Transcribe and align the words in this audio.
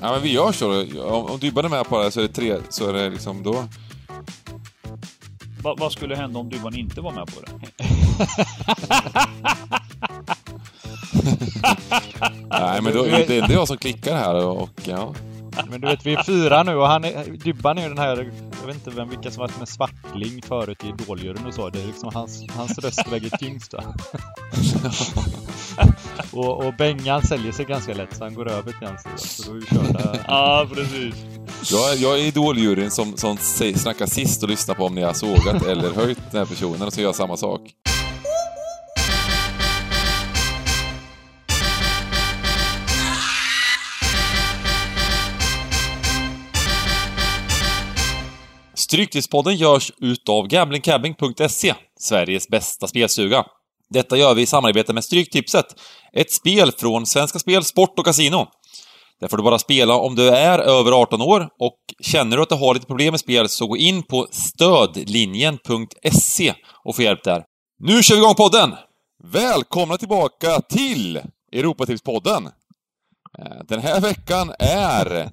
Ja, 0.00 0.12
men 0.12 0.22
vi 0.22 0.32
gör 0.32 0.52
så. 0.52 0.82
Om, 1.02 1.24
om 1.26 1.38
Dybban 1.38 1.64
är 1.64 1.68
med 1.68 1.86
på 1.86 2.02
det 2.02 2.10
så 2.10 2.20
är 2.20 2.22
det 2.22 2.32
tre, 2.34 2.56
så 2.68 2.88
är 2.88 2.92
det 2.92 3.10
liksom 3.10 3.42
då... 3.42 3.64
Va, 5.62 5.74
vad 5.78 5.92
skulle 5.92 6.16
hända 6.16 6.38
om 6.40 6.48
Dybban 6.48 6.76
inte 6.76 7.00
var 7.00 7.12
med 7.12 7.26
på 7.26 7.40
det? 7.40 7.50
Nej, 12.50 12.82
men 12.82 12.92
då, 12.92 13.02
det, 13.02 13.24
det 13.26 13.36
är 13.36 13.52
jag 13.52 13.68
som 13.68 13.76
klickar 13.76 14.16
här 14.16 14.46
och 14.46 14.70
ja. 14.84 15.14
Men 15.70 15.80
du 15.80 15.88
vet, 15.88 16.06
vi 16.06 16.14
är 16.14 16.22
fyra 16.22 16.62
nu 16.62 16.76
och 16.76 16.86
han 16.86 17.04
är, 17.04 17.24
Dybban 17.24 17.78
är 17.78 17.82
ju 17.82 17.88
den 17.88 17.98
här, 17.98 18.32
jag 18.60 18.66
vet 18.66 18.76
inte 18.76 18.90
vem, 18.90 19.08
vilka 19.08 19.30
som 19.30 19.40
varit 19.40 19.58
med 19.58 19.68
Svartling 19.68 20.42
förut 20.42 20.84
i 20.84 20.88
Idoljuryn 20.88 21.46
och 21.46 21.54
så. 21.54 21.70
Det 21.70 21.82
är 21.82 21.86
liksom 21.86 22.10
hans, 22.14 22.44
hans 22.50 22.78
röst 22.78 23.12
väger 23.12 23.30
tyngst 23.30 23.72
va? 23.72 23.82
och, 26.32 26.66
och 26.66 26.74
Bengan 26.74 27.22
säljer 27.22 27.52
sig 27.52 27.64
ganska 27.64 27.94
lätt 27.94 28.16
så 28.16 28.24
han 28.24 28.34
går 28.34 28.48
över 28.48 28.72
till 28.72 28.88
hans 28.88 29.02
sida. 29.02 29.16
Så 29.16 29.50
då 29.50 29.56
är 29.56 29.60
vi 29.60 29.66
körda. 29.66 30.18
Ja, 30.28 30.66
precis. 30.74 31.14
Jag, 31.72 31.96
jag 31.96 32.20
är 32.20 32.24
idoljuryn 32.24 32.90
som, 32.90 33.16
som 33.16 33.36
snackar 33.36 34.06
sist 34.06 34.42
och 34.42 34.48
lyssnar 34.48 34.74
på 34.74 34.84
om 34.84 34.94
ni 34.94 35.02
har 35.02 35.12
sågat 35.12 35.66
eller 35.66 35.94
höjt 35.94 36.30
den 36.30 36.38
här 36.38 36.46
personen 36.46 36.82
och 36.82 36.92
så 36.92 37.00
gör 37.00 37.08
jag 37.08 37.14
samma 37.14 37.36
sak. 37.36 37.60
Stryktipspodden 48.86 49.56
görs 49.56 49.92
utav 50.00 50.46
gamblingcabbing.se, 50.46 51.74
Sveriges 52.00 52.48
bästa 52.48 52.86
spelstuga. 52.86 53.44
Detta 53.90 54.16
gör 54.16 54.34
vi 54.34 54.42
i 54.42 54.46
samarbete 54.46 54.92
med 54.92 55.04
Stryktipset, 55.04 55.66
ett 56.12 56.32
spel 56.32 56.72
från 56.72 57.06
Svenska 57.06 57.38
Spel, 57.38 57.64
Sport 57.64 57.98
och 57.98 58.04
Casino. 58.04 58.46
Där 59.20 59.28
får 59.28 59.36
du 59.36 59.42
bara 59.42 59.58
spela 59.58 59.94
om 59.94 60.14
du 60.14 60.28
är 60.28 60.58
över 60.58 60.92
18 60.92 61.22
år 61.22 61.48
och 61.58 61.78
känner 62.00 62.36
du 62.36 62.42
att 62.42 62.48
du 62.48 62.54
har 62.54 62.74
lite 62.74 62.86
problem 62.86 63.12
med 63.12 63.20
spel 63.20 63.48
så 63.48 63.66
gå 63.66 63.76
in 63.76 64.02
på 64.02 64.26
stödlinjen.se 64.30 66.54
och 66.84 66.96
få 66.96 67.02
hjälp 67.02 67.24
där. 67.24 67.44
Nu 67.78 68.02
kör 68.02 68.14
vi 68.14 68.20
igång 68.20 68.34
podden! 68.34 68.74
Välkomna 69.24 69.96
tillbaka 69.96 70.60
till 70.60 71.20
Europatipspodden! 71.52 72.46
Eh, 73.38 73.56
den 73.68 73.80
här 73.80 74.00
veckan 74.00 74.52
är 74.58 75.30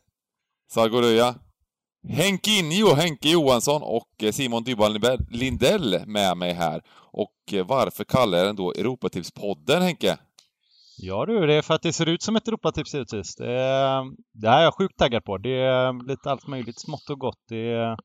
Salgoröja. 0.74 1.36
Henke 2.10 2.52
Injo, 2.52 2.94
Henke 2.96 3.30
Johansson 3.30 3.82
och 3.84 4.24
eh, 4.24 4.32
Simon 4.32 4.64
Dybban 4.64 5.00
Lindell 5.30 6.00
med 6.08 6.38
mig 6.38 6.54
här. 6.54 6.82
Och 7.12 7.54
eh, 7.54 7.66
varför 7.68 8.04
kallar 8.04 8.38
jag 8.38 8.48
den 8.48 8.56
då 8.56 8.72
Europatipspodden, 8.72 9.82
Henke? 9.82 10.18
Ja 10.98 11.26
du, 11.26 11.48
det 11.48 11.54
är 11.54 11.62
för 11.62 11.74
att 11.74 11.82
det 11.82 11.94
ser 11.94 12.10
ut 12.10 12.22
som 12.24 12.36
ett 12.36 12.48
Europatips 12.48 12.94
givetvis. 12.94 13.36
Det, 13.36 13.52
är- 13.52 14.04
det 14.42 14.50
här 14.50 14.60
är 14.60 14.64
jag 14.64 14.74
sjukt 14.78 14.98
taggad 14.98 15.24
på. 15.24 15.38
Det 15.38 15.50
är 15.62 16.08
lite 16.08 16.32
allt 16.32 16.48
möjligt 16.48 16.80
smått 16.82 17.10
och 17.10 17.20
gott. 17.20 17.40
Det 17.50 17.72
är, 17.72 17.98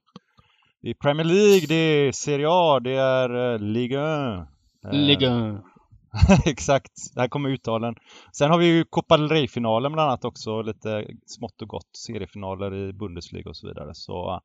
det 0.83 0.91
är 0.91 0.95
Premier 0.95 1.25
League, 1.27 1.67
det 1.69 1.75
är 1.75 2.13
Serie 2.13 2.47
A, 2.51 2.81
det 2.81 2.91
är 2.95 3.53
eh, 3.55 3.59
Ligue 3.59 3.99
1. 4.01 4.47
Eh, 4.87 4.93
Ligga. 4.93 5.63
Exakt, 6.45 7.15
där 7.15 7.21
här 7.21 7.29
kommer 7.29 7.49
uttalen. 7.49 7.95
Sen 8.33 8.51
har 8.51 8.59
vi 8.59 8.67
ju 8.67 8.85
Copa 8.85 9.17
del 9.17 9.29
Rey-finalen 9.29 9.93
bland 9.93 10.09
annat 10.09 10.25
också, 10.25 10.63
lite 10.63 11.07
smått 11.27 11.63
och 11.63 11.69
gott 11.69 11.97
seriefinaler 11.97 12.75
i 12.89 12.93
Bundesliga 12.93 13.49
och 13.49 13.57
så 13.57 13.69
vidare. 13.69 13.95
Så 13.95 14.41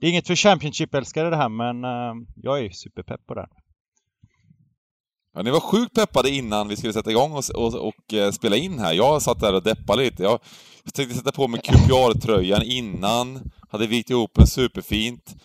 det 0.00 0.06
är 0.06 0.10
inget 0.10 0.26
för 0.26 0.34
Championship-älskare 0.34 1.30
det 1.30 1.36
här, 1.36 1.48
men 1.48 1.84
eh, 1.84 2.14
jag 2.36 2.64
är 2.64 2.70
superpepp 2.70 3.26
på 3.26 3.34
det. 3.34 3.40
här. 3.40 3.50
Ja, 5.34 5.42
ni 5.42 5.50
var 5.50 5.60
sjukt 5.60 5.94
peppade 5.94 6.30
innan 6.30 6.68
vi 6.68 6.76
skulle 6.76 6.92
sätta 6.92 7.10
igång 7.10 7.32
och, 7.32 7.44
och, 7.54 7.74
och 7.74 8.14
eh, 8.14 8.30
spela 8.30 8.56
in 8.56 8.78
här. 8.78 8.92
Jag 8.92 9.22
satt 9.22 9.40
där 9.40 9.54
och 9.54 9.62
deppade 9.62 10.02
lite. 10.02 10.22
Jag, 10.22 10.40
tänkte 10.94 11.16
sätta 11.16 11.32
på 11.32 11.48
mig 11.48 11.60
QPR-tröjan 11.60 12.62
innan, 12.62 13.50
hade 13.70 13.86
vikt 13.86 14.10
ihop 14.10 14.30
den 14.34 14.46
superfint. 14.46 15.36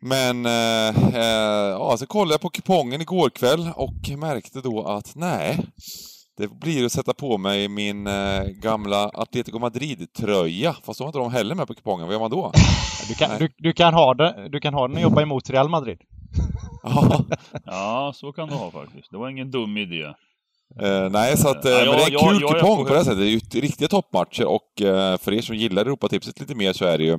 Men, 0.00 0.46
eh, 0.46 1.14
eh, 1.14 1.68
ja, 1.70 1.96
så 1.98 2.06
kollade 2.06 2.32
jag 2.34 2.40
på 2.40 2.50
kupongen 2.50 3.00
igår 3.00 3.30
kväll 3.30 3.70
och 3.76 4.18
märkte 4.18 4.60
då 4.60 4.84
att 4.86 5.12
nej, 5.16 5.58
det 6.36 6.48
blir 6.60 6.84
att 6.86 6.92
sätta 6.92 7.14
på 7.14 7.38
mig 7.38 7.68
min 7.68 8.06
eh, 8.06 8.42
gamla 8.44 9.08
Atletico 9.14 9.58
Madrid-tröja. 9.58 10.76
Fast 10.84 10.98
då 10.98 11.04
har 11.04 11.08
inte 11.08 11.18
de 11.18 11.32
heller 11.32 11.54
med 11.54 11.66
på 11.66 11.74
kupongen. 11.74 12.06
Vad 12.06 12.12
gör 12.14 12.20
man 12.20 12.30
då? 12.30 12.52
Du 13.08 13.14
kan, 13.14 13.38
du, 13.38 13.48
du 13.58 13.72
kan 13.72 13.94
ha 13.94 14.14
den, 14.14 14.50
du 14.50 14.60
kan 14.60 14.74
ha 14.74 14.88
den 14.88 14.96
och 14.96 15.02
jobba 15.02 15.22
emot 15.22 15.50
Real 15.50 15.68
Madrid. 15.68 15.98
Ja, 16.82 17.24
Ja, 17.64 18.12
så 18.14 18.32
kan 18.32 18.48
du 18.48 18.54
ha 18.54 18.70
faktiskt. 18.70 19.10
Det 19.10 19.16
var 19.18 19.28
ingen 19.28 19.50
dum 19.50 19.76
idé. 19.76 20.02
Eh, 20.82 21.10
nej, 21.10 21.36
så 21.36 21.48
att, 21.48 21.64
eh, 21.64 21.70
Ja, 21.72 21.84
men 21.84 21.96
det 21.96 22.02
är 22.02 22.06
en 22.06 22.12
jag- 22.12 22.28
kul 22.28 22.42
är 22.44 22.48
kupong 22.48 22.84
på 22.84 22.90
det 22.92 22.96
här 22.96 23.04
sättet. 23.04 23.18
Det 23.18 23.26
är 23.26 23.54
ju 23.54 23.60
riktiga 23.60 23.88
toppmatcher 23.88 24.44
och 24.44 24.82
eh, 24.82 25.18
för 25.18 25.32
er 25.32 25.40
som 25.42 25.56
gillar 25.56 25.82
Europatipset 25.82 26.40
lite 26.40 26.54
mer 26.54 26.72
så 26.72 26.84
är 26.84 26.98
det 26.98 27.04
ju 27.04 27.18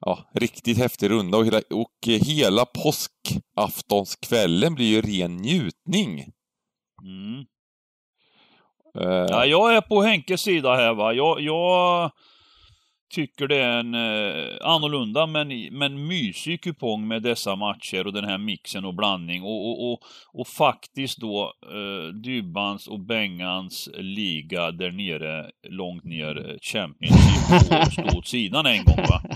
ja, 0.00 0.30
riktigt 0.34 0.78
häftig 0.78 1.10
runda 1.10 1.38
och 1.38 1.46
hela, 1.46 1.60
och 1.70 1.92
hela 2.06 2.64
påskaftonskvällen 2.64 4.74
blir 4.74 4.86
ju 4.86 5.02
ren 5.02 5.36
njutning. 5.36 6.32
Mm. 7.02 7.44
Eh, 8.98 9.26
Ja, 9.28 9.46
jag 9.46 9.76
är 9.76 9.80
på 9.80 10.02
Henkes 10.02 10.40
sida 10.40 10.74
här 10.74 10.94
va. 10.94 11.12
Jag, 11.12 11.40
jag 11.40 12.10
tycker 13.08 13.48
det 13.48 13.56
är 13.56 13.78
en 13.78 13.94
eh, 13.94 14.56
annorlunda 14.60 15.26
men, 15.26 15.48
men 15.72 16.06
mysig 16.06 16.60
kupong 16.62 17.08
med 17.08 17.22
dessa 17.22 17.56
matcher 17.56 18.06
och 18.06 18.12
den 18.12 18.24
här 18.24 18.38
mixen 18.38 18.84
och 18.84 18.94
blandning 18.94 19.42
och, 19.42 19.68
och, 19.68 19.92
och, 19.92 20.02
och 20.32 20.46
faktiskt 20.48 21.18
då 21.18 21.52
eh, 21.62 22.14
Dybbans 22.14 22.86
och 22.86 23.00
Bengans 23.00 23.88
liga 23.94 24.70
där 24.70 24.90
nere, 24.90 25.50
långt 25.68 26.04
ner, 26.04 26.50
eh, 26.50 26.56
Championship, 26.62 27.86
och 27.86 27.92
stå 27.92 28.18
åt 28.18 28.26
sidan 28.26 28.66
en 28.66 28.84
gång 28.84 29.04
va. 29.08 29.22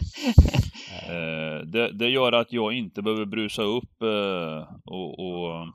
Eh, 1.08 1.66
det, 1.66 1.92
det 1.92 2.08
gör 2.08 2.32
att 2.32 2.52
jag 2.52 2.72
inte 2.72 3.02
behöver 3.02 3.24
brusa 3.24 3.62
upp 3.62 4.02
eh, 4.02 4.68
och, 4.84 5.18
och 5.18 5.66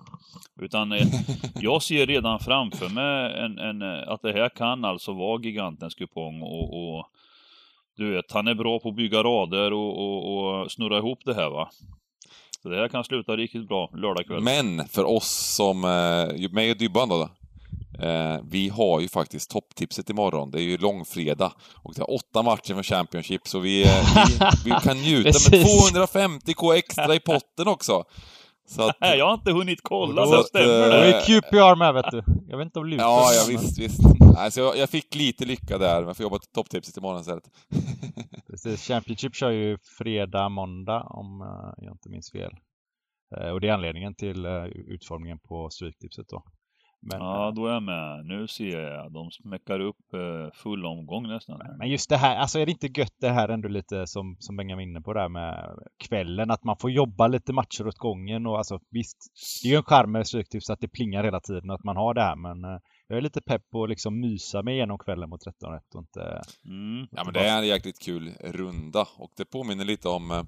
utan 0.61 0.91
eh, 0.91 1.07
jag 1.55 1.83
ser 1.83 2.05
redan 2.05 2.39
framför 2.39 2.89
mig 2.89 3.39
en, 3.39 3.59
en, 3.59 3.81
eh, 3.81 4.07
att 4.07 4.21
det 4.21 4.33
här 4.33 4.49
kan 4.49 4.85
alltså 4.85 5.13
vara 5.13 5.41
gigantens 5.41 5.95
kupong 5.95 6.41
och, 6.41 6.97
och 6.97 7.07
du 7.95 8.15
vet, 8.15 8.31
han 8.31 8.47
är 8.47 8.55
bra 8.55 8.79
på 8.79 8.89
att 8.89 8.95
bygga 8.95 9.23
rader 9.23 9.73
och, 9.73 9.97
och, 9.97 10.61
och 10.61 10.71
snurra 10.71 10.97
ihop 10.97 11.19
det 11.25 11.33
här 11.33 11.49
va. 11.49 11.69
Så 12.63 12.69
det 12.69 12.77
här 12.77 12.87
kan 12.87 13.03
sluta 13.03 13.37
riktigt 13.37 13.67
bra 13.67 13.89
lördag 13.93 14.25
kväll. 14.25 14.41
Men 14.41 14.87
för 14.87 15.03
oss 15.03 15.55
som, 15.55 15.83
eh, 15.83 16.51
mig 16.51 16.71
och 16.71 16.77
Dybban 16.77 17.09
då, 17.09 17.29
eh, 17.99 18.37
vi 18.49 18.69
har 18.69 18.99
ju 18.99 19.07
faktiskt 19.07 19.49
topptipset 19.49 20.09
imorgon. 20.09 20.51
Det 20.51 20.59
är 20.59 20.63
ju 20.63 20.77
långfredag 20.77 21.51
och 21.73 21.93
det 21.93 22.01
är 22.01 22.13
åtta 22.13 22.41
matcher 22.41 22.73
med 22.73 22.85
Championship 22.85 23.47
så 23.47 23.59
vi, 23.59 23.83
eh, 23.83 23.89
vi, 24.63 24.71
vi 24.71 24.71
kan 24.83 24.97
njuta 25.01 25.51
med 25.51 25.63
Precis. 25.63 25.93
250k 25.93 26.73
extra 26.73 27.15
i 27.15 27.19
potten 27.19 27.67
också. 27.67 28.03
Så 28.67 28.89
att, 28.89 28.97
Nej, 29.01 29.17
jag 29.17 29.25
har 29.25 29.33
inte 29.33 29.51
hunnit 29.51 29.79
kolla, 29.83 30.25
så 30.25 30.43
stämmer 30.43 30.65
Då 30.83 30.89
det? 30.89 31.13
är 31.13 31.21
QPR 31.21 31.75
med 31.75 31.93
vet 31.93 32.11
du. 32.11 32.23
Jag 32.47 32.57
vet 32.57 32.65
inte 32.65 32.79
om 32.79 32.85
Lukas 32.85 33.03
ja, 33.05 33.31
ja 33.33 33.45
visst, 33.49 33.79
visst. 33.79 33.99
Alltså, 34.37 34.61
jag, 34.61 34.77
jag 34.77 34.89
fick 34.89 35.15
lite 35.15 35.45
lycka 35.45 35.77
där, 35.77 35.99
men 35.99 36.07
jag 36.07 36.17
får 36.17 36.23
jobba 36.23 36.39
till 36.39 36.51
topptipset 36.51 36.97
imorgon 36.97 37.21
istället. 37.21 37.43
Precis, 38.47 38.87
Championship 38.87 39.35
kör 39.35 39.51
ju 39.51 39.77
fredag, 39.97 40.49
måndag 40.49 41.01
om 41.01 41.41
eh, 41.41 41.83
jag 41.85 41.93
inte 41.93 42.09
minns 42.09 42.31
fel. 42.31 42.51
Eh, 43.37 43.49
och 43.49 43.61
det 43.61 43.67
är 43.67 43.73
anledningen 43.73 44.15
till 44.15 44.45
eh, 44.45 44.65
utformningen 44.65 45.39
på 45.39 45.69
Stryktipset 45.69 46.27
då. 46.29 46.43
Men, 47.01 47.19
Ja, 47.19 47.51
då 47.55 47.67
är 47.67 47.73
jag 47.73 47.83
med. 47.83 48.25
Nu 48.25 48.47
ser 48.47 48.79
jag. 48.79 49.11
De 49.11 49.31
smäckar 49.31 49.79
upp 49.79 50.13
eh, 50.13 50.53
full 50.53 50.85
omgång 50.85 51.27
nästan. 51.27 51.61
här. 51.61 51.77
men 51.77 51.89
just 51.89 52.09
det 52.09 52.17
här, 52.17 52.35
alltså 52.35 52.59
är 52.59 52.65
det 52.65 52.71
inte 52.71 52.99
gött 52.99 53.15
det 53.21 53.29
här 53.29 53.49
ändå 53.49 53.67
lite 53.67 54.07
som, 54.07 54.35
som 54.39 54.57
var 54.57 54.81
inne 54.81 55.01
på 55.01 55.13
där 55.13 55.29
med 55.29 55.79
kvällen, 55.97 56.51
att 56.51 56.63
man 56.63 56.77
får 56.77 56.91
jobba 56.91 57.27
lite 57.27 57.53
matcher 57.53 57.87
åt 57.87 57.97
gången 57.97 58.45
och 58.45 58.57
alltså 58.57 58.79
visst, 58.91 59.17
det 59.63 59.69
är 59.69 59.71
ju 59.71 59.77
en 59.77 59.83
charm 59.83 60.11
med 60.11 60.27
Stryktips 60.27 60.69
att 60.69 60.79
det 60.79 60.87
plingar 60.87 61.23
hela 61.23 61.39
tiden 61.39 61.69
och 61.69 61.75
att 61.75 61.83
man 61.83 61.97
har 61.97 62.13
det 62.13 62.21
här 62.21 62.35
men 62.35 62.63
eh, 62.63 62.79
jag 63.07 63.17
är 63.17 63.21
lite 63.21 63.41
pepp 63.41 63.69
på 63.71 63.83
att 63.83 63.89
liksom 63.89 64.19
mysa 64.19 64.63
mig 64.63 64.75
igenom 64.75 64.97
kvällen 64.97 65.29
mot 65.29 65.41
13 65.41 65.73
rätt 65.73 65.95
och 65.95 66.01
inte... 66.01 66.41
Mm. 66.65 67.07
Ja, 67.11 67.23
men 67.23 67.33
det 67.33 67.39
är 67.39 67.57
en 67.57 67.67
jäkligt 67.67 67.99
kul 67.99 68.31
runda 68.43 69.07
och 69.17 69.31
det 69.37 69.45
påminner 69.45 69.85
lite 69.85 70.09
om 70.09 70.31
eh, 70.31 70.43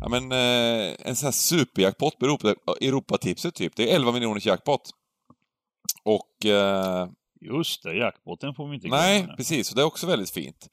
Ja 0.00 0.08
men 0.08 0.32
eh, 0.32 0.94
en 1.08 1.16
sån 1.16 1.26
här 1.26 1.32
superjackpot 1.32 2.18
på 2.18 2.24
Europa, 2.24 2.54
Europatipset 2.80 3.54
typ. 3.54 3.76
Det 3.76 3.90
är 3.90 3.96
11 3.96 4.12
miljoners 4.12 4.46
jackpot. 4.46 4.90
Och... 6.04 6.46
Eh, 6.46 7.08
Just 7.40 7.82
det, 7.82 7.94
jackpotten 7.96 8.54
får 8.54 8.68
vi 8.68 8.74
inte 8.74 8.88
glömma. 8.88 9.02
nej, 9.02 9.26
precis. 9.36 9.70
Och 9.70 9.76
det 9.76 9.82
är 9.82 9.86
också 9.86 10.06
väldigt 10.06 10.30
fint. 10.30 10.68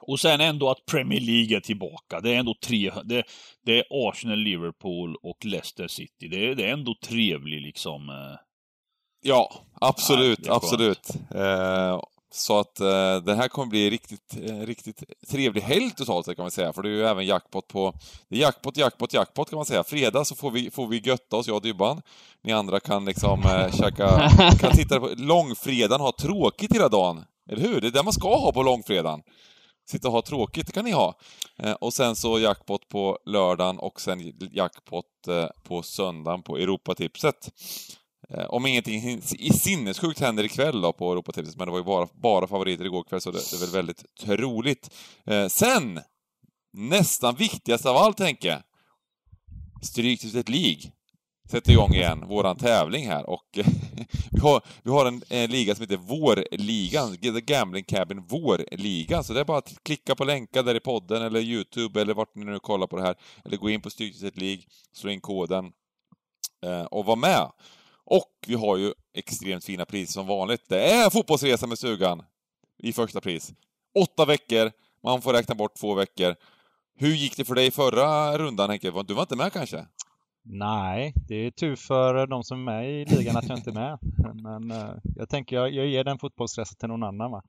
Och 0.00 0.20
sen 0.20 0.40
ändå 0.40 0.70
att 0.70 0.86
Premier 0.86 1.20
League 1.20 1.56
är 1.56 1.60
tillbaka. 1.60 2.20
Det 2.20 2.30
är 2.34 2.38
ändå 2.38 2.54
tre, 2.64 2.92
det, 3.04 3.24
det 3.64 3.78
är 3.78 3.84
Arsenal, 3.90 4.38
Liverpool 4.38 5.16
och 5.22 5.44
Leicester 5.44 5.88
City. 5.88 6.28
Det 6.28 6.46
är, 6.48 6.54
det 6.54 6.64
är 6.64 6.72
ändå 6.72 6.94
trevligt 7.04 7.62
liksom. 7.62 8.08
eh. 8.08 8.38
Ja, 9.22 9.54
absolut, 9.80 10.46
Ja, 10.46 10.54
absolut. 10.54 11.08
Eh, 11.34 12.00
så 12.30 12.58
att 12.58 12.80
eh, 12.80 13.16
det 13.16 13.34
här 13.34 13.48
kommer 13.48 13.66
bli 13.66 13.90
riktigt, 13.90 14.36
eh, 14.42 14.58
riktigt 14.58 15.02
trevlig 15.28 15.62
helg 15.62 15.90
totalt 15.90 16.26
sett 16.26 16.36
kan 16.36 16.42
man 16.42 16.50
säga, 16.50 16.72
för 16.72 16.82
det 16.82 16.88
är 16.88 16.92
ju 16.92 17.04
även 17.04 17.26
jackpot 17.26 17.68
på... 17.68 17.94
Det 18.28 18.36
är 18.36 18.40
jackpot, 18.40 18.76
jackpot, 18.76 19.12
jackpot 19.12 19.50
kan 19.50 19.56
man 19.56 19.66
säga. 19.66 19.84
Fredag 19.84 20.24
så 20.24 20.34
får 20.34 20.50
vi, 20.50 20.70
får 20.70 20.86
vi 20.86 20.98
götta 20.98 21.36
oss, 21.36 21.46
jag 21.46 21.56
och 21.56 21.62
Dybban. 21.62 22.02
Ni 22.42 22.52
andra 22.52 22.80
kan 22.80 23.04
liksom 23.04 23.40
eh, 23.40 23.72
käka... 23.72 24.30
Kan 24.60 24.72
titta 24.72 25.00
på 25.00 25.10
långfredagen, 25.16 26.00
ha 26.00 26.12
tråkigt 26.12 26.74
hela 26.74 26.88
dagen. 26.88 27.24
Eller 27.50 27.62
hur? 27.62 27.80
Det 27.80 27.86
är 27.86 27.90
det 27.90 28.02
man 28.02 28.12
ska 28.12 28.36
ha 28.36 28.52
på 28.52 28.62
långfredagen. 28.62 29.22
Sitta 29.90 30.08
och 30.08 30.14
ha 30.14 30.22
tråkigt, 30.22 30.66
det 30.66 30.72
kan 30.72 30.84
ni 30.84 30.90
ha. 30.90 31.14
Eh, 31.58 31.72
och 31.72 31.94
sen 31.94 32.16
så 32.16 32.38
jackpot 32.38 32.88
på 32.88 33.18
lördagen 33.26 33.78
och 33.78 34.00
sen 34.00 34.32
jackpot 34.52 35.28
eh, 35.28 35.46
på 35.62 35.82
söndagen 35.82 36.42
på 36.42 36.56
Europatipset. 36.56 37.50
Eh, 38.34 38.44
om 38.44 38.66
ingenting 38.66 39.22
i 39.38 39.50
sinnessjukt 39.52 40.20
händer 40.20 40.44
ikväll 40.44 40.80
då 40.80 40.92
på 40.92 41.12
Europatipset, 41.12 41.56
men 41.56 41.66
det 41.66 41.72
var 41.72 41.78
ju 41.78 41.84
bara, 41.84 42.08
bara 42.14 42.46
favoriter 42.46 42.84
igår 42.84 43.04
kväll 43.04 43.20
så 43.20 43.30
det, 43.30 43.50
det 43.50 43.56
är 43.56 43.60
väl 43.60 43.70
väldigt 43.70 44.04
troligt. 44.20 44.90
Eh, 45.26 45.46
sen, 45.46 46.00
nästan 46.72 47.34
viktigast 47.34 47.86
av 47.86 47.96
allt 47.96 48.16
tänker 48.16 48.48
jag. 48.48 48.62
Stryktipset 49.82 50.48
League 50.48 50.82
sätter 51.50 51.72
igång 51.72 51.94
igen, 51.94 52.28
våran 52.28 52.56
tävling 52.56 53.06
här 53.06 53.30
och 53.30 53.44
vi 54.30 54.40
har, 54.40 54.62
vi 54.82 54.90
har 54.90 55.06
en, 55.06 55.22
en, 55.28 55.50
liga 55.50 55.74
som 55.74 55.82
heter 55.82 55.96
Vårligan, 55.96 57.16
The 57.16 57.40
Gambling 57.40 57.84
Cabin 57.84 58.22
Vårligan, 58.22 59.24
så 59.24 59.32
det 59.32 59.40
är 59.40 59.44
bara 59.44 59.58
att 59.58 59.74
klicka 59.82 60.14
på 60.14 60.24
länkar 60.24 60.62
där 60.62 60.74
i 60.74 60.80
podden 60.80 61.22
eller 61.22 61.40
Youtube 61.40 62.00
eller 62.00 62.14
vart 62.14 62.34
ni 62.34 62.44
nu 62.44 62.58
kollar 62.58 62.86
på 62.86 62.96
det 62.96 63.02
här, 63.02 63.14
eller 63.44 63.56
gå 63.56 63.70
in 63.70 63.80
på 63.80 63.90
Stryktipset 63.90 64.36
League, 64.36 64.62
slå 64.92 65.10
in 65.10 65.20
koden 65.20 65.72
eh, 66.64 66.82
och 66.82 67.04
var 67.04 67.16
med. 67.16 67.50
Och 68.10 68.32
vi 68.46 68.54
har 68.54 68.76
ju 68.76 68.92
extremt 69.14 69.64
fina 69.64 69.84
priser 69.84 70.12
som 70.12 70.26
vanligt. 70.26 70.68
Det 70.68 70.90
är 70.90 71.10
fotbollsresa 71.10 71.66
med 71.66 71.78
stugan 71.78 72.22
i 72.78 72.92
första 72.92 73.20
pris. 73.20 73.52
Åtta 73.94 74.24
veckor, 74.24 74.70
man 75.02 75.22
får 75.22 75.32
räkna 75.32 75.54
bort 75.54 75.74
två 75.74 75.94
veckor. 75.94 76.34
Hur 76.96 77.14
gick 77.14 77.36
det 77.36 77.44
för 77.44 77.54
dig 77.54 77.70
förra 77.70 78.38
rundan 78.38 78.70
Henke? 78.70 78.90
Du 79.06 79.14
var 79.14 79.22
inte 79.22 79.36
med 79.36 79.52
kanske? 79.52 79.86
Nej, 80.44 81.12
det 81.28 81.34
är 81.34 81.50
tur 81.50 81.76
för 81.76 82.26
de 82.26 82.42
som 82.42 82.68
är 82.68 82.72
med 82.72 82.90
i 82.90 83.04
ligan 83.04 83.36
att 83.36 83.48
jag 83.48 83.58
inte 83.58 83.70
är 83.70 83.74
med. 83.74 83.98
Men 84.42 84.70
uh, 84.70 84.94
jag 85.16 85.28
tänker 85.28 85.56
jag, 85.56 85.74
jag 85.74 85.86
ger 85.86 86.04
den 86.04 86.18
fotbollsresan 86.18 86.76
till 86.78 86.88
någon 86.88 87.02
annan 87.02 87.30
va. 87.30 87.42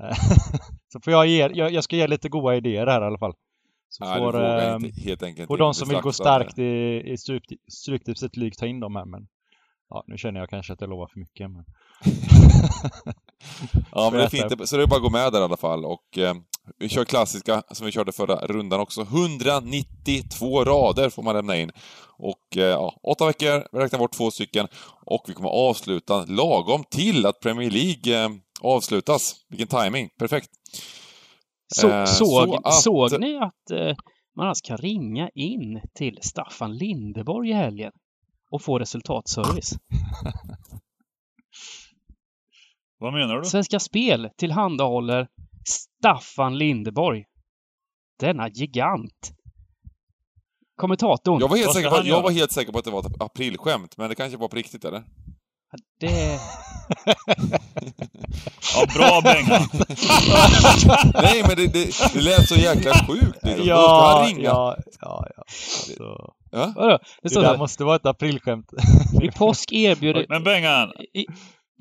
Uh, 0.00 0.12
så 0.92 1.00
får 1.00 1.12
jag 1.12 1.26
ge, 1.26 1.48
jag, 1.54 1.72
jag, 1.72 1.84
ska 1.84 1.96
ge 1.96 2.06
lite 2.06 2.28
goda 2.28 2.56
idéer 2.56 2.86
här 2.86 3.02
i 3.02 3.04
alla 3.04 3.18
fall. 3.18 3.34
Så 3.88 4.04
Nej, 4.04 4.18
får, 4.18 4.36
inte, 4.84 5.00
helt 5.00 5.22
enkelt 5.22 5.46
får 5.46 5.58
de 5.58 5.74
som 5.74 5.88
vill 5.88 6.00
gå 6.00 6.12
starkt 6.12 6.58
i, 6.58 7.02
i 7.12 7.16
Stryktipset 7.68 8.36
League 8.36 8.54
ta 8.54 8.66
in 8.66 8.80
dem 8.80 8.96
här. 8.96 9.04
Men 9.04 9.28
ja, 9.90 10.04
nu 10.06 10.18
känner 10.18 10.40
jag 10.40 10.50
kanske 10.50 10.72
att 10.72 10.80
jag 10.80 10.90
lovar 10.90 11.06
för 11.06 11.20
mycket. 11.20 11.50
Men... 11.50 11.64
ja, 13.92 14.10
men 14.10 14.20
det 14.20 14.24
är 14.24 14.28
fint. 14.28 14.68
Så 14.68 14.76
det 14.76 14.82
är 14.82 14.86
bara 14.86 14.96
att 14.96 15.02
gå 15.02 15.10
med 15.10 15.32
där 15.32 15.40
i 15.40 15.44
alla 15.44 15.56
fall. 15.56 15.84
Och 15.84 16.18
eh, 16.18 16.34
vi 16.78 16.88
kör 16.88 17.04
klassiska, 17.04 17.62
som 17.70 17.86
vi 17.86 17.92
körde 17.92 18.12
förra 18.12 18.46
rundan 18.46 18.80
också. 18.80 19.02
192 19.02 20.64
rader 20.64 21.10
får 21.10 21.22
man 21.22 21.34
lämna 21.34 21.56
in. 21.56 21.70
Och 22.18 22.56
eh, 22.56 22.62
ja, 22.62 23.00
åtta 23.02 23.26
veckor, 23.26 23.68
vi 23.72 23.78
räknar 23.78 23.98
bort 23.98 24.12
två 24.12 24.30
stycken. 24.30 24.68
Och 25.06 25.24
vi 25.28 25.34
kommer 25.34 25.50
avsluta 25.50 26.24
lagom 26.24 26.84
till 26.90 27.26
att 27.26 27.40
Premier 27.40 27.70
League 27.70 28.24
eh, 28.24 28.30
avslutas. 28.60 29.34
Vilken 29.48 29.68
timing, 29.68 30.08
perfekt. 30.18 30.50
Så, 31.74 31.88
eh, 31.88 32.04
såg, 32.04 32.28
så 32.28 32.60
att... 32.64 32.82
såg 32.82 33.20
ni 33.20 33.36
att 33.36 33.70
eh, 33.70 33.96
man 34.36 34.48
alltså 34.48 34.66
kan 34.66 34.78
ringa 34.78 35.28
in 35.34 35.80
till 35.94 36.18
Staffan 36.22 36.76
Lindeborg 36.76 37.50
i 37.50 37.52
helgen 37.52 37.92
och 38.50 38.62
få 38.62 38.78
resultatservice? 38.78 39.72
Vad 42.98 43.12
menar 43.12 43.36
du? 43.36 43.44
Svenska 43.44 43.80
Spel 43.80 44.30
tillhandahåller 44.36 45.28
Staffan 45.68 46.58
Lindeborg. 46.58 47.24
Denna 48.18 48.48
gigant. 48.48 49.32
Kommentatorn. 50.76 51.40
Jag 51.40 51.48
var, 51.48 51.56
helt 51.56 51.72
säker 51.72 51.90
på, 51.90 52.00
jag 52.04 52.22
var 52.22 52.30
helt 52.30 52.52
säker 52.52 52.72
på 52.72 52.78
att 52.78 52.84
det 52.84 52.90
var 52.90 53.00
ett 53.00 53.20
aprilskämt, 53.20 53.96
men 53.96 54.08
det 54.08 54.14
kanske 54.14 54.38
var 54.38 54.48
på 54.48 54.56
riktigt, 54.56 54.84
eller? 54.84 55.02
Det... 56.00 56.08
ja, 58.74 58.86
bra 58.94 59.20
Bengan! 59.24 59.68
Nej, 61.14 61.42
men 61.48 61.56
det, 61.56 61.66
det, 61.66 62.12
det 62.14 62.20
lät 62.20 62.48
så 62.48 62.54
jäkla 62.54 62.92
sjukt 63.06 63.38
liksom. 63.42 63.66
Ja, 63.66 63.76
Då 63.76 63.82
ska 63.82 64.18
han 64.18 64.26
ringa. 64.26 64.42
Ja, 64.42 64.76
ja, 65.00 65.26
ja. 65.36 65.44
Så... 65.96 66.34
Ja? 66.50 66.72
Vadå? 66.76 66.98
Det, 67.22 67.34
det 67.34 67.40
där 67.40 67.58
måste 67.58 67.84
vara 67.84 67.96
ett 67.96 68.06
aprilskämt. 68.06 68.66
I 69.22 69.30
påsk 69.30 69.72
erbjuder... 69.72 70.26
Men 70.28 70.44
Bengan! 70.44 70.92
I, 71.14 71.26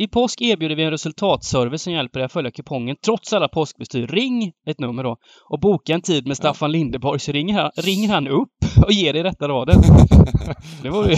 i 0.04 0.08
påsk 0.08 0.42
erbjuder 0.42 0.76
vi 0.76 0.84
en 0.84 0.92
resultatservice 0.92 1.82
som 1.82 1.94
hjälper 1.94 2.20
dig 2.20 2.26
att 2.26 2.32
följa 2.32 2.52
kupongen 2.52 2.96
trots 3.06 3.34
alla 3.34 3.48
påskbestyr. 3.48 4.08
Ring 4.08 4.52
ett 4.70 4.80
nummer 4.80 5.04
då 5.04 5.18
och 5.50 5.60
boka 5.60 5.94
en 5.94 6.02
tid 6.02 6.28
med 6.28 6.38
Staffan 6.38 6.72
Lindeborg 6.72 7.20
så 7.20 7.32
ringer 7.32 7.62
han, 7.62 7.72
ringer 7.76 8.10
han 8.10 8.28
upp 8.28 8.50
och 8.86 8.92
ger 8.92 9.14
dig 9.14 9.24
rätta 9.24 9.48
raden. 9.48 9.82
det 10.82 10.90
var 10.90 11.10
ju... 11.10 11.16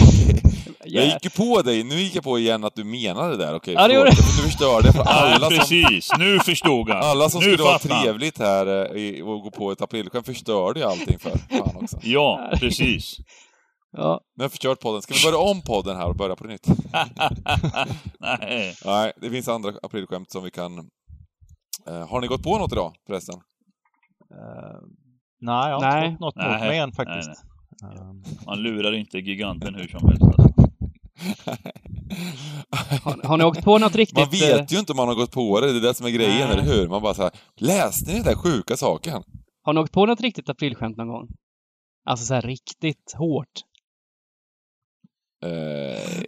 Jag 0.84 1.04
gick 1.04 1.24
ju 1.24 1.30
på 1.30 1.62
dig, 1.62 1.84
nu 1.84 1.94
gick 1.94 2.16
jag 2.16 2.24
på 2.24 2.38
igen 2.38 2.64
att 2.64 2.74
du 2.74 2.84
menade 2.84 3.30
det 3.30 3.36
där. 3.36 3.54
Okej, 3.54 3.74
ja, 3.74 3.88
det 3.88 4.04
Du 4.04 4.12
förstörde 4.16 4.92
för 4.92 5.02
alla 5.06 5.50
som... 5.50 5.58
Precis, 5.58 6.10
nu 6.18 6.38
förstod 6.38 6.90
han. 6.90 7.02
Alla 7.02 7.28
som 7.28 7.40
nu 7.40 7.52
skulle 7.52 7.68
ha 7.68 7.78
trevligt 7.78 8.38
här 8.38 8.96
eh, 8.96 9.28
och 9.28 9.42
gå 9.42 9.50
på 9.50 9.72
ett 9.72 9.82
aprilskämt 9.82 10.26
förstörde 10.26 10.80
ju 10.80 10.86
allting 10.86 11.18
för 11.18 11.30
fan 11.30 11.76
också. 11.82 11.98
Ja, 12.02 12.50
precis. 12.60 13.18
Ja. 13.92 14.20
Nu 14.36 14.42
har 14.42 14.44
jag 14.44 14.50
förstört 14.50 14.80
podden. 14.80 15.02
Ska 15.02 15.14
vi 15.14 15.30
börja 15.30 15.50
om 15.50 15.62
podden 15.62 15.96
här 15.96 16.08
och 16.08 16.16
börja 16.16 16.36
på 16.36 16.44
nytt? 16.44 16.66
Nej. 18.20 18.76
Nej, 18.84 19.12
det 19.16 19.30
finns 19.30 19.48
andra 19.48 19.72
aprilskämt 19.82 20.30
som 20.30 20.44
vi 20.44 20.50
kan... 20.50 20.78
Uh, 21.88 22.08
har 22.08 22.20
ni 22.20 22.26
gått 22.26 22.42
på 22.42 22.58
något 22.58 22.72
idag 22.72 22.94
förresten? 23.06 23.34
Uh, 23.34 23.40
nej, 25.40 25.70
jag 25.70 25.80
har 25.80 25.80
nej. 25.80 26.08
inte 26.08 26.18
fått 26.18 26.20
något 26.20 26.36
nej. 26.36 26.52
mot 26.52 26.60
mig 26.60 26.78
än 26.78 26.92
faktiskt. 26.92 27.44
Nej, 27.82 27.96
um... 27.98 28.24
Man 28.46 28.58
lurar 28.62 28.92
inte 28.92 29.18
giganten 29.18 29.74
hur 29.74 29.88
som 29.88 30.08
helst. 30.08 30.22
Alltså. 30.22 30.52
har, 33.04 33.28
har, 33.28 33.36
ni 33.36 33.44
åkt 33.44 33.64
på 33.64 33.78
något 33.78 33.94
riktigt? 33.94 34.18
Man 34.18 34.30
vet 34.30 34.72
ju 34.72 34.78
inte 34.78 34.92
om 34.92 34.96
man 34.96 35.08
har 35.08 35.14
gått 35.14 35.32
på 35.32 35.60
det, 35.60 35.72
det 35.72 35.78
är 35.78 35.80
det 35.80 35.94
som 35.94 36.06
är 36.06 36.10
grejen, 36.10 36.50
eller 36.50 36.62
hur? 36.62 36.88
Man 36.88 37.02
bara 37.02 37.14
såhär, 37.14 37.30
läste 37.56 38.10
ni 38.10 38.16
den 38.16 38.24
där 38.24 38.34
sjuka 38.34 38.76
saken? 38.76 39.22
Har 39.62 39.72
ni 39.72 39.80
åkt 39.80 39.92
på 39.92 40.06
något 40.06 40.20
riktigt 40.20 40.48
aprilskämt 40.48 40.96
någon 40.96 41.08
gång? 41.08 41.28
Alltså 42.04 42.26
så 42.26 42.34
här 42.34 42.42
riktigt 42.42 43.14
hårt? 43.16 43.62
Uh, 45.44 45.50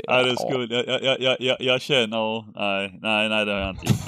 nej, 0.08 0.24
det 0.24 0.36
skulle, 0.36 0.74
jag, 0.74 1.02
jag, 1.02 1.20
jag, 1.20 1.36
jag, 1.40 1.56
jag 1.60 1.80
känner, 1.80 2.52
nej, 2.58 2.98
nej, 3.02 3.28
nej, 3.28 3.44
det 3.44 3.52
har 3.52 3.60
jag 3.60 3.70
inte 3.70 3.86
gjort. 3.86 4.06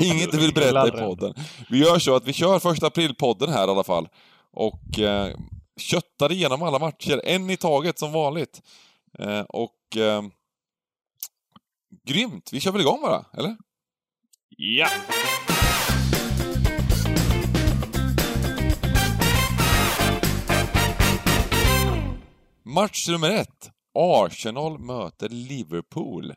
Nej, 0.00 0.10
Inget 0.10 0.32
du 0.32 0.38
vill 0.38 0.54
berätta 0.54 0.88
i 0.88 0.90
podden. 0.90 1.34
Vi 1.70 1.78
gör 1.78 1.98
så 1.98 2.16
att 2.16 2.26
vi 2.26 2.32
kör 2.32 2.58
första 2.58 2.86
april-podden 2.86 3.48
här 3.48 3.68
i 3.68 3.70
alla 3.70 3.84
fall. 3.84 4.08
Och 4.52 4.98
eh, 4.98 5.36
köttar 5.76 6.32
igenom 6.32 6.62
alla 6.62 6.78
matcher, 6.78 7.20
en 7.24 7.50
i 7.50 7.56
taget 7.56 7.98
som 7.98 8.12
vanligt. 8.12 8.60
Eh, 9.18 9.40
och 9.40 9.96
eh, 9.96 10.22
grymt! 12.06 12.50
Vi 12.52 12.60
kör 12.60 12.72
väl 12.72 12.80
igång 12.80 13.00
bara, 13.00 13.24
eller? 13.38 13.56
Ja! 14.56 14.88
Match 22.64 23.08
nummer 23.08 23.30
ett. 23.30 23.70
Arsenal 24.00 24.78
möter 24.78 25.28
Liverpool. 25.28 26.34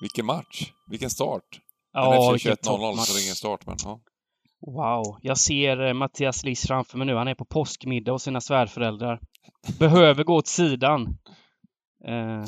Vilken 0.00 0.26
match! 0.26 0.72
Vilken 0.90 1.10
start! 1.10 1.60
Ja, 1.92 2.32
21.00 2.34 2.96
så 2.96 3.12
det 3.14 3.20
är 3.20 3.24
ingen 3.24 3.34
start, 3.34 3.66
men 3.66 3.76
ja. 3.84 4.00
Wow, 4.66 5.18
jag 5.22 5.38
ser 5.38 5.86
eh, 5.86 5.94
Mattias 5.94 6.44
Liss 6.44 6.66
framför 6.66 6.98
mig 6.98 7.06
nu. 7.06 7.14
Han 7.14 7.28
är 7.28 7.34
på 7.34 7.44
påskmiddag 7.44 8.12
hos 8.12 8.22
sina 8.22 8.40
svärföräldrar. 8.40 9.20
Behöver 9.78 10.24
gå 10.24 10.34
åt 10.34 10.46
sidan. 10.46 11.18
Eh, 12.06 12.44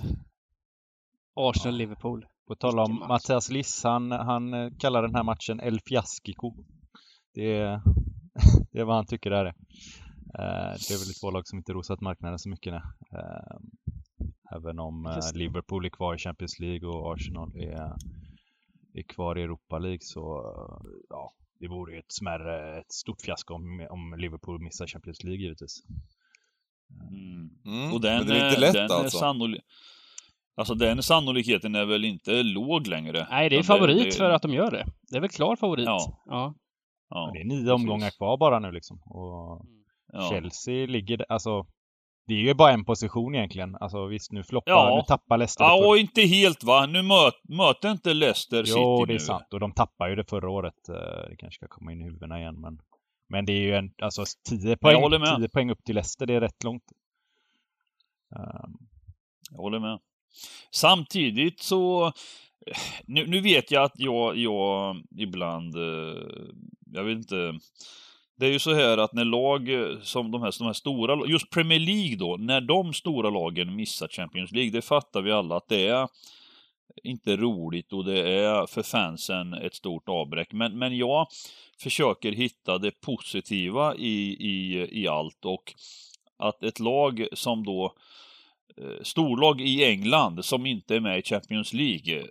Arsenal-Liverpool. 1.35 2.27
På 2.49 2.55
tal 2.55 2.79
om 2.79 3.05
Mattias 3.09 3.51
Liss, 3.51 3.85
han, 3.85 4.13
han 4.13 4.55
eh, 4.55 4.71
kallar 4.79 5.03
den 5.03 5.15
här 5.15 5.23
matchen 5.23 5.61
El 5.61 5.81
Fiaskico. 5.81 6.55
Det 7.35 7.57
är, 7.57 7.81
det 8.73 8.79
är 8.79 8.85
vad 8.85 8.97
han 8.97 9.07
tycker 9.07 9.31
det 9.31 9.37
är. 9.37 9.55
Eh, 10.39 10.73
det 10.89 10.95
är 10.95 10.99
väl 10.99 11.11
ett 11.11 11.21
bolag 11.21 11.47
som 11.47 11.59
inte 11.59 11.73
rosat 11.73 12.01
marknaden 12.01 12.39
så 12.39 12.49
mycket 12.49 12.73
nu. 12.73 12.81
Eh, 13.19 13.57
även 14.57 14.79
om 14.79 15.07
eh, 15.07 15.35
Liverpool 15.35 15.85
är 15.85 15.91
kvar 15.91 16.15
i 16.15 16.19
Champions 16.19 16.59
League 16.59 16.89
och 16.89 17.15
Arsenal 17.15 17.57
är, 17.57 17.93
är 18.95 19.03
kvar 19.03 19.39
i 19.39 19.43
Europa 19.43 19.79
League 19.79 20.01
så 20.01 20.23
ja, 21.09 21.33
det 21.61 21.69
vore 21.69 21.93
ju 21.93 21.99
ett 21.99 22.13
smärre, 22.13 22.79
ett 22.81 22.93
stort 22.93 23.23
fiasko 23.23 23.55
om, 23.55 23.87
om 23.91 24.15
Liverpool 24.19 24.63
missar 24.63 24.87
Champions 24.87 25.25
League 25.25 25.43
givetvis. 25.43 25.85
Mm. 27.11 27.51
Mm. 27.65 27.93
Och 27.93 28.01
den, 28.01 28.27
det 28.27 28.39
är 28.39 28.49
inte 28.49 28.61
lätt 28.61 28.73
den 28.73 28.91
alltså. 28.91 29.19
Sannolik... 29.19 29.63
Alltså 30.59 30.75
den 30.75 31.03
sannolikheten 31.03 31.75
är 31.75 31.85
väl 31.85 32.05
inte 32.05 32.43
låg 32.43 32.87
längre? 32.87 33.27
Nej, 33.31 33.49
det 33.49 33.57
är 33.57 33.63
favorit 33.63 33.99
det, 33.99 34.05
det... 34.05 34.17
för 34.17 34.31
att 34.31 34.43
de 34.43 34.53
gör 34.53 34.71
det. 34.71 34.87
Det 35.11 35.17
är 35.17 35.21
väl 35.21 35.31
klar 35.31 35.57
favorit. 35.57 35.87
Ja. 35.87 36.23
ja. 36.27 36.55
ja 37.09 37.31
det 37.35 37.41
är 37.41 37.45
nio 37.45 37.73
omgångar 37.73 38.11
kvar 38.11 38.37
bara 38.37 38.59
nu 38.59 38.73
liksom. 38.73 39.03
Och... 39.03 39.61
Mm. 39.61 39.77
Ja. 40.13 40.29
Chelsea 40.31 40.87
ligger, 40.87 41.25
alltså 41.29 41.67
det 42.27 42.35
är 42.35 42.39
ju 42.39 42.55
bara 42.55 42.73
en 42.73 42.85
position 42.85 43.35
egentligen. 43.35 43.77
Alltså 43.77 44.07
visst, 44.07 44.33
nu 44.33 44.43
floppar, 44.43 44.73
ja. 44.73 44.97
nu 44.97 45.03
tappar 45.03 45.39
Leicester. 45.39 45.65
Ja, 45.65 45.89
och 45.89 45.99
inte 45.99 46.21
helt 46.23 46.65
va. 46.65 46.87
Nu 46.87 47.03
möt, 47.03 47.35
möter 47.49 47.91
inte 47.91 48.15
Leicester 48.15 48.65
City 48.65 48.79
Jo, 48.79 49.05
det 49.05 49.13
är 49.13 49.15
nu. 49.15 49.21
sant. 49.21 49.47
Och 49.53 49.61
de 49.61 49.73
tappar 49.73 50.09
ju 50.09 50.17
det 50.17 50.25
förra 50.25 50.51
året. 50.51 50.89
Eh, 50.89 50.95
det 51.31 51.37
kanske 51.39 51.59
ska 51.59 51.69
komma 51.69 51.93
in 51.93 52.01
i 52.01 52.05
huvudena 52.05 52.41
igen, 52.41 52.61
men 52.61 52.81
men 53.29 53.45
det 53.47 53.53
är 53.53 53.61
ju 53.61 53.75
en, 53.75 53.91
alltså 54.03 54.25
10 54.49 54.77
poäng, 54.77 55.11
10 55.39 55.49
poäng 55.49 55.71
upp 55.71 55.85
till 55.85 55.95
Leicester, 55.95 56.27
det 56.27 56.35
är 56.35 56.41
rätt 56.41 56.65
långt. 56.65 56.85
Um. 58.31 58.79
Jag 59.51 59.59
håller 59.59 59.79
med. 59.79 59.99
Samtidigt 60.71 61.61
så 61.61 62.13
nu, 63.07 63.27
nu 63.27 63.41
vet 63.41 63.71
jag 63.71 63.85
att 63.85 63.99
jag, 63.99 64.37
jag 64.37 64.97
ibland, 65.17 65.77
eh, 65.77 66.23
jag 66.93 67.05
vet 67.05 67.17
inte, 67.17 67.59
det 68.37 68.47
är 68.47 68.51
ju 68.51 68.59
så 68.59 68.75
här 68.75 68.99
att 68.99 69.13
när 69.13 69.25
lag 69.25 69.69
eh, 69.69 70.01
som 70.03 70.31
de 70.31 70.43
här, 70.43 70.55
de 70.59 70.65
här 70.65 70.73
stora, 70.73 71.27
just 71.27 71.51
Premier 71.51 71.79
League 71.79 72.17
då, 72.17 72.37
när 72.37 72.61
de 72.61 72.95
stora 72.95 73.31
lagen 73.31 73.77
missar 73.77 74.09
Champions 74.09 74.53
League, 74.53 74.71
det 74.71 74.83
fattar 74.83 75.23
vi 75.23 75.33
alla 75.33 75.57
att 75.57 75.69
det 75.69 75.87
är 75.87 76.09
inte 77.03 77.37
roligt 77.37 77.93
och 77.93 78.05
det 78.05 78.29
är 78.29 78.67
för 78.67 78.83
fansen 78.83 79.55
ett 79.55 79.75
stort 79.75 80.09
avbräck. 80.09 80.53
Men, 80.53 80.79
men 80.79 80.97
jag 80.97 81.27
försöker 81.83 82.33
hitta 82.33 82.79
det 82.79 83.01
positiva 83.01 83.95
i, 83.95 84.37
i, 84.41 84.89
i 85.03 85.09
allt 85.09 85.45
och 85.45 85.75
att 86.39 86.63
ett 86.63 86.81
lag 86.81 87.27
som 87.33 87.65
då 87.65 87.85
Eh, 87.87 87.93
Eh, 88.83 89.03
storlag 89.03 89.61
i 89.61 89.85
England 89.85 90.45
som 90.45 90.67
inte 90.67 90.97
är 90.97 91.01
med 91.01 91.19
i 91.19 91.23
Champions 91.23 91.73
League. 91.73 92.27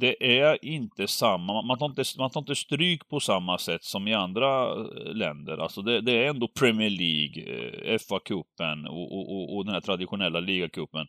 Det 0.00 0.40
är 0.40 0.64
inte 0.64 1.08
samma, 1.08 1.62
man 1.62 1.78
tar 1.78 1.86
inte, 1.86 2.04
man 2.18 2.30
tar 2.30 2.40
inte 2.40 2.54
stryk 2.54 3.08
på 3.08 3.20
samma 3.20 3.58
sätt 3.58 3.84
som 3.84 4.08
i 4.08 4.14
andra 4.14 4.70
eh, 4.70 5.14
länder. 5.14 5.58
Alltså 5.58 5.82
det, 5.82 6.00
det 6.00 6.12
är 6.12 6.28
ändå 6.28 6.48
Premier 6.48 6.90
League, 6.90 7.42
eh, 7.42 7.98
FA-cupen 7.98 8.86
och, 8.86 9.12
och, 9.12 9.56
och, 9.56 9.64
den 9.64 9.74
här 9.74 9.80
traditionella 9.80 10.40
ligacupen. 10.40 11.06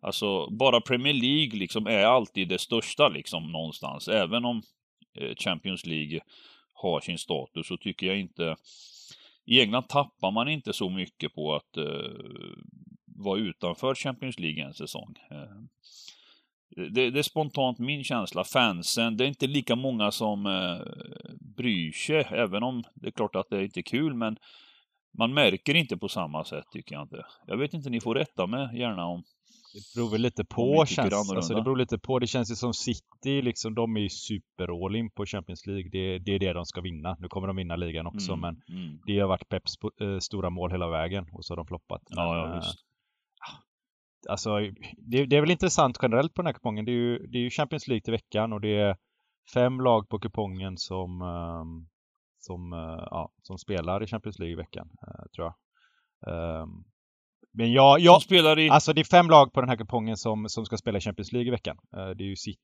Alltså 0.00 0.50
bara 0.50 0.80
Premier 0.80 1.14
League 1.14 1.58
liksom 1.58 1.86
är 1.86 2.04
alltid 2.04 2.48
det 2.48 2.58
största 2.58 3.08
liksom 3.08 3.52
någonstans. 3.52 4.08
Även 4.08 4.44
om 4.44 4.62
Champions 5.36 5.86
League 5.86 6.20
har 6.72 7.00
sin 7.00 7.18
status 7.18 7.66
så 7.66 7.76
tycker 7.76 8.06
jag 8.06 8.20
inte 8.20 8.56
i 9.46 9.60
England 9.60 9.88
tappar 9.88 10.30
man 10.30 10.48
inte 10.48 10.72
så 10.72 10.90
mycket 10.90 11.34
på 11.34 11.54
att 11.54 11.76
vara 13.14 13.38
utanför 13.38 13.94
Champions 13.94 14.38
League 14.38 14.64
en 14.64 14.74
säsong. 14.74 15.14
Eh, 15.30 16.86
det, 16.90 17.10
det, 17.10 17.18
är 17.18 17.22
spontant 17.22 17.78
min 17.78 18.04
känsla. 18.04 18.44
Fansen, 18.44 19.16
det 19.16 19.24
är 19.24 19.28
inte 19.28 19.46
lika 19.46 19.76
många 19.76 20.10
som 20.10 20.46
eh, 20.46 20.78
bryr 21.56 21.92
sig, 21.92 22.26
även 22.30 22.62
om 22.62 22.84
det 22.94 23.06
är 23.06 23.10
klart 23.10 23.36
att 23.36 23.46
det 23.50 23.56
är 23.56 23.62
inte 23.62 23.80
är 23.80 23.82
kul, 23.82 24.14
men 24.14 24.36
man 25.18 25.34
märker 25.34 25.74
inte 25.74 25.96
på 25.96 26.08
samma 26.08 26.44
sätt 26.44 26.64
tycker 26.72 26.94
jag 26.94 27.02
inte. 27.02 27.26
Jag 27.46 27.56
vet 27.56 27.74
inte, 27.74 27.90
ni 27.90 28.00
får 28.00 28.14
rätta 28.14 28.46
mig 28.46 28.78
gärna 28.78 29.06
om 29.06 29.22
det 29.74 29.94
beror 29.94 30.10
väl 30.10 30.20
lite 30.20 30.44
på 30.44 30.84
känns 30.86 31.30
alltså, 31.30 31.54
det. 31.54 31.62
beror 31.62 31.76
lite 31.76 31.98
på. 31.98 32.18
Det 32.18 32.26
känns 32.26 32.50
ju 32.50 32.54
som 32.54 32.74
City, 32.74 33.42
liksom, 33.42 33.74
de 33.74 33.96
är 33.96 34.00
ju 34.00 34.08
super 34.08 34.86
all 34.86 34.96
in 34.96 35.10
på 35.10 35.26
Champions 35.26 35.66
League. 35.66 35.88
Det, 35.92 36.18
det, 36.18 36.34
är 36.34 36.38
det 36.38 36.52
de 36.52 36.64
ska 36.64 36.80
vinna. 36.80 37.16
Nu 37.20 37.28
kommer 37.28 37.46
de 37.46 37.56
vinna 37.56 37.76
ligan 37.76 38.06
också, 38.06 38.32
mm, 38.32 38.40
men 38.40 38.78
mm. 38.78 38.98
det 39.06 39.18
har 39.18 39.28
varit 39.28 39.48
Peps 39.48 39.74
äh, 40.00 40.18
stora 40.18 40.50
mål 40.50 40.70
hela 40.70 40.88
vägen 40.88 41.26
och 41.32 41.44
så 41.44 41.52
har 41.52 41.56
de 41.56 41.66
floppat. 41.66 42.02
Ja, 42.08 42.36
ja, 42.36 42.56
just 42.56 42.78
alltså, 44.28 44.58
det, 44.96 45.26
det, 45.26 45.36
är 45.36 45.40
väl 45.40 45.50
intressant 45.50 45.98
generellt 46.02 46.34
på 46.34 46.42
den 46.42 46.46
här 46.46 46.52
kupongen. 46.52 46.84
Det 46.84 46.92
är, 46.92 46.94
ju, 46.94 47.18
det 47.18 47.38
är 47.38 47.42
ju 47.42 47.50
Champions 47.50 47.88
League 47.88 48.00
till 48.00 48.12
veckan 48.12 48.52
och 48.52 48.60
det 48.60 48.76
är 48.76 48.96
fem 49.54 49.80
lag 49.80 50.08
på 50.08 50.18
kupongen 50.18 50.76
som, 50.78 51.22
um, 51.22 51.88
som, 52.38 52.72
uh, 52.72 53.08
ja, 53.10 53.32
som 53.42 53.58
spelar 53.58 54.02
i 54.02 54.06
Champions 54.06 54.38
League 54.38 54.52
i 54.52 54.56
veckan, 54.56 54.88
uh, 55.08 55.24
tror 55.34 55.46
jag. 55.46 55.54
Um, 56.62 56.84
men 57.52 57.72
jag, 57.72 58.00
jag 58.00 58.22
spelar 58.22 58.58
i... 58.58 58.68
alltså 58.68 58.92
det 58.92 59.00
är 59.00 59.04
fem 59.04 59.30
lag 59.30 59.52
på 59.52 59.60
den 59.60 59.70
här 59.70 59.76
kupongen 59.76 60.16
som, 60.16 60.48
som 60.48 60.64
ska 60.66 60.76
spela 60.76 61.00
Champions 61.00 61.32
League 61.32 61.48
i 61.48 61.50
veckan. 61.50 61.76
Uh, 61.96 62.10
det 62.10 62.24
är 62.24 62.28
ju 62.28 62.36
City. 62.36 62.60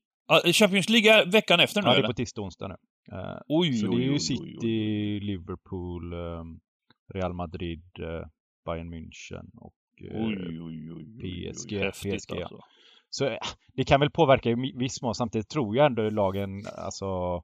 Champions 0.53 0.89
League 0.89 1.11
är 1.11 1.31
veckan 1.31 1.59
efter 1.59 1.81
nu 1.81 1.87
Ja, 1.87 1.93
det 1.93 1.99
är 1.99 2.07
på 2.07 2.13
tisdag 2.13 2.41
och 2.41 2.45
onsdag 2.45 2.67
nu. 2.67 2.75
oj, 3.47 3.73
så 3.73 3.87
oj, 3.87 3.95
det 3.95 4.03
är 4.03 4.11
ju 4.11 4.19
City, 4.19 4.57
oj, 4.61 5.19
Liverpool, 5.19 6.13
um, 6.13 6.59
Real 7.13 7.33
Madrid, 7.33 7.83
Bayern 8.65 8.93
München 8.93 9.49
och 9.57 9.73
Eh, 9.73 9.80
oj, 10.11 10.61
oj, 10.61 10.91
oj, 10.91 11.53
PSG. 11.53 11.73
Häftigt 11.73 12.27
PSG. 12.27 12.41
alltså. 12.41 12.59
Så 13.09 13.25
eh, 13.25 13.37
det 13.75 13.83
kan 13.83 13.99
väl 13.99 14.09
påverka 14.09 14.49
i 14.49 14.73
viss 14.75 15.01
mån. 15.01 15.15
Samtidigt 15.15 15.49
tror 15.49 15.75
jag 15.75 15.85
ändå 15.85 16.09
lagen 16.09 16.63
alltså, 16.77 17.41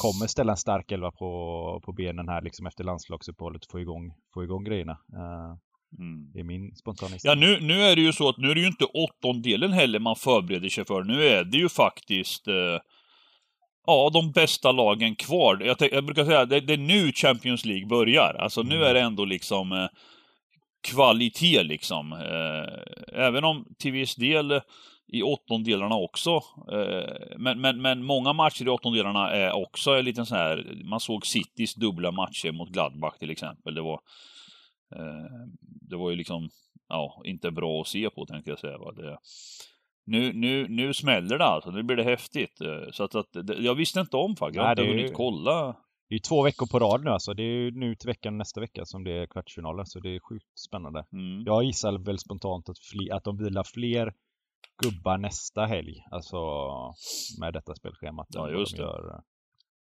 kommer 0.00 0.26
ställa 0.26 0.52
en 0.52 0.56
stark 0.56 0.92
elva 0.92 1.10
på, 1.10 1.80
på 1.84 1.92
benen 1.92 2.28
här 2.28 2.42
liksom 2.42 2.66
efter 2.66 2.84
landslagsuppehållet 2.84 3.66
få 3.70 3.80
igång, 3.80 4.14
få 4.34 4.44
igång 4.44 4.64
grejerna. 4.64 4.92
Uh, 4.92 5.56
mm. 5.98 6.30
Det 6.32 6.40
är 6.40 6.44
min 6.44 6.76
spontana 6.76 7.16
Ja, 7.22 7.34
nu, 7.34 7.60
nu 7.60 7.82
är 7.82 7.96
det 7.96 8.02
ju 8.02 8.12
så 8.12 8.28
att 8.28 8.38
nu 8.38 8.50
är 8.50 8.54
det 8.54 8.60
ju 8.60 8.66
inte 8.66 8.84
åttondelen 8.84 9.72
heller 9.72 9.98
man 9.98 10.16
förbereder 10.16 10.68
sig 10.68 10.84
för. 10.84 11.04
Nu 11.04 11.24
är 11.24 11.44
det 11.44 11.58
ju 11.58 11.68
faktiskt 11.68 12.48
uh, 12.48 12.78
Ja, 13.86 14.10
de 14.12 14.32
bästa 14.32 14.72
lagen 14.72 15.16
kvar. 15.16 15.62
Jag, 15.64 15.92
jag 15.92 16.04
brukar 16.04 16.24
säga 16.24 16.44
det, 16.44 16.60
det 16.60 16.72
är 16.72 16.78
nu 16.78 17.12
Champions 17.12 17.64
League 17.64 17.86
börjar. 17.86 18.34
Alltså 18.34 18.62
nu 18.62 18.74
mm. 18.74 18.88
är 18.88 18.94
det 18.94 19.00
ändå 19.00 19.24
liksom 19.24 19.72
uh, 19.72 19.88
kvalitet 20.82 21.62
liksom. 21.62 22.12
Eh, 22.12 23.24
även 23.26 23.44
om 23.44 23.74
till 23.78 23.92
viss 23.92 24.14
del 24.14 24.60
i 25.12 25.22
åttondelarna 25.22 25.94
också. 25.94 26.30
Eh, 26.72 27.36
men, 27.36 27.60
men, 27.60 27.82
men 27.82 28.04
många 28.04 28.32
matcher 28.32 28.66
i 28.66 28.68
åttondelarna 28.68 29.30
är 29.30 29.52
också 29.52 29.90
en 29.90 30.04
liten 30.04 30.26
sån 30.26 30.38
här, 30.38 30.82
man 30.84 31.00
såg 31.00 31.26
Citys 31.26 31.74
dubbla 31.74 32.10
matcher 32.10 32.52
mot 32.52 32.70
Gladbach 32.70 33.18
till 33.18 33.30
exempel. 33.30 33.74
Det 33.74 33.82
var, 33.82 34.00
eh, 34.96 35.46
det 35.62 35.96
var 35.96 36.10
ju 36.10 36.16
liksom, 36.16 36.48
ja, 36.88 37.22
inte 37.24 37.50
bra 37.50 37.80
att 37.80 37.88
se 37.88 38.10
på 38.10 38.26
tänkte 38.26 38.50
jag 38.50 38.58
säga. 38.58 38.78
Det, 38.78 39.18
nu, 40.06 40.32
nu, 40.32 40.68
nu 40.68 40.94
smäller 40.94 41.38
det 41.38 41.44
alltså, 41.44 41.70
nu 41.70 41.82
blir 41.82 41.96
det 41.96 42.04
häftigt. 42.04 42.60
Så 42.92 43.04
att, 43.04 43.14
att 43.14 43.28
jag 43.58 43.74
visste 43.74 44.00
inte 44.00 44.16
om 44.16 44.36
faktiskt, 44.36 44.56
jag 44.56 44.64
har 44.64 44.70
inte 44.70 44.82
hunnit 44.82 45.14
kolla. 45.14 45.76
Det 46.08 46.14
är 46.14 46.18
två 46.28 46.42
veckor 46.42 46.66
på 46.66 46.78
rad 46.78 47.04
nu 47.04 47.10
alltså. 47.10 47.34
Det 47.34 47.42
är 47.42 47.70
nu 47.70 47.94
till 47.94 48.06
veckan 48.06 48.38
nästa 48.38 48.60
vecka 48.60 48.84
som 48.84 49.04
det 49.04 49.12
är 49.12 49.26
kvartsfinaler. 49.26 49.84
Så 49.84 50.00
det 50.00 50.08
är 50.08 50.20
sjukt 50.20 50.58
spännande. 50.58 51.04
Mm. 51.12 51.42
Jag 51.46 51.64
gissar 51.64 51.98
väl 51.98 52.18
spontant 52.18 52.68
att, 52.68 52.78
fler, 52.78 53.14
att 53.14 53.24
de 53.24 53.36
vilar 53.36 53.64
fler 53.64 54.14
gubbar 54.82 55.18
nästa 55.18 55.66
helg. 55.66 56.04
Alltså 56.10 56.36
med 57.40 57.52
detta 57.52 57.74
spelschemat. 57.74 58.26
Ja, 58.30 58.50
just 58.50 58.78
vad 58.78 58.88
de 58.88 58.92
gör, 58.92 59.22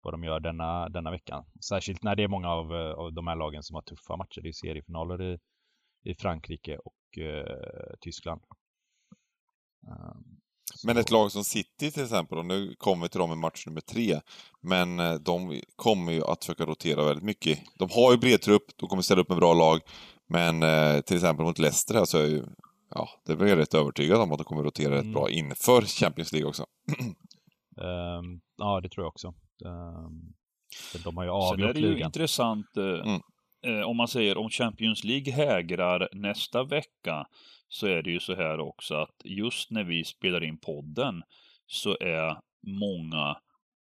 vad 0.01 0.13
de 0.13 0.23
gör 0.23 0.39
denna, 0.39 0.89
denna 0.89 1.11
veckan. 1.11 1.45
Särskilt 1.69 2.03
när 2.03 2.15
det 2.15 2.23
är 2.23 2.27
många 2.27 2.49
av, 2.49 2.73
av 2.73 3.13
de 3.13 3.27
här 3.27 3.35
lagen 3.35 3.63
som 3.63 3.75
har 3.75 3.81
tuffa 3.81 4.17
matcher. 4.17 4.41
Det 4.41 4.49
är 4.49 4.53
seriefinaler 4.53 5.21
i, 5.21 5.39
i 6.03 6.15
Frankrike 6.15 6.77
och 6.77 7.17
eh, 7.17 7.95
Tyskland. 8.01 8.41
Um, 9.87 10.38
men 10.85 10.97
ett 10.97 11.11
lag 11.11 11.31
som 11.31 11.43
City 11.43 11.91
till 11.91 12.03
exempel, 12.03 12.37
och 12.37 12.45
nu 12.45 12.75
kommer 12.77 13.05
vi 13.05 13.09
till 13.09 13.19
dem 13.19 13.31
i 13.31 13.35
match 13.35 13.65
nummer 13.65 13.81
tre, 13.81 14.19
men 14.61 14.99
eh, 14.99 15.13
de 15.13 15.61
kommer 15.75 16.11
ju 16.11 16.23
att 16.23 16.45
försöka 16.45 16.65
rotera 16.65 17.05
väldigt 17.05 17.23
mycket. 17.23 17.59
De 17.79 17.89
har 17.91 18.11
ju 18.11 18.17
bred 18.17 18.41
trupp, 18.41 18.63
de 18.75 18.89
kommer 18.89 19.01
ställa 19.01 19.21
upp 19.21 19.29
med 19.29 19.37
bra 19.37 19.53
lag, 19.53 19.79
men 20.29 20.63
eh, 20.63 21.01
till 21.01 21.15
exempel 21.15 21.45
mot 21.45 21.59
Leicester 21.59 21.93
här 21.95 22.05
så 22.05 22.17
är 22.17 22.21
jag 22.21 22.31
ju, 22.31 22.43
ja, 22.89 23.09
det 23.25 23.35
blir 23.35 23.47
jag 23.47 23.57
rätt 23.57 23.73
övertygad 23.73 24.21
om 24.21 24.31
att 24.31 24.37
de 24.37 24.43
kommer 24.43 24.63
rotera 24.63 24.95
rätt 24.95 25.01
mm. 25.01 25.13
bra 25.13 25.29
inför 25.29 25.81
Champions 25.81 26.31
League 26.31 26.49
också. 26.49 26.65
um, 27.77 28.41
ja, 28.57 28.81
det 28.81 28.89
tror 28.89 29.03
jag 29.03 29.09
också. 29.09 29.27
Um, 29.65 30.33
de 31.03 31.17
har 31.17 31.23
ju 31.23 31.29
avgjort 31.29 31.59
ligan. 31.59 31.73
Sen 31.75 31.83
är 31.83 31.93
det 31.93 31.99
ju 31.99 32.05
intressant, 32.05 32.77
eh, 32.77 32.83
mm. 32.83 33.21
eh, 33.65 33.87
om 33.87 33.97
man 33.97 34.07
säger 34.07 34.37
om 34.37 34.49
Champions 34.49 35.03
League 35.03 35.33
hägrar 35.33 36.09
nästa 36.11 36.63
vecka, 36.63 37.25
så 37.69 37.87
är 37.87 38.01
det 38.01 38.11
ju 38.11 38.19
så 38.19 38.35
här 38.35 38.59
också 38.59 38.95
att 38.95 39.15
just 39.23 39.71
när 39.71 39.83
vi 39.83 40.03
spelar 40.03 40.43
in 40.43 40.57
podden 40.57 41.23
så 41.67 41.97
är 41.99 42.37
många 42.67 43.37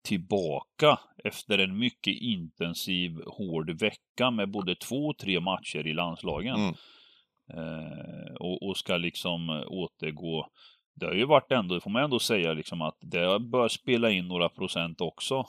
tillbaka 0.04 0.98
efter 1.24 1.58
en 1.58 1.78
mycket 1.78 2.14
intensiv, 2.14 3.20
hård 3.26 3.70
vecka 3.70 4.30
med 4.30 4.50
både 4.50 4.74
två 4.74 5.06
och 5.06 5.18
tre 5.18 5.40
matcher 5.40 5.86
i 5.86 5.92
landslagen. 5.92 6.56
Mm. 6.56 6.74
Eh, 7.54 8.34
och, 8.34 8.68
och, 8.68 8.76
ska 8.76 8.96
liksom 8.96 9.64
återgå. 9.66 10.48
Det 10.94 11.06
har 11.06 11.14
ju 11.14 11.24
varit 11.24 11.52
ändå, 11.52 11.74
det 11.74 11.80
får 11.80 11.90
man 11.90 12.04
ändå 12.04 12.18
säga, 12.18 12.52
liksom 12.52 12.82
att 12.82 12.96
det 13.00 13.40
bör 13.40 13.68
spela 13.68 14.10
in 14.10 14.28
några 14.28 14.48
procent 14.48 15.00
också. 15.00 15.46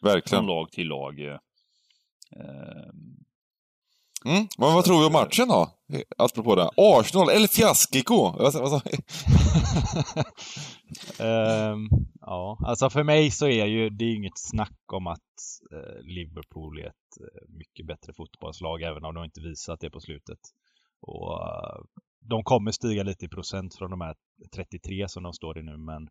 Verkligen. 0.00 0.40
Från 0.40 0.46
lag 0.46 0.72
till 0.72 0.88
lag. 0.88 1.20
Eh, 1.20 1.38
Mm. 4.24 4.48
Men 4.58 4.74
vad 4.74 4.84
tror 4.84 5.00
vi 5.00 5.06
om 5.06 5.12
matchen 5.12 5.48
då? 5.48 5.70
Apropå 6.18 6.54
det. 6.54 6.70
Arsenal 6.76 7.28
eller 7.28 7.48
fiaskiko? 7.48 8.26
Alltså, 8.26 8.58
alltså. 8.58 8.88
um, 11.18 11.26
ehm, 11.28 11.88
ja, 12.20 12.58
alltså 12.66 12.90
för 12.90 13.02
mig 13.02 13.30
så 13.30 13.46
är 13.46 13.66
ju 13.66 13.90
det 13.90 14.04
är 14.04 14.14
inget 14.14 14.38
snack 14.38 14.92
om 14.92 15.06
att 15.06 15.34
eh, 15.72 16.02
Liverpool 16.02 16.78
är 16.78 16.86
ett 16.86 17.12
eh, 17.20 17.48
mycket 17.48 17.86
bättre 17.86 18.12
fotbollslag, 18.16 18.82
även 18.82 19.04
om 19.04 19.14
de 19.14 19.24
inte 19.24 19.40
visat 19.40 19.80
det 19.80 19.90
på 19.90 20.00
slutet. 20.00 20.38
Och 21.00 21.32
eh, 21.42 21.82
de 22.20 22.44
kommer 22.44 22.70
stiga 22.70 23.02
lite 23.02 23.24
i 23.24 23.28
procent 23.28 23.74
från 23.78 23.90
de 23.90 24.00
här 24.00 24.14
33 24.54 25.08
som 25.08 25.22
de 25.22 25.32
står 25.32 25.58
i 25.58 25.62
nu, 25.62 25.76
men 25.76 26.08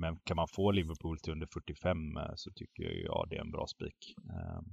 men 0.00 0.16
kan 0.24 0.36
man 0.36 0.48
få 0.48 0.70
Liverpool 0.70 1.18
till 1.18 1.32
under 1.32 1.48
45 1.54 1.96
så 2.36 2.50
tycker 2.54 2.82
jag 2.82 3.26
det 3.30 3.36
är 3.36 3.40
en 3.40 3.50
bra 3.50 3.66
spik. 3.66 4.14
Ehm, 4.18 4.64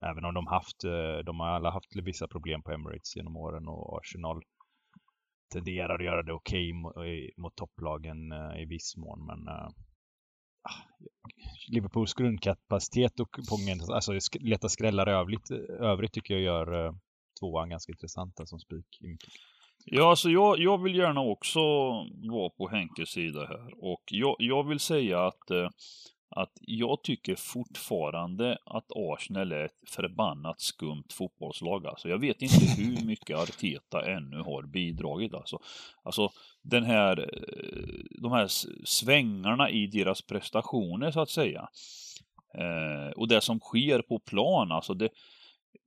Även 0.00 0.24
om 0.24 0.34
de 0.34 0.46
haft, 0.46 0.84
eh, 0.84 1.18
de 1.24 1.40
har 1.40 1.48
alla 1.48 1.70
haft 1.70 1.96
vissa 2.04 2.28
problem 2.28 2.62
på 2.62 2.72
Emirates 2.72 3.16
genom 3.16 3.36
åren 3.36 3.68
och 3.68 3.98
Arsenal 3.98 4.42
tenderar 5.52 5.94
att 5.94 6.04
göra 6.04 6.22
det 6.22 6.32
okej 6.32 6.72
okay 6.72 7.26
eh, 7.26 7.30
mot 7.36 7.56
topplagen 7.56 8.32
eh, 8.32 8.62
i 8.62 8.64
viss 8.64 8.96
mån. 8.96 9.26
Men 9.26 9.48
äh, 9.48 9.68
Liverpools 11.68 12.14
grundkapacitet 12.14 13.20
och 13.20 13.30
kupongen, 13.30 13.78
alltså 13.92 14.12
leta 14.40 14.68
skrällar 14.68 15.06
övrigt, 15.06 15.50
övrigt 15.80 16.12
tycker 16.12 16.34
jag 16.34 16.42
gör 16.42 16.94
tvåan 17.40 17.70
ganska 17.70 17.92
intressanta 17.92 18.42
alltså, 18.42 18.52
som 18.52 18.60
spik. 18.60 18.86
Ja, 19.86 20.10
alltså 20.10 20.30
jag, 20.30 20.58
jag 20.58 20.82
vill 20.82 20.94
gärna 20.94 21.20
också 21.20 21.60
vara 22.30 22.50
på 22.50 22.68
Henkes 22.68 23.08
sida 23.08 23.46
här. 23.46 23.84
Och 23.84 24.02
jag, 24.10 24.36
jag 24.38 24.68
vill 24.68 24.80
säga 24.80 25.26
att, 25.26 25.50
eh, 25.50 25.68
att 26.36 26.52
jag 26.60 27.02
tycker 27.02 27.34
fortfarande 27.34 28.58
att 28.66 28.86
Arsenal 28.96 29.52
är 29.52 29.64
ett 29.64 29.90
förbannat 29.90 30.60
skumt 30.60 31.04
fotbollslag. 31.12 31.86
Alltså, 31.86 32.08
jag 32.08 32.18
vet 32.18 32.42
inte 32.42 32.82
hur 32.82 33.06
mycket 33.06 33.38
Arteta 33.38 34.12
ännu 34.12 34.36
har 34.36 34.62
bidragit. 34.62 35.34
Alltså, 35.34 35.58
alltså 36.02 36.30
den 36.62 36.84
här, 36.84 37.18
eh, 37.18 38.20
de 38.22 38.32
här 38.32 38.48
svängarna 38.84 39.70
i 39.70 39.86
deras 39.86 40.22
prestationer 40.22 41.10
så 41.10 41.20
att 41.20 41.30
säga. 41.30 41.68
Eh, 42.58 43.10
och 43.16 43.28
det 43.28 43.40
som 43.40 43.60
sker 43.60 44.02
på 44.02 44.18
plan, 44.18 44.72
alltså 44.72 44.94
det, 44.94 45.08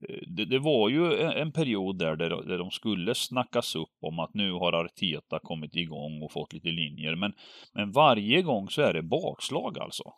eh, 0.08 0.22
det, 0.26 0.44
det 0.44 0.58
var 0.58 0.88
ju 0.88 1.20
en, 1.20 1.52
period 1.52 1.98
där, 1.98 2.16
där 2.16 2.28
där 2.28 2.58
de 2.58 2.70
skulle 2.70 3.14
snackas 3.14 3.76
upp 3.76 3.96
om 4.00 4.18
att 4.18 4.34
nu 4.34 4.52
har 4.52 4.72
Arteta 4.72 5.38
kommit 5.38 5.76
igång 5.76 6.22
och 6.22 6.32
fått 6.32 6.52
lite 6.52 6.68
linjer. 6.68 7.14
Men, 7.14 7.32
men 7.74 7.92
varje 7.92 8.42
gång 8.42 8.68
så 8.68 8.82
är 8.82 8.92
det 8.92 9.02
bakslag 9.02 9.78
alltså. 9.78 10.12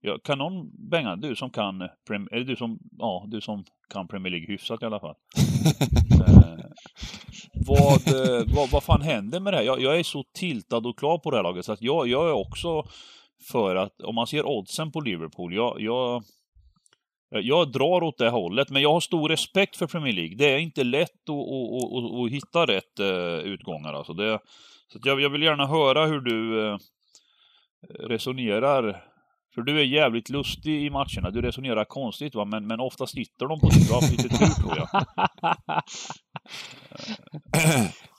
Ja, 0.00 0.18
kan 0.24 0.38
någon, 0.38 0.70
Bengan, 0.90 1.20
du 1.20 1.36
som 1.36 1.50
kan, 1.50 1.82
eh, 1.82 1.88
eller 2.32 2.44
du 2.44 2.56
som, 2.56 2.78
ja, 2.98 3.24
du 3.28 3.40
som 3.40 3.64
kan 3.92 4.08
Premier 4.08 4.30
League 4.30 4.46
hyfsat 4.46 4.82
i 4.82 4.86
alla 4.86 5.00
fall. 5.00 5.14
eh, 6.26 6.64
vad, 7.66 8.14
eh, 8.14 8.44
vad, 8.56 8.70
vad 8.70 8.82
fan 8.82 9.02
händer 9.02 9.40
med 9.40 9.52
det 9.52 9.56
här? 9.56 9.64
Jag, 9.64 9.80
jag 9.80 9.98
är 9.98 10.02
så 10.02 10.24
tiltad 10.38 10.86
och 10.86 10.98
klar 10.98 11.18
på 11.18 11.30
det 11.30 11.36
här 11.36 11.44
laget 11.44 11.64
så 11.64 11.72
att 11.72 11.82
jag, 11.82 12.08
jag 12.08 12.28
är 12.28 12.32
också 12.32 12.84
för 13.50 13.76
att, 13.76 14.00
om 14.02 14.14
man 14.14 14.26
ser 14.26 14.46
oddsen 14.46 14.92
på 14.92 15.00
Liverpool, 15.00 15.54
jag, 15.54 15.80
jag, 15.80 16.22
eh, 17.34 17.40
jag 17.40 17.72
drar 17.72 18.02
åt 18.02 18.18
det 18.18 18.30
hållet, 18.30 18.70
men 18.70 18.82
jag 18.82 18.92
har 18.92 19.00
stor 19.00 19.28
respekt 19.28 19.76
för 19.76 19.86
Premier 19.86 20.14
League. 20.14 20.36
Det 20.36 20.54
är 20.54 20.58
inte 20.58 20.84
lätt 20.84 21.28
att, 21.28 21.36
att, 21.36 22.04
att, 22.04 22.24
att 22.24 22.30
hitta 22.30 22.66
rätt 22.66 23.00
utgångar. 23.44 23.92
Alltså 23.92 24.12
det, 24.12 24.38
så 24.92 24.98
att 24.98 25.06
jag, 25.06 25.20
jag 25.20 25.30
vill 25.30 25.42
gärna 25.42 25.66
höra 25.66 26.06
hur 26.06 26.20
du 26.20 26.78
resonerar. 28.08 29.02
För 29.56 29.62
du 29.62 29.80
är 29.80 29.84
jävligt 29.84 30.28
lustig 30.28 30.86
i 30.86 30.90
matcherna. 30.90 31.30
Du 31.30 31.42
resonerar 31.42 31.84
konstigt 31.84 32.34
va, 32.34 32.44
men, 32.44 32.66
men 32.66 32.80
ofta 32.80 33.06
sitter 33.06 33.46
de 33.46 33.60
på 33.60 33.68
dig. 33.68 33.78
Du 33.86 33.92
har 33.92 34.00
haft 34.00 34.12
lite 34.12 34.28
tur 34.28 34.46
tror 34.46 34.76
jag. 34.76 34.88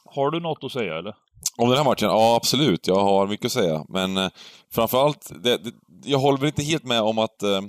Har 0.16 0.32
du 0.32 0.40
något 0.40 0.64
att 0.64 0.72
säga 0.72 0.98
eller? 0.98 1.16
Om 1.58 1.70
den 1.70 1.78
här 1.78 1.86
matchen? 1.86 2.08
Ja, 2.08 2.36
absolut. 2.36 2.88
Jag 2.88 3.00
har 3.00 3.28
mycket 3.28 3.46
att 3.46 3.52
säga. 3.52 3.86
Men 3.90 4.18
eh, 4.18 4.30
framförallt, 4.72 5.32
det, 5.44 5.58
det, 5.58 5.72
jag 6.06 6.20
håller 6.20 6.38
väl 6.38 6.48
inte 6.48 6.64
helt 6.64 6.84
med 6.84 7.02
om 7.02 7.18
att 7.18 7.44
eh, 7.44 7.62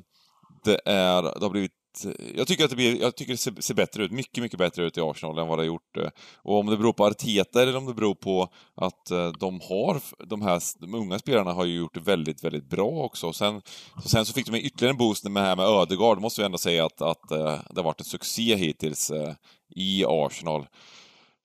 det 0.65 0.81
är, 0.85 1.23
det 1.23 1.43
har 1.43 1.51
blivit 1.51 1.78
Eh, 2.05 2.13
jag 2.37 2.47
tycker 2.47 2.65
att 2.65 2.71
det, 2.71 2.77
blir, 2.77 3.01
jag 3.01 3.17
tycker 3.17 3.33
det 3.33 3.37
ser, 3.37 3.61
ser 3.61 3.75
bättre 3.75 4.05
ut, 4.05 4.11
mycket, 4.11 4.43
mycket 4.43 4.59
bättre 4.59 4.85
ut 4.85 4.99
i 4.99 5.01
Arsenal 5.01 5.39
än 5.39 5.47
vad 5.49 5.59
det 5.59 5.63
har 5.63 5.67
gjort. 5.67 5.97
Eh, 5.97 6.09
och 6.37 6.59
om 6.59 6.67
det 6.67 6.77
beror 6.77 6.93
på 6.93 7.07
Arteta 7.07 7.63
eller 7.63 7.77
om 7.77 7.87
det 7.87 7.95
beror 7.95 8.15
på 8.15 8.49
att 8.75 9.11
eh, 9.11 9.33
de 9.41 9.61
har, 9.61 10.01
de 10.27 10.43
här 10.43 10.63
de 10.81 10.95
unga 10.95 11.19
spelarna 11.19 11.53
har 11.53 11.65
ju 11.65 11.77
gjort 11.77 11.95
det 11.95 12.01
väldigt, 12.01 12.45
väldigt 12.45 12.71
bra 12.71 12.91
också. 12.91 13.33
Sen, 13.33 13.63
sen 14.05 14.27
så 14.27 14.33
fick 14.33 14.47
de 14.47 14.57
ytterligare 14.57 14.93
en 14.93 14.99
boost 14.99 15.25
med 15.25 15.43
här 15.43 15.57
med 15.57 15.67
Ödegaard, 15.67 16.21
måste 16.21 16.41
vi 16.41 16.45
ändå 16.45 16.59
säga 16.59 16.87
att, 16.87 17.03
att 17.03 17.29
det 17.29 17.77
har 17.77 17.83
varit 17.83 18.01
en 18.01 18.05
succé 18.05 18.57
hittills 18.57 19.13
i 19.75 20.05
Arsenal. 20.05 20.67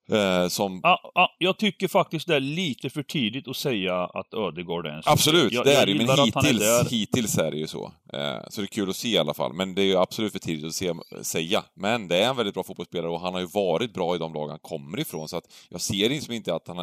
Eh, 0.08 0.48
som 0.48 0.80
Ja, 0.82 1.10
ja, 1.14 1.36
jag 1.38 1.58
tycker 1.58 1.88
faktiskt 1.88 2.26
det 2.26 2.36
är 2.36 2.40
lite 2.40 2.90
för 2.90 3.02
tidigt 3.02 3.48
att 3.48 3.56
säga 3.56 4.04
att 4.04 4.34
Ödegaard 4.34 4.86
är 4.86 4.90
en. 4.90 5.02
Absolut, 5.06 5.52
jag, 5.52 5.64
det 5.64 5.74
är 5.74 5.86
det 5.86 5.94
men 5.94 6.08
han 6.08 6.18
är 6.18 6.24
hittills, 6.24 6.92
hittills 6.92 7.38
är 7.38 7.50
det 7.50 7.56
ju 7.56 7.66
så. 7.66 7.92
Eh, 8.12 8.38
så 8.48 8.60
det 8.60 8.64
är 8.64 8.66
kul 8.66 8.90
att 8.90 8.96
se 8.96 9.08
i 9.08 9.18
alla 9.18 9.34
fall. 9.34 9.52
Men 9.52 9.74
det 9.74 9.82
är 9.82 9.86
ju 9.86 9.96
absolut 9.96 10.32
för 10.32 10.38
tidigt 10.38 10.64
att 10.64 10.74
se, 10.74 10.92
säga. 11.22 11.64
Men 11.74 12.08
det 12.08 12.24
är 12.24 12.28
en 12.28 12.36
väldigt 12.36 12.54
bra 12.54 12.64
fotbollsspelare 12.64 13.10
och 13.10 13.20
han 13.20 13.34
har 13.34 13.40
ju 13.40 13.46
varit 13.46 13.94
bra 13.94 14.14
i 14.14 14.18
de 14.18 14.34
lag 14.34 14.48
han 14.48 14.58
kommer 14.58 15.00
ifrån. 15.00 15.28
Så 15.28 15.36
att 15.36 15.44
jag 15.68 15.80
ser 15.80 16.08
liksom 16.08 16.34
inte 16.34 16.54
att 16.54 16.68
han... 16.68 16.78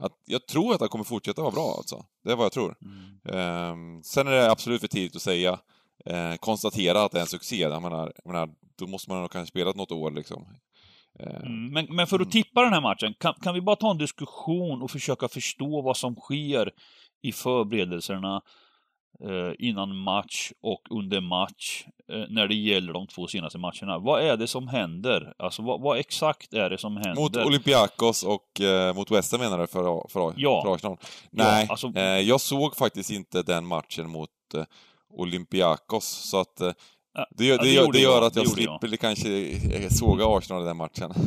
Att, 0.00 0.12
jag 0.26 0.46
tror 0.46 0.74
att 0.74 0.80
han 0.80 0.88
kommer 0.88 1.04
fortsätta 1.04 1.42
vara 1.42 1.52
bra 1.52 1.74
alltså. 1.76 2.04
Det 2.24 2.32
är 2.32 2.36
vad 2.36 2.44
jag 2.44 2.52
tror. 2.52 2.74
Mm. 2.82 3.98
Eh, 3.98 4.02
sen 4.02 4.26
är 4.26 4.30
det 4.30 4.50
absolut 4.50 4.80
för 4.80 4.88
tidigt 4.88 5.16
att 5.16 5.22
säga. 5.22 5.58
Eh, 6.04 6.34
konstatera 6.34 7.02
att 7.02 7.12
det 7.12 7.18
är 7.18 7.22
en 7.22 7.26
succé. 7.26 7.56
Jag 7.56 7.82
menar, 7.82 8.12
jag 8.24 8.32
menar, 8.32 8.48
då 8.78 8.86
måste 8.86 9.10
man 9.10 9.20
nog 9.20 9.30
kanske 9.30 9.50
spelat 9.50 9.76
något 9.76 9.92
år 9.92 10.10
liksom. 10.10 10.46
Eh, 11.20 11.40
Mm, 11.46 11.72
Men, 11.72 11.86
men 11.96 12.06
för 12.06 12.20
att 12.20 12.30
tippa 12.30 12.62
den 12.62 12.72
här 12.72 12.80
matchen, 12.80 13.14
kan, 13.20 13.34
kan 13.34 13.54
vi 13.54 13.60
bara 13.60 13.76
ta 13.76 13.90
en 13.90 13.98
diskussion 13.98 14.82
och 14.82 14.90
försöka 14.90 15.28
förstå 15.28 15.82
vad 15.82 15.96
som 15.96 16.14
sker 16.16 16.70
i 17.22 17.32
förberedelserna 17.32 18.42
eh, 19.24 19.52
innan 19.68 19.96
match 19.96 20.52
och 20.62 20.82
under 20.90 21.20
match 21.20 21.84
eh, 22.12 22.24
när 22.28 22.48
det 22.48 22.54
gäller 22.54 22.92
de 22.92 23.06
två 23.06 23.26
senaste 23.26 23.58
matcherna. 23.58 23.98
Vad 23.98 24.22
är 24.22 24.36
det 24.36 24.46
som 24.46 24.68
händer? 24.68 25.34
Alltså 25.38 25.62
vad, 25.62 25.80
vad 25.80 25.98
exakt 25.98 26.52
är 26.54 26.70
det 26.70 26.78
som 26.78 26.96
händer? 26.96 27.22
Mot 27.22 27.36
Olympiakos 27.36 28.22
och 28.22 28.60
eh, 28.60 28.94
mot 28.94 29.10
West 29.10 29.32
Ham 29.32 29.40
menar 29.40 29.58
du, 29.58 29.66
för, 29.66 30.08
för, 30.08 30.34
Ja. 30.36 30.62
för 30.64 30.74
Arsenal? 30.74 30.96
Nej, 31.30 31.66
alltså- 31.70 31.92
eh, 31.96 32.02
jag 32.04 32.40
såg 32.40 32.76
faktiskt 32.76 33.10
inte 33.10 33.42
den 33.42 33.66
matchen 33.66 34.10
mot 34.10 34.30
eh, 34.54 34.64
Olympiakos, 35.10 36.04
så 36.06 36.40
att 36.40 36.60
Ja, 36.60 36.72
det, 37.30 37.44
gör, 37.44 37.56
ja, 37.56 37.62
det, 37.62 37.68
det 37.68 37.74
gör, 37.74 37.92
det 37.92 37.98
gör 37.98 38.14
jag, 38.14 38.24
att 38.24 38.34
det 38.34 38.40
jag 38.40 38.46
jag. 38.46 38.52
slipper 38.80 38.96
kanske 38.96 39.48
eh, 39.76 39.88
såga 39.90 40.26
Arsenal 40.38 40.62
i 40.62 40.66
den 40.66 40.76
matchen. 40.76 41.12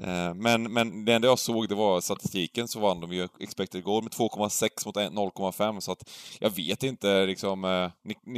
Eh, 0.00 0.34
men, 0.34 0.72
men 0.72 1.04
det 1.04 1.12
enda 1.14 1.28
jag 1.28 1.38
såg, 1.38 1.68
det 1.68 1.74
var 1.74 2.00
statistiken, 2.00 2.68
så 2.68 2.80
vann 2.80 3.00
de 3.00 3.12
ju 3.12 3.28
expected 3.40 3.84
goal 3.84 4.02
med 4.02 4.12
2,6 4.12 4.86
mot 4.86 4.96
0,5, 4.96 5.80
så 5.80 5.92
att 5.92 6.10
jag 6.40 6.50
vet 6.50 6.82
inte 6.82 7.26
liksom, 7.26 7.64
eh, 7.64 7.90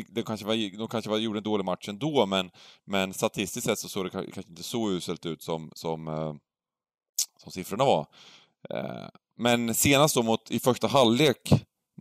det 0.09 0.23
kanske 0.23 0.47
var, 0.47 0.79
de 0.79 0.89
kanske 0.89 1.11
var, 1.11 1.19
gjorde 1.19 1.39
en 1.39 1.43
dålig 1.43 1.65
match 1.65 1.89
ändå, 1.89 2.27
men, 2.27 2.51
men 2.85 3.12
statistiskt 3.15 3.67
sett 3.67 3.79
så 3.79 3.89
såg 3.89 4.05
det 4.05 4.11
ka- 4.11 4.31
kanske 4.33 4.51
inte 4.51 4.62
så 4.62 4.91
uselt 4.91 5.27
ut 5.27 5.43
som, 5.43 5.71
som, 5.75 6.09
eh, 6.09 6.35
som 7.43 7.53
siffrorna 7.53 7.85
var. 7.85 8.07
Men 9.39 9.75
senast 9.75 10.15
då 10.15 10.23
mot, 10.23 10.51
i 10.51 10.61
första 10.61 10.87
halvlek 10.87 11.51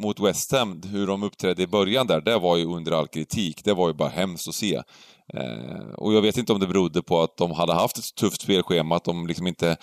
mot 0.02 0.20
West 0.20 0.52
Ham, 0.52 0.82
hur 0.86 1.08
de 1.08 1.24
uppträdde 1.24 1.64
i 1.64 1.68
början 1.68 2.08
där, 2.08 2.22
det 2.22 2.40
var 2.40 2.58
ju 2.58 2.66
under 2.66 2.92
all 2.92 3.08
kritik. 3.08 3.64
Det 3.64 3.74
var 3.74 3.88
ju 3.88 3.94
bara 3.94 4.10
hemskt 4.10 4.48
att 4.48 4.56
se. 4.56 4.76
Eh, 5.34 5.88
Och 5.98 6.14
jag 6.14 6.22
vet 6.22 6.38
inte 6.38 6.54
om 6.54 6.60
det 6.60 6.68
berodde 6.68 7.02
på 7.02 7.22
att 7.22 7.38
de 7.38 7.52
hade 7.52 7.74
haft 7.74 7.98
ett 7.98 8.16
tufft 8.16 8.42
spelschema, 8.42 8.96
att 8.96 9.04
de 9.04 9.28
liksom 9.28 9.48
inte 9.48 9.78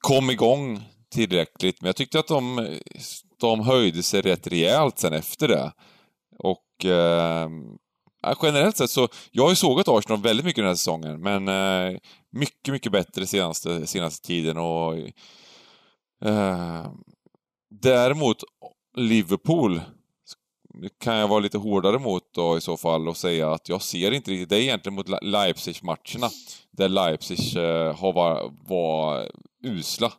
kom 0.00 0.30
igång 0.30 0.82
tillräckligt. 1.14 1.80
Men 1.80 1.86
jag 1.86 1.96
tyckte 1.96 2.18
att 2.18 2.28
de, 2.28 2.68
de 3.40 3.60
höjde 3.60 4.02
sig 4.02 4.20
rätt 4.22 4.46
rejält 4.46 4.98
sen 4.98 5.12
efter 5.12 5.48
det. 5.48 5.72
Och 6.38 6.84
eh, 6.84 7.48
ja, 8.22 8.34
generellt 8.42 8.76
sett 8.76 8.90
så, 8.90 9.08
jag 9.30 9.42
har 9.42 9.50
ju 9.50 9.56
sågat 9.56 9.88
Arsenal 9.88 10.22
väldigt 10.22 10.46
mycket 10.46 10.62
den 10.62 10.68
här 10.68 10.74
säsongen, 10.74 11.20
men 11.20 11.48
eh, 11.48 11.98
mycket, 12.32 12.72
mycket 12.72 12.92
bättre 12.92 13.26
senaste, 13.26 13.86
senaste 13.86 14.26
tiden 14.26 14.58
och 14.58 14.94
eh, 16.24 16.86
däremot 17.82 18.36
Liverpool 18.96 19.80
kan 21.00 21.16
jag 21.16 21.28
vara 21.28 21.40
lite 21.40 21.58
hårdare 21.58 21.98
mot 21.98 22.22
då 22.34 22.56
i 22.56 22.60
så 22.60 22.76
fall 22.76 23.08
och 23.08 23.16
säga 23.16 23.52
att 23.52 23.68
jag 23.68 23.82
ser 23.82 24.10
inte 24.10 24.30
riktigt, 24.30 24.48
det 24.48 24.56
är 24.56 24.60
egentligen 24.60 24.94
mot 24.94 25.22
Leipzig-matcherna 25.22 26.30
där 26.70 26.88
Leipzig 26.88 27.56
eh, 27.56 27.96
har 27.96 28.12
var, 28.12 28.52
var 28.68 29.28
usla 29.62 30.12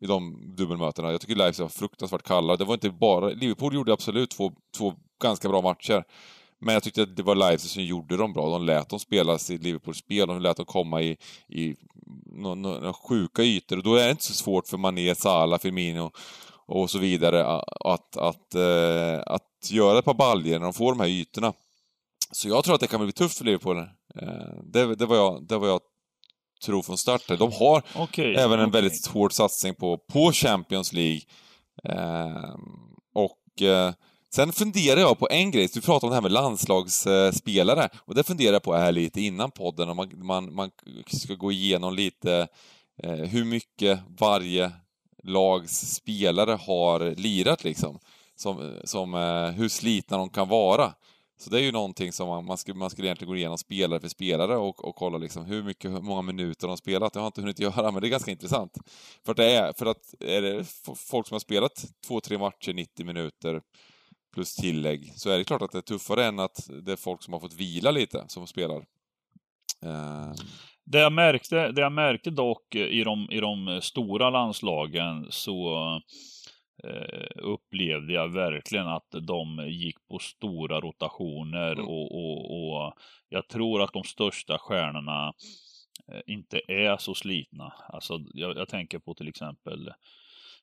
i 0.00 0.06
de 0.06 0.54
dubbelmötena. 0.56 1.12
Jag 1.12 1.20
tycker 1.20 1.34
Leipzig 1.34 1.62
var 1.62 1.68
fruktansvärt 1.68 2.22
kalla. 2.22 2.56
Det 2.56 2.64
var 2.64 2.74
inte 2.74 2.90
bara... 2.90 3.28
Liverpool 3.28 3.74
gjorde 3.74 3.92
absolut 3.92 4.30
två, 4.30 4.52
två 4.76 4.94
ganska 5.22 5.48
bra 5.48 5.62
matcher. 5.62 6.04
Men 6.60 6.74
jag 6.74 6.82
tyckte 6.82 7.02
att 7.02 7.16
det 7.16 7.22
var 7.22 7.34
Leipzig 7.34 7.70
som 7.70 7.82
gjorde 7.82 8.16
dem 8.16 8.32
bra. 8.32 8.50
De 8.50 8.66
lät 8.66 8.88
dem 8.88 8.98
spela 8.98 9.38
sitt 9.38 9.62
Liverpool-spel, 9.62 10.28
de 10.28 10.40
lät 10.40 10.56
dem 10.56 10.66
komma 10.66 11.02
i, 11.02 11.16
i 11.48 11.76
några, 12.26 12.54
några 12.54 12.92
sjuka 12.92 13.42
ytor. 13.42 13.76
Och 13.76 13.82
då 13.82 13.94
är 13.94 14.04
det 14.04 14.10
inte 14.10 14.24
så 14.24 14.34
svårt 14.34 14.68
för 14.68 14.76
Mané, 14.76 15.14
Salah, 15.14 15.58
Firmino 15.58 16.12
och 16.68 16.90
så 16.90 16.98
vidare 16.98 17.46
att, 17.84 18.16
att, 18.16 18.54
eh, 18.54 19.22
att 19.26 19.70
göra 19.70 19.98
ett 19.98 20.04
par 20.04 20.14
baljor 20.14 20.58
när 20.58 20.64
de 20.64 20.72
får 20.72 20.92
de 20.92 21.00
här 21.00 21.08
ytorna. 21.08 21.52
Så 22.32 22.48
jag 22.48 22.64
tror 22.64 22.74
att 22.74 22.80
det 22.80 22.86
kan 22.86 23.02
bli 23.02 23.12
tufft 23.12 23.38
för 23.38 23.44
Liverpool. 23.44 23.78
Eh, 23.78 24.62
det, 24.62 24.94
det, 24.94 25.06
var 25.06 25.16
jag, 25.16 25.46
det 25.48 25.58
var 25.58 25.68
jag 25.68 25.80
tror 26.64 26.82
från 26.82 26.98
start. 26.98 27.22
De 27.28 27.52
har 27.52 27.82
Okej. 27.96 28.34
även 28.34 28.60
en 28.60 28.68
okej. 28.68 28.82
väldigt 28.82 29.06
hård 29.06 29.32
satsning 29.32 29.74
på, 29.74 29.98
på 29.98 30.32
Champions 30.32 30.92
League. 30.92 31.20
Eh, 31.84 32.54
och 33.14 33.62
eh, 33.62 33.92
sen 34.34 34.52
funderar 34.52 35.00
jag 35.00 35.18
på 35.18 35.28
en 35.30 35.50
grej, 35.50 35.68
du 35.74 35.80
pratade 35.80 36.06
om 36.06 36.10
det 36.10 36.16
här 36.16 36.22
med 36.22 36.32
landslagsspelare, 36.32 37.88
och 38.04 38.14
det 38.14 38.24
funderar 38.24 38.52
jag 38.52 38.62
på 38.62 38.74
här 38.74 38.92
lite 38.92 39.20
innan 39.20 39.50
podden, 39.50 39.88
om 39.88 39.96
man, 39.96 40.26
man, 40.26 40.54
man 40.54 40.70
ska 41.06 41.34
gå 41.34 41.52
igenom 41.52 41.94
lite 41.94 42.48
eh, 43.02 43.12
hur 43.12 43.44
mycket 43.44 44.00
varje 44.20 44.72
lags 45.22 45.94
spelare 45.94 46.58
har 46.60 47.14
lirat 47.14 47.64
liksom. 47.64 47.98
Som, 48.36 48.80
som, 48.84 49.14
eh, 49.14 49.50
hur 49.50 49.68
slitna 49.68 50.16
de 50.16 50.30
kan 50.30 50.48
vara. 50.48 50.94
Så 51.40 51.50
det 51.50 51.58
är 51.58 51.62
ju 51.62 51.72
någonting 51.72 52.12
som 52.12 52.28
man, 52.28 52.44
man, 52.44 52.58
skulle, 52.58 52.78
man 52.78 52.90
skulle 52.90 53.08
egentligen 53.08 53.30
gå 53.30 53.36
igenom 53.36 53.58
spelare 53.58 54.00
för 54.00 54.08
spelare 54.08 54.56
och, 54.56 54.84
och 54.84 54.96
kolla 54.96 55.18
liksom 55.18 55.44
hur 55.44 55.62
mycket, 55.62 55.90
hur 55.90 56.00
många 56.00 56.22
minuter 56.22 56.66
de 56.66 56.70
har 56.70 56.76
spelat. 56.76 57.12
Det 57.12 57.18
har 57.18 57.24
jag 57.24 57.28
inte 57.28 57.40
hunnit 57.40 57.60
göra, 57.76 57.90
men 57.90 58.00
det 58.00 58.08
är 58.08 58.10
ganska 58.10 58.30
intressant. 58.30 58.78
För 59.24 59.30
att 59.30 59.36
det 59.36 59.50
är, 59.50 59.72
för 59.72 59.86
att 59.86 60.14
är 60.20 60.42
det 60.42 60.64
folk 60.96 61.26
som 61.26 61.34
har 61.34 61.40
spelat 61.40 61.84
två, 62.06 62.20
tre 62.20 62.38
matcher, 62.38 62.72
90 62.72 63.06
minuter 63.06 63.62
plus 64.34 64.54
tillägg, 64.54 65.12
så 65.16 65.30
är 65.30 65.38
det 65.38 65.44
klart 65.44 65.62
att 65.62 65.72
det 65.72 65.78
är 65.78 65.82
tuffare 65.82 66.24
än 66.24 66.38
att 66.38 66.70
det 66.82 66.92
är 66.92 66.96
folk 66.96 67.22
som 67.22 67.32
har 67.32 67.40
fått 67.40 67.54
vila 67.54 67.90
lite, 67.90 68.24
som 68.28 68.46
spelar. 68.46 68.86
Eh, 69.82 70.32
det 70.90 70.98
jag 70.98 71.12
märkte, 71.12 71.72
det 71.72 71.80
jag 71.80 71.92
märkte 71.92 72.30
dock 72.30 72.74
i 72.74 73.04
de, 73.04 73.28
i 73.30 73.40
de 73.40 73.80
stora 73.82 74.30
landslagen 74.30 75.26
så 75.30 75.74
eh, 76.84 77.28
upplevde 77.36 78.12
jag 78.12 78.28
verkligen 78.28 78.86
att 78.86 79.10
de 79.26 79.68
gick 79.68 79.96
på 80.08 80.18
stora 80.18 80.80
rotationer 80.80 81.72
Mm. 81.72 81.88
och, 81.88 82.14
och, 82.14 82.74
och 82.84 82.92
jag 83.28 83.48
tror 83.48 83.82
att 83.82 83.92
de 83.92 84.04
största 84.04 84.58
stjärnorna 84.58 85.32
eh, 86.12 86.20
inte 86.26 86.60
är 86.68 86.96
så 86.96 87.14
slitna. 87.14 87.72
Alltså, 87.88 88.20
jag, 88.34 88.56
jag 88.56 88.68
tänker 88.68 88.98
på 88.98 89.14
till 89.14 89.28
exempel 89.28 89.92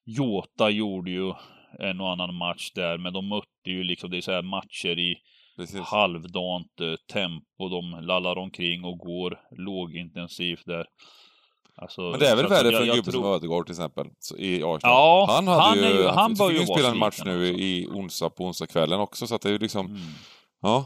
Jota 0.05 0.69
gjorde 0.69 1.11
ju 1.11 1.33
en 1.79 2.01
och 2.01 2.11
annan 2.11 2.35
match 2.35 2.71
där, 2.71 2.97
men 2.97 3.13
de 3.13 3.27
mötte 3.27 3.71
ju 3.71 3.83
liksom, 3.83 4.09
det 4.09 4.17
är 4.17 4.21
så 4.21 4.31
här 4.31 4.41
matcher 4.41 4.99
i 4.99 5.15
Precis. 5.55 5.79
halvdant 5.79 6.81
eh, 6.81 6.95
tempo. 7.13 7.69
De 7.69 7.99
lallar 8.05 8.37
omkring 8.37 8.83
och 8.85 8.97
går 8.97 9.39
lågintensivt 9.51 10.65
där. 10.65 10.85
Alltså, 11.77 12.01
Men 12.01 12.19
det 12.19 12.27
är 12.29 12.35
väl 12.35 12.47
värre 12.47 12.71
för 12.71 12.81
en 12.81 12.95
gubbe 12.95 13.11
som 13.11 13.21
tror- 13.21 13.35
Ödegaard 13.35 13.65
till 13.65 13.73
exempel, 13.73 14.07
i 14.37 14.55
Arsenal. 14.63 14.79
Ja, 14.83 15.27
han 15.29 15.47
hade 15.47 15.61
han 15.61 15.77
ju, 15.77 15.83
ju- 15.83 16.03
han 16.07 16.17
han 16.17 16.33
bör 16.33 16.51
ju 16.51 16.65
spela 16.65 16.89
en 16.89 16.97
match 16.97 17.21
nu 17.25 17.49
också. 17.51 17.61
i 17.61 17.87
onsdag 17.91 18.29
på 18.29 18.45
onsdagskvällen 18.45 18.99
också, 18.99 19.27
så 19.27 19.35
att 19.35 19.41
det 19.41 19.49
är 19.49 19.53
ju 19.53 19.59
liksom, 19.59 19.85
Mm. 19.85 20.01
ja. 20.61 20.85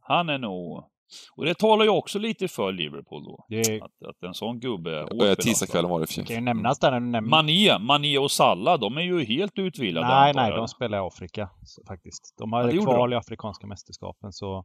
Han 0.00 0.28
är 0.28 0.38
nog... 0.38 0.84
Och 1.36 1.44
det 1.44 1.54
talar 1.54 1.84
ju 1.84 1.90
också 1.90 2.18
lite 2.18 2.48
för 2.48 2.72
Liverpool 2.72 3.24
då. 3.24 3.44
Det 3.48 3.60
är- 3.60 3.84
Att, 3.84 4.08
att 4.08 4.22
en 4.22 4.34
sån 4.34 4.60
gubbe 4.60 4.90
belastad. 5.10 5.42
tisdagskvällen 5.42 5.90
var 5.90 6.00
det 6.00 6.06
för 6.06 6.22
kan 6.22 6.36
ju 6.36 6.42
nämnas 6.42 6.78
där 6.78 6.90
när 6.90 7.00
du 7.00 7.06
nämner... 7.06 7.30
Mané, 7.30 7.78
Mané 7.78 8.18
och 8.18 8.30
Salla, 8.30 8.76
de 8.76 8.96
är 8.96 9.02
ju 9.02 9.24
helt 9.24 9.58
utvilade 9.58 10.06
Nej, 10.06 10.32
nej, 10.34 10.50
de 10.50 10.68
spelar 10.68 10.98
i 10.98 11.00
Afrika 11.06 11.50
faktiskt. 11.88 12.34
De 12.38 12.50
Ja, 12.52 12.56
hade 12.58 12.68
det 12.70 12.74
gjorde 12.76 12.86
kval 12.92 13.10
de. 13.10 13.14
i 13.16 13.18
Afrikanska 13.18 13.66
mästerskapen 13.66 14.32
så 14.32 14.64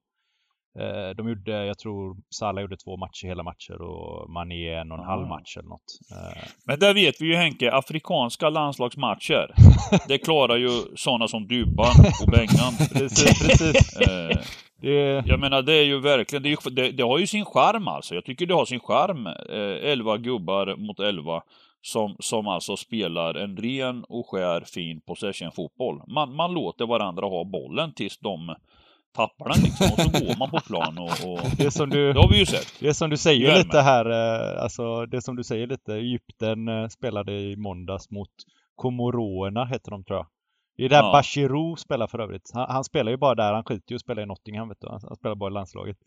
eh, 0.80 1.16
de 1.18 1.30
gjorde, 1.30 1.66
jag 1.66 1.78
tror 1.80 2.18
Salah 2.30 2.62
gjorde 2.62 2.78
två 2.78 2.98
matcher 2.98 3.28
hela 3.28 3.44
matcher 3.44 3.82
och 3.82 4.30
Mané 4.30 4.70
en 4.74 4.92
och 4.92 4.98
en 4.98 5.04
halv 5.06 5.28
match 5.28 5.58
eller 5.58 5.70
något. 5.70 5.90
Eh, 6.12 6.44
Men 6.66 6.80
där 6.80 6.94
vet 6.94 7.22
vi 7.22 7.26
ju 7.26 7.36
Henke, 7.36 7.72
afrikanska 7.72 8.50
landslagsmatcher. 8.50 9.54
det 10.08 10.18
klarar 10.18 10.56
ju 10.58 10.70
sådana 10.96 11.28
som 11.28 11.48
Dybban 11.48 11.96
och 12.26 12.32
Bengan. 12.32 12.74
precis, 12.94 13.40
precis. 13.48 13.96
Eh, 13.98 14.38
Det, 14.86 15.24
Jag 15.26 15.40
menar 15.40 15.62
det 15.62 15.74
är 15.74 15.84
ju 15.84 16.00
verkligen, 16.00 16.44
det, 16.44 16.50
är 16.50 16.70
det, 16.70 16.92
det 16.92 17.04
har 17.04 17.18
ju 17.18 17.28
sin 17.28 17.46
charm 17.46 17.88
alltså. 17.88 18.16
Jag 18.16 18.26
tycker 18.26 18.46
det 18.46 18.54
har 18.54 18.66
sin 18.66 18.80
charm. 18.80 19.28
Eh, 19.28 19.92
11 19.92 20.18
gubbar 20.18 20.76
mot 20.76 21.00
11 21.00 21.42
som, 21.82 22.16
som 22.20 22.48
alltså 22.48 22.78
spelar 22.78 23.36
en 23.36 23.58
ren 23.58 24.04
och 24.04 24.30
skär 24.30 24.62
fin 24.62 25.02
possession-fotboll. 25.02 26.02
Man, 26.08 26.36
man 26.36 26.54
låter 26.54 26.86
varandra 26.86 27.26
ha 27.26 27.44
bollen 27.44 27.94
tills 27.94 28.20
de 28.20 28.56
tappar 29.16 29.50
den 29.50 29.64
liksom 29.64 29.88
och 29.92 30.00
så 30.00 30.26
går 30.26 30.40
man 30.40 30.50
på 30.50 30.60
plan 30.60 30.98
och, 30.98 31.32
och 31.32 31.40
det 31.58 31.72
som 31.72 31.90
du... 31.90 32.14
det 32.14 32.20
har 32.20 32.30
vi 32.30 32.40
ju 32.40 32.46
sett. 32.46 32.80
Det 32.80 32.94
som 32.94 33.10
du 33.10 33.18
säger 33.18 33.48
Värme. 33.48 33.64
lite 33.64 33.82
här, 33.82 34.06
eh, 34.06 34.64
alltså 34.64 35.06
det 35.06 35.22
som 35.22 35.36
du 35.36 35.44
säger 35.44 35.68
lite, 35.68 35.94
Egypten 35.94 36.68
eh, 36.68 36.88
spelade 36.88 37.34
i 37.34 37.56
måndags 37.56 38.12
mot 38.12 38.30
Komoroerna 38.76 39.66
heter 39.66 39.92
de 39.92 40.04
tror 40.04 40.18
jag. 40.18 40.28
Det 40.78 40.86
är 40.86 40.90
där 40.90 41.04
Ja. 41.04 41.12
Bashirou 41.12 41.76
spelar 41.76 42.08
för 42.08 42.20
övrigt. 42.20 42.52
Han, 42.54 42.66
han 42.70 42.84
spelar 42.84 43.12
ju 43.12 43.18
bara 43.18 43.36
där, 43.36 43.54
han 43.54 43.64
skiter 43.64 43.92
ju 43.92 43.96
och 43.96 44.02
spelar 44.02 44.24
i 44.24 44.26
Nottingham 44.26 44.70
vet 44.70 44.78
du. 44.82 44.88
Han, 44.88 45.00
han 45.08 45.16
spelar 45.16 45.36
bara 45.36 45.50
i 45.50 45.54
landslaget. 45.54 45.98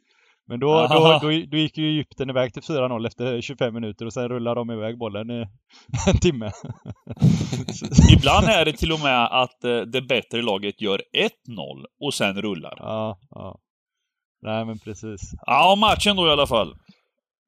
Men 0.47 0.61
då, 0.61 0.87
då, 0.87 1.19
då, 1.23 1.29
då 1.51 1.57
gick 1.57 1.79
ju 1.79 1.89
Egypten 1.89 2.31
iväg 2.31 2.53
till 2.53 2.63
4-0 2.63 3.07
efter 3.07 3.41
25 3.41 3.75
minuter 3.75 4.07
och 4.07 4.13
sen 4.13 4.29
rullar 4.29 4.55
de 4.55 4.71
iväg 4.71 4.99
bollen 4.99 5.31
i 5.31 5.45
en 6.09 6.19
timme. 6.19 6.47
Ibland 8.13 8.47
är 8.47 8.65
det 8.65 8.73
till 8.73 8.93
och 8.93 9.01
med 9.01 9.25
att 9.25 9.65
eh, 9.65 9.81
det 9.81 10.03
bättre 10.03 10.43
laget 10.43 10.81
gör 10.81 11.03
1-0 11.49 11.85
och 12.01 12.15
sen 12.15 12.43
rullar. 12.43 12.75
ja, 12.79 13.19
ja. 13.31 13.59
Nej 14.43 14.65
men 14.65 14.79
precis. 14.79 15.21
Ja, 15.47 15.77
matchen 15.81 16.17
då 16.17 16.27
i 16.27 16.31
alla 16.31 16.47
fall. 16.47 16.75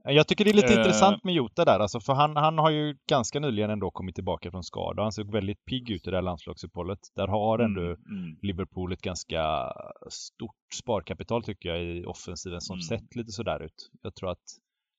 Jag 0.05 0.29
tycker 0.29 0.45
det 0.45 0.51
är 0.51 0.55
lite 0.55 0.73
Eh. 0.75 0.79
intressant 0.79 1.25
med 1.25 1.35
Jota 1.35 1.65
där, 1.65 1.79
alltså, 1.81 2.01
för 2.01 2.13
han, 2.13 2.37
han 2.37 2.59
har 2.59 2.71
ju 2.71 2.97
ganska 3.09 3.41
nyligen 3.41 3.71
ändå 3.71 3.91
kommit 3.91 4.15
tillbaka 4.15 4.51
från 4.51 4.63
skada. 4.65 5.03
Han 5.03 5.13
såg 5.13 5.33
väldigt 5.33 5.65
pigg 5.65 5.91
ut 5.91 6.07
i 6.07 6.11
det 6.11 6.17
här 6.17 6.23
landslagsuppehållet. 6.23 6.99
Där 7.17 7.29
har 7.29 7.59
ändå 7.59 7.81
Mm, 7.81 7.97
mm. 8.11 8.39
Liverpool 8.43 8.93
ett 8.93 9.01
ganska 9.03 9.73
stort 10.11 10.57
sparkapital 10.75 11.43
tycker 11.43 11.69
jag 11.69 11.83
i 11.85 12.05
offensiven 12.05 12.61
som 12.61 12.75
Mm. 12.75 12.83
sett 12.83 13.17
lite 13.17 13.33
sådär 13.33 13.63
ut. 13.63 13.91
Jag 14.03 14.15
tror 14.15 14.31
att 14.31 14.45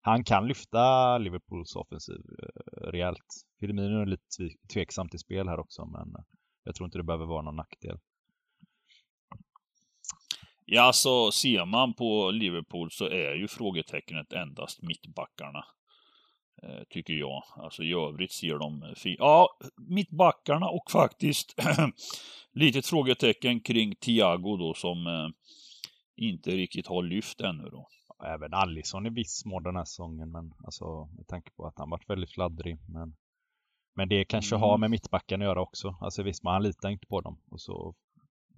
han 0.01 0.23
kan 0.23 0.47
lyfta 0.47 1.17
Liverpools 1.17 1.75
offensiv 1.75 2.15
eh, 2.43 2.81
rejält. 2.91 3.25
Firmino 3.59 4.01
är 4.01 4.05
lite 4.05 4.23
tve- 4.39 4.55
tveksam 4.73 5.09
till 5.09 5.19
spel 5.19 5.47
här 5.47 5.59
också, 5.59 5.85
men 5.85 6.15
jag 6.63 6.75
tror 6.75 6.85
inte 6.85 6.97
det 6.97 7.03
behöver 7.03 7.25
vara 7.25 7.41
någon 7.41 7.55
nackdel. 7.55 7.97
Ja, 10.73 10.81
alltså 10.81 11.31
ser 11.31 11.65
man 11.65 11.93
på 11.93 12.31
Liverpool 12.31 12.91
så 12.91 13.05
är 13.05 13.35
ju 13.35 13.47
frågetecknet 13.47 14.33
endast 14.33 14.81
mittbackarna. 14.81 15.65
Eh, 16.63 16.83
tycker 16.89 17.13
jag. 17.13 17.43
Alltså 17.55 17.83
i 17.83 17.93
övrigt 17.93 18.31
ser 18.31 18.59
de 18.59 18.93
fint. 18.95 19.15
Ja, 19.19 19.49
mittbackarna 19.89 20.69
och 20.69 20.91
faktiskt 20.91 21.55
litet 22.53 22.85
frågetecken 22.85 23.59
kring 23.59 23.95
Thiago 23.95 24.57
då 24.57 24.73
som 24.73 25.07
eh, 25.07 25.27
inte 26.15 26.51
riktigt 26.51 26.87
har 26.87 27.03
lyft 27.03 27.41
ännu 27.41 27.69
då. 27.71 27.87
Även 28.25 28.53
Allison 28.53 29.05
i 29.05 29.09
viss 29.09 29.45
mån 29.45 29.63
den 29.63 29.75
här 29.75 29.85
säsongen, 29.85 30.31
men 30.31 30.53
alltså 30.65 31.05
med 31.17 31.27
tanke 31.27 31.51
på 31.51 31.65
att 31.65 31.77
han 31.77 31.89
varit 31.89 32.09
väldigt 32.09 32.31
fladdrig. 32.31 32.77
Men, 32.89 33.15
men 33.95 34.09
det 34.09 34.25
kanske 34.25 34.55
Mm. 34.55 34.61
har 34.61 34.77
med 34.77 34.91
mittbacken 34.91 35.41
att 35.41 35.45
göra 35.45 35.61
också. 35.61 35.97
Alltså 36.01 36.23
visst, 36.23 36.43
man 36.43 36.63
litar 36.63 36.89
inte 36.89 37.07
på 37.07 37.21
dem. 37.21 37.41
Och 37.51 37.61
så 37.61 37.95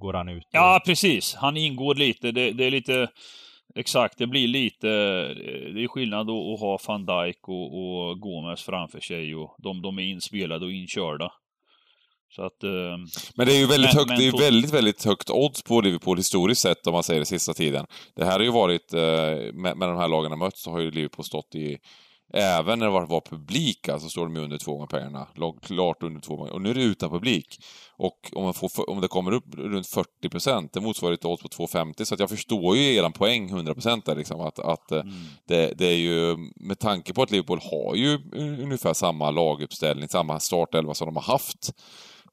går 0.03 0.13
han 0.13 0.29
ut. 0.29 0.43
och- 0.43 0.49
Ja, 0.51 0.81
precis. 0.85 1.35
Han 1.35 1.57
ingår 1.57 1.95
lite. 1.95 2.31
Det, 2.31 2.51
det 2.51 2.65
är 2.65 2.71
lite 2.71 3.07
Exakt, 3.75 4.17
det 4.17 4.27
blir 4.27 4.47
lite, 4.47 4.87
det 5.73 5.83
är 5.83 5.87
skillnad 5.87 6.29
att, 6.29 6.35
att 6.53 6.59
ha 6.59 6.79
van 6.87 7.05
Dijk 7.05 7.47
och, 7.47 7.65
och 8.07 8.19
Gomes 8.19 8.63
framför 8.63 8.99
sig 8.99 9.35
och 9.35 9.55
de, 9.57 9.81
de 9.81 9.99
är 9.99 10.03
inspelade 10.03 10.65
och 10.65 10.71
inkörda. 10.71 11.31
Så 12.35 12.41
att, 12.45 12.63
eh, 12.63 12.97
Men 13.35 13.47
det 13.47 13.53
är 13.55 13.59
ju 13.59 13.65
väldigt 13.65 13.89
Men- 13.93 13.97
högt, 13.99 14.09
men 14.09 14.17
det 14.19 14.27
är 14.27 14.39
väldigt, 14.39 14.73
väldigt 14.73 15.05
högt 15.05 15.29
odds 15.29 15.63
på 15.63 15.81
Liverpool 15.81 16.17
historiskt 16.17 16.61
sett 16.61 16.87
om 16.87 16.93
man 16.93 17.03
säger 17.03 17.19
det 17.19 17.25
sista 17.25 17.53
tiden. 17.53 17.85
Det 18.15 18.25
här 18.25 18.31
har 18.31 18.39
ju 18.45 18.51
varit, 18.51 18.93
eh, 18.93 19.01
med, 19.53 19.77
med 19.77 19.89
de 19.89 19.97
här 19.97 20.07
lagen 20.07 20.31
har 20.31 20.37
mött 20.37 20.57
så 20.57 20.71
har 20.71 20.79
ju 20.79 20.91
Liverpool 20.91 21.25
stått 21.25 21.55
i 21.55 21.77
Även 22.35 22.79
när 22.79 22.85
det 22.85 22.91
var, 22.91 23.05
var 23.05 23.21
publik, 23.21 23.89
alltså 23.89 24.09
står 24.09 24.23
de 24.23 24.35
ju 24.35 24.41
under 24.41 24.57
två 24.57 24.73
gånger 24.73 24.87
pengarna. 24.87 25.27
Klart 25.61 26.03
under 26.03 26.21
två 26.21 26.35
gånger. 26.35 26.53
Och 26.53 26.61
nu 26.61 26.69
är 26.69 26.73
det 26.73 26.83
utan 26.83 27.09
publik. 27.09 27.59
Och 27.97 28.31
om, 28.33 28.43
man 28.43 28.53
får, 28.53 28.89
om 28.89 29.01
det 29.01 29.07
kommer 29.07 29.31
upp 29.31 29.55
runt 29.55 29.87
40 29.87 30.29
procent, 30.29 30.73
det 30.73 30.81
motsvarar 30.81 31.13
ett 31.13 31.25
odds 31.25 31.43
på 31.43 31.47
2,50. 31.47 32.03
Så 32.03 32.15
jag 32.19 32.29
förstår 32.29 32.75
ju 32.77 32.95
eran 32.95 33.11
poäng 33.11 33.49
100 33.49 33.73
procent 33.73 34.05
där 34.05 34.15
liksom. 34.15 34.41
Att, 34.41 34.59
att 34.59 34.91
eh, 34.91 34.99
mm. 34.99 35.13
det, 35.47 35.73
det 35.77 35.85
är 35.85 35.97
ju, 35.97 36.37
med 36.55 36.79
tanke 36.79 37.13
på 37.13 37.23
att 37.23 37.31
Liverpool 37.31 37.59
har 37.71 37.95
ju 37.95 38.19
ungefär 38.63 38.93
samma 38.93 39.31
laguppställning, 39.31 40.09
samma 40.09 40.39
startelva 40.39 40.93
som 40.93 41.05
de 41.05 41.15
har 41.15 41.23
haft 41.23 41.73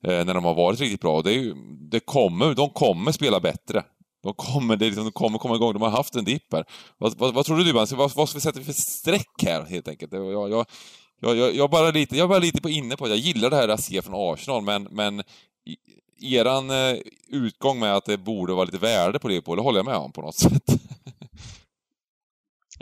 eh, 0.07 0.25
när 0.25 0.35
de 0.35 0.45
har 0.45 0.55
varit 0.55 0.81
riktigt 0.81 1.01
bra. 1.01 1.23
Det 1.23 1.33
ju, 1.33 1.55
det 1.91 2.01
kommer, 2.01 2.55
de 2.55 2.71
kommer 2.71 3.13
spela 3.13 3.41
bättre. 3.41 3.83
De 4.23 4.35
kommer, 4.35 4.77
det 4.77 4.85
liksom, 4.85 5.05
de 5.05 5.13
kommer 5.13 5.39
komma 5.39 5.55
igång. 5.55 5.73
De 5.73 5.83
har 5.83 5.91
haft 5.91 6.17
en 6.17 6.25
dipp 6.25 6.53
här. 6.53 6.65
Vad, 6.99 7.19
vad, 7.19 7.35
vad 7.35 7.45
tror 7.45 7.57
du 7.57 7.65
Dybban? 7.65 7.87
Vad, 7.93 8.15
vad 8.15 8.29
ska 8.29 8.37
vi 8.37 8.41
sätta 8.41 8.61
för 8.61 8.73
streck 8.73 9.43
här 9.43 9.65
helt 9.65 9.89
enkelt? 9.89 10.13
Jag, 10.13 10.51
jag, 10.51 10.67
jag, 11.21 11.55
jag, 11.55 11.71
bara 11.71 11.91
lite, 11.91 12.17
jag 12.17 12.25
är 12.25 12.29
bara 12.29 12.39
lite 12.39 12.63
på 12.63 12.69
inne 12.69 12.97
på 12.97 13.05
att 13.05 13.11
jag 13.11 13.19
gillar 13.19 13.51
det 13.51 13.57
här 13.57 13.69
jag 13.69 13.81
ser 13.81 14.03
från 14.03 14.35
Arsenal, 14.35 14.63
men, 14.63 14.89
men 14.91 15.23
eran 16.23 16.71
eh, 16.71 16.97
utgång 17.29 17.79
med 17.79 17.97
att 17.97 18.05
det 18.05 18.19
borde 18.19 18.53
vara 18.53 18.65
lite 18.65 18.79
värde 18.79 19.19
på 19.19 19.29
Liverpool, 19.29 19.57
det 19.57 19.63
håller 19.63 19.79
jag 19.79 19.87
med 19.87 19.97
om 19.97 20.13
på 20.13 20.21
något 20.21 20.35
sätt. 20.35 20.65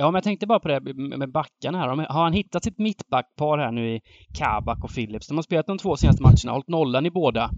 Ja, 0.00 0.04
men 0.04 0.14
jag 0.14 0.24
tänkte 0.24 0.46
bara 0.46 0.60
på 0.60 0.68
det 0.68 0.80
med 0.80 1.18
med 1.18 1.32
backarna 1.32 1.78
här. 1.78 1.88
Har 1.88 2.22
han 2.22 2.32
hittat 2.32 2.64
sitt 2.64 2.78
mittbackpar 2.78 3.58
här 3.58 3.72
nu 3.72 3.94
i 3.94 4.00
Kabak 4.38 4.84
och 4.84 4.90
Phillips? 4.90 5.28
De 5.28 5.36
har 5.36 5.42
spelat 5.42 5.66
de 5.66 5.78
två 5.78 5.96
senaste 5.96 6.22
matcherna, 6.22 6.52
hållit 6.52 6.68
nollan 6.68 7.06
i 7.06 7.10
båda. 7.10 7.50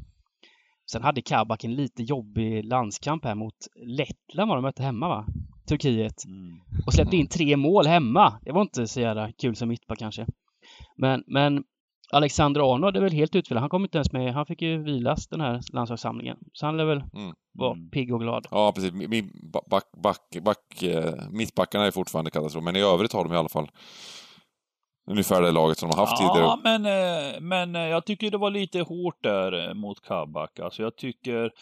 Sen 0.92 1.02
hade 1.02 1.22
Kabak 1.22 1.64
en 1.64 1.74
lite 1.74 2.02
jobbig 2.02 2.64
landskamp 2.64 3.24
här 3.24 3.34
mot 3.34 3.54
Lettland 3.86 4.48
var 4.48 4.56
de 4.56 4.62
mötte 4.62 4.82
hemma 4.82 5.08
va? 5.08 5.26
Turkiet. 5.68 6.24
Mm. 6.24 6.60
Och 6.86 6.92
släppte 6.92 7.16
in 7.16 7.28
tre 7.28 7.56
mål 7.56 7.86
hemma. 7.86 8.40
Det 8.44 8.52
var 8.52 8.62
inte 8.62 8.86
så 8.86 9.00
jävla 9.00 9.32
kul 9.32 9.56
som 9.56 9.68
mittback 9.68 9.98
kanske. 9.98 10.26
Men, 10.96 11.24
men 11.26 11.64
Alexander 12.12 12.74
Arnold 12.74 12.96
är 12.96 13.00
väl 13.00 13.12
helt 13.12 13.34
utvilad. 13.36 13.60
Han 13.60 13.70
kom 13.70 13.82
inte 13.84 13.98
ens 13.98 14.12
med. 14.12 14.34
Han 14.34 14.46
fick 14.46 14.62
ju 14.62 14.82
vilas 14.82 15.28
den 15.28 15.40
här 15.40 15.60
landslagssamlingen. 15.72 16.36
Så 16.52 16.66
han 16.66 16.80
är 16.80 16.84
väl 16.84 16.98
Mm. 17.14 17.34
vara 17.52 17.72
Mm. 17.72 17.90
pigg 17.90 18.14
och 18.14 18.20
glad. 18.20 18.46
Ja, 18.50 18.72
precis. 18.74 18.92
Min- 18.92 19.30
back, 19.70 19.84
back, 20.02 20.36
back, 20.44 20.82
eh, 20.82 21.14
mittbackarna 21.30 21.86
är 21.86 21.90
fortfarande 21.90 22.30
katastrof, 22.30 22.64
men 22.64 22.76
i 22.76 22.80
övrigt 22.80 23.12
har 23.12 23.24
de 23.24 23.32
i 23.32 23.36
alla 23.36 23.48
fall 23.48 23.68
ungefär 25.10 25.42
det 25.42 25.50
laget 25.50 25.78
som 25.78 25.90
de 25.90 25.98
har 25.98 26.06
haft 26.06 26.16
tidigare. 26.16 26.44
Ja, 26.44 26.60
men, 26.64 26.86
eh, 26.86 27.40
men 27.40 27.76
eh, 27.76 27.82
jag 27.88 28.06
tycker 28.06 28.30
det 28.30 28.38
var 28.38 28.50
lite 28.50 28.80
hårt 28.80 29.22
där 29.22 29.68
eh, 29.68 29.74
mot 29.74 30.00
Kabak. 30.00 30.58
Alltså 30.58 30.82
jag 30.82 30.96
tycker 30.96 31.52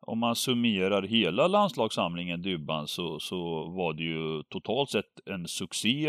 om 0.00 0.18
man 0.18 0.36
summerar 0.36 1.02
hela 1.02 1.46
landslagssamlingen 1.48 2.42
Dybban 2.42 2.88
så, 2.88 3.20
så 3.20 3.70
var 3.70 3.92
det 3.92 4.02
ju 4.02 4.42
totalt 4.42 4.90
sett 4.90 5.28
en 5.30 5.48
succé. 5.48 6.08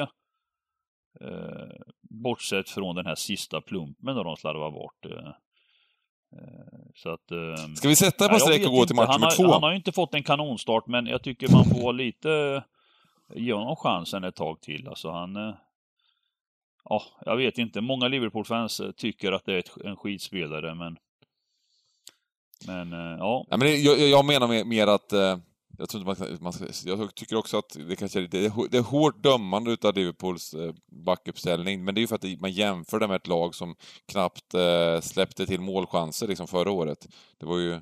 Eh, 1.21 1.77
bortsett 2.23 2.69
från 2.69 2.95
den 2.95 3.05
här 3.05 3.15
sista 3.15 3.61
plumpen 3.61 4.15
där 4.15 4.23
de 4.23 4.35
slarvade 4.35 4.71
bort. 4.71 5.05
Eh, 5.05 5.31
så 6.95 7.09
att... 7.09 7.31
Eh, 7.31 7.73
Ska 7.75 7.87
vi 7.87 7.95
sätta 7.95 8.25
jag 8.25 8.41
streck 8.41 8.67
och 8.67 8.73
gå 8.73 8.85
till 8.85 8.95
match 8.95 9.15
nummer 9.15 9.25
har, 9.25 9.35
två? 9.35 9.51
Han 9.51 9.63
har 9.63 9.69
ju 9.69 9.77
inte 9.77 9.91
fått 9.91 10.13
en 10.13 10.23
kanonstart, 10.23 10.87
men 10.87 11.05
jag 11.07 11.23
tycker 11.23 11.51
man 11.51 11.65
får 11.65 11.93
lite 11.93 12.63
ge 13.35 13.53
honom 13.53 13.75
chansen 13.75 14.23
ett 14.23 14.35
tag 14.35 14.61
till. 14.61 14.87
Alltså 14.87 15.11
han... 15.11 15.53
Ja, 16.89 17.03
jag 17.25 17.37
vet 17.37 17.57
inte. 17.57 17.81
Många 17.81 18.07
Liverpool-fans 18.07 18.79
eh, 18.79 18.91
tycker 18.91 19.31
att 19.31 19.45
det 19.45 19.53
är 19.53 19.59
ett, 19.59 19.71
en 19.83 19.95
skitspelare, 19.95 20.75
men... 20.75 20.97
Men, 22.67 22.93
eh, 22.93 23.17
ja. 23.19 23.45
ja 23.49 23.57
men 23.57 23.83
jag, 23.83 23.99
jag 23.99 24.25
menar 24.25 24.47
mer, 24.47 24.65
mer 24.65 24.87
att... 24.87 25.13
Eh, 25.13 25.37
jag, 25.77 25.89
tror 25.89 26.09
inte 26.09 26.23
man, 26.23 26.37
man, 26.41 26.53
jag 26.85 27.15
tycker 27.15 27.35
också 27.35 27.57
att 27.57 27.77
det 27.87 27.95
kanske 27.95 28.19
är, 28.19 28.27
det 28.27 28.45
är, 28.45 28.69
det 28.69 28.77
är 28.77 28.81
hårt 28.81 29.23
dömande 29.23 29.71
utav 29.71 29.95
Liverpools 29.95 30.55
backuppställning, 31.05 31.83
men 31.83 31.95
det 31.95 31.99
är 31.99 32.01
ju 32.01 32.07
för 32.07 32.15
att 32.15 32.41
man 32.41 32.51
jämför 32.51 32.99
det 32.99 33.07
med 33.07 33.15
ett 33.15 33.27
lag 33.27 33.55
som 33.55 33.75
knappt 34.05 34.55
släppte 35.01 35.45
till 35.45 35.61
målchanser 35.61 36.27
liksom 36.27 36.47
förra 36.47 36.71
året. 36.71 37.07
Det 37.37 37.45
var 37.45 37.57
ju 37.57 37.81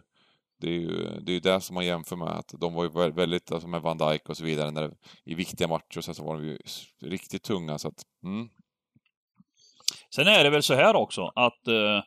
det 0.58 0.68
är 0.68 0.80
ju 0.80 1.20
det, 1.22 1.34
är 1.34 1.40
det 1.40 1.62
som 1.62 1.74
man 1.74 1.86
jämför 1.86 2.16
med, 2.16 2.28
att 2.28 2.54
de 2.60 2.74
var 2.74 2.84
ju 2.84 3.12
väldigt, 3.12 3.52
alltså 3.52 3.68
med 3.68 3.82
Van 3.82 3.98
Dijk 3.98 4.30
och 4.30 4.38
så 4.38 4.44
vidare, 4.44 4.72
när 4.72 4.82
det, 4.82 4.96
i 5.24 5.36
viktiga 5.36 5.68
matcher 5.68 5.98
och 5.98 6.04
så, 6.04 6.14
så 6.14 6.24
var 6.24 6.34
de 6.34 6.46
ju 6.46 6.58
riktigt 7.02 7.44
tunga, 7.44 7.78
så 7.78 7.88
att, 7.88 8.04
mm. 8.24 8.50
Sen 10.16 10.28
är 10.28 10.44
det 10.44 10.50
väl 10.50 10.64
så 10.64 10.74
här 10.74 10.96
också, 10.96 11.32
att 11.36 11.68
eh, 11.68 12.02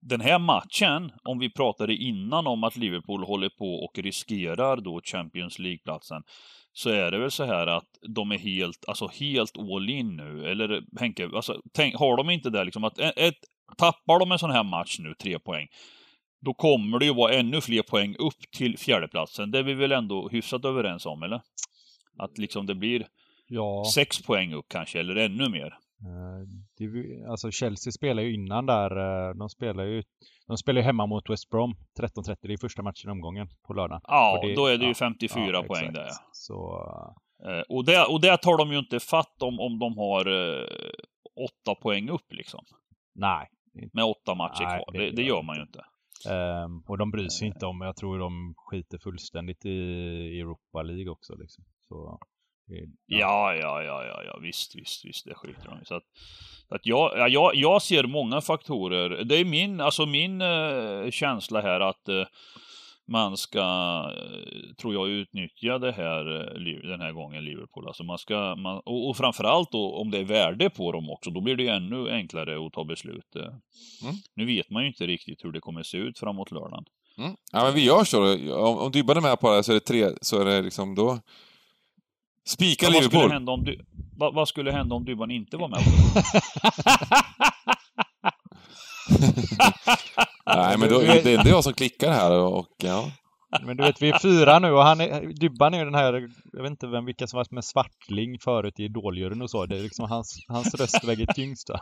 den 0.00 0.20
här 0.20 0.38
matchen, 0.38 1.12
om 1.24 1.38
vi 1.38 1.50
pratade 1.50 1.94
innan 1.94 2.46
om 2.46 2.64
att 2.64 2.76
Liverpool 2.76 3.24
håller 3.24 3.48
på 3.48 3.84
och 3.84 3.98
riskerar 3.98 4.76
då 4.76 5.00
Champions 5.04 5.58
League-platsen, 5.58 6.22
så 6.72 6.90
är 6.90 7.10
det 7.10 7.18
väl 7.18 7.30
så 7.30 7.44
här 7.44 7.66
att 7.66 7.88
de 8.08 8.32
är 8.32 8.38
helt, 8.38 8.84
alltså 8.88 9.08
helt 9.08 9.58
all 9.58 9.90
in 9.90 10.16
nu. 10.16 10.50
Eller 10.50 10.82
Henke, 11.00 11.30
alltså, 11.34 11.60
tänk, 11.72 11.96
har 11.96 12.16
de 12.16 12.30
inte 12.30 12.50
det 12.50 12.64
liksom 12.64 12.84
att 12.84 12.98
ett, 12.98 13.34
tappar 13.78 14.18
de 14.18 14.32
en 14.32 14.38
sån 14.38 14.50
här 14.50 14.64
match 14.64 14.98
nu, 14.98 15.14
tre 15.14 15.38
poäng, 15.38 15.66
då 16.40 16.54
kommer 16.54 16.98
det 16.98 17.04
ju 17.04 17.14
vara 17.14 17.32
ännu 17.32 17.60
fler 17.60 17.82
poäng 17.82 18.16
upp 18.18 18.50
till 18.56 18.78
fjärdeplatsen. 18.78 19.50
Det 19.50 19.58
är 19.58 19.62
vi 19.62 19.74
väl 19.74 19.92
ändå 19.92 20.28
hyfsat 20.28 20.64
överens 20.64 21.06
om, 21.06 21.22
eller? 21.22 21.40
Att 22.18 22.38
liksom 22.38 22.66
det 22.66 22.74
blir 22.74 23.06
ja. 23.48 23.84
sex 23.94 24.22
poäng 24.22 24.52
upp 24.52 24.66
kanske, 24.68 25.00
eller 25.00 25.16
ännu 25.16 25.48
mer. 25.48 25.74
Eh, 26.04 26.48
det, 26.78 26.86
alltså 27.30 27.50
Chelsea 27.50 27.92
spelar 27.92 28.22
ju 28.22 28.34
innan 28.34 28.66
där. 28.66 28.90
Eh, 29.28 29.34
de 29.34 29.48
spelar 29.48 29.84
ju, 29.84 30.02
de 30.46 30.56
spelar 30.56 30.80
ju 30.80 30.84
hemma 30.84 31.06
mot 31.06 31.30
West 31.30 31.50
Brom 31.50 31.74
13.30. 32.00 32.36
Det 32.42 32.52
är 32.52 32.56
första 32.56 32.82
matchen 32.82 33.08
i 33.08 33.12
omgången 33.12 33.48
på 33.66 33.72
lördag. 33.72 34.00
Ja, 34.04 34.40
det, 34.42 34.54
då 34.54 34.66
är 34.66 34.78
det 34.78 34.86
ju 34.86 34.94
54 34.94 35.50
ja, 35.52 35.62
poäng 35.62 35.88
exakt. 35.88 35.94
där. 35.94 36.10
Så... 36.32 36.86
Eh, 37.46 37.62
och, 37.68 37.84
det, 37.84 38.04
och 38.04 38.20
det 38.20 38.36
tar 38.36 38.58
de 38.58 38.72
ju 38.72 38.78
inte 38.78 39.00
fatt 39.00 39.42
om, 39.42 39.60
om 39.60 39.78
de 39.78 39.98
har 39.98 40.24
åtta 41.36 41.74
poäng 41.82 42.08
upp 42.08 42.32
liksom. 42.32 42.64
Nej. 43.14 43.48
Med 43.92 44.04
åtta 44.04 44.34
matcher 44.34 44.64
Nej, 44.64 44.84
kvar. 44.84 44.92
Det, 44.92 45.10
det, 45.10 45.22
gör 45.22 45.42
man 45.42 45.56
ju 45.56 45.62
inte. 45.62 45.84
Um, 46.30 46.84
och 46.88 46.98
de 46.98 47.10
bryr 47.10 47.28
sig 47.28 47.48
inte 47.48 47.66
om, 47.66 47.80
jag 47.80 47.96
tror 47.96 48.18
de 48.18 48.54
skiter 48.56 48.98
fullständigt 48.98 49.64
i 49.64 50.40
Europa 50.40 50.82
League 50.82 51.10
också 51.10 51.34
liksom. 51.34 51.64
Så 51.88 52.18
Ja, 53.06 53.54
ja, 53.54 53.82
ja, 53.82 54.04
ja, 54.04 54.22
ja, 54.26 54.38
visst, 54.42 54.74
visst, 54.76 55.04
visst, 55.04 55.26
det 55.26 55.34
skiter 55.34 55.68
de 55.68 55.82
i. 55.82 55.84
Så 55.84 55.94
att, 55.94 56.04
så 56.68 56.74
att 56.74 56.86
jag, 56.86 57.30
jag, 57.30 57.54
jag 57.54 57.82
ser 57.82 58.04
många 58.04 58.40
faktorer. 58.40 59.24
Det 59.24 59.36
är 59.36 59.44
min, 59.44 59.80
alltså 59.80 60.06
min 60.06 60.42
uh, 60.42 61.10
känsla 61.10 61.60
här 61.60 61.80
att 61.80 62.08
uh, 62.08 62.24
man 63.08 63.36
ska, 63.36 63.60
uh, 63.60 64.74
tror 64.80 64.94
jag, 64.94 65.08
utnyttja 65.08 65.78
det 65.78 65.92
här 65.92 66.24
den 66.88 67.00
här 67.00 67.12
gången 67.12 67.44
Liverpool. 67.44 67.86
Alltså 67.86 68.04
man 68.04 68.18
ska, 68.18 68.56
man, 68.56 68.76
och, 68.84 69.08
och 69.08 69.16
framförallt 69.16 69.72
då 69.72 69.94
om 69.94 70.10
det 70.10 70.18
är 70.18 70.24
värde 70.24 70.70
på 70.70 70.92
dem 70.92 71.10
också, 71.10 71.30
då 71.30 71.40
blir 71.40 71.56
det 71.56 71.62
ju 71.62 71.68
ännu 71.68 72.10
enklare 72.10 72.66
att 72.66 72.72
ta 72.72 72.84
beslut. 72.84 73.36
Mm. 73.36 74.14
Nu 74.34 74.46
vet 74.46 74.70
man 74.70 74.82
ju 74.82 74.88
inte 74.88 75.06
riktigt 75.06 75.44
hur 75.44 75.52
det 75.52 75.60
kommer 75.60 75.82
se 75.82 75.96
ut 75.96 76.18
framåt 76.18 76.50
lördagen. 76.50 76.84
Mm. 77.18 77.36
Ja, 77.52 77.64
men 77.64 77.74
vi 77.74 77.84
gör 77.84 78.04
så. 78.04 78.32
Om, 78.56 78.78
om 78.78 78.92
Dybban 78.92 79.16
är 79.16 79.20
med 79.20 79.40
på 79.40 79.54
det 79.54 79.62
så 79.62 79.72
är 79.72 79.74
det 79.74 79.80
tre, 79.80 80.08
så 80.20 80.40
är 80.40 80.44
det 80.44 80.62
liksom 80.62 80.94
då 80.94 81.18
Spika 82.48 82.86
vad 82.86 82.92
Liverpool. 82.92 83.20
Skulle 83.20 83.34
hända 83.34 83.52
om 83.52 83.64
du, 83.64 83.80
vad, 84.16 84.34
vad 84.34 84.48
skulle 84.48 84.72
hända 84.72 84.94
om 84.94 85.04
Dybban 85.04 85.30
inte 85.30 85.56
var 85.56 85.68
med 85.68 85.78
Nej, 90.46 90.78
men 90.78 90.88
då, 90.88 90.98
det, 90.98 91.22
det 91.22 91.32
är 91.32 91.48
jag 91.48 91.64
som 91.64 91.72
klickar 91.72 92.12
här 92.12 92.30
och 92.30 92.68
ja. 92.82 93.10
Men 93.62 93.76
du 93.76 93.84
vet, 93.84 94.02
vi 94.02 94.10
är 94.10 94.18
fyra 94.18 94.58
nu 94.58 94.72
och 94.72 94.82
han 94.82 95.00
är, 95.00 95.26
Dybban 95.40 95.74
är 95.74 95.78
ju 95.78 95.84
den 95.84 95.94
här, 95.94 96.28
jag 96.52 96.62
vet 96.62 96.70
inte 96.70 96.86
vem, 96.86 97.04
vilka 97.04 97.26
som 97.26 97.36
varit 97.36 97.50
med 97.50 97.64
Svartling 97.64 98.38
förut 98.38 98.80
i 98.80 98.84
Idoljuryn 98.84 99.42
och 99.42 99.50
så. 99.50 99.66
Det 99.66 99.78
är 99.78 99.82
liksom 99.82 100.08
hans, 100.08 100.44
hans 100.48 100.74
röst 100.74 101.04
väger 101.04 101.26
tyngst 101.26 101.68
va? 101.68 101.80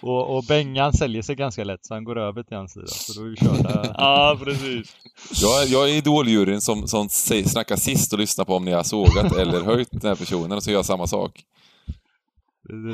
Och, 0.00 0.36
och 0.36 0.44
Bengan 0.44 0.92
säljer 0.92 1.22
sig 1.22 1.36
ganska 1.36 1.64
lätt 1.64 1.86
så 1.86 1.94
han 1.94 2.04
går 2.04 2.18
över 2.18 2.42
till 2.42 2.56
hans 2.56 2.72
sida. 2.72 2.86
Så 2.86 3.20
då 3.20 3.26
är 3.26 3.30
vi 3.30 3.36
körda. 3.36 3.94
ja, 3.98 4.38
precis. 4.44 4.96
Jag, 5.42 5.66
jag 5.66 5.90
är 5.90 5.94
Idoljuryn 5.94 6.60
som, 6.60 6.88
som 6.88 7.08
snackar 7.08 7.76
sist 7.76 8.12
och 8.12 8.18
lyssnar 8.18 8.44
på 8.44 8.56
om 8.56 8.64
ni 8.64 8.72
har 8.72 8.82
sågat 8.82 9.36
eller 9.36 9.64
höjt 9.64 9.88
den 9.90 10.08
här 10.08 10.16
personen 10.16 10.52
och 10.52 10.62
så 10.62 10.70
gör 10.70 10.78
jag 10.78 10.86
samma 10.86 11.06
sak. 11.06 11.44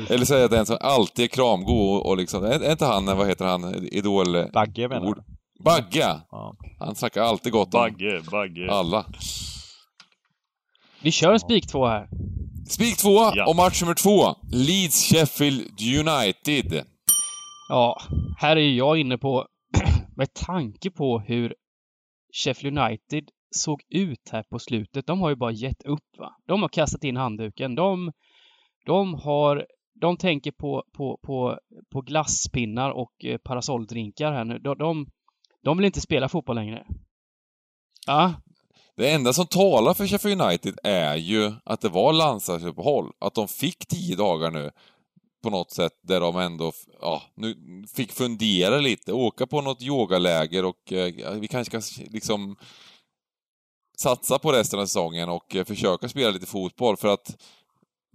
Eller 0.09 0.25
säga 0.25 0.45
att 0.45 0.51
den 0.51 0.65
som 0.65 0.77
alltid 0.81 1.23
är 1.23 1.27
kramgo 1.27 1.73
och, 1.73 2.05
och 2.05 2.17
liksom, 2.17 2.43
är, 2.43 2.59
är 2.59 2.71
inte 2.71 2.85
han, 2.85 3.05
vad 3.05 3.27
heter 3.27 3.45
han, 3.45 3.75
Idol... 3.75 4.51
Bagge 4.53 4.87
menar 4.87 5.15
du? 5.15 5.23
Bagge! 5.63 6.19
Ja. 6.31 6.55
Han 6.79 6.95
snackar 6.95 7.21
alltid 7.21 7.51
gott 7.51 7.73
om 7.73 7.79
Bagge, 7.79 8.21
Bagge. 8.31 8.71
alla. 8.71 9.05
Vi 11.01 11.11
kör 11.11 11.33
en 11.33 11.39
spik 11.39 11.67
två 11.67 11.87
här. 11.87 12.07
Spik 12.69 12.97
två 12.97 13.09
ja. 13.09 13.49
och 13.49 13.55
match 13.55 13.81
nummer 13.81 13.93
två. 13.93 14.35
Leeds 14.51 15.09
Sheffield 15.09 15.61
United. 15.81 16.85
Ja, 17.69 17.97
här 18.37 18.55
är 18.55 18.69
jag 18.69 18.97
inne 18.97 19.17
på, 19.17 19.47
med 20.15 20.33
tanke 20.33 20.91
på 20.91 21.19
hur 21.19 21.55
Sheffield 22.33 22.79
United 22.79 23.29
såg 23.51 23.81
ut 23.89 24.29
här 24.31 24.43
på 24.43 24.59
slutet. 24.59 25.07
De 25.07 25.21
har 25.21 25.29
ju 25.29 25.35
bara 25.35 25.51
gett 25.51 25.83
upp 25.83 26.17
va. 26.17 26.35
De 26.47 26.61
har 26.61 26.69
kastat 26.69 27.03
in 27.03 27.17
handduken. 27.17 27.75
De, 27.75 28.11
de 28.85 29.13
har 29.13 29.65
de 30.01 30.17
tänker 30.17 30.51
på, 30.51 30.83
på, 30.97 31.19
på, 31.23 31.59
på 31.91 32.01
glasspinnar 32.01 32.91
och 32.91 33.25
eh, 33.25 33.37
parasolldrinkar 33.37 34.31
här 34.31 34.45
nu. 34.45 34.59
De, 34.59 34.77
de, 34.77 35.05
de 35.63 35.77
vill 35.77 35.85
inte 35.85 36.01
spela 36.01 36.29
fotboll 36.29 36.55
längre. 36.55 36.85
Ja. 38.07 38.33
Det 38.95 39.11
enda 39.11 39.33
som 39.33 39.47
talar 39.47 39.93
för 39.93 40.07
Sheffield 40.07 40.41
United 40.41 40.79
är 40.83 41.15
ju 41.15 41.51
att 41.63 41.81
det 41.81 41.89
var 41.89 42.13
landslagsuppehåll. 42.13 43.11
Att 43.19 43.33
de 43.33 43.47
fick 43.47 43.87
tio 43.87 44.15
dagar 44.15 44.51
nu 44.51 44.71
på 45.43 45.49
något 45.49 45.71
sätt 45.71 45.93
där 46.01 46.19
de 46.19 46.37
ändå 46.37 46.71
ja, 47.01 47.21
nu 47.35 47.55
fick 47.93 48.11
fundera 48.11 48.77
lite, 48.77 49.13
åka 49.13 49.47
på 49.47 49.61
något 49.61 49.81
yogaläger 49.81 50.65
och 50.65 50.93
eh, 50.93 51.33
vi 51.33 51.47
kanske 51.47 51.81
ska 51.81 52.03
liksom 52.11 52.55
satsa 53.97 54.39
på 54.39 54.51
resten 54.51 54.79
av 54.79 54.85
säsongen 54.85 55.29
och 55.29 55.55
eh, 55.55 55.65
försöka 55.65 56.09
spela 56.09 56.31
lite 56.31 56.45
fotboll 56.45 56.97
för 56.97 57.07
att 57.07 57.37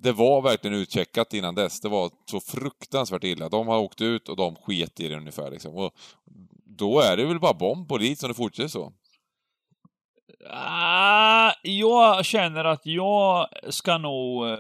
det 0.03 0.13
var 0.13 0.43
verkligen 0.43 0.77
utcheckat 0.77 1.35
innan 1.35 1.55
dess. 1.55 1.81
Det 1.81 1.89
var 1.89 2.11
så 2.31 2.41
fruktansvärt 2.41 3.25
illa. 3.25 3.49
De 3.49 3.69
har 3.69 3.79
åkt 3.79 4.01
ut 4.01 4.29
och 4.29 4.37
de 4.37 4.57
sket 4.57 5.01
i 5.01 5.09
det 5.09 5.17
ungefär 5.17 5.51
liksom. 5.51 5.75
Och 5.75 5.93
då 6.65 7.01
är 7.01 7.17
det 7.17 7.25
väl 7.25 7.41
bara 7.41 7.55
bomb 7.55 7.89
på 7.89 7.99
dit 7.99 8.21
som 8.21 8.29
det 8.29 8.35
fortsätter 8.35 8.69
så. 8.69 8.93
Ah, 10.51 11.53
jag 11.63 12.25
känner 12.25 12.65
att 12.65 12.87
jag 12.87 13.49
ska 13.69 13.99
nog 13.99 14.49
eh, 14.49 14.59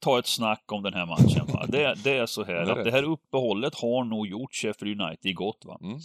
ta 0.00 0.18
ett 0.18 0.26
snack 0.26 0.72
om 0.72 0.82
den 0.82 0.94
här 0.94 1.06
matchen. 1.06 1.46
Va? 1.52 1.66
Det, 1.68 1.94
det 2.04 2.16
är 2.16 2.26
så 2.26 2.44
här 2.44 2.54
det 2.66 2.72
är 2.72 2.78
att 2.78 2.84
det 2.84 2.90
här 2.90 3.02
uppehållet 3.02 3.74
har 3.74 4.04
nog 4.04 4.26
gjort 4.26 4.54
Sheffield 4.54 5.00
United 5.00 5.34
gott. 5.34 5.64
Va? 5.64 5.78
Mm. 5.82 5.98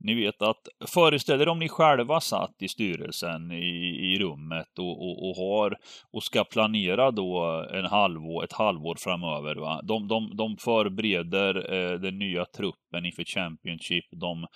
Ni 0.00 0.14
vet 0.14 0.42
att, 0.42 0.68
föreställ 0.86 1.40
er 1.40 1.48
om 1.48 1.58
ni 1.58 1.68
själva 1.68 2.20
satt 2.20 2.62
i 2.62 2.68
styrelsen 2.68 3.52
i, 3.52 4.12
i 4.12 4.18
rummet 4.18 4.78
och, 4.78 5.02
och, 5.02 5.28
och, 5.28 5.36
har 5.36 5.76
och 6.12 6.22
ska 6.22 6.44
planera 6.44 7.10
då 7.10 7.42
en 7.72 7.84
halvår, 7.84 8.44
ett 8.44 8.52
halvår 8.52 8.96
framöver. 8.98 9.54
Va? 9.54 9.80
De, 9.82 10.08
de, 10.08 10.36
de 10.36 10.56
förbereder 10.56 11.74
eh, 11.74 12.00
den 12.00 12.18
nya 12.18 12.44
truppen 12.44 13.06
inför 13.06 13.24
Championship. 13.24 14.04
De, 14.10 14.46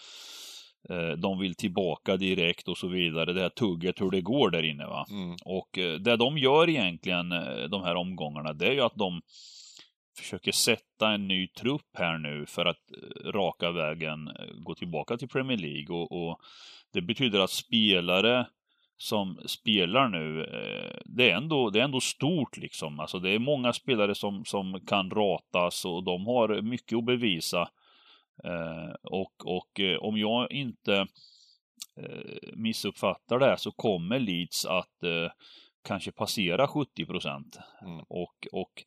de 1.18 1.38
vill 1.38 1.55
tillbaka 1.55 2.16
direkt 2.16 2.68
och 2.68 2.79
så 2.79 2.88
vidare. 2.88 3.33
Det 3.33 3.40
här 3.40 3.48
tugget 3.48 4.01
hur 4.01 4.11
det 4.11 4.20
går 4.20 4.51
där 4.51 4.62
inne. 4.62 4.87
Va? 4.87 5.07
Mm. 5.11 5.37
Och 5.44 5.79
eh, 5.79 5.94
det 5.94 6.16
de 6.16 6.38
gör 6.38 6.68
egentligen 6.68 7.33
eh, 7.33 7.68
de 7.70 7.83
här 7.83 7.94
omgångarna, 7.94 8.53
det 8.53 8.66
är 8.66 8.72
ju 8.72 8.81
att 8.81 8.96
de 8.96 9.20
försöker 10.18 10.53
sätta 10.53 11.12
en 11.12 11.29
ny 11.29 11.48
trupp 11.48 11.90
här 11.98 12.18
nu 12.18 12.46
för 12.46 12.64
att 12.64 12.90
eh, 12.90 13.31
raka 13.33 13.70
vägen 13.70 14.29
eh, 14.29 14.55
gå 14.64 14.74
tillbaka 14.74 15.16
till 15.16 15.29
Premier 15.29 15.59
League 15.59 15.96
och, 15.96 16.12
och 16.12 16.40
det 16.92 17.01
betyder 17.01 17.40
att 17.40 17.51
spelare 17.51 18.46
som 18.96 19.40
spelar 19.46 20.09
nu, 20.09 20.44
eh, 20.44 21.01
det 21.05 21.31
är 21.31 21.37
ändå, 21.37 21.70
det 21.70 21.81
är 21.81 21.85
ändå 21.85 22.01
stort 22.01 22.57
liksom. 22.57 23.01
Alltså 23.01 23.18
det 23.18 23.31
är 23.31 23.38
många 23.38 23.72
spelare 23.72 24.14
som, 24.14 24.44
som 24.44 24.81
kan 24.87 25.11
ratas 25.11 25.85
och 25.85 26.05
de 26.05 26.27
har 26.27 26.62
mycket 26.62 26.98
att 26.98 27.05
bevisa. 27.05 27.68
Och, 29.03 29.46
och 29.46 29.81
om 30.01 30.18
jag 30.18 30.53
inte 30.53 31.07
missuppfattar 32.53 33.38
det 33.38 33.57
så 33.59 33.72
kommer 33.72 34.18
Leeds 34.18 34.66
att 34.66 35.05
kanske 35.85 36.12
passera 36.12 36.68
70 36.68 37.07
procent. 37.07 37.59
Mm. 37.83 38.05
Och, 38.09 38.48
och 38.53 38.85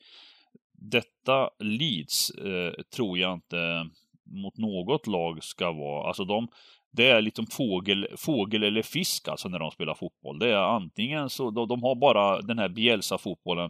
detta 0.81 1.49
Leeds 1.59 2.29
eh, 2.29 2.73
tror 2.95 3.17
jag 3.17 3.33
inte 3.33 3.89
mot 4.23 4.57
något 4.57 5.07
lag 5.07 5.43
ska 5.43 5.71
vara, 5.71 6.07
alltså 6.07 6.25
de, 6.25 6.47
det 6.91 7.09
är 7.09 7.21
liksom 7.21 7.47
fågel, 7.47 8.07
fågel 8.17 8.63
eller 8.63 8.81
fisk 8.81 9.27
alltså 9.27 9.49
när 9.49 9.59
de 9.59 9.71
spelar 9.71 9.95
fotboll. 9.95 10.39
Det 10.39 10.49
är 10.49 10.75
antingen 10.75 11.29
så, 11.29 11.51
de, 11.51 11.67
de 11.67 11.83
har 11.83 11.95
bara 11.95 12.41
den 12.41 12.59
här 12.59 12.69
Bielsa-fotbollen. 12.69 13.69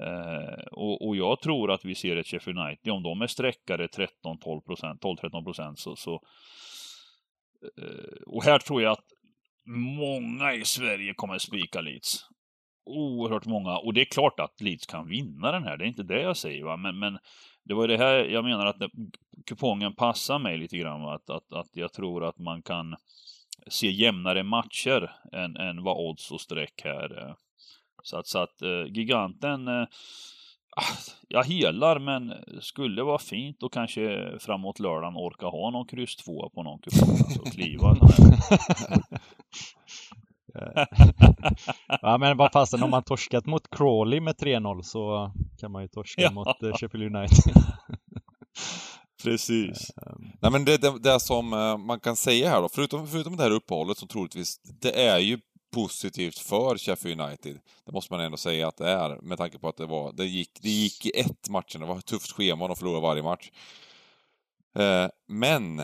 Eh, 0.00 0.64
och, 0.72 1.06
och, 1.06 1.16
jag 1.16 1.40
tror 1.40 1.72
att 1.72 1.84
vi 1.84 1.94
ser 1.94 2.16
ett 2.16 2.26
Sheffield 2.26 2.58
United, 2.58 2.92
om 2.92 3.02
de 3.02 3.22
är 3.22 3.26
sträckare 3.26 3.86
13-12 3.86 4.60
procent, 4.60 5.02
12-13 5.02 5.44
procent 5.44 5.78
så, 5.78 5.96
så 5.96 6.20
eh, 7.78 8.22
och 8.26 8.44
här 8.44 8.58
tror 8.58 8.82
jag 8.82 8.92
att 8.92 9.06
många 9.98 10.54
i 10.54 10.64
Sverige 10.64 11.14
kommer 11.14 11.38
spika 11.38 11.80
Leeds. 11.80 12.28
Oerhört 12.86 13.46
många. 13.46 13.78
Och 13.78 13.94
det 13.94 14.00
är 14.00 14.04
klart 14.04 14.40
att 14.40 14.60
Leeds 14.60 14.86
kan 14.86 15.08
vinna 15.08 15.52
den 15.52 15.64
här, 15.64 15.76
det 15.76 15.84
är 15.84 15.88
inte 15.88 16.02
det 16.02 16.20
jag 16.20 16.36
säger 16.36 16.64
va, 16.64 16.76
men, 16.76 16.98
men 16.98 17.18
det 17.64 17.74
var 17.74 17.88
det 17.88 17.96
här 17.96 18.24
jag 18.24 18.44
menar 18.44 18.66
att 18.66 18.76
kupongen 19.46 19.94
passar 19.94 20.38
mig 20.38 20.58
lite 20.58 20.76
grann. 20.78 21.04
Att, 21.04 21.30
att, 21.30 21.52
att 21.52 21.70
jag 21.72 21.92
tror 21.92 22.24
att 22.24 22.38
man 22.38 22.62
kan 22.62 22.96
se 23.66 23.90
jämnare 23.90 24.42
matcher 24.42 25.12
än, 25.32 25.56
än 25.56 25.82
vad 25.82 25.96
odds 25.96 26.30
och 26.30 26.40
streck 26.40 26.80
här. 26.84 27.18
Eh, 27.18 27.34
Eh. 28.04 28.06
Så 28.06 28.16
att, 28.16 28.26
så 28.26 28.38
att 28.38 28.62
uh, 28.62 28.86
giganten, 28.86 29.68
uh, 29.68 29.86
jag 31.28 31.44
helar 31.44 31.98
men 31.98 32.32
skulle 32.60 33.02
vara 33.02 33.18
fint 33.18 33.62
och 33.62 33.72
kanske 33.72 34.32
framåt 34.40 34.78
lördagen 34.78 35.16
orka 35.16 35.46
ha 35.46 35.70
någon 35.70 35.86
kryss 35.86 36.16
2 36.16 36.50
på 36.50 36.62
någon 36.62 36.78
kupong. 36.78 37.10
Alltså 37.10 37.42
kliva 37.42 37.96
ja 42.02 42.18
men 42.18 42.36
vad 42.36 42.52
fasen, 42.52 42.82
om 42.82 42.90
man 42.90 43.02
torskat 43.02 43.46
mot 43.46 43.70
Crawley 43.70 44.20
med 44.20 44.34
3-0 44.34 44.82
så 44.82 45.32
kan 45.60 45.72
man 45.72 45.82
ju 45.82 45.88
torska 45.88 46.22
ja. 46.22 46.30
mot 46.30 46.62
uh, 46.62 46.72
Sheffield 46.72 47.16
United. 47.16 47.54
Precis. 49.24 49.90
Um, 49.96 50.32
Nej 50.42 50.50
men 50.52 50.64
det, 50.64 50.76
det, 50.76 50.98
det 50.98 51.20
som 51.20 51.52
uh, 51.52 51.76
man 51.76 52.00
kan 52.00 52.16
säga 52.16 52.50
här 52.50 52.62
då, 52.62 52.68
förutom, 52.68 53.06
förutom 53.06 53.36
det 53.36 53.42
här 53.42 53.50
uppehållet 53.50 53.98
som 53.98 54.08
troligtvis, 54.08 54.60
det 54.80 55.06
är 55.08 55.18
ju 55.18 55.38
positivt 55.74 56.38
för 56.38 56.78
Sheffield 56.78 57.20
United. 57.20 57.60
Det 57.84 57.92
måste 57.92 58.12
man 58.12 58.20
ändå 58.20 58.36
säga 58.36 58.68
att 58.68 58.76
det 58.76 58.88
är, 58.88 59.18
med 59.22 59.38
tanke 59.38 59.58
på 59.58 59.68
att 59.68 59.76
det 59.76 59.86
var, 59.86 60.12
det 60.12 60.24
gick, 60.24 60.50
det 60.62 60.70
gick 60.70 61.06
i 61.06 61.20
ett 61.20 61.48
matchen, 61.48 61.80
det 61.80 61.86
var 61.86 61.98
ett 61.98 62.06
tufft 62.06 62.32
schema 62.32 62.68
de 62.68 62.76
förlorade 62.76 63.02
varje 63.02 63.22
match. 63.22 63.50
Eh, 64.78 65.08
men 65.28 65.82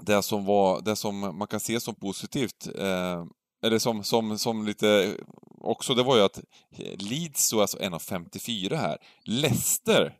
det 0.00 0.22
som, 0.22 0.44
var, 0.44 0.80
det 0.80 0.96
som 0.96 1.18
man 1.38 1.48
kan 1.48 1.60
se 1.60 1.80
som 1.80 1.94
positivt 1.94 2.68
eh, 2.78 3.24
eller 3.62 3.78
som, 3.78 4.04
som, 4.04 4.38
som 4.38 4.66
lite 4.66 5.16
också, 5.60 5.94
det 5.94 6.02
var 6.02 6.16
ju 6.16 6.22
att 6.22 6.40
Leeds 6.98 7.42
stod 7.42 7.60
alltså 7.60 7.78
1,54 7.78 8.76
här. 8.76 8.98
Leicester, 9.24 10.16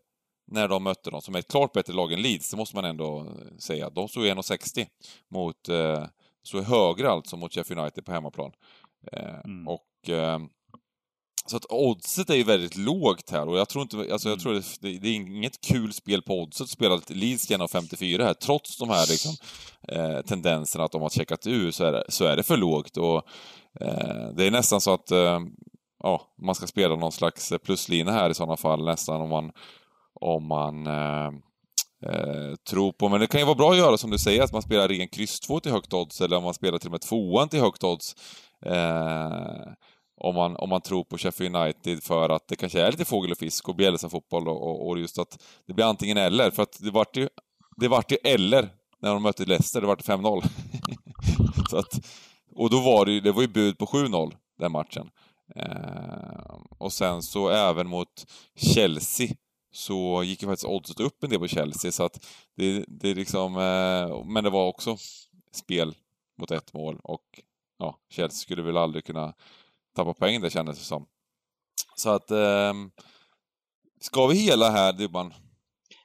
när 0.47 0.69
de 0.69 0.83
mötte 0.83 1.11
dem, 1.11 1.23
som 1.23 1.35
är 1.35 1.39
ett 1.39 1.51
klart 1.51 1.73
bättre 1.73 1.93
lag 1.93 2.13
än 2.13 2.23
Leeds, 2.23 2.51
det 2.51 2.57
måste 2.57 2.77
man 2.77 2.85
ändå 2.85 3.33
säga. 3.59 3.91
De 3.91 4.09
stod 4.09 4.25
1,60 4.25 4.87
mot, 5.29 5.69
eh, 5.69 6.05
stod 6.46 6.64
högre 6.64 7.11
alltså 7.11 7.37
mot 7.37 7.55
Sheffield 7.55 7.81
United 7.81 8.05
på 8.05 8.12
hemmaplan. 8.12 8.53
Eh, 9.12 9.40
mm. 9.44 9.68
Och 9.68 10.09
eh, 10.09 10.38
så 11.46 11.57
att 11.57 11.66
oddset 11.68 12.31
är 12.31 12.35
ju 12.35 12.42
väldigt 12.42 12.76
lågt 12.76 13.31
här 13.31 13.48
och 13.48 13.59
jag 13.59 13.68
tror 13.68 13.83
inte, 13.83 13.96
alltså 13.96 14.29
jag 14.29 14.42
mm. 14.42 14.42
tror 14.42 14.53
det, 14.81 14.98
det 14.98 15.09
är 15.09 15.14
inget 15.14 15.61
kul 15.61 15.92
spel 15.92 16.22
på 16.22 16.42
oddset 16.42 16.64
att 16.64 16.70
spela 16.70 17.00
Leeds 17.09 17.50
genom 17.50 17.68
54 17.68 18.24
här, 18.24 18.35
trots 18.35 18.79
de 18.79 18.88
här 18.88 19.07
liksom, 19.11 19.33
eh, 19.88 20.20
tendenserna 20.20 20.85
att 20.85 20.92
de 20.92 21.03
har 21.03 21.09
checkat 21.09 21.46
ur 21.46 21.70
så 21.70 21.85
är 21.85 21.92
det, 21.92 22.05
så 22.09 22.24
är 22.24 22.37
det 22.37 22.42
för 22.42 22.57
lågt 22.57 22.96
och 22.96 23.16
eh, 23.81 24.29
det 24.37 24.46
är 24.46 24.50
nästan 24.50 24.81
så 24.81 24.94
att 24.94 25.11
eh, 25.11 25.40
ja, 26.03 26.22
man 26.42 26.55
ska 26.55 26.66
spela 26.66 26.96
någon 26.96 27.12
slags 27.12 27.53
pluslina 27.64 28.12
här 28.12 28.31
i 28.31 28.35
sådana 28.35 28.57
fall 28.57 28.85
nästan 28.85 29.20
om 29.20 29.29
man 29.29 29.53
om 30.14 30.46
man 30.46 30.87
eh, 32.07 32.91
på, 32.99 33.09
men 33.09 33.21
det 33.21 33.27
kan 33.27 33.41
ju 33.41 33.47
vara 33.47 33.55
bra 33.55 33.71
att 33.71 33.79
göra 33.79 33.97
som 33.97 34.11
du 34.11 34.19
säger, 34.19 34.43
att 34.43 34.53
man 34.53 34.63
spelar 34.63 34.89
ren 34.89 35.09
kryss 35.09 35.41
2 35.41 35.61
till 35.61 35.73
högt 35.73 35.93
odds 35.93 36.21
eller 36.21 36.37
om 36.37 36.45
man 36.45 36.55
spelar 36.55 36.79
till 36.79 36.89
och 36.89 36.93
med 36.93 37.01
tvåan 37.01 37.49
till 37.49 37.61
högt 37.61 37.85
odds. 37.85 38.15
Eh, 38.67 39.73
om 40.21 40.35
man, 40.35 40.57
om 40.57 40.69
man 40.69 40.81
tror 40.81 41.05
på 41.05 41.19
Sheffield 41.19 41.57
United 41.57 42.03
för 42.03 42.29
att 42.29 42.49
det 42.49 42.57
kanske 42.57 42.81
är 42.83 42.91
lite 42.91 43.05
fågel 43.05 43.33
och 43.33 43.39
fisk 43.39 43.69
och 43.69 43.77
Bielsa-fotboll 43.77 44.49
och, 44.49 44.63
och, 44.63 44.89
och, 44.89 44.99
just 44.99 45.19
att 45.19 45.43
det 45.67 45.73
blir 45.73 45.85
antingen 45.85 46.17
eller. 46.17 46.51
För 46.51 46.63
att 46.63 46.79
det 46.81 46.91
vart 46.91 47.17
ju, 47.17 47.29
det 47.77 47.89
vart 47.89 48.13
ju 48.13 48.17
eller 48.25 48.69
när 49.03 49.13
de 49.13 49.23
mötte 49.23 49.45
Leicester, 49.45 49.81
det 49.81 49.87
vart 49.87 50.05
5-0. 50.05 50.45
så 51.71 51.77
att, 51.79 52.01
och 52.57 52.71
då 52.71 52.81
var 52.81 53.07
det 53.07 53.13
ju, 53.13 53.21
det 53.21 53.33
var 53.33 53.43
ju 53.43 53.49
bud 53.49 53.79
på 53.79 53.87
7-0 53.87 54.33
den 54.59 54.73
matchen. 54.73 55.11
Eh, 55.57 56.55
och 56.79 56.93
sen 56.93 57.23
så 57.23 57.49
även 57.49 57.89
mot 57.89 58.27
Chelsea 58.57 59.29
så 59.73 60.23
gick 60.23 60.43
ju 60.43 60.49
faktiskt 60.49 60.69
oddset 60.69 61.01
upp 61.01 61.25
en 61.25 61.31
del 61.31 61.39
på 61.39 61.49
Chelsea 61.49 61.93
så 61.93 62.05
att 62.05 62.27
det, 62.57 62.85
det 62.89 63.15
liksom, 63.15 63.57
eh, 63.57 64.25
men 64.25 64.45
det 64.45 64.51
var 64.51 64.67
också 64.67 64.97
spel 65.53 65.95
mot 66.39 66.51
ett 66.51 66.73
mål 66.73 67.01
och 67.03 67.41
ja, 67.79 67.99
Chelsea 68.09 68.37
skulle 68.37 68.63
väl 68.63 68.77
aldrig 68.77 69.05
kunna 69.05 69.35
tappa 69.97 70.15
poäng 70.15 70.41
det 70.41 70.51
kändes 70.51 70.79
det 70.79 70.85
som. 70.85 71.07
Så 71.97 72.11
att... 72.11 72.31
Eh, 72.31 72.73
ska 74.01 74.27
vi 74.27 74.35
hela 74.35 74.71
här, 74.71 74.93
Dybban? 74.93 75.35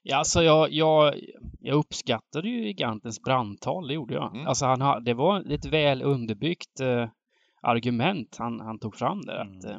Ja, 0.03 0.17
alltså 0.17 0.43
jag, 0.43 0.71
jag, 0.71 1.19
jag 1.59 1.75
uppskattade 1.75 2.49
ju 2.49 2.65
Gigantens 2.65 3.21
brandtal, 3.21 3.87
det 3.87 3.93
gjorde 3.93 4.13
jag. 4.13 4.35
Mm. 4.35 4.47
Alltså 4.47 4.65
han, 4.65 5.03
det 5.03 5.13
var 5.13 5.51
ett 5.51 5.65
väl 5.65 6.01
underbyggt 6.01 6.79
eh, 6.79 7.09
argument 7.61 8.35
han, 8.39 8.59
han 8.59 8.79
tog 8.79 8.95
fram 8.95 9.21
där. 9.21 9.41
Mm. 9.41 9.57
Att, 9.57 9.65
eh, 9.65 9.77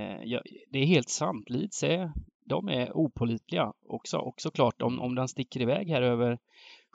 eh, 0.00 0.40
det 0.70 0.78
är 0.78 0.86
helt 0.86 1.08
sant, 1.08 1.50
Leeds 1.50 1.82
är, 1.82 2.12
de 2.44 2.68
är 2.68 2.96
opolitliga 2.96 3.72
också. 3.88 4.18
Och 4.18 4.34
såklart 4.40 4.82
om, 4.82 5.00
om 5.00 5.14
den 5.14 5.28
sticker 5.28 5.60
iväg 5.62 5.88
här 5.88 6.02
över 6.02 6.38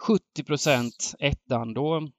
70 0.08 0.44
procent 0.44 1.16
ettan, 1.20 1.74
då, 1.74 2.10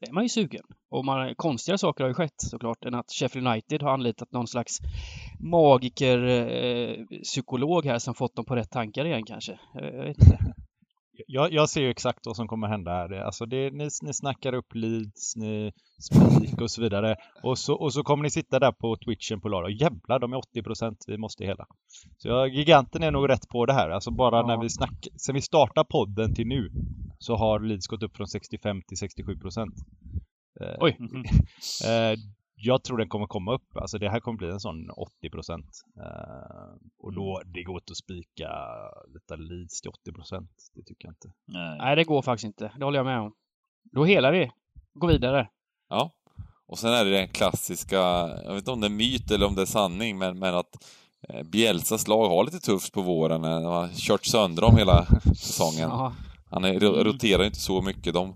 är 0.00 0.12
man 0.12 0.22
ju 0.22 0.28
sugen. 0.28 0.64
Och 0.90 1.04
man, 1.04 1.34
konstigare 1.34 1.78
saker 1.78 2.04
har 2.04 2.08
ju 2.08 2.14
skett 2.14 2.40
såklart 2.40 2.84
än 2.84 2.94
att 2.94 3.10
Sheffield 3.10 3.48
United 3.48 3.82
har 3.82 3.90
anlitat 3.90 4.32
någon 4.32 4.46
slags 4.46 4.78
magiker 5.40 6.18
eh, 6.26 7.04
psykolog 7.22 7.84
här 7.84 7.98
som 7.98 8.14
fått 8.14 8.36
dem 8.36 8.44
på 8.44 8.56
rätt 8.56 8.70
tankar 8.70 9.04
igen 9.04 9.24
kanske. 9.24 9.58
Jag 9.74 10.04
vet 10.04 10.18
inte. 10.18 10.54
Jag, 11.26 11.52
jag, 11.52 11.68
ser 11.68 11.80
ju 11.80 11.90
exakt 11.90 12.26
vad 12.26 12.36
som 12.36 12.48
kommer 12.48 12.68
hända 12.68 12.90
här. 12.90 13.12
Alltså 13.12 13.46
det, 13.46 13.70
ni, 13.70 13.88
ni 14.02 14.14
snackar 14.14 14.54
upp 14.54 14.74
leads, 14.74 15.36
ni 15.36 15.72
spik 16.00 16.60
och 16.60 16.70
så 16.70 16.82
vidare. 16.82 17.16
Och 17.42 17.58
så, 17.58 17.74
och 17.74 17.92
så 17.92 18.02
kommer 18.02 18.22
ni 18.22 18.30
sitta 18.30 18.58
där 18.58 18.72
på 18.72 18.96
twitchen 18.96 19.40
på 19.40 19.48
lördag. 19.48 19.70
Jävlar, 19.70 20.18
de 20.18 20.32
är 20.32 20.36
80 20.36 20.62
procent, 20.62 21.04
vi 21.06 21.18
måste 21.18 21.44
hela. 21.44 21.66
Så 22.16 22.28
jag, 22.28 22.48
giganten 22.48 23.02
är 23.02 23.10
nog 23.10 23.28
rätt 23.28 23.48
på 23.48 23.66
det 23.66 23.72
här. 23.72 23.90
Alltså 23.90 24.10
bara 24.10 24.36
ja. 24.36 24.46
när 24.46 24.62
vi 24.62 24.70
snackar, 24.70 25.12
sen 25.16 25.34
vi 25.34 25.42
startar 25.42 25.84
podden 25.84 26.34
till 26.34 26.46
nu 26.46 26.70
så 27.18 27.36
har 27.36 27.60
Leeds 27.60 27.86
gått 27.86 28.02
upp 28.02 28.16
från 28.16 28.28
65 28.28 28.82
till 28.82 28.96
67 28.96 29.38
procent. 29.38 29.74
Eh, 30.60 30.76
Oj! 30.80 30.96
eh, 31.84 32.18
jag 32.60 32.82
tror 32.82 32.98
den 32.98 33.08
kommer 33.08 33.26
komma 33.26 33.54
upp. 33.54 33.76
Alltså 33.76 33.98
det 33.98 34.10
här 34.10 34.20
kommer 34.20 34.38
bli 34.38 34.50
en 34.50 34.60
sån 34.60 34.90
80 34.90 35.30
procent. 35.30 35.66
Eh, 35.96 36.76
och 36.98 37.12
då, 37.12 37.36
mm. 37.36 37.52
det 37.52 37.62
går 37.62 37.76
inte 37.76 37.90
att 37.90 37.96
spika 37.96 38.50
lite 39.14 39.36
Leeds 39.36 39.80
till 39.80 39.90
80 39.90 40.12
procent. 40.12 40.50
Det 40.74 40.82
tycker 40.82 41.06
jag 41.06 41.12
inte. 41.12 41.32
Nej. 41.44 41.78
Nej, 41.78 41.96
det 41.96 42.04
går 42.04 42.22
faktiskt 42.22 42.44
inte. 42.44 42.72
Det 42.78 42.84
håller 42.84 42.98
jag 42.98 43.06
med 43.06 43.20
om. 43.20 43.32
Då 43.92 44.04
helar 44.04 44.32
vi. 44.32 44.50
Går 44.94 45.08
vidare. 45.08 45.48
Ja. 45.88 46.10
Och 46.66 46.78
sen 46.78 46.92
är 46.92 47.04
det 47.04 47.10
den 47.10 47.28
klassiska, 47.28 47.96
jag 48.44 48.48
vet 48.48 48.58
inte 48.58 48.70
om 48.70 48.80
det 48.80 48.86
är 48.86 48.90
myt 48.90 49.30
eller 49.30 49.46
om 49.46 49.54
det 49.54 49.62
är 49.62 49.66
sanning, 49.66 50.18
men, 50.18 50.38
men 50.38 50.54
att 50.54 50.84
eh, 51.28 51.42
Bielsas 51.42 52.08
lag 52.08 52.28
har 52.28 52.44
lite 52.44 52.60
tufft 52.60 52.92
på 52.92 53.02
våren. 53.02 53.42
De 53.42 53.64
har 53.64 53.88
kört 53.88 54.24
sönder 54.24 54.62
dem 54.62 54.76
hela 54.76 55.04
säsongen. 55.36 55.90
Han 56.50 56.64
är, 56.64 56.80
roterar 56.80 57.44
inte 57.44 57.60
så 57.60 57.82
mycket. 57.82 58.14
De, 58.14 58.34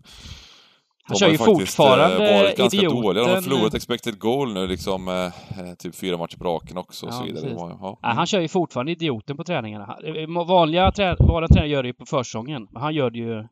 han 1.13 1.19
kör 1.19 1.29
ju 1.29 1.35
eh, 1.35 1.45
fortfarande 1.45 2.19
varit 2.19 2.57
ganska 2.57 2.77
idioten. 2.77 3.03
dåliga. 3.03 3.25
De 3.25 3.31
har 3.31 3.43
förlorat 3.43 3.75
expected 3.75 4.19
goal 4.19 4.53
nu 4.53 4.67
liksom, 4.67 5.09
eh, 5.09 5.15
eh 5.15 5.75
typ 5.79 5.95
fyra 5.95 6.17
matcher 6.17 6.37
på 6.37 6.45
raken 6.45 6.79
också 6.79 7.07
och 7.07 7.13
ja, 7.13 7.17
så 7.17 7.25
vidare. 7.25 7.51
Ja. 7.51 7.79
Ja, 7.81 7.99
han 8.03 8.13
mm. 8.13 8.27
kör 8.27 8.41
ju 8.41 8.49
fortfarande 8.49 8.93
idioten 8.93 9.37
på 9.37 9.45
träningarna. 9.45 9.99
Eh, 10.05 10.45
vanliga, 10.47 10.93
trä 10.93 11.17
vanliga 11.19 11.49
tränare 11.49 11.69
gör 11.69 11.83
det 11.83 11.87
ju 11.87 11.95
på 11.95 12.07
försäsongen, 12.07 12.69
men 12.71 12.83
han 12.83 12.95
gör 12.95 13.11
det 13.11 13.19
ju 13.19 13.45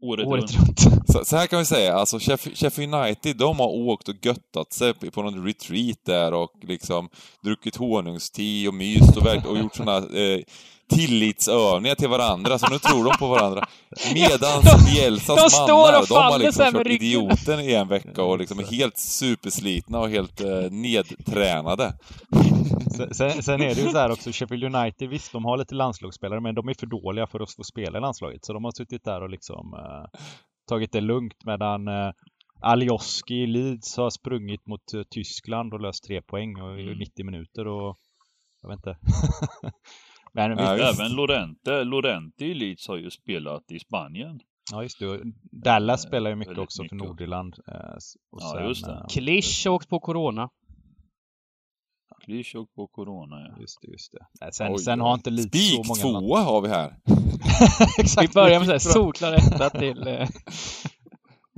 året, 0.00 0.26
året 0.26 0.56
runt. 0.56 0.80
Så, 1.12 1.24
så, 1.24 1.36
här 1.36 1.46
kan 1.46 1.58
vi 1.58 1.64
säga, 1.64 1.94
alltså 1.94 2.18
Sheffield 2.54 2.94
United, 2.94 3.36
de 3.36 3.58
har 3.58 3.68
åkt 3.68 4.08
och 4.08 4.14
göttat 4.22 4.72
sig 4.72 4.94
på 4.94 5.22
någon 5.22 5.46
retreat 5.46 5.98
där 6.06 6.34
och 6.34 6.52
liksom 6.62 7.08
druckit 7.44 7.76
honungste 7.76 8.42
och 8.68 8.74
myst 8.74 9.16
och, 9.16 9.50
och 9.50 9.58
gjort 9.58 9.74
sådana 9.74 9.96
eh, 9.96 10.40
tillitsövningar 10.88 11.94
till 11.94 12.08
varandra, 12.08 12.58
så 12.58 12.66
nu 12.70 12.78
tror 12.78 13.04
de 13.04 13.18
på 13.18 13.28
varandra. 13.28 13.66
Medans 14.14 14.86
Bielsas 14.86 15.58
mannar, 15.58 16.08
de 16.08 16.14
har 16.14 16.38
liksom 16.38 16.72
kört 16.72 16.86
idioten 16.86 17.60
i 17.60 17.74
en 17.74 17.88
vecka 17.88 18.22
och 18.22 18.38
liksom 18.38 18.58
är 18.58 18.64
helt 18.64 18.98
superslitna 18.98 19.98
och 19.98 20.10
helt 20.10 20.40
eh, 20.40 20.70
nedtränade. 20.70 21.94
Sen, 23.12 23.42
sen, 23.42 23.62
är 23.62 23.74
det 23.74 23.80
ju 23.80 23.90
så 23.90 23.98
här 23.98 24.10
också, 24.10 24.30
Sheffield 24.32 24.74
United, 24.74 25.08
visst 25.08 25.32
de 25.32 25.44
har 25.44 25.56
lite 25.56 25.74
landslagsspelare, 25.74 26.40
men 26.40 26.54
de 26.54 26.68
är 26.68 26.74
för 26.74 26.86
dåliga 26.86 27.26
för 27.26 27.40
att 27.40 27.54
få 27.54 27.64
spela 27.64 27.98
i 27.98 28.00
landslaget. 28.00 28.44
Så 28.44 28.52
de 28.52 28.64
har 28.64 28.72
suttit 28.72 29.04
där 29.04 29.22
och 29.22 29.30
liksom 29.30 29.74
eh, 29.74 30.20
tagit 30.68 30.92
det 30.92 31.00
lugnt 31.00 31.44
medan 31.44 31.88
eh, 31.88 32.10
Alioski 32.60 33.34
i 33.34 33.46
Leeds 33.46 33.96
har 33.96 34.10
sprungit 34.10 34.66
mot 34.66 34.94
uh, 34.94 35.02
Tyskland 35.10 35.74
och 35.74 35.80
löst 35.80 36.04
tre 36.04 36.22
poäng 36.22 36.60
och, 36.60 36.80
mm. 36.80 36.98
90 36.98 37.24
minuter 37.24 37.66
och 37.66 37.96
jag 38.62 38.68
vet 38.68 38.76
inte. 38.76 38.98
Men 40.32 40.58
ja, 40.58 40.76
även 40.76 41.12
Lorente, 41.12 41.84
Lorente 41.84 42.44
i 42.44 42.54
Leeds 42.54 42.88
har 42.88 42.96
ju 42.96 43.10
spelat 43.10 43.70
i 43.72 43.78
Spanien. 43.78 44.40
Ja, 44.72 44.82
just 44.82 44.98
det. 44.98 45.20
Dallas 45.52 46.04
Eh, 46.04 46.08
spelar 46.08 46.30
ju 46.30 46.36
mycket 46.36 46.58
också 46.58 46.76
för 46.82 46.82
mycket. 46.94 47.08
Nordirland. 47.08 47.54
eh, 47.68 47.74
Och 48.30 48.38
Ja, 48.42 48.52
sen, 48.56 48.68
just 48.68 48.84
det. 48.86 48.92
eh, 48.92 49.06
Klisch 49.08 49.62
har 49.66 49.74
åkt 49.74 49.88
på 49.88 50.00
Corona. 50.00 50.48
Klisch 52.24 52.54
och 52.54 52.74
på 52.74 52.86
Corona, 52.86 53.40
ja. 53.40 53.60
Just 53.60 53.78
det, 53.82 53.88
just 53.90 54.12
det. 54.12 54.26
Nej, 54.40 54.52
sen, 54.52 54.72
Oj, 54.72 54.78
sen 54.78 55.00
har 55.00 55.14
inte 55.14 55.30
lite 55.30 55.58
så 55.58 55.64
Spik 55.84 56.02
många... 56.02 56.18
tvåa 56.20 56.40
har 56.40 56.60
vi 56.60 56.68
här. 56.68 56.96
Exakt. 57.98 58.30
Vi 58.30 58.34
börjar 58.34 58.58
med 58.58 58.66
så 58.66 58.72
här 58.72 58.78
solklar 58.78 59.32
etta 59.32 59.70
till... 59.70 60.26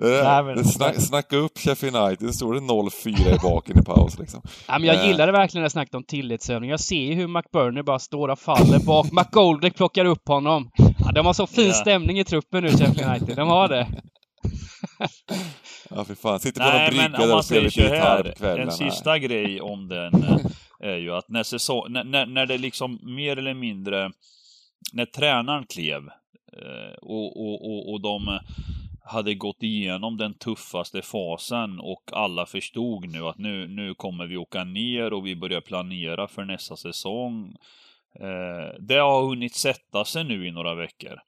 eh, 0.03 0.25
Nej, 0.25 0.43
men- 0.43 0.65
snack, 0.65 0.95
snacka 1.01 1.37
upp 1.37 1.59
Sheffield 1.59 1.97
United, 1.97 2.27
det 2.29 2.33
står 2.33 2.55
det 2.55 2.61
0-4 2.61 3.35
i 3.35 3.39
baken 3.43 3.79
i 3.79 3.83
paus 3.83 4.19
liksom. 4.19 4.43
Ja, 4.69 4.79
men 4.79 4.85
jag 4.89 4.97
Eh. 4.97 5.07
gillade 5.07 5.33
verkligen 5.33 5.63
det 5.65 5.71
snacket 5.71 5.95
om 5.95 6.05
tillitsövning. 6.05 6.71
Jag 6.71 6.81
ser 6.81 6.97
ju 7.03 7.15
hur 7.15 7.27
McBurney 7.29 7.83
bara 7.83 7.99
står 7.99 8.29
och 8.29 8.39
faller 8.39 8.79
bak. 8.87 9.07
McGoldrick 9.13 9.75
plockar 9.77 10.05
upp 10.05 10.29
honom. 10.29 10.71
Ja, 10.99 11.13
de 11.15 11.27
har 11.27 11.33
så 11.33 11.47
fin 11.47 11.73
stämning 11.73 12.19
i 12.19 12.25
truppen 12.25 12.63
nu, 12.65 12.71
Sheffield 12.71 13.01
United. 13.11 13.37
De 13.37 13.49
har 13.49 13.69
det. 13.69 13.87
Ja, 15.95 16.05
för 16.05 16.15
fan. 16.15 16.41
Sitter 16.41 16.61
på 16.61 16.67
någon 16.67 16.77
Nej, 16.77 16.89
brygga 16.91 17.09
men 17.09 17.21
där 17.29 17.37
och 17.37 17.45
spelar 17.45 17.63
lite 17.63 17.81
gitarr 17.83 18.23
på 18.23 18.39
kvällen. 18.39 18.69
en 18.69 18.73
sista 18.75 19.19
grej 19.19 19.61
om 19.61 19.89
den 19.89 20.15
eh, 20.23 20.37
är 20.81 20.97
ju 20.97 21.15
att 21.15 21.29
när, 21.29 21.43
säsong, 21.43 21.85
när, 21.89 22.05
när, 22.05 22.27
när 22.27 22.47
det 22.47 22.59
liksom 22.59 22.99
mer 23.03 23.37
eller 23.37 23.55
mindre, 23.55 24.11
när 24.93 25.07
tränaren 25.07 25.65
klev 25.67 26.03
och, 27.03 27.37
och, 27.41 27.65
och, 27.71 27.93
och 27.93 28.01
de 28.03 28.39
hade 29.11 29.35
gått 29.35 29.63
igenom 29.63 30.17
den 30.17 30.35
tuffaste 30.35 31.03
fasen 31.03 31.81
och 31.81 32.03
alla 32.13 32.47
förstod 32.47 33.09
nu 33.09 33.27
att 33.27 33.39
nu, 33.39 33.69
nu 33.69 33.95
kommer 33.95 34.27
vi 34.27 34.37
åka 34.37 34.65
ner 34.65 35.13
och 35.13 35.27
vi 35.27 35.37
börjar 35.37 35.61
planera 35.61 36.29
för 36.29 36.45
nästa 36.45 36.77
säsong. 36.77 37.57
Eh, 38.21 38.81
det 38.81 38.95
har 38.95 39.23
hunnit 39.29 39.55
sätta 39.55 40.05
sig 40.05 40.25
nu 40.25 40.47
i 40.47 40.51
några 40.51 40.75
veckor. 40.75 41.19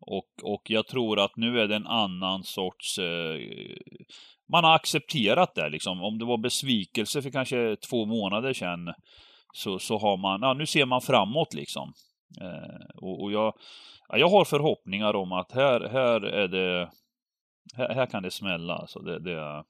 Och, 0.00 0.52
och 0.52 0.62
jag 0.70 0.86
tror 0.86 1.20
att 1.20 1.36
nu 1.36 1.60
är 1.60 1.68
det 1.68 1.76
en 1.76 1.86
annan 1.86 2.44
sorts... 2.44 2.98
Eh, 2.98 3.40
man 4.52 4.64
har 4.64 4.74
accepterat 4.74 5.54
det 5.54 5.68
liksom. 5.68 6.02
Om 6.02 6.18
det 6.18 6.24
var 6.24 6.38
besvikelse 6.38 7.22
för 7.22 7.30
kanske 7.30 7.76
två 7.90 8.06
månader 8.06 8.52
sedan 8.52 8.94
så, 9.52 9.78
så 9.78 9.98
har 9.98 10.16
man, 10.16 10.40
ja 10.42 10.54
nu 10.54 10.66
ser 10.66 10.86
man 10.86 11.00
framåt 11.00 11.54
liksom. 11.54 11.92
Eh, 12.40 12.86
och, 12.94 13.22
och 13.22 13.32
jag, 13.32 13.54
ja, 14.08 14.18
jag 14.18 14.28
har 14.28 14.44
förhoppningar 14.44 15.14
om 15.14 15.32
att 15.32 15.52
här, 15.52 15.80
här 15.80 16.20
är 16.24 16.48
det, 16.48 16.90
här, 17.74 17.94
här 17.94 18.06
kan 18.06 18.22
det 18.22 18.30
smälla 18.30 18.74
alltså. 18.74 18.98
Det, 19.00 19.18
det, 19.18 19.64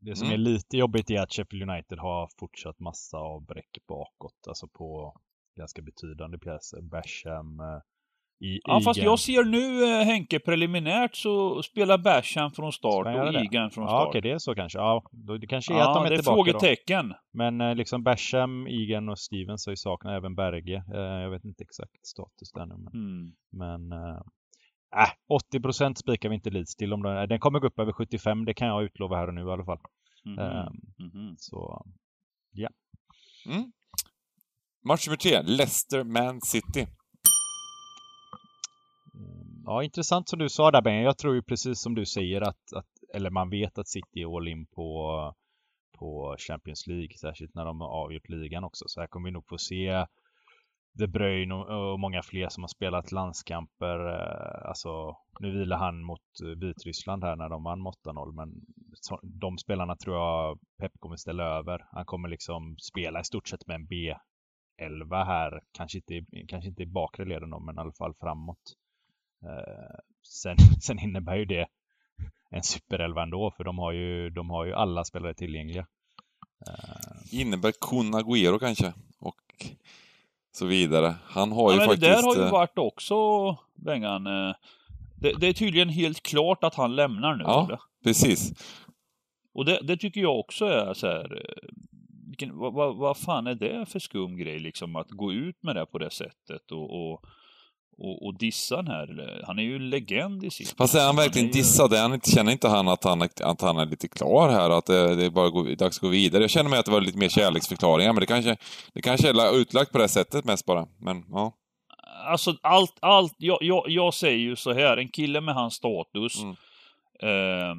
Det 0.00 0.16
som 0.16 0.26
Mm. 0.26 0.34
är 0.40 0.44
lite 0.44 0.76
jobbigt 0.76 1.10
är 1.10 1.20
att 1.22 1.32
Sheffield 1.32 1.70
United 1.70 1.98
har 1.98 2.28
fortsatt 2.38 2.80
massa 2.80 3.18
avbräck 3.18 3.78
bakåt. 3.88 4.46
Alltså 4.48 4.68
på 4.68 5.20
ganska 5.56 5.82
betydande 5.82 6.38
pjäser. 6.38 6.80
Basham, 6.82 7.60
eh, 7.60 7.80
i 8.40 8.60
ja 8.64 8.80
fast 8.80 8.98
Egan. 8.98 9.10
jag 9.10 9.18
ser 9.18 9.44
nu 9.44 9.84
eh, 9.84 10.04
Henke 10.06 10.38
preliminärt 10.40 11.16
så 11.16 11.62
spelar 11.62 11.98
Basham 11.98 12.52
från 12.52 12.72
start 12.72 13.06
och? 13.06 13.34
Egan 13.34 13.70
från 13.70 13.84
Ja, 13.84 13.88
start. 13.90 14.08
okej, 14.08 14.20
det 14.20 14.30
är 14.30 14.38
så 14.38 14.54
kanske. 14.54 14.78
Ja, 14.78 15.04
då, 15.12 15.36
det 15.38 15.46
kanske 15.46 15.74
är 15.74 15.78
Ja, 15.78 15.88
att 15.88 15.94
de 15.94 16.04
är 16.04 16.08
det 16.10 16.14
är 16.14 16.18
tillbaka 16.18 16.52
då. 16.52 16.58
frågetecken. 16.58 17.14
Men 17.32 17.60
eh, 17.60 17.74
liksom 17.74 18.02
Basham, 18.02 18.66
Egan 18.66 19.08
och 19.08 19.18
Stevens 19.18 19.66
har 19.66 19.72
ju 19.72 19.76
saknat 19.76 20.12
även 20.16 20.34
Berge. 20.34 20.84
Eh, 20.94 21.00
jag 21.22 21.30
vet 21.30 21.44
inte 21.44 21.62
exakt 21.62 22.06
status 22.06 22.52
där 22.52 22.66
nu. 22.66 22.74
Men, 22.76 22.92
Mm. 22.94 23.32
men 23.88 23.92
äh, 23.92 24.20
80% 25.54 25.94
spikar 25.94 26.28
vi 26.28 26.34
inte 26.34 26.50
Leeds 26.50 26.76
till. 26.76 26.92
Om 26.92 27.02
den, 27.02 27.28
den 27.28 27.38
kommer 27.40 27.58
gå 27.60 27.66
upp 27.66 27.78
över 27.78 27.92
75, 27.92 28.44
det 28.44 28.54
kan 28.54 28.68
jag 28.68 28.82
utlova 28.84 29.16
här 29.16 29.28
och 29.28 29.34
nu 29.34 29.40
i 29.40 29.50
alla 29.52 29.64
fall. 29.64 29.78
Ehm, 30.26 30.72
Mhm. 30.98 31.34
Så 31.38 31.86
Mm. 33.46 33.72
Match 34.88 35.06
nummer 35.06 35.16
tre, 35.16 35.42
Leicester-Man 35.42 36.40
City. 36.40 36.86
Ja, 39.70 39.82
intressant 39.82 40.28
som 40.28 40.38
du 40.38 40.48
sa 40.48 40.70
där 40.70 40.82
Ben. 40.82 41.02
Jag 41.02 41.18
tror 41.18 41.34
ju 41.34 41.42
precis 41.42 41.80
som 41.80 41.94
du 41.94 42.06
säger 42.06 42.40
att, 42.40 42.72
att 42.76 42.86
eller 43.14 43.30
man 43.30 43.50
vet 43.50 43.78
att 43.78 43.88
City 43.88 44.22
är 44.22 44.36
all 44.36 44.48
in 44.48 44.66
på, 44.66 45.34
på 45.98 46.36
Champions 46.38 46.86
League, 46.86 47.16
särskilt 47.20 47.54
när 47.54 47.64
de 47.64 47.80
har 47.80 47.88
avgjort 47.88 48.28
ligan 48.28 48.64
också. 48.64 48.84
Så 48.88 49.00
här 49.00 49.06
kommer 49.06 49.28
vi 49.28 49.32
nog 49.32 49.48
få 49.48 49.58
se 49.58 50.06
De 50.92 51.06
Bruyne 51.06 51.54
och, 51.54 51.92
och 51.92 52.00
många 52.00 52.22
fler 52.22 52.48
som 52.48 52.62
har 52.62 52.68
spelat 52.68 53.12
landskamper. 53.12 53.98
Eh, 54.08 54.68
alltså, 54.68 55.16
nu 55.40 55.58
vilar 55.58 55.76
han 55.76 56.02
mot 56.02 56.40
eh, 56.44 56.48
Vitryssland 56.48 57.24
här 57.24 57.36
när 57.36 57.48
de 57.48 57.64
vann 57.64 57.82
med 57.82 57.92
8-0, 58.06 58.32
men 58.32 58.48
så, 58.94 59.20
de 59.22 59.58
spelarna 59.58 59.96
tror 59.96 60.16
jag 60.16 60.58
Pep 60.80 60.92
kommer 60.98 61.16
ställa 61.16 61.44
över. 61.44 61.86
Han 61.92 62.04
kommer 62.04 62.28
liksom 62.28 62.76
spela 62.78 63.20
i 63.20 63.24
stort 63.24 63.48
sett 63.48 63.66
med 63.66 63.74
en 63.74 63.88
B11 63.88 65.24
här, 65.24 65.60
kanske 65.72 65.98
inte, 65.98 66.26
kanske 66.48 66.68
inte 66.68 66.82
i 66.82 66.86
bakre 66.86 67.24
leden 67.24 67.50
då, 67.50 67.60
men 67.60 67.76
i 67.76 67.78
alla 67.78 67.92
fall 67.92 68.14
framåt. 68.14 68.76
Eh, 69.42 69.98
sen, 70.22 70.56
sen 70.82 70.98
innebär 70.98 71.36
ju 71.36 71.44
det 71.44 71.66
en 72.50 72.62
superelva 72.62 73.22
ändå, 73.22 73.50
för 73.56 73.64
de 73.64 73.78
har 73.78 73.92
ju, 73.92 74.30
de 74.30 74.50
har 74.50 74.64
ju 74.64 74.72
alla 74.74 75.04
spelare 75.04 75.34
tillgängliga. 75.34 75.86
Eh, 76.66 77.40
Innebär 77.40 77.72
Kun 77.80 78.14
Agüero 78.14 78.58
kanske. 78.58 78.92
Och 79.18 79.66
så 80.52 80.66
vidare. 80.66 81.14
Han 81.24 81.52
har 81.52 81.70
Ja, 81.70 81.72
ju 81.72 81.78
men 81.78 81.86
faktiskt... 81.88 82.00
det 82.00 82.08
där 82.08 82.22
har 82.22 82.36
ju 82.36 82.42
eh, 82.42 82.52
varit 82.52 82.78
också, 82.78 83.16
Bengan. 83.74 84.24
Det, 85.20 85.32
det 85.38 85.46
är 85.46 85.52
tydligen 85.52 85.88
helt 85.88 86.22
klart 86.22 86.64
att 86.64 86.74
han 86.74 86.96
lämnar 86.96 87.36
nu. 87.36 87.44
Ja. 87.44 87.64
eller? 87.64 87.80
Precis. 88.04 88.52
Och 89.52 89.64
det, 89.64 89.80
det 89.82 89.96
tycker 89.96 90.20
jag 90.20 90.38
också 90.38 90.64
är 90.64 90.94
så 90.94 91.06
här. 91.06 91.46
Vilken, 92.28 92.58
vad, 92.58 92.72
vad, 92.74 92.96
vad 92.96 93.16
fan 93.16 93.46
är 93.46 93.54
det 93.54 93.86
för 93.86 93.98
skum 93.98 94.36
grej 94.36 94.58
liksom 94.58 94.96
att 94.96 95.10
gå 95.10 95.32
ut 95.32 95.62
med 95.62 95.76
det 95.76 95.86
på 95.86 95.98
det 95.98 96.10
sättet 96.10 96.72
och, 96.72 97.12
och, 97.12 97.24
och, 98.00 98.26
och 98.26 98.38
dissa 98.38 98.76
den 98.76 98.86
här. 98.86 99.42
Han 99.46 99.58
är 99.58 99.62
ju 99.62 99.78
legend 99.78 100.44
i 100.44 100.50
sitt. 100.50 100.74
Fast 100.78 100.94
är 100.94 101.06
han 101.06 101.16
verkligen 101.16 101.48
är 101.48 101.52
ju- 101.52 101.60
dissad? 101.60 101.92
Är 101.92 102.02
han 102.02 102.14
inte, 102.14 102.30
känner 102.30 102.52
inte 102.52 102.68
han 102.68 102.88
att 102.88 103.04
han, 103.04 103.22
är- 103.22 103.42
att 103.44 103.60
han 103.60 103.76
är 103.78 103.86
lite 103.86 104.08
klar 104.08 104.48
här? 104.48 104.70
Att 104.70 104.86
det, 104.86 105.14
det 105.16 105.24
är 105.24 105.30
bara 105.30 105.50
gå, 105.50 105.62
dags 105.62 105.96
att 105.96 106.00
gå 106.02 106.08
vidare? 106.08 106.42
Jag 106.42 106.50
känner 106.50 106.70
mig 106.70 106.78
att 106.78 106.84
det 106.86 106.92
var 106.92 107.00
lite 107.00 107.18
mer 107.18 107.28
kärleksförklaringar, 107.28 108.12
men 108.12 108.20
det 108.20 108.26
kanske, 108.26 108.56
det 108.94 109.02
kanske 109.02 109.28
är 109.28 109.32
la- 109.34 109.50
utlagt 109.50 109.92
på 109.92 109.98
det 109.98 110.08
sättet 110.08 110.44
mest 110.44 110.66
bara. 110.66 110.86
Men 111.00 111.24
ja. 111.30 111.52
Alltså 112.26 112.54
allt, 112.62 112.98
allt, 113.00 113.34
jag, 113.38 113.58
jag, 113.60 113.84
jag 113.88 114.14
säger 114.14 114.38
ju 114.38 114.56
så 114.56 114.72
här, 114.72 114.96
en 114.96 115.08
kille 115.08 115.40
med 115.40 115.54
hans 115.54 115.74
status, 115.74 116.42
Mm. 116.42 116.54
eh, 117.22 117.74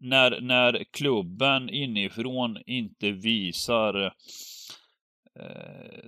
när, 0.00 0.40
när 0.40 0.84
klubben 0.92 1.70
inifrån 1.70 2.58
inte 2.66 3.10
visar 3.10 4.04
eh, 4.06 4.10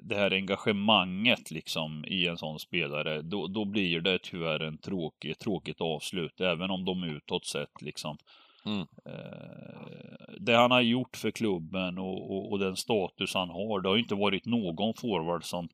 det 0.03 0.15
här 0.15 0.31
engagemanget 0.31 1.51
liksom 1.51 2.05
i 2.09 2.27
en 2.27 2.37
sån 2.37 2.59
spelare, 2.59 3.23
då, 3.23 3.47
då 3.47 3.65
blir 3.65 4.01
det 4.01 4.19
tyvärr 4.23 4.61
en 4.61 4.79
tråkig, 4.79 5.39
tråkigt 5.39 5.81
avslut, 5.81 6.41
även 6.41 6.71
om 6.71 6.85
de 6.85 7.05
utåt 7.05 7.47
sett 7.47 7.83
liksom. 7.83 8.19
Mm. 8.67 8.87
Eh, 9.07 10.37
det 10.41 10.57
han 10.57 10.71
har 10.71 10.81
gjort 10.81 11.17
för 11.17 11.31
klubben 11.31 11.99
och, 11.99 12.31
och, 12.31 12.53
och 12.53 12.59
den 12.59 12.77
status 12.77 13.35
han 13.35 13.51
har, 13.51 13.81
det 13.81 13.89
har 13.89 13.97
inte 13.97 14.15
varit 14.15 14.47
någon 14.47 14.95
forward 14.95 15.45
som 15.45 15.69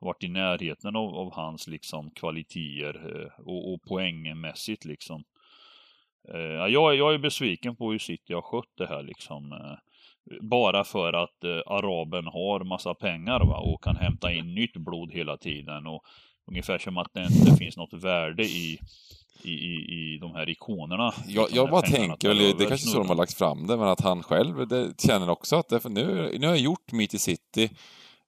varit 0.00 0.24
i 0.24 0.28
närheten 0.28 0.96
av, 0.96 1.14
av 1.14 1.32
hans 1.32 1.68
liksom 1.68 2.10
kvaliteter 2.10 3.22
eh, 3.22 3.44
och, 3.44 3.72
och 3.72 3.82
poängmässigt 3.82 4.84
liksom. 4.84 5.24
Eh, 6.34 6.40
ja, 6.40 6.68
jag, 6.68 6.96
jag 6.96 7.14
är 7.14 7.18
besviken 7.18 7.76
på 7.76 7.92
hur 7.92 7.98
City 7.98 8.32
har 8.32 8.42
skött 8.42 8.76
det 8.76 8.86
här 8.86 9.02
liksom. 9.02 9.52
Bara 10.40 10.84
för 10.84 11.12
att 11.12 11.44
eh, 11.44 11.72
araben 11.72 12.26
har 12.26 12.64
massa 12.64 12.94
pengar 12.94 13.40
va, 13.40 13.56
och 13.56 13.84
kan 13.84 13.96
hämta 13.96 14.32
in 14.32 14.54
nytt 14.54 14.76
blod 14.76 15.12
hela 15.12 15.36
tiden. 15.36 15.86
Och 15.86 16.02
ungefär 16.48 16.78
som 16.78 16.98
att 16.98 17.14
det 17.14 17.22
inte 17.22 17.56
finns 17.56 17.76
något 17.76 17.92
värde 17.92 18.42
i, 18.42 18.78
i, 19.42 19.50
i, 19.50 19.74
i 19.74 20.18
de 20.20 20.34
här 20.34 20.48
ikonerna. 20.48 21.12
Jag, 21.26 21.48
jag 21.52 21.70
bara 21.70 21.82
tänker, 21.82 22.28
väl, 22.28 22.38
det 22.38 22.66
kanske 22.66 22.88
är 22.88 22.92
så 22.92 22.98
de 22.98 23.08
har 23.08 23.14
lagt 23.14 23.34
fram 23.34 23.66
det, 23.66 23.76
men 23.76 23.88
att 23.88 24.00
han 24.00 24.22
själv 24.22 24.68
det, 24.68 25.00
känner 25.00 25.30
också 25.30 25.56
att 25.56 25.68
det, 25.68 25.80
för 25.80 25.90
nu, 25.90 26.36
nu 26.38 26.46
har 26.46 26.54
jag 26.54 26.62
gjort 26.62 26.92
mitt 26.92 27.14
i 27.14 27.18
city. 27.18 27.64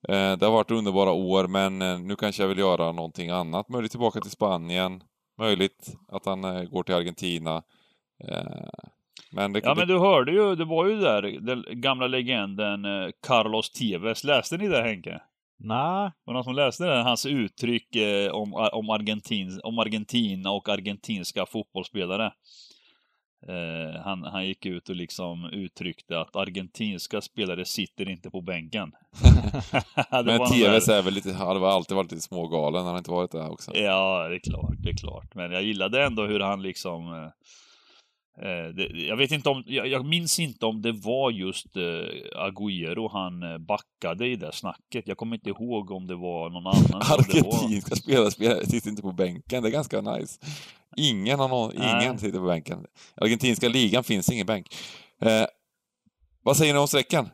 Eh, 0.08 0.36
det 0.36 0.46
har 0.46 0.50
varit 0.50 0.70
underbara 0.70 1.12
år, 1.12 1.46
men 1.46 1.82
eh, 1.82 1.98
nu 1.98 2.16
kanske 2.16 2.42
jag 2.42 2.48
vill 2.48 2.58
göra 2.58 2.92
någonting 2.92 3.30
annat. 3.30 3.68
Möjligt 3.68 3.90
tillbaka 3.90 4.20
till 4.20 4.30
Spanien. 4.30 5.02
Möjligt 5.38 5.96
att 6.08 6.26
han 6.26 6.44
eh, 6.44 6.62
går 6.62 6.82
till 6.82 6.94
Argentina. 6.94 7.62
Eh, 9.32 9.34
men 9.36 9.52
det, 9.52 9.60
Ja 9.64 9.74
det, 9.74 9.80
men 9.80 9.88
du 9.88 9.98
hörde 9.98 10.32
ju, 10.32 10.54
det 10.54 10.64
var 10.64 10.86
ju 10.86 10.96
där, 11.00 11.22
den 11.22 11.64
gamla 11.80 12.06
legenden 12.06 12.84
eh, 12.84 13.08
Carlos 13.26 13.70
Tevez. 13.70 14.24
Läste 14.24 14.56
ni 14.56 14.68
det 14.68 14.82
Henke? 14.82 15.20
Nej, 15.60 16.10
Var 16.24 16.34
någon 16.34 16.44
som 16.44 16.54
läste 16.54 16.84
det? 16.84 17.02
Hans 17.02 17.26
uttryck 17.26 17.96
eh, 17.96 18.30
om, 18.30 18.54
om, 18.72 18.90
Argentin, 18.90 19.60
om 19.62 19.78
Argentina 19.78 20.50
och 20.50 20.68
argentinska 20.68 21.46
fotbollsspelare. 21.46 22.32
Eh, 23.48 24.00
han, 24.04 24.22
han 24.22 24.46
gick 24.46 24.66
ut 24.66 24.88
och 24.88 24.96
liksom 24.96 25.44
uttryckte 25.52 26.20
att 26.20 26.36
argentinska 26.36 27.20
spelare 27.20 27.64
sitter 27.64 28.08
inte 28.08 28.30
på 28.30 28.40
bänken. 28.40 28.92
Men 30.24 30.24
där- 30.88 30.98
är 30.98 31.02
väl 31.02 31.14
lite, 31.14 31.32
har 31.32 31.54
väl 31.54 31.64
alltid 31.64 31.96
varit 31.96 32.10
lite 32.12 32.22
smågalen, 32.22 32.82
han 32.82 32.90
har 32.90 32.98
inte 32.98 33.10
varit 33.10 33.30
det 33.30 33.48
också. 33.48 33.76
Ja, 33.76 34.28
det 34.28 34.34
är 34.34 34.50
klart, 34.50 34.74
det 34.78 34.90
är 34.90 34.96
klart. 34.96 35.34
Men 35.34 35.52
jag 35.52 35.62
gillade 35.62 36.04
ändå 36.04 36.26
hur 36.26 36.40
han 36.40 36.62
liksom 36.62 37.12
Eh, 37.12 37.30
jag 39.08 39.16
vet 39.16 39.32
inte 39.32 39.48
om, 39.48 39.64
jag, 39.66 40.04
minns 40.04 40.38
inte 40.38 40.66
om 40.66 40.82
det 40.82 40.92
var 40.92 41.30
just 41.30 41.76
eh, 41.76 41.82
Agüero 42.36 43.10
han 43.12 43.42
eh, 43.42 43.58
backade 43.58 44.26
i 44.26 44.36
det 44.36 44.52
snacket. 44.52 45.08
Jag 45.08 45.16
kommer 45.16 45.36
inte 45.36 45.50
ihåg 45.50 45.90
om 45.90 46.06
det 46.06 46.14
var 46.14 46.50
någon 46.50 46.66
annan. 46.66 47.02
Argentinska 47.02 47.96
spelare 47.96 48.30
spelar, 48.30 48.64
sitter 48.64 48.90
inte 48.90 49.02
på 49.02 49.12
bänken, 49.12 49.62
det 49.62 49.68
är 49.68 49.72
ganska 49.72 50.00
nice. 50.00 50.40
Ingen, 50.96 51.38
har 51.38 51.48
någon, 51.48 51.72
ingen 51.72 52.18
sitter 52.18 52.38
på 52.38 52.46
bänken. 52.46 52.86
Argentinska 53.14 53.68
ligan 53.68 54.04
finns 54.04 54.32
ingen 54.32 54.46
bänk. 54.46 54.74
Eh, 55.22 55.46
vad 56.42 56.56
säger 56.56 56.72
ni 56.72 56.78
om 56.78 56.88
sträckan? 56.88 57.28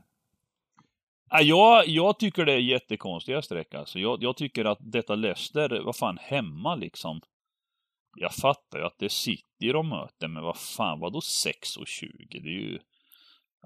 jag, 1.43 1.89
jag 1.89 2.19
tycker 2.19 2.45
det 2.45 2.53
är 2.53 2.59
jättekonstiga 2.59 3.43
streck 3.43 3.75
alltså. 3.75 3.99
Jag, 3.99 4.23
jag 4.23 4.37
tycker 4.37 4.65
att 4.65 4.79
detta 4.81 5.15
Leicester, 5.15 5.83
vad 5.85 5.97
fan, 5.97 6.19
hemma 6.21 6.75
liksom. 6.75 7.21
Jag 8.17 8.35
fattar 8.35 8.79
ju 8.79 8.85
att 8.85 8.99
det 8.99 9.05
är 9.05 9.09
City 9.09 9.73
de 9.73 9.89
möter, 9.89 10.29
men 10.29 10.43
vad 10.43 10.57
fan, 10.57 11.01
vadå 11.01 11.21
6 11.21 11.77
och 11.77 11.87
20? 11.87 12.11
Det 12.31 12.49
är 12.49 12.61
ju... 12.61 12.79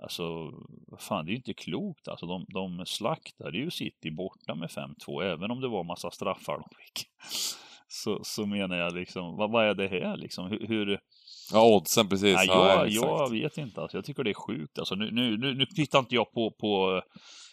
Alltså, 0.02 0.50
vad 0.86 1.00
fan, 1.00 1.24
det 1.24 1.30
är 1.30 1.32
ju 1.32 1.36
inte 1.36 1.54
klokt 1.54 2.08
alltså. 2.08 2.26
De, 2.26 2.46
de 2.48 2.86
slaktade 2.86 3.58
ju 3.58 3.70
City 3.70 4.10
borta 4.10 4.54
med 4.54 4.68
5-2, 4.68 5.22
även 5.22 5.50
om 5.50 5.60
det 5.60 5.68
var 5.68 5.84
massa 5.84 6.10
straffar 6.10 6.52
de 6.52 6.64
fick. 6.76 7.06
Så, 7.90 8.20
så 8.24 8.46
menar 8.46 8.76
jag 8.76 8.94
liksom, 8.94 9.36
vad, 9.36 9.50
vad 9.50 9.68
är 9.68 9.74
det 9.74 9.88
här 9.88 10.16
liksom? 10.16 10.50
Hur... 10.50 10.66
hur... 10.66 11.00
Ja, 11.52 11.76
oddsen 11.76 12.08
precis. 12.08 12.34
Nej, 12.34 12.46
jag, 12.46 12.88
ja, 12.88 12.88
jag 12.88 13.30
vet 13.30 13.58
inte 13.58 13.80
alltså. 13.80 13.96
Jag 13.96 14.04
tycker 14.04 14.24
det 14.24 14.30
är 14.30 14.34
sjukt 14.34 14.78
alltså. 14.78 14.94
Nu, 14.94 15.10
nu, 15.10 15.36
nu, 15.36 15.54
nu 15.54 15.66
tittar 15.66 15.98
inte 15.98 16.14
jag 16.14 16.32
på, 16.32 16.50
på 16.50 17.02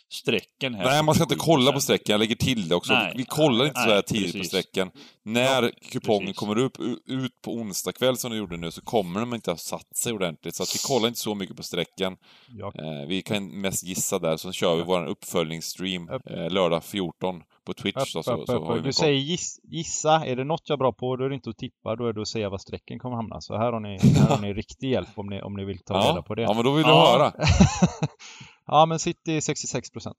strecken 0.09 0.73
här. 0.75 0.85
Nej, 0.85 1.03
man 1.03 1.15
ska 1.15 1.23
inte 1.23 1.35
kolla 1.35 1.71
på 1.71 1.81
strecken. 1.81 2.13
Jag 2.13 2.19
lägger 2.19 2.35
till 2.35 2.67
det 2.67 2.75
också. 2.75 2.93
Nej, 2.93 3.13
vi 3.17 3.25
kollar 3.25 3.65
inte 3.65 3.81
så 3.81 3.89
här 3.89 4.01
tidigt 4.01 4.33
precis. 4.33 4.41
på 4.41 4.47
strecken. 4.47 4.91
När 5.23 5.63
ja, 5.63 5.69
kupongen 5.91 6.21
precis. 6.21 6.37
kommer 6.37 6.57
upp, 6.57 6.77
ut 7.05 7.41
på 7.41 7.53
onsdag 7.53 7.91
kväll 7.91 8.17
som 8.17 8.31
du 8.31 8.37
gjorde 8.37 8.57
nu, 8.57 8.71
så 8.71 8.81
kommer 8.81 9.19
de 9.19 9.33
inte 9.33 9.51
ha 9.51 9.57
satt 9.57 9.97
sig 9.97 10.13
ordentligt. 10.13 10.55
Så 10.55 10.63
att 10.63 10.75
vi 10.75 10.79
kollar 10.79 11.07
inte 11.07 11.19
så 11.19 11.35
mycket 11.35 11.57
på 11.57 11.63
strecken. 11.63 12.17
Ja. 12.47 12.67
Eh, 12.67 13.07
vi 13.07 13.21
kan 13.21 13.61
mest 13.61 13.83
gissa 13.83 14.19
där, 14.19 14.37
så 14.37 14.51
kör 14.51 14.75
vi 14.75 14.83
vår 14.83 15.05
uppföljningsstream 15.05 16.09
eh, 16.09 16.49
lördag 16.49 16.83
14 16.83 17.43
på 17.65 17.73
Twitch. 17.73 17.97
Upp, 17.97 18.13
då, 18.13 18.23
så, 18.23 18.33
upp, 18.33 18.45
så 18.47 18.75
upp, 18.75 18.83
du 18.83 18.93
säger 18.93 19.19
giss, 19.19 19.59
gissa, 19.63 20.25
är 20.25 20.35
det 20.35 20.43
något 20.43 20.61
jag 20.65 20.75
är 20.75 20.77
bra 20.77 20.93
på, 20.93 21.15
då 21.15 21.25
är 21.25 21.29
det 21.29 21.35
inte 21.35 21.49
att 21.49 21.57
tippa, 21.57 21.95
då 21.95 22.07
är 22.07 22.13
det 22.13 22.21
att 22.21 22.27
säga 22.27 22.49
var 22.49 22.57
strecken 22.57 22.99
kommer 22.99 23.15
hamna. 23.15 23.41
Så 23.41 23.57
här 23.57 23.73
har 23.73 23.79
ni, 23.79 23.99
här 23.99 24.27
har 24.27 24.41
ni 24.41 24.53
riktig 24.63 24.91
hjälp 24.91 25.09
om 25.15 25.27
ni, 25.27 25.41
om 25.41 25.53
ni 25.53 25.65
vill 25.65 25.79
ta 25.79 25.93
ja. 25.93 26.11
reda 26.11 26.21
på 26.21 26.35
det. 26.35 26.41
Ja, 26.41 26.53
men 26.53 26.65
då 26.65 26.71
vill 26.71 26.85
du 26.85 26.91
höra. 26.91 27.33
Ja, 28.65 28.85
men 28.85 28.99
City 28.99 29.41
66 29.41 29.91
procent. 29.91 30.17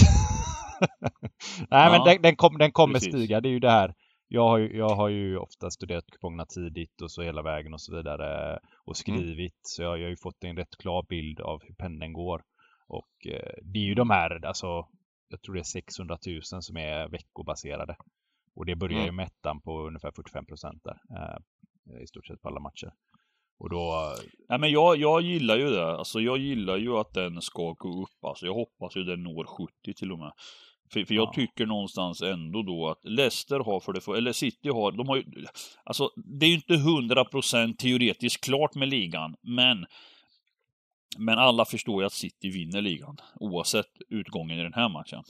Nej, 1.58 1.66
ja, 1.70 1.90
men 1.90 2.04
den, 2.04 2.22
den, 2.22 2.36
kom, 2.36 2.58
den 2.58 2.72
kommer 2.72 2.94
precis. 2.94 3.14
stiga. 3.14 3.40
Det 3.40 3.48
är 3.48 3.50
ju 3.50 3.60
det 3.60 3.70
här. 3.70 3.94
Jag 4.28 4.48
har, 4.48 4.58
ju, 4.58 4.76
jag 4.76 4.88
har 4.88 5.08
ju 5.08 5.36
ofta 5.38 5.70
studerat 5.70 6.10
kupongerna 6.12 6.46
tidigt 6.46 7.02
och 7.02 7.10
så 7.10 7.22
hela 7.22 7.42
vägen 7.42 7.74
och 7.74 7.80
så 7.80 7.96
vidare 7.96 8.58
och 8.84 8.94
mm. 9.08 9.20
skrivit. 9.20 9.38
Mm. 9.38 9.60
Så 9.62 9.82
jag, 9.82 9.98
jag 9.98 10.04
har 10.04 10.10
ju 10.10 10.16
fått 10.16 10.44
en 10.44 10.56
rätt 10.56 10.76
klar 10.78 11.06
bild 11.08 11.40
av 11.40 11.62
hur 11.62 11.74
pendeln 11.74 12.12
går. 12.12 12.42
Och 12.88 13.26
eh, 13.26 13.54
det 13.62 13.78
är 13.78 13.84
ju 13.84 13.94
de 13.94 14.10
här, 14.10 14.46
alltså, 14.46 14.88
jag 15.28 15.42
tror 15.42 15.54
det 15.54 15.60
är 15.60 15.64
600 15.64 16.18
000 16.26 16.42
som 16.62 16.76
är 16.76 17.08
veckobaserade. 17.08 17.96
Och 18.54 18.66
det 18.66 18.76
börjar 18.76 18.96
mm. 18.96 19.06
ju 19.06 19.12
med 19.12 19.26
ettan 19.26 19.60
på 19.60 19.86
ungefär 19.86 20.12
45 20.12 20.46
procent 20.46 20.82
där. 20.84 20.98
Eh, 21.16 22.02
I 22.02 22.06
stort 22.06 22.26
sett 22.26 22.42
på 22.42 22.48
alla 22.48 22.60
matcher. 22.60 22.92
Och 23.58 23.70
då... 23.70 24.14
Nej 24.48 24.58
men 24.58 24.70
jag, 24.70 24.96
jag 24.96 25.22
gillar 25.22 25.56
ju 25.56 25.70
det. 25.70 25.96
Alltså 25.96 26.20
jag 26.20 26.38
gillar 26.38 26.76
ju 26.76 26.96
att 26.96 27.14
den 27.14 27.42
ska 27.42 27.72
gå 27.72 28.02
upp. 28.02 28.24
Alltså 28.24 28.46
jag 28.46 28.54
hoppas 28.54 28.96
ju 28.96 29.04
den 29.04 29.22
når 29.22 29.44
70 29.44 29.94
till 29.96 30.12
och 30.12 30.18
med. 30.18 30.32
För, 30.92 31.04
för 31.04 31.14
jag 31.14 31.28
ja. 31.28 31.32
tycker 31.34 31.66
någonstans 31.66 32.22
ändå 32.22 32.62
då 32.62 32.88
att 32.88 33.04
Leicester 33.04 33.60
har 33.60 33.80
för 33.80 33.92
det 33.92 34.00
för, 34.00 34.16
eller 34.16 34.32
City 34.32 34.68
har, 34.68 34.92
de 34.92 35.08
har 35.08 35.16
ju, 35.16 35.24
alltså 35.84 36.10
det 36.38 36.46
är 36.46 36.50
ju 36.50 36.54
inte 36.54 36.74
100% 36.74 37.76
teoretiskt 37.76 38.44
klart 38.44 38.74
med 38.74 38.88
ligan, 38.88 39.34
men 39.42 39.86
men 41.18 41.38
alla 41.38 41.64
förstår 41.64 42.02
ju 42.02 42.06
att 42.06 42.12
City 42.12 42.50
vinner 42.50 42.82
ligan, 42.82 43.16
oavsett 43.34 43.90
utgången 44.08 44.58
i 44.58 44.62
den 44.62 44.74
här 44.74 44.88
matchen. 44.88 45.22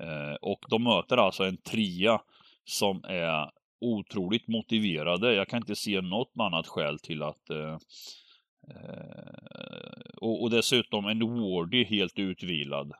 Eh, 0.00 0.34
och 0.42 0.58
de 0.70 0.82
möter 0.82 1.16
alltså 1.16 1.44
en 1.44 1.56
trea 1.56 2.20
som 2.64 3.04
är 3.04 3.50
otroligt 3.84 4.48
motiverade. 4.48 5.34
Jag 5.34 5.48
kan 5.48 5.56
inte 5.56 5.76
se 5.76 6.00
något 6.00 6.32
annat 6.38 6.66
skäl 6.66 6.98
till 6.98 7.22
att 7.22 7.50
eh, 7.50 7.76
eh, 8.70 9.34
och, 10.16 10.42
och, 10.42 10.50
dessutom 10.50 11.06
en 11.06 11.20
Wardy 11.20 11.84
helt 11.84 12.18
utvilad. 12.18 12.92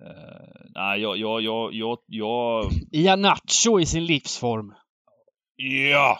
Eh, 0.00 0.68
nej, 0.74 1.00
jag, 1.00 1.16
jag, 1.16 1.42
jag, 1.42 1.74
jag, 1.74 1.98
jag... 2.06 2.70
Ianacho 2.92 3.80
i 3.80 3.86
sin 3.86 4.06
livsform. 4.06 4.74
Ja, 5.90 6.18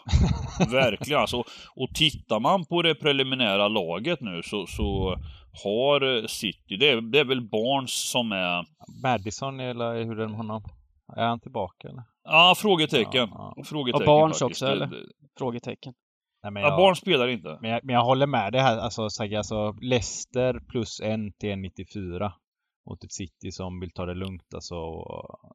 verkligen. 0.70 1.20
Alltså, 1.20 1.44
och 1.76 1.94
tittar 1.94 2.40
man 2.40 2.64
på 2.64 2.82
det 2.82 2.94
preliminära 2.94 3.68
laget 3.68 4.20
nu 4.20 4.42
så, 4.42 4.66
så 4.66 5.16
har 5.64 6.26
City, 6.26 6.76
det 6.76 6.88
är, 6.88 7.00
det 7.00 7.18
är 7.18 7.24
väl 7.24 7.48
Barnes 7.48 8.10
som 8.10 8.32
är... 8.32 8.64
Madison 9.02 9.60
eller 9.60 10.04
hur 10.04 10.12
är 10.12 10.22
det 10.22 10.28
med 10.28 10.36
honom? 10.36 10.62
Är 11.16 11.26
han 11.26 11.40
tillbaka 11.40 11.88
eller? 11.88 12.02
Ja, 12.28 12.54
frågetecken. 12.56 13.28
Ja, 13.32 13.52
ja. 13.56 13.64
frågetecken 13.64 14.08
och 14.08 14.20
Barnes 14.20 14.38
faktiskt. 14.38 14.62
också 14.62 14.72
eller? 14.72 14.90
Frågetecken. 15.38 15.94
Nej, 16.42 16.52
men 16.52 16.62
jag, 16.62 16.72
ja, 16.72 16.76
barn 16.76 16.96
spelar 16.96 17.28
inte. 17.28 17.58
Men 17.60 17.70
jag, 17.70 17.80
men 17.84 17.94
jag 17.94 18.04
håller 18.04 18.26
med 18.26 18.52
dig 18.52 18.60
här, 18.60 18.78
alltså, 18.78 19.02
alltså 19.02 19.72
Leicester 19.80 20.60
plus 20.68 21.00
en 21.00 21.32
till 21.32 21.50
en 21.50 21.62
94 21.62 22.32
mot 22.90 23.04
ett 23.04 23.12
City 23.12 23.52
som 23.52 23.80
vill 23.80 23.90
ta 23.90 24.06
det 24.06 24.14
lugnt 24.14 24.54
alltså. 24.54 24.74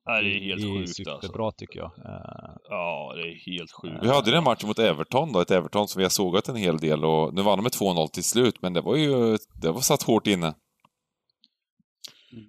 Nej, 0.05 0.23
det 0.23 0.29
är 0.29 0.39
helt 0.39 0.61
det 0.61 0.67
är 0.67 0.85
sjukt 0.85 1.07
alltså. 1.07 1.31
bra 1.31 1.51
tycker 1.51 1.79
jag. 1.79 1.91
Uh, 1.97 2.55
ja, 2.69 3.13
det 3.15 3.21
är 3.21 3.57
helt 3.57 3.71
sjukt. 3.71 3.95
Vi 4.01 4.09
hade 4.09 4.31
den 4.31 4.43
matchen 4.43 4.67
mot 4.67 4.79
Everton 4.79 5.31
då, 5.31 5.39
ett 5.39 5.51
Everton 5.51 5.87
som 5.87 5.99
vi 5.99 6.05
har 6.05 6.09
sågat 6.09 6.49
en 6.49 6.55
hel 6.55 6.77
del 6.77 7.05
och 7.05 7.33
nu 7.33 7.41
vann 7.41 7.57
de 7.57 7.63
med 7.63 7.71
2-0 7.71 8.07
till 8.07 8.23
slut, 8.23 8.61
men 8.61 8.73
det 8.73 8.81
var 8.81 8.95
ju, 8.95 9.37
det 9.61 9.71
var 9.71 9.81
satt 9.81 10.03
hårt 10.03 10.27
inne. 10.27 10.53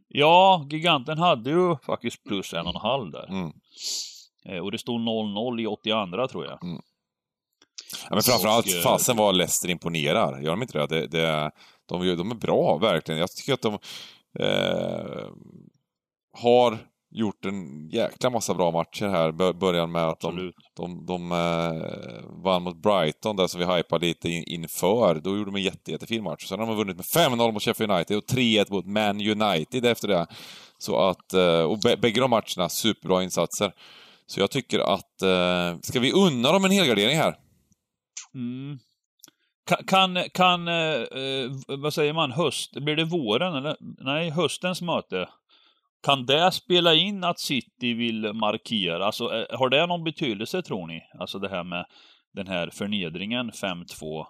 Ja, 0.09 0.67
giganten 0.71 1.19
hade 1.19 1.51
ju 1.51 1.77
faktiskt 1.77 2.25
plus 2.25 2.55
en 2.55 2.67
och 2.67 2.75
en 2.75 2.81
halv 2.81 3.11
där. 3.11 3.27
Mm. 3.29 3.53
Eh, 4.49 4.59
och 4.59 4.73
det 4.73 4.79
stod 4.79 5.01
0-0 5.01 5.61
i 5.61 5.67
82 5.67 6.27
tror 6.29 6.45
jag. 6.45 6.65
Mm. 6.65 6.83
Ja, 8.03 8.15
men 8.15 8.23
framförallt, 8.23 8.67
och, 8.67 8.73
eh, 8.73 8.83
fasen 8.83 9.17
var 9.17 9.33
Leicester 9.33 9.71
imponerar. 9.71 10.41
Gör 10.41 10.51
de 10.51 10.63
inte 10.63 10.79
det? 10.79 10.87
det, 10.87 11.07
det 11.07 11.51
de, 11.87 12.17
de 12.17 12.31
är 12.31 12.35
bra, 12.35 12.79
verkligen. 12.79 13.21
Jag 13.21 13.31
tycker 13.31 13.55
att 13.55 13.63
de 13.63 13.79
eh, 14.41 15.29
har 16.39 16.79
gjort 17.11 17.45
en 17.45 17.89
jäkla 17.89 18.31
massa 18.31 18.55
bra 18.55 18.71
matcher 18.71 19.09
här. 19.09 19.53
Början 19.53 19.93
med 19.93 20.09
att 20.09 20.21
de, 20.21 20.53
de, 20.77 21.07
de 21.07 21.33
eh, 21.33 22.43
vann 22.45 22.63
mot 22.63 22.83
Brighton, 22.83 23.37
där 23.37 23.47
som 23.47 23.61
vi 23.61 23.77
hypade 23.77 24.07
lite 24.07 24.29
in, 24.29 24.45
inför. 24.47 25.21
Då 25.25 25.37
gjorde 25.37 25.51
de 25.51 25.57
en 25.57 25.63
jätte, 25.63 25.91
jättefin 25.91 26.23
match. 26.23 26.47
Sen 26.47 26.59
har 26.59 26.67
de 26.67 26.77
vunnit 26.77 26.97
med 26.97 27.05
5-0 27.05 27.53
mot 27.53 27.63
Sheffield 27.63 27.93
United 27.93 28.17
och 28.17 28.25
3-1 28.25 28.73
mot 28.73 28.87
Man 28.87 29.21
United 29.21 29.85
efter 29.85 30.09
det. 30.09 30.27
Så 30.79 30.97
att, 30.97 31.35
eh, 31.35 31.63
och 31.63 31.79
bägge 31.79 32.21
de 32.21 32.31
matcherna, 32.31 32.69
superbra 32.69 33.23
insatser. 33.23 33.73
Så 34.27 34.41
jag 34.41 34.51
tycker 34.51 34.79
att, 34.79 35.23
eh, 35.23 35.81
ska 35.83 36.01
vi 36.01 36.13
unna 36.13 36.53
dem 36.53 36.65
en 36.65 36.71
helgardering 36.71 37.17
här? 37.17 37.35
Mm. 38.35 38.79
Kan, 39.87 40.19
kan, 40.35 40.69
eh, 40.69 41.03
eh, 41.03 41.51
vad 41.67 41.95
säger 41.95 42.13
man, 42.13 42.33
höst, 42.33 42.73
blir 42.73 42.97
det 42.97 43.05
våren 43.05 43.55
eller? 43.55 43.77
Nej, 43.81 44.31
höstens 44.31 44.83
möte. 44.83 45.29
Kan 46.03 46.27
det 46.27 46.53
spela 46.53 46.95
in 46.95 47.25
att 47.25 47.41
City 47.41 47.95
vill 47.95 48.33
markera? 48.33 49.07
Alltså, 49.07 49.35
eh, 49.35 49.59
har 49.59 49.69
det 49.69 49.87
någon 49.87 50.05
betydelse 50.05 50.63
tror 50.63 50.87
ni? 50.87 51.03
Alltså 51.19 51.39
det 51.39 51.49
här 51.49 51.65
med 51.65 51.87
den 52.35 52.47
här 52.47 52.71
förnedringen 52.71 53.53
5-2 53.53 54.27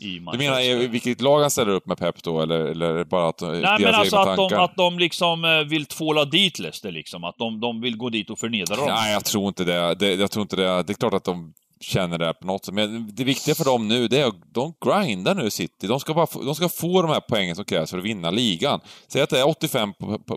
i 0.00 0.18
Du 0.32 0.38
menar 0.38 0.88
vilket 0.88 1.20
lag 1.20 1.40
han 1.40 1.50
ställer 1.50 1.72
upp 1.72 1.86
med 1.86 1.98
Pep 1.98 2.22
då, 2.22 2.40
eller, 2.40 2.58
eller 2.60 3.04
bara 3.04 3.28
att 3.28 3.40
Nej, 3.40 3.76
men 3.80 3.94
alltså 3.94 4.16
att 4.16 4.36
de, 4.36 4.54
att 4.54 4.76
de 4.76 4.98
liksom 4.98 5.44
eh, 5.44 5.60
vill 5.60 5.86
tvåla 5.86 6.24
dit 6.24 6.58
Leicester 6.58 6.92
liksom. 6.92 7.24
Att 7.24 7.38
de, 7.38 7.60
de 7.60 7.80
vill 7.80 7.96
gå 7.96 8.08
dit 8.08 8.30
och 8.30 8.38
förnedra 8.38 8.76
dem. 8.76 8.86
Nej, 8.88 9.12
jag 9.12 9.24
tror 9.24 9.48
inte 9.48 9.64
det. 9.64 9.94
det. 9.94 10.14
Jag 10.14 10.30
tror 10.30 10.42
inte 10.42 10.56
det. 10.56 10.82
Det 10.82 10.92
är 10.92 10.94
klart 10.94 11.14
att 11.14 11.24
de 11.24 11.52
känner 11.80 12.18
det 12.18 12.34
på 12.34 12.46
något 12.46 12.64
sätt. 12.64 12.74
Men 12.74 13.10
det 13.14 13.24
viktiga 13.24 13.54
för 13.54 13.64
dem 13.64 13.88
nu, 13.88 14.08
det 14.08 14.20
är 14.20 14.26
att 14.26 14.54
de 14.54 14.74
grindar 14.84 15.34
nu 15.34 15.50
City. 15.50 15.86
De 15.86 16.00
ska, 16.00 16.14
bara 16.14 16.26
få, 16.26 16.42
de 16.42 16.54
ska 16.54 16.68
få 16.68 17.02
de 17.02 17.10
här 17.10 17.22
poängen 17.28 17.56
som 17.56 17.64
krävs 17.64 17.90
för 17.90 17.98
att 17.98 18.04
vinna 18.04 18.30
ligan. 18.30 18.80
Säg 19.08 19.22
att 19.22 19.30
det 19.30 19.40
är 19.40 19.48
85 19.48 19.92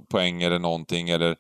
poäng 0.09 0.43
eller 0.43 0.59
någonting, 0.59 1.09
eller 1.09 1.35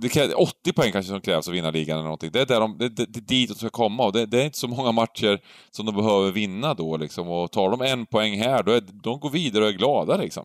det 0.00 0.08
krävs 0.08 0.34
80 0.34 0.72
poäng 0.72 0.92
kanske 0.92 1.10
som 1.10 1.20
krävs 1.20 1.48
att 1.48 1.54
vinna 1.54 1.70
ligan 1.70 1.94
eller 1.94 2.04
någonting. 2.04 2.30
Det 2.32 2.40
är, 2.40 2.46
där 2.46 2.60
de, 2.60 2.78
det, 2.78 2.88
det, 2.88 3.06
det 3.06 3.18
är 3.18 3.22
dit 3.22 3.48
de 3.48 3.54
ska 3.54 3.68
komma 3.68 4.04
och 4.04 4.12
det, 4.12 4.26
det, 4.26 4.40
är 4.40 4.44
inte 4.44 4.58
så 4.58 4.68
många 4.68 4.92
matcher 4.92 5.40
som 5.70 5.86
de 5.86 5.94
behöver 5.94 6.32
vinna 6.32 6.74
då 6.74 6.96
liksom. 6.96 7.28
Och 7.28 7.50
tar 7.50 7.70
de 7.70 7.80
en 7.80 8.06
poäng 8.06 8.38
här, 8.38 8.62
då 8.62 8.72
är 8.72 8.80
de 8.80 9.20
går 9.20 9.30
vidare 9.30 9.64
och 9.64 9.70
är 9.70 9.74
glada 9.74 10.16
liksom. 10.16 10.44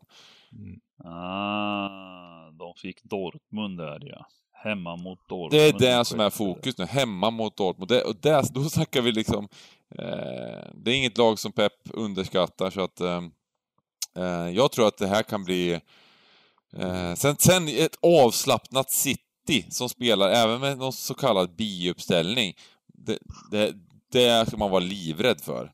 Mm. 0.52 0.80
Ah, 1.14 2.52
de 2.52 2.74
fick 2.82 3.04
Dortmund 3.04 3.78
där 3.78 4.00
ja. 4.02 4.26
Hemma 4.64 4.96
mot 4.96 5.28
Dortmund. 5.30 5.52
Det 5.52 5.86
är 5.86 5.98
det 5.98 6.06
som 6.06 6.20
är 6.20 6.30
fokus 6.30 6.78
nu, 6.78 6.86
hemma 6.86 7.30
mot 7.30 7.58
Dortmund. 7.58 7.90
Det, 7.90 8.02
och 8.02 8.16
det, 8.16 8.54
då 8.54 8.64
snackar 8.64 9.02
vi 9.02 9.12
liksom... 9.12 9.48
Eh, 9.96 10.70
det 10.74 10.92
är 10.92 10.96
inget 10.96 11.18
lag 11.18 11.40
som 11.40 11.52
Pep 11.52 11.74
underskattar 11.94 12.70
så 12.70 12.82
att... 12.82 13.02
Eh, 13.02 13.24
eh 14.18 14.50
jag 14.50 14.72
tror 14.72 14.88
att 14.88 14.98
det 14.98 15.08
här 15.08 15.24
kan 15.24 15.44
bli 15.44 15.80
Eh, 16.74 17.14
sen, 17.14 17.36
sen 17.40 17.68
ett 17.68 17.96
avslappnat 18.02 18.92
City 18.92 19.66
som 19.70 19.90
spelar 19.90 20.30
även 20.30 20.62
med 20.62 20.78
någon 20.78 20.94
så 20.94 21.14
kallad 21.14 21.56
biuppställning. 21.56 22.54
Det, 22.88 23.18
det, 23.52 23.74
det 24.12 24.48
ska 24.48 24.58
man 24.58 24.72
vara 24.72 24.84
livrädd 24.84 25.42
för. 25.42 25.72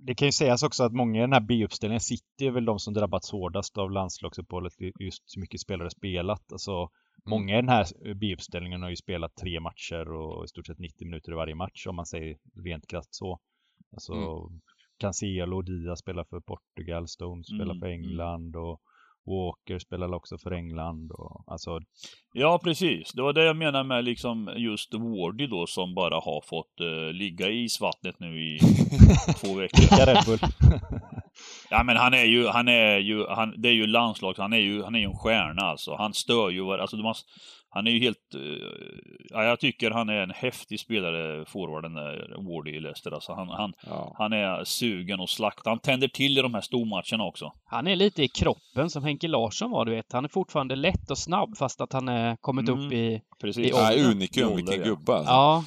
Det 0.00 0.14
kan 0.14 0.28
ju 0.28 0.32
sägas 0.32 0.62
också 0.62 0.84
att 0.84 0.92
många 0.92 1.18
i 1.18 1.20
den 1.20 1.32
här 1.32 1.40
B-uppställningen 1.40 2.00
sitter 2.00 2.46
är 2.46 2.50
väl 2.50 2.64
de 2.64 2.78
som 2.78 2.94
drabbats 2.94 3.30
hårdast 3.30 3.78
av 3.78 3.90
landslagsuppehållet, 3.90 4.72
just 5.00 5.22
hur 5.36 5.40
mycket 5.40 5.60
spelare 5.60 5.90
spelat. 5.90 6.52
Alltså, 6.52 6.90
Många 7.28 7.58
i 7.58 7.60
den 7.60 7.68
här 7.68 8.14
B-uppställningen 8.14 8.82
har 8.82 8.90
ju 8.90 8.96
spelat 8.96 9.36
tre 9.36 9.60
matcher 9.60 10.12
och 10.12 10.44
i 10.44 10.48
stort 10.48 10.66
sett 10.66 10.78
90 10.78 11.06
minuter 11.06 11.32
i 11.32 11.34
varje 11.34 11.54
match 11.54 11.86
om 11.86 11.96
man 11.96 12.06
säger 12.06 12.36
rent 12.64 12.86
krasst 12.86 13.14
så. 13.14 13.40
Alltså 13.92 14.12
mm. 14.12 14.60
Cancelo 14.98 15.56
och 15.56 15.64
Diaz 15.64 15.98
spelar 15.98 16.24
för 16.24 16.40
Portugal, 16.40 17.08
Stones 17.08 17.46
spelar 17.46 17.74
mm. 17.74 17.80
för 17.80 17.86
mm. 17.86 18.00
England 18.00 18.56
och 18.56 18.80
Walker 19.28 19.78
spelar 19.78 20.14
också 20.14 20.38
för 20.38 20.50
England 20.50 21.12
och 21.12 21.44
alltså... 21.46 21.80
Ja, 22.32 22.60
precis. 22.64 23.12
Det 23.12 23.22
var 23.22 23.32
det 23.32 23.44
jag 23.44 23.56
menade 23.56 23.84
med 23.84 24.04
liksom 24.04 24.50
just 24.56 24.94
Wardy 24.94 25.46
då 25.46 25.66
som 25.66 25.94
bara 25.94 26.14
har 26.14 26.42
fått 26.46 26.80
uh, 26.80 27.12
ligga 27.12 27.48
i 27.48 27.64
isvattnet 27.64 28.20
nu 28.20 28.42
i 28.42 28.58
två 29.40 29.54
veckor. 29.54 30.38
Ja, 31.70 31.82
men 31.82 31.96
han 31.96 32.14
är 32.14 32.24
ju, 32.24 32.46
han 32.46 32.68
är 32.68 32.98
ju, 32.98 33.26
han, 33.26 33.54
det 33.56 33.68
är 33.68 33.72
ju 33.72 33.86
landslags, 33.86 34.38
han 34.38 34.52
är 34.52 34.58
ju, 34.58 34.82
han 34.82 34.94
är 34.94 34.98
ju 34.98 35.04
en 35.04 35.16
stjärna 35.16 35.62
alltså. 35.62 35.96
Han 35.96 36.14
stör 36.14 36.50
ju, 36.50 36.72
alltså 36.72 36.96
har, 36.96 37.16
han 37.70 37.86
är 37.86 37.90
ju 37.90 38.00
helt... 38.00 38.34
Uh, 38.34 38.40
ja, 39.30 39.44
jag 39.44 39.60
tycker 39.60 39.90
han 39.90 40.08
är 40.08 40.22
en 40.22 40.30
häftig 40.30 40.80
spelare, 40.80 41.44
forwarden 41.46 41.94
där, 41.94 42.36
Wardy 42.36 42.70
i 42.70 42.80
Leicester. 42.80 43.10
Alltså 43.10 43.32
han, 43.32 43.48
han, 43.48 43.72
ja. 43.86 44.14
han 44.18 44.32
är 44.32 44.64
sugen 44.64 45.20
och 45.20 45.30
slakta. 45.30 45.70
Han 45.70 45.78
tänder 45.78 46.08
till 46.08 46.38
i 46.38 46.42
de 46.42 46.54
här 46.54 46.60
stormatcherna 46.60 47.24
också. 47.24 47.52
Han 47.64 47.86
är 47.86 47.96
lite 47.96 48.22
i 48.22 48.28
kroppen 48.28 48.90
som 48.90 49.04
Henke 49.04 49.28
Larsson 49.28 49.70
var, 49.70 49.84
du 49.84 49.90
vet. 49.90 50.12
Han 50.12 50.24
är 50.24 50.28
fortfarande 50.28 50.76
lätt 50.76 51.10
och 51.10 51.18
snabb 51.18 51.56
fast 51.56 51.80
att 51.80 51.92
han 51.92 52.08
är 52.08 52.36
kommit 52.36 52.68
mm, 52.68 52.86
upp 52.86 52.92
i... 52.92 53.20
Precis. 53.40 53.66
I 53.66 53.70
ja, 53.70 54.10
unikum, 54.10 54.56
vilken 54.56 54.82
gubbe 54.82 55.12
alltså. 55.12 55.32
Ja. 55.32 55.64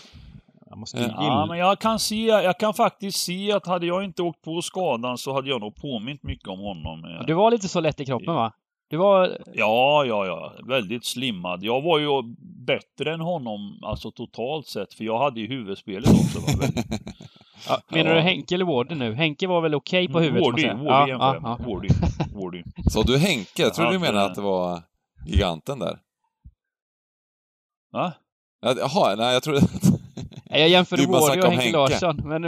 Ja, 0.94 1.46
men 1.50 1.58
jag 1.58 1.80
kan 1.80 2.00
se, 2.00 2.26
jag 2.26 2.60
kan 2.60 2.74
faktiskt 2.74 3.18
se 3.18 3.52
att 3.52 3.68
hade 3.68 3.86
jag 3.86 4.04
inte 4.04 4.22
åkt 4.22 4.42
på 4.42 4.62
skadan 4.62 5.18
så 5.18 5.34
hade 5.34 5.50
jag 5.50 5.62
nog 5.62 5.76
påmint 5.76 6.24
mycket 6.24 6.48
om 6.48 6.60
honom. 6.60 7.24
Du 7.28 7.34
var 7.34 7.52
lite 7.52 7.68
så 7.68 7.80
lätt 7.80 8.00
i 8.00 8.06
kroppen 8.06 8.36
va? 8.36 8.54
Du 8.92 8.98
var... 8.98 9.38
Ja, 9.54 10.06
ja, 10.06 10.26
ja. 10.26 10.54
Väldigt 10.68 11.06
slimmad. 11.06 11.64
Jag 11.64 11.82
var 11.82 12.00
ju 12.00 12.08
bättre 12.66 13.14
än 13.14 13.20
honom, 13.20 13.80
alltså 13.84 14.12
totalt 14.12 14.68
sett, 14.68 14.94
för 14.94 15.04
jag 15.04 15.20
hade 15.20 15.40
ju 15.40 15.48
huvudspelet 15.48 16.10
också. 16.10 16.58
Väldigt... 16.60 16.86
ja, 17.68 17.82
menar 17.90 18.10
ja. 18.10 18.16
du 18.16 18.22
Henke 18.22 18.56
eller 18.56 18.66
Wardy 18.66 18.96
nu? 18.96 19.14
Henke 19.14 19.48
var 19.48 19.62
väl 19.62 19.76
okej 19.76 20.04
okay 20.04 20.14
på 20.14 20.20
huvudet? 20.20 20.44
Wardy, 20.44 20.68
Wardy, 20.68 21.12
ja, 21.12 21.36
ja. 21.44 21.58
Wardy, 21.60 21.90
Wardy. 22.34 22.64
Så 22.92 23.04
du 23.04 23.18
Henke? 23.18 23.62
Jag 23.62 23.74
tror 23.74 23.92
du 23.92 24.00
menar 24.00 24.26
att 24.26 24.36
det 24.36 24.42
var 24.42 24.82
giganten 25.26 25.80
där? 25.80 26.00
Va? 27.92 28.14
Jaha, 28.62 29.16
nej 29.16 29.34
jag 29.34 29.44
trodde... 29.44 29.62
jag 30.46 30.70
jämförde 30.70 31.06
Wardy 31.08 31.42
och 31.42 31.48
Henke, 31.48 31.64
Henke 31.64 31.78
Larsson, 31.78 32.22
men... 32.24 32.44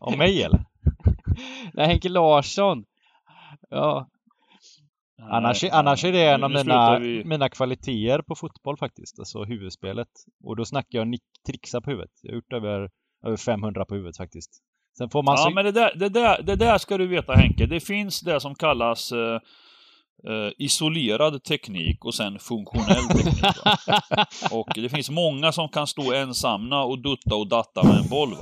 om 0.00 0.18
mig 0.18 0.42
eller? 0.42 0.64
nej, 1.72 1.86
Henke 1.86 2.08
Larsson. 2.08 2.84
Ja, 3.70 4.06
Annars, 5.22 5.64
annars 5.64 6.04
är 6.04 6.12
det 6.12 6.28
en 6.28 6.44
av 6.44 6.50
mina, 6.50 6.98
mina 7.24 7.48
kvaliteter 7.48 8.22
på 8.22 8.34
fotboll 8.34 8.76
faktiskt, 8.76 9.18
alltså 9.18 9.44
huvudspelet. 9.44 10.08
Och 10.44 10.56
då 10.56 10.64
snackar 10.64 10.98
jag 10.98 11.08
nick, 11.08 11.22
trixa 11.46 11.80
på 11.80 11.90
huvudet. 11.90 12.10
Jag 12.22 12.30
har 12.30 12.36
gjort 12.36 12.52
över, 12.52 12.90
över 13.26 13.36
500 13.36 13.84
på 13.84 13.94
huvudet 13.94 14.16
faktiskt. 14.16 14.50
Sen 14.98 15.10
får 15.10 15.22
man 15.22 15.36
ja, 15.38 15.50
men 15.54 15.64
det 15.64 15.72
där, 15.72 15.92
det, 15.96 16.08
där, 16.08 16.42
det 16.42 16.56
där 16.56 16.78
ska 16.78 16.98
du 16.98 17.06
veta 17.06 17.32
Henke. 17.32 17.66
Det 17.66 17.80
finns 17.80 18.20
det 18.20 18.40
som 18.40 18.54
kallas 18.54 19.12
uh, 19.12 19.38
uh, 20.28 20.50
isolerad 20.58 21.44
teknik 21.44 22.04
och 22.04 22.14
sen 22.14 22.38
funktionell 22.38 23.08
teknik. 23.08 23.44
och 24.50 24.68
det 24.74 24.88
finns 24.88 25.10
många 25.10 25.52
som 25.52 25.68
kan 25.68 25.86
stå 25.86 26.12
ensamma 26.12 26.84
och 26.84 26.98
dutta 26.98 27.34
och 27.34 27.46
datta 27.46 27.82
med 27.82 27.98
en 27.98 28.08
boll. 28.08 28.36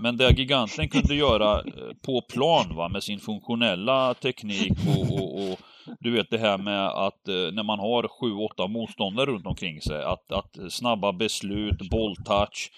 Men 0.00 0.16
det 0.16 0.38
giganten 0.38 0.88
kunde 0.88 1.14
göra 1.14 1.58
uh, 1.58 1.64
på 2.02 2.20
plan 2.20 2.76
va, 2.76 2.88
med 2.88 3.02
sin 3.02 3.20
funktionella 3.20 4.14
teknik 4.14 4.72
och, 4.96 5.20
och, 5.20 5.50
och 5.50 5.58
du 6.00 6.10
vet 6.10 6.30
det 6.30 6.38
här 6.38 6.58
med 6.58 6.86
att 6.86 7.28
eh, 7.28 7.34
när 7.34 7.62
man 7.62 7.78
har 7.78 8.08
sju, 8.20 8.34
åtta 8.34 8.66
motståndare 8.66 9.26
runt 9.26 9.46
omkring 9.46 9.80
sig, 9.80 10.04
att, 10.04 10.32
att 10.32 10.72
snabba 10.72 11.12
beslut, 11.12 11.90
bolltouch 11.90 12.70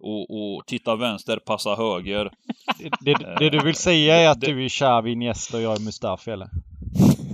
och, 0.00 0.30
och 0.30 0.66
titta 0.66 0.96
vänster, 0.96 1.36
passa 1.36 1.74
höger. 1.74 2.30
Det, 2.78 2.90
det, 3.00 3.36
det 3.38 3.50
du 3.50 3.60
vill 3.64 3.74
säga 3.74 4.16
är 4.16 4.28
att 4.28 4.40
det, 4.40 4.46
du 4.46 4.64
är 4.64 4.68
Xavi, 4.68 5.12
Iniesta 5.12 5.56
och 5.56 5.62
jag 5.62 5.76
är 5.76 5.84
Mustafi 5.84 6.30
eller? 6.30 6.48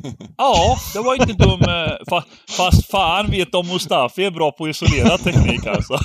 Ja, 0.36 0.78
det 0.94 1.00
var 1.00 1.14
inte 1.14 1.32
dum. 1.32 1.60
Eh, 1.60 2.20
fast 2.56 2.90
fan 2.90 3.30
vet 3.30 3.54
om 3.54 3.66
Mustafi 3.66 4.24
är 4.24 4.30
bra 4.30 4.52
på 4.52 4.68
isolerad 4.68 5.20
teknik 5.20 5.66
alltså. 5.66 5.98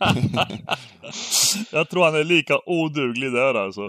jag 1.72 1.90
tror 1.90 2.04
han 2.04 2.14
är 2.14 2.24
lika 2.24 2.58
oduglig 2.66 3.32
där 3.32 3.54
alltså. 3.54 3.88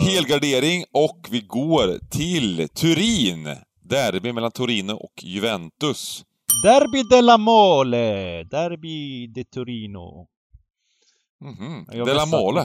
Helgardering 0.00 0.84
och 0.92 1.28
vi 1.30 1.40
går 1.40 1.98
till 2.10 2.68
Turin. 2.68 3.56
Derby 3.82 4.32
mellan 4.32 4.50
Torino 4.50 4.92
och 4.92 5.22
Juventus. 5.22 6.24
Derby 6.62 7.02
della 7.02 7.38
Mole! 7.38 8.44
Derby 8.44 9.26
de 9.26 9.44
Torino. 9.44 10.26
Mm 11.44 11.54
-hmm. 11.54 12.04
Della 12.04 12.26
Mole? 12.26 12.64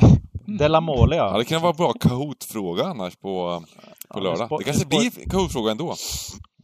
Della 0.57 0.81
Mole, 0.81 1.15
ja. 1.15 1.31
ja. 1.31 1.37
Det 1.37 1.45
kan 1.45 1.61
vara 1.61 1.71
en 1.71 1.77
bra 1.77 1.93
Kahoot-fråga 1.93 2.83
annars 2.83 3.15
på, 3.15 3.63
på 4.09 4.19
ja, 4.19 4.19
lördag. 4.19 4.59
Det 4.59 4.63
kanske 4.63 4.87
blir 4.87 5.29
Kahoot-fråga 5.29 5.71
ändå. 5.71 5.95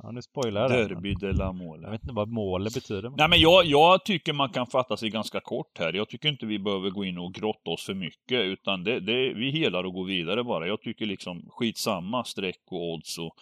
Ja, 0.06 0.12
nu 0.12 0.22
spoilar 0.22 0.62
jag 0.62 0.72
det. 0.72 0.96
Derby 0.96 1.14
de 1.14 1.32
la 1.32 1.52
Mole. 1.52 1.84
Jag 1.84 1.92
vet 1.92 2.02
inte 2.02 2.14
vad 2.14 2.30
måle 2.30 2.70
betyder. 2.74 3.10
Nej, 3.18 3.30
men 3.30 3.40
jag, 3.40 3.66
jag 3.66 4.06
tycker 4.06 4.34
man 4.34 4.50
kan 4.50 4.68
fatta 4.68 4.98
sig 4.98 5.10
ganska 5.10 5.40
kort 5.40 5.80
här. 5.80 5.94
Jag 5.94 6.10
tycker 6.10 6.30
inte 6.30 6.46
vi 6.46 6.60
behöver 6.60 6.90
gå 6.90 7.06
in 7.06 7.18
och 7.18 7.34
grotta 7.34 7.72
oss 7.72 7.86
för 7.86 7.94
mycket, 7.94 8.42
utan 8.42 8.84
det, 8.84 9.00
det, 9.00 9.34
vi 9.34 9.52
helar 9.52 9.84
och 9.84 9.94
går 9.94 10.06
vidare 10.06 10.44
bara. 10.44 10.68
Jag 10.68 10.82
tycker 10.82 11.06
liksom 11.06 11.50
skitsamma 11.50 12.24
streck 12.24 12.62
och 12.72 12.94
odds 12.94 13.18
och 13.18 13.36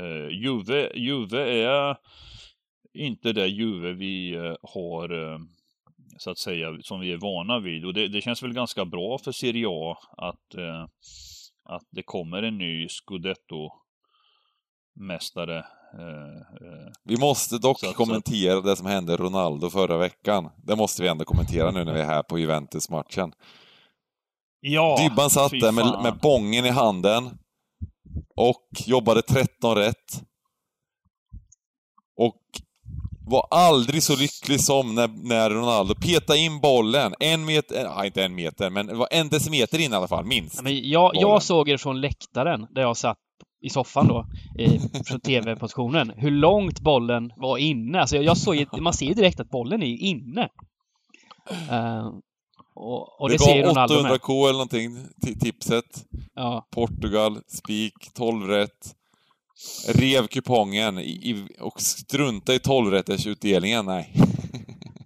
eh, 0.00 0.28
Juve, 0.28 0.92
Juve 0.94 1.64
är 1.64 1.96
inte 2.94 3.32
det 3.32 3.46
Juve 3.46 3.92
vi 3.92 4.34
eh, 4.34 4.54
har 4.62 5.32
eh, 5.32 5.38
så 6.18 6.30
att 6.30 6.38
säga, 6.38 6.78
som 6.82 7.00
vi 7.00 7.12
är 7.12 7.16
vana 7.16 7.58
vid. 7.58 7.84
Och 7.84 7.94
det, 7.94 8.08
det 8.08 8.20
känns 8.20 8.42
väl 8.42 8.52
ganska 8.52 8.84
bra 8.84 9.18
för 9.18 9.32
Serie 9.32 9.66
A 9.68 9.96
att, 10.16 10.54
eh, 10.54 10.84
att 11.64 11.88
det 11.90 12.02
kommer 12.02 12.42
en 12.42 12.58
ny 12.58 12.88
Scudetto 12.88 13.70
mästare. 14.94 15.58
Eh, 15.98 16.68
eh. 16.68 16.92
Vi 17.04 17.16
måste 17.16 17.58
dock 17.58 17.80
så, 17.80 17.92
kommentera 17.92 18.54
så... 18.54 18.68
det 18.68 18.76
som 18.76 18.86
hände 18.86 19.16
Ronaldo 19.16 19.70
förra 19.70 19.98
veckan. 19.98 20.50
Det 20.66 20.76
måste 20.76 21.02
vi 21.02 21.08
ändå 21.08 21.24
kommentera 21.24 21.70
nu 21.70 21.84
när 21.84 21.92
vi 21.92 22.00
är 22.00 22.06
här 22.06 22.22
på 22.22 22.38
Juventus-matchen. 22.38 23.32
Ja, 24.60 24.96
Dybban 25.00 25.30
satt 25.30 25.50
där 25.50 25.72
med, 25.72 26.02
med 26.02 26.18
bången 26.22 26.66
i 26.66 26.70
handen 26.70 27.38
och 28.36 28.68
jobbade 28.86 29.22
13 29.22 29.74
rätt. 29.74 30.22
Och 32.16 32.42
var 33.32 33.46
aldrig 33.50 34.02
så 34.02 34.16
lycklig 34.16 34.60
som 34.60 34.94
när, 34.94 35.08
när 35.28 35.50
Ronaldo 35.50 35.94
petade 35.94 36.38
in 36.38 36.60
bollen. 36.60 37.14
En 37.20 37.44
meter, 37.44 37.90
nej 37.96 38.06
inte 38.06 38.24
en 38.24 38.34
meter, 38.34 38.70
men 38.70 38.86
det 38.86 38.94
var 38.94 39.08
en 39.10 39.28
decimeter 39.28 39.78
in 39.78 39.92
i 39.92 39.96
alla 39.96 40.08
fall, 40.08 40.24
minst. 40.24 40.62
Men 40.62 40.90
jag, 40.90 41.10
jag 41.14 41.42
såg 41.42 41.66
det 41.66 41.78
från 41.78 42.00
läktaren, 42.00 42.66
där 42.70 42.82
jag 42.82 42.96
satt 42.96 43.18
i 43.62 43.70
soffan 43.70 44.08
då, 44.08 44.26
i, 44.58 44.78
från 45.06 45.20
TV-positionen, 45.20 46.12
hur 46.16 46.30
långt 46.30 46.80
bollen 46.80 47.32
var 47.36 47.58
inne. 47.58 48.00
Alltså 48.00 48.16
jag, 48.16 48.24
jag 48.24 48.36
såg 48.36 48.80
man 48.80 48.92
ser 48.92 49.06
ju 49.06 49.14
direkt 49.14 49.40
att 49.40 49.50
bollen 49.50 49.82
är 49.82 49.96
inne. 49.96 50.48
Uh, 51.72 52.10
och, 52.74 53.20
och, 53.20 53.28
det, 53.28 53.34
det 53.34 53.38
ser 53.38 53.62
Ronaldo 53.62 53.94
800k 53.94 54.44
eller 54.44 54.52
någonting, 54.52 54.96
tipset. 55.40 56.04
Ja. 56.34 56.66
Portugal, 56.74 57.40
spik, 57.46 57.94
12 58.14 58.46
rätt. 58.46 58.94
Rev 59.94 60.26
kupongen 60.26 60.98
i, 60.98 61.46
och 61.60 61.80
strunta 61.80 62.54
i 62.54 62.58
12 62.58 63.02
utdelningen, 63.26 63.86
nej. 63.86 64.12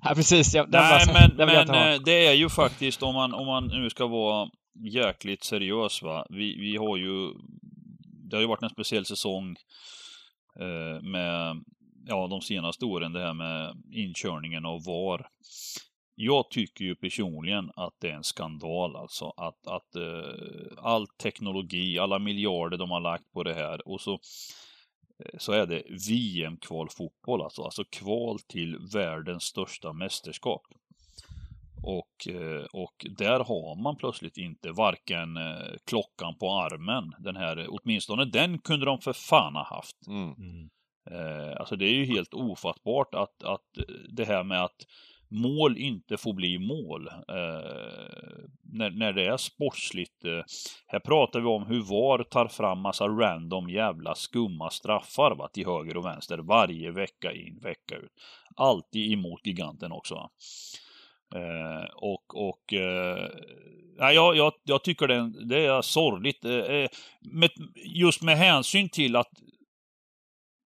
Ja, 0.08 0.14
precis. 0.14 0.54
Ja, 0.54 0.66
nej, 0.68 1.06
men, 1.12 1.46
men 1.46 1.68
eh, 1.68 2.00
det 2.04 2.26
är 2.26 2.32
ju 2.32 2.48
faktiskt, 2.48 3.02
om 3.02 3.14
man, 3.14 3.34
om 3.34 3.46
man 3.46 3.66
nu 3.66 3.90
ska 3.90 4.06
vara 4.06 4.48
jäkligt 4.92 5.44
seriös 5.44 6.02
va. 6.02 6.26
Vi, 6.30 6.56
vi 6.60 6.76
har 6.76 6.96
ju 6.96 7.32
det 8.30 8.36
har 8.36 8.40
ju 8.40 8.48
varit 8.48 8.62
en 8.62 8.70
speciell 8.70 9.06
säsong 9.06 9.56
eh, 10.60 11.02
med 11.02 11.64
ja, 12.06 12.26
de 12.26 12.40
senaste 12.40 12.84
åren, 12.84 13.12
det 13.12 13.20
här 13.20 13.34
med 13.34 13.76
inkörningen 13.92 14.64
av 14.64 14.84
VAR. 14.84 15.26
Jag 16.18 16.50
tycker 16.50 16.84
ju 16.84 16.94
personligen 16.94 17.70
att 17.76 17.94
det 18.00 18.10
är 18.10 18.14
en 18.14 18.24
skandal 18.24 18.96
alltså 18.96 19.32
att, 19.36 19.66
att 19.66 19.96
eh, 19.96 20.84
all 20.84 21.06
teknologi, 21.06 21.98
alla 21.98 22.18
miljarder 22.18 22.78
de 22.78 22.90
har 22.90 23.00
lagt 23.00 23.32
på 23.32 23.42
det 23.42 23.54
här 23.54 23.88
och 23.88 24.00
så, 24.00 24.12
eh, 24.12 25.38
så 25.38 25.52
är 25.52 25.66
det 25.66 25.82
VM-kvalfotboll 26.08 27.42
alltså, 27.42 27.62
alltså 27.62 27.84
kval 27.84 28.38
till 28.38 28.78
världens 28.94 29.42
största 29.42 29.92
mästerskap. 29.92 30.62
Och, 31.82 32.28
eh, 32.28 32.64
och 32.72 33.06
där 33.18 33.38
har 33.38 33.82
man 33.82 33.96
plötsligt 33.96 34.36
inte 34.36 34.72
varken 34.72 35.36
eh, 35.36 35.76
klockan 35.86 36.38
på 36.38 36.50
armen, 36.50 37.14
den 37.18 37.36
här, 37.36 37.66
åtminstone 37.68 38.24
den 38.24 38.58
kunde 38.58 38.86
de 38.86 39.00
för 39.00 39.12
fan 39.12 39.54
ha 39.54 39.64
haft. 39.64 40.06
Mm. 40.06 40.32
mm. 40.32 40.70
Alltså 41.58 41.76
det 41.76 41.84
är 41.84 41.94
ju 41.94 42.04
helt 42.04 42.34
ofattbart 42.34 43.14
att, 43.14 43.42
att 43.42 43.64
det 44.08 44.24
här 44.24 44.44
med 44.44 44.64
att 44.64 44.86
mål 45.28 45.78
inte 45.78 46.16
får 46.16 46.32
bli 46.32 46.58
mål. 46.58 47.08
Eh, 47.08 48.16
när, 48.72 48.90
när 48.90 49.12
det 49.12 49.26
är 49.26 49.36
sportsligt. 49.36 50.24
Eh, 50.24 50.42
här 50.86 51.00
pratar 51.00 51.40
vi 51.40 51.46
om 51.46 51.66
hur 51.66 51.82
VAR 51.82 52.22
tar 52.22 52.48
fram 52.48 52.80
massa 52.80 53.08
random 53.08 53.68
jävla 53.68 54.14
skumma 54.14 54.70
straffar 54.70 55.34
va, 55.34 55.48
till 55.48 55.66
höger 55.66 55.96
och 55.96 56.04
vänster 56.04 56.38
varje 56.38 56.90
vecka 56.90 57.32
in, 57.32 57.58
vecka 57.62 57.96
ut. 57.96 58.12
Alltid 58.56 59.12
emot 59.12 59.46
giganten 59.46 59.92
också. 59.92 60.30
Eh, 61.34 61.84
och 61.94 62.48
och 62.48 62.72
eh, 62.72 63.30
jag, 63.98 64.36
jag, 64.36 64.52
jag 64.64 64.84
tycker 64.84 65.08
det, 65.08 65.48
det 65.48 65.66
är 65.66 65.82
sorgligt. 65.82 66.44
Eh, 66.44 66.52
eh, 66.52 66.88
med, 67.20 67.50
just 67.84 68.22
med 68.22 68.36
hänsyn 68.36 68.88
till 68.88 69.16
att 69.16 69.32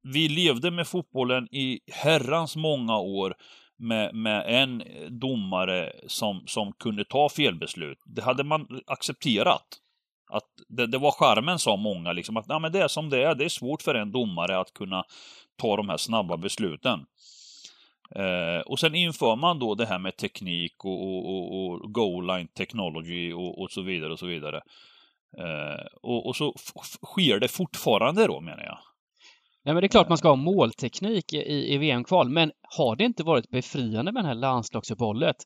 vi 0.02 0.28
levde 0.28 0.70
med 0.70 0.88
fotbollen 0.88 1.48
i 1.54 1.80
herrans 1.92 2.56
många 2.56 2.98
år 2.98 3.34
med, 3.82 4.14
med 4.14 4.44
en 4.46 4.82
domare 5.20 5.92
som, 6.06 6.42
som 6.46 6.72
kunde 6.72 7.04
ta 7.04 7.28
felbeslut. 7.28 7.98
Det 8.04 8.22
hade 8.22 8.44
man 8.44 8.80
accepterat. 8.86 9.66
Att 10.30 10.44
det, 10.68 10.86
det 10.86 10.98
var 10.98 11.10
charmen 11.10 11.58
sa 11.58 11.76
många, 11.76 12.12
liksom, 12.12 12.36
att 12.36 12.44
ja, 12.48 12.58
men 12.58 12.72
det 12.72 12.82
är 12.82 12.88
som 12.88 13.10
det 13.10 13.22
är. 13.22 13.34
Det 13.34 13.44
är 13.44 13.48
svårt 13.48 13.82
för 13.82 13.94
en 13.94 14.12
domare 14.12 14.58
att 14.58 14.72
kunna 14.72 15.04
ta 15.56 15.76
de 15.76 15.88
här 15.88 15.96
snabba 15.96 16.36
besluten. 16.36 17.04
Eh, 18.14 18.60
och 18.66 18.78
sen 18.78 18.94
inför 18.94 19.36
man 19.36 19.58
då 19.58 19.74
det 19.74 19.86
här 19.86 19.98
med 19.98 20.16
teknik 20.16 20.84
och, 20.84 21.02
och, 21.02 21.26
och, 21.26 21.72
och 21.72 21.92
goal 21.92 22.26
line 22.26 22.48
technology 22.48 23.32
och, 23.32 23.62
och, 23.62 23.70
så 23.70 23.82
vidare 23.82 24.12
och 24.12 24.18
så 24.18 24.26
vidare. 24.26 24.60
Eh, 25.38 25.86
och, 26.02 26.26
och 26.26 26.36
så 26.36 26.54
sker 27.06 27.40
det 27.40 27.48
fortfarande 27.48 28.26
då 28.26 28.40
menar 28.40 28.64
jag. 28.64 28.78
Nej, 29.64 29.74
men 29.74 29.80
det 29.80 29.86
är 29.86 29.88
klart 29.88 30.08
man 30.08 30.18
ska 30.18 30.28
ha 30.28 30.36
målteknik 30.36 31.32
i, 31.32 31.74
i 31.74 31.78
VM-kval, 31.78 32.28
men 32.28 32.52
har 32.76 32.96
det 32.96 33.04
inte 33.04 33.22
varit 33.22 33.50
befriande 33.50 34.12
med 34.12 34.24
det 34.24 34.28
här 34.28 34.34
landslagsuppehållet 34.34 35.36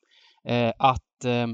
eh, 0.49 0.73
att 0.79 1.25
eh, 1.25 1.47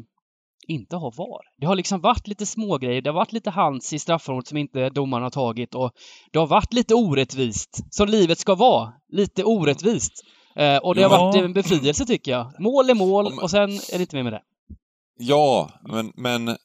inte 0.69 0.97
ha 0.97 1.11
VAR? 1.17 1.43
Det 1.59 1.67
har 1.67 1.77
liksom 1.77 2.01
varit 2.01 2.29
lite 2.29 2.47
smågrejer, 2.47 3.03
det 3.03 3.11
har 3.11 3.15
varit 3.15 3.33
lite 3.33 3.51
hands 3.51 3.93
i 3.93 3.99
straffområdet 3.99 4.49
som 4.49 4.59
inte 4.59 4.91
domaren 4.91 5.23
har 5.23 5.31
tagit 5.31 5.75
och 5.75 5.93
det 6.33 6.39
har 6.39 6.47
varit 6.47 6.73
lite 6.73 6.95
orättvist, 6.95 7.95
som 7.95 8.09
livet 8.09 8.39
ska 8.39 8.55
vara. 8.55 8.93
Lite 9.09 9.45
orättvist. 9.45 10.13
Eh, 10.57 10.77
och 10.77 10.95
det 10.95 11.01
ja. 11.01 11.09
har 11.09 11.19
varit 11.19 11.45
en 11.45 11.53
befrielse 11.53 12.07
tycker 12.07 12.31
jag. 12.33 12.61
Mål 12.61 12.91
är 12.91 12.95
mål 12.95 13.39
och 13.43 13.51
sen 13.51 13.71
är 13.71 13.99
det 13.99 14.01
inte 14.01 14.17
mer 14.17 14.23
med 14.23 14.33
det. 14.33 14.43
Ja, 15.19 15.71
men, 15.89 16.13
men 16.15 16.57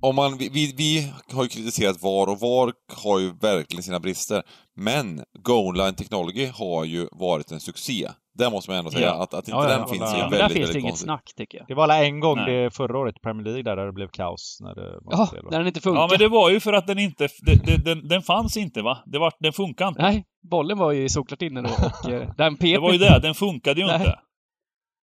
om 0.00 0.14
man, 0.14 0.38
vi, 0.38 0.74
vi 0.76 1.12
har 1.32 1.42
ju 1.42 1.48
kritiserat 1.48 2.02
VAR 2.02 2.26
och 2.26 2.40
VAR 2.40 2.72
har 3.04 3.18
ju 3.18 3.32
verkligen 3.32 3.82
sina 3.82 4.00
brister. 4.00 4.42
Men 4.76 5.24
Goal 5.42 5.94
Technology 5.94 6.46
har 6.46 6.84
ju 6.84 7.08
varit 7.12 7.50
en 7.52 7.60
succé. 7.60 8.08
Det 8.38 8.50
måste 8.50 8.70
man 8.70 8.78
ändå 8.78 8.90
säga. 8.90 9.06
Ja. 9.06 9.22
Att, 9.22 9.34
att 9.34 9.48
inte 9.48 9.60
ja, 9.60 9.68
den 9.68 9.88
finns 9.88 10.02
är 10.02 10.18
väldigt, 10.18 10.38
Där 10.38 10.48
finns 10.48 10.70
det 10.70 10.80
inget 10.80 10.98
snack, 10.98 11.32
tycker 11.36 11.58
jag. 11.58 11.66
Det 11.68 11.74
var 11.74 11.84
alla 11.84 12.04
en 12.04 12.20
gång 12.20 12.36
det 12.36 12.74
förra 12.74 12.98
året 12.98 13.16
i 13.16 13.20
Premier 13.20 13.44
League 13.44 13.62
där, 13.62 13.76
där 13.76 13.86
det 13.86 13.92
blev 13.92 14.08
kaos. 14.08 14.58
När 14.60 14.74
det 14.74 14.98
var 15.02 15.12
ja, 15.12 15.28
när 15.50 15.58
den 15.58 15.66
inte 15.66 15.80
funkar. 15.80 16.00
Ja, 16.00 16.08
men 16.10 16.18
det 16.18 16.28
var 16.28 16.50
ju 16.50 16.60
för 16.60 16.72
att 16.72 16.86
den 16.86 16.98
inte... 16.98 17.28
Den, 17.42 17.84
den, 17.84 18.08
den 18.08 18.22
fanns 18.22 18.56
inte, 18.56 18.82
va? 18.82 18.98
Det 19.06 19.18
var, 19.18 19.32
den 19.40 19.52
funkade 19.52 19.88
inte. 19.88 20.02
Nej, 20.02 20.24
bollen 20.50 20.78
var 20.78 20.92
ju 20.92 21.08
såklart 21.08 21.42
inne 21.42 21.62
då 21.62 21.68
och 21.68 22.10
eh, 22.10 22.30
den 22.36 22.56
pep 22.56 22.74
Det 22.74 22.78
var 22.78 22.92
ju 22.92 22.98
det, 22.98 23.18
den 23.22 23.34
funkade 23.34 23.80
ju 23.80 23.86
Nej. 23.86 23.96
inte. 23.96 24.18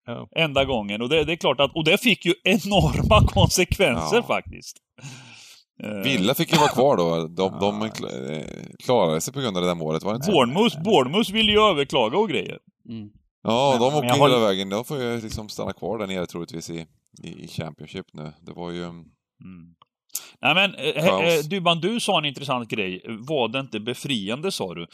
Ja. 0.05 0.28
Enda 0.36 0.65
gången. 0.65 1.01
Och 1.01 1.09
det, 1.09 1.24
det, 1.24 1.32
är 1.32 1.36
klart 1.36 1.59
att... 1.59 1.76
Och 1.76 1.86
det 1.86 2.01
fick 2.01 2.26
ju 2.26 2.34
enorma 2.43 3.28
konsekvenser 3.28 4.17
ja. 4.17 4.24
faktiskt. 4.24 4.78
Eh. 5.84 6.03
Villa 6.03 6.34
fick 6.34 6.53
ju 6.53 6.57
vara 6.57 6.69
kvar 6.69 6.97
då. 6.97 7.28
De, 7.28 7.59
de 7.59 7.82
eh, 7.82 8.45
klarade 8.86 9.21
sig 9.21 9.34
på 9.34 9.39
grund 9.39 9.57
av 9.57 9.63
det 9.63 9.69
där 9.69 9.76
målet, 9.76 10.03
var 10.03 10.13
det 10.13 10.15
inte 10.15 10.32
Bournemouth, 10.32 10.84
Bournemouth 10.84 11.34
ville 11.34 11.51
ju 11.51 11.59
överklaga 11.59 12.17
och 12.17 12.30
grejer. 12.30 12.59
Mm. 12.89 13.09
Ja, 13.43 13.78
de 13.80 13.95
åker 13.95 14.07
hela 14.07 14.17
håller... 14.17 14.39
vägen. 14.39 14.69
De 14.69 14.86
får 14.86 14.97
ju 14.97 15.21
liksom 15.21 15.49
stanna 15.49 15.74
kvar 15.74 15.97
där 15.97 16.07
nere 16.07 16.26
troligtvis 16.26 16.69
i, 16.69 16.86
i, 17.24 17.43
i 17.43 17.47
Championship 17.47 18.05
nu. 18.13 18.34
Det 18.41 18.51
var 18.51 18.71
ju... 18.71 18.84
Mm. 18.84 19.05
Nej 20.41 20.55
men, 20.55 20.76
eh, 20.76 21.39
Dybban, 21.49 21.80
du 21.80 21.99
sa 21.99 22.17
en 22.17 22.26
intressant 22.26 22.69
grej. 22.69 23.05
Var 23.07 23.47
det 23.47 23.59
inte 23.59 23.80
befriande, 23.80 24.51
sa 24.51 24.74
du? 24.74 24.88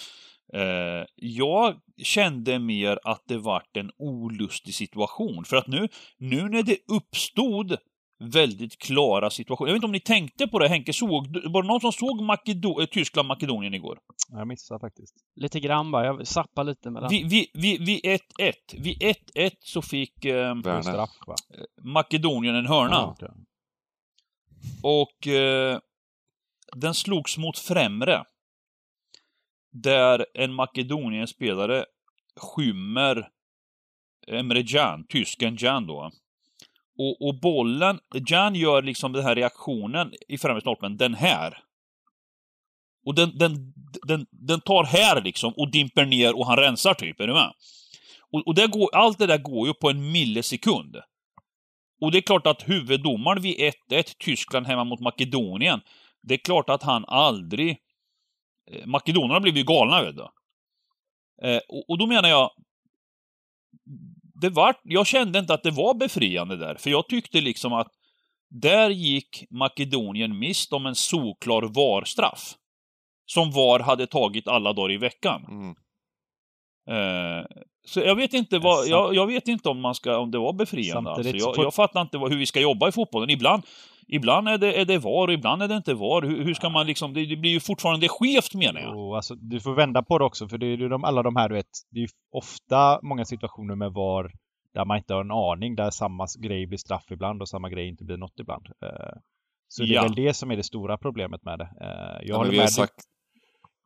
Eh, 0.54 1.06
jag 1.16 1.76
kände 2.04 2.60
mer 2.60 3.00
att 3.04 3.24
det 3.28 3.38
vart 3.38 3.78
en 3.78 3.92
olustig 3.98 4.76
situation. 4.76 5.46
För 5.46 5.58
att 5.58 5.68
nu, 5.68 5.88
nu 6.18 6.50
när 6.50 6.64
det 6.64 6.78
uppstod 6.88 7.78
väldigt 8.20 8.78
klara 8.78 9.30
situationer. 9.30 9.70
Jag 9.70 9.74
vet 9.74 9.78
inte 9.78 9.86
om 9.86 9.92
ni 9.92 10.00
tänkte 10.00 10.48
på 10.48 10.60
det, 10.60 10.68
Henke, 10.68 10.94
såg, 10.94 11.28
var 11.50 11.62
det 11.62 11.68
någon 11.68 11.82
som 11.82 11.92
såg 11.92 12.22
Makedo 12.22 12.86
Tyskland-Makedonien 12.92 13.74
igår? 13.74 14.00
Jag 14.32 14.48
missade 14.48 14.80
faktiskt. 14.80 15.16
Lite 15.36 15.60
grann 15.60 15.92
bara, 15.92 16.06
jag 16.06 16.28
zappade 16.28 16.70
lite 16.70 16.90
mellan. 16.90 17.10
Vid 17.10 17.50
1-1, 17.54 18.20
vid 18.78 18.98
1-1 19.36 19.52
så 19.60 19.82
fick 19.82 20.26
eh, 20.26 20.56
straff, 20.82 21.10
Makedonien 21.82 22.56
en 22.56 22.66
hörna. 22.66 22.96
Ja, 22.96 23.12
okay. 23.12 23.30
Och 24.84 25.28
eh, 25.28 25.80
den 26.76 26.94
slogs 26.94 27.38
mot 27.38 27.58
främre. 27.58 28.24
Där 29.72 30.26
en 30.34 30.54
Makedonien-spelare 30.54 31.86
skymmer 32.36 33.30
Emre 34.28 34.64
Can, 34.64 35.06
tysken 35.08 35.58
Can 35.58 35.88
då. 35.88 36.12
Och, 37.00 37.28
och 37.28 37.40
bollen, 37.40 38.00
Jan 38.28 38.56
gör 38.56 38.82
liksom 38.82 39.14
den 39.14 39.24
här 39.24 39.36
reaktionen 39.36 40.14
i 40.28 40.38
främre 40.38 40.62
stolpen, 40.62 40.98
den 40.98 41.14
här. 41.14 41.64
Och 43.06 43.16
den, 43.16 43.38
den, 43.38 43.74
den, 44.08 44.26
den 44.32 44.62
tar 44.62 44.84
här 44.84 45.22
liksom 45.22 45.54
och 45.54 45.72
dimper 45.72 46.06
ner 46.06 46.38
och 46.38 46.46
han 46.46 46.58
rensar 46.58 46.94
typ, 46.94 47.20
är 47.20 47.28
du 47.28 47.34
med? 47.34 47.54
Och, 48.32 48.48
och 48.48 48.56
det 48.56 48.68
går, 48.68 48.96
allt 48.96 49.18
det 49.18 49.28
där 49.28 49.38
går 49.38 49.68
ju 49.68 49.74
på 49.74 49.90
en 49.90 50.12
millisekund. 50.12 50.96
Och 52.02 52.12
det 52.12 52.18
är 52.18 52.22
klart 52.22 52.48
att 52.48 52.70
huvuddomaren 52.70 53.42
vid 53.42 53.58
1-1, 53.90 54.16
Tyskland 54.20 54.68
hemma 54.68 54.84
mot 54.84 55.00
Makedonien, 55.00 55.82
det 56.22 56.34
är 56.34 56.38
klart 56.38 56.70
att 56.70 56.84
han 56.84 57.06
aldrig... 57.06 57.78
Eh, 58.72 58.86
Makedonierna 58.86 59.40
blev 59.40 59.58
ju 59.58 59.64
galna, 59.64 60.04
vet 60.04 60.16
du. 60.16 60.28
Eh, 61.48 61.62
och, 61.70 61.90
och 61.90 61.98
då 61.98 62.08
menar 62.08 62.30
jag, 62.30 62.52
det 64.42 64.50
var, 64.50 64.76
jag 64.84 65.08
kände 65.08 65.40
inte 65.40 65.54
att 65.54 65.64
det 65.64 65.72
var 65.72 65.94
befriande 65.94 66.58
där, 66.58 66.76
för 66.76 66.90
jag 66.90 67.08
tyckte 67.08 67.42
liksom 67.42 67.74
att 67.74 67.88
där 68.50 68.90
gick 68.90 69.46
Makedonien 69.50 70.40
mist 70.40 70.74
om 70.74 70.86
en 70.86 70.96
solklar 70.96 71.62
VAR-straff. 71.62 72.54
Som 73.26 73.52
VAR 73.52 73.80
hade 73.80 74.08
tagit 74.08 74.48
alla 74.48 74.74
dagar 74.74 74.92
i 74.92 74.98
veckan. 74.98 75.46
Mm. 75.50 75.76
Eh, 76.90 77.46
så 77.86 78.00
jag 78.00 78.16
vet 78.16 78.34
inte 78.34 78.60
vad, 78.60 78.88
jag, 78.88 79.16
jag, 79.16 79.28
vet 79.28 79.48
inte 79.48 79.70
om 79.70 79.82
man 79.82 79.96
ska, 79.96 80.18
om 80.18 80.32
det 80.32 80.38
var 80.38 80.54
befriande 80.54 81.12
alltså. 81.12 81.36
jag, 81.36 81.58
jag 81.58 81.74
fattar 81.74 82.02
inte 82.02 82.18
vad, 82.18 82.32
hur 82.32 82.38
vi 82.38 82.46
ska 82.46 82.60
jobba 82.60 82.90
i 82.90 82.92
fotbollen. 82.92 83.30
Ibland, 83.30 83.64
ibland 84.10 84.48
är 84.50 84.58
det, 84.58 84.82
är 84.82 84.86
det 84.86 84.98
VAR 84.98 85.28
och 85.28 85.34
ibland 85.34 85.64
är 85.64 85.68
det 85.68 85.76
inte 85.76 85.94
VAR. 85.94 86.22
Hur, 86.22 86.44
hur 86.44 86.54
ska 86.54 86.70
man 86.70 86.88
liksom, 86.88 87.14
det, 87.14 87.26
det, 87.26 87.36
blir 87.36 87.52
ju 87.52 87.60
fortfarande 87.60 88.08
skevt 88.10 88.54
menar 88.54 88.82
jag. 88.82 88.94
Jo, 88.94 89.16
alltså, 89.16 89.36
du 89.36 89.60
får 89.60 89.74
vända 89.74 90.04
på 90.04 90.18
det 90.18 90.26
också, 90.26 90.48
för 90.48 90.58
det 90.58 90.66
är 90.66 90.78
ju 90.78 90.90
de, 90.90 91.04
alla 91.04 91.24
de 91.24 91.36
här, 91.36 91.50
du 91.50 91.56
vet, 91.56 91.70
det 91.92 92.00
är 92.00 92.02
ju 92.02 92.08
ofta 92.32 93.00
många 93.04 93.26
situationer 93.26 93.76
med 93.76 93.94
VAR 93.94 94.32
där 94.74 94.86
man 94.86 94.98
inte 94.98 95.14
har 95.14 95.22
en 95.22 95.32
aning, 95.32 95.76
där 95.76 95.90
samma 95.90 96.28
grej 96.40 96.68
blir 96.68 96.78
straff 96.78 97.06
ibland 97.12 97.42
och 97.42 97.50
samma 97.50 97.70
grej 97.70 97.88
inte 97.88 98.04
blir 98.04 98.18
något 98.18 98.40
ibland. 98.40 98.68
Eh, 98.68 99.18
så 99.68 99.84
det 99.84 99.96
är 99.96 100.02
väl 100.02 100.16
det 100.16 100.34
som 100.34 100.52
är 100.52 100.56
det 100.56 100.64
stora 100.64 100.98
problemet 100.98 101.44
med 101.44 101.60
det. 101.60 101.70
Eh, 101.82 101.88
jag 101.88 102.24
ja, 102.24 102.38
håller 102.38 102.58
med. 102.58 102.70
Sagt... 102.70 102.94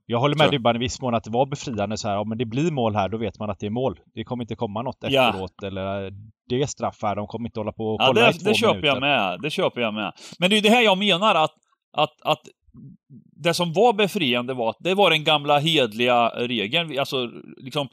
Jag 0.06 0.20
håller 0.20 0.36
med 0.36 0.52
Dybban 0.52 0.76
i 0.76 0.80
viss 0.80 1.02
mån 1.02 1.14
att 1.14 1.24
det 1.24 1.32
var 1.32 1.46
befriande 1.46 1.98
så 1.98 2.08
här, 2.08 2.18
om 2.18 2.38
det 2.38 2.46
blir 2.46 2.72
mål 2.72 2.96
här, 2.96 3.10
då 3.10 3.18
vet 3.18 3.40
man 3.40 3.50
att 3.50 3.60
det 3.60 3.66
är 3.66 3.70
mål. 3.70 4.00
Det 4.14 4.24
kommer 4.24 4.44
inte 4.44 4.56
komma 4.56 4.82
något 4.82 4.98
ja. 5.00 5.30
efteråt 5.30 5.64
eller 5.64 6.14
det 6.58 6.64
är 6.64 6.68
straff 6.68 7.00
här, 7.02 7.16
de 7.16 7.28
kommer 7.28 7.50
inte 7.50 7.60
hålla 7.60 7.72
på 7.72 7.86
och 7.86 8.00
kolla 8.00 8.22
ja, 8.22 8.26
det, 8.26 8.36
i 8.36 8.40
två 8.40 8.50
det 8.50 8.56
köper 8.56 8.74
minuter. 8.74 8.88
jag 8.88 9.02
med. 9.02 9.40
Det 9.42 9.50
köper 9.50 9.82
jag 9.82 9.94
med. 9.94 10.14
Men 10.40 10.50
det 10.50 10.58
är 10.58 10.62
det 10.62 10.70
här 10.70 10.82
jag 10.82 10.98
menar 10.98 11.36
att, 11.36 11.54
att, 11.98 12.22
att 12.22 12.42
det 13.44 13.54
som 13.54 13.74
var 13.74 13.94
befriande 13.94 14.54
var 14.54 14.70
att 14.70 14.78
det 14.80 14.94
var 14.94 15.10
den 15.10 15.24
gamla 15.24 15.60
hedliga 15.60 16.30
regeln. 16.30 17.00
Alltså, 17.00 17.30
liksom, 17.58 17.88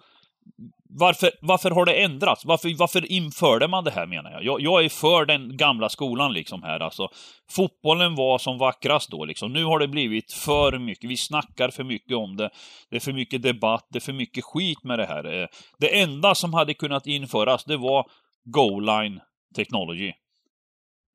varför, 0.99 1.31
varför 1.41 1.71
har 1.71 1.85
det 1.85 1.93
ändrats? 1.93 2.45
Varför, 2.45 2.79
varför 2.79 3.13
införde 3.13 3.69
man 3.69 3.85
det 3.85 3.91
här 3.91 4.07
menar 4.07 4.31
jag? 4.31 4.45
jag? 4.45 4.61
jag? 4.61 4.85
är 4.85 4.89
för 4.89 5.25
den 5.25 5.57
gamla 5.57 5.89
skolan 5.89 6.33
liksom 6.33 6.63
här 6.63 6.81
alltså. 6.81 7.09
Fotbollen 7.51 8.15
var 8.15 8.39
som 8.39 8.59
vackrast 8.59 9.11
då 9.11 9.25
liksom. 9.25 9.53
Nu 9.53 9.65
har 9.65 9.79
det 9.79 9.89
blivit 9.89 10.33
för 10.33 10.79
mycket. 10.79 11.11
Vi 11.11 11.17
snackar 11.17 11.71
för 11.71 11.85
mycket 11.85 12.17
om 12.17 12.37
det. 12.37 12.51
Det 12.91 12.97
är 12.97 13.01
för 13.01 13.13
mycket 13.13 13.43
debatt, 13.43 13.87
det 13.91 13.99
är 13.99 14.01
för 14.01 14.13
mycket 14.13 14.45
skit 14.45 14.85
med 14.85 14.99
det 14.99 15.07
här. 15.07 15.43
Eh, 15.43 15.47
det 15.79 16.01
enda 16.01 16.35
som 16.35 16.55
hade 16.55 16.75
kunnat 16.75 17.07
införas, 17.07 17.65
det 17.65 17.77
var 17.77 18.07
goal 18.45 18.87
line 18.87 19.21
technology. 19.57 20.13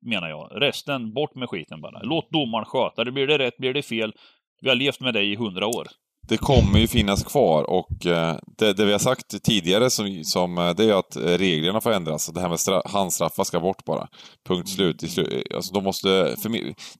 Menar 0.06 0.28
jag. 0.28 0.50
Resten, 0.54 1.12
bort 1.12 1.34
med 1.34 1.48
skiten 1.48 1.80
bara. 1.80 2.02
Låt 2.02 2.30
domaren 2.30 2.64
sköta 2.64 3.04
det. 3.04 3.12
Blir 3.12 3.26
det 3.26 3.38
rätt, 3.38 3.56
blir 3.56 3.74
det 3.74 3.82
fel. 3.82 4.12
Vi 4.60 4.68
har 4.68 4.76
levt 4.76 5.00
med 5.00 5.14
det 5.14 5.22
i 5.22 5.36
hundra 5.36 5.66
år 5.66 5.86
det 6.28 6.36
kommer 6.36 6.78
ju 6.78 6.88
finnas 6.88 7.24
kvar 7.24 7.70
och 7.70 8.06
eh, 8.06 8.36
det, 8.58 8.72
det, 8.72 8.84
vi 8.84 8.92
har 8.92 8.98
sagt 8.98 9.42
tidigare 9.42 9.90
som, 9.90 10.24
som, 10.24 10.58
eh, 10.58 10.70
det 10.70 10.84
är 10.84 10.98
att 10.98 11.16
eh, 11.16 11.22
reglerna 11.22 11.80
får 11.80 11.92
ändras. 11.92 12.26
Det 12.26 12.40
här 12.40 12.48
med 12.48 12.82
handstraffar 12.84 13.44
ska 13.44 13.60
bort 13.60 13.84
bara. 13.84 14.08
Punkt 14.48 14.68
slut. 14.68 15.18
Eh, 15.18 15.56
alltså 15.56 15.74
de 15.74 15.84
måste, 15.84 16.36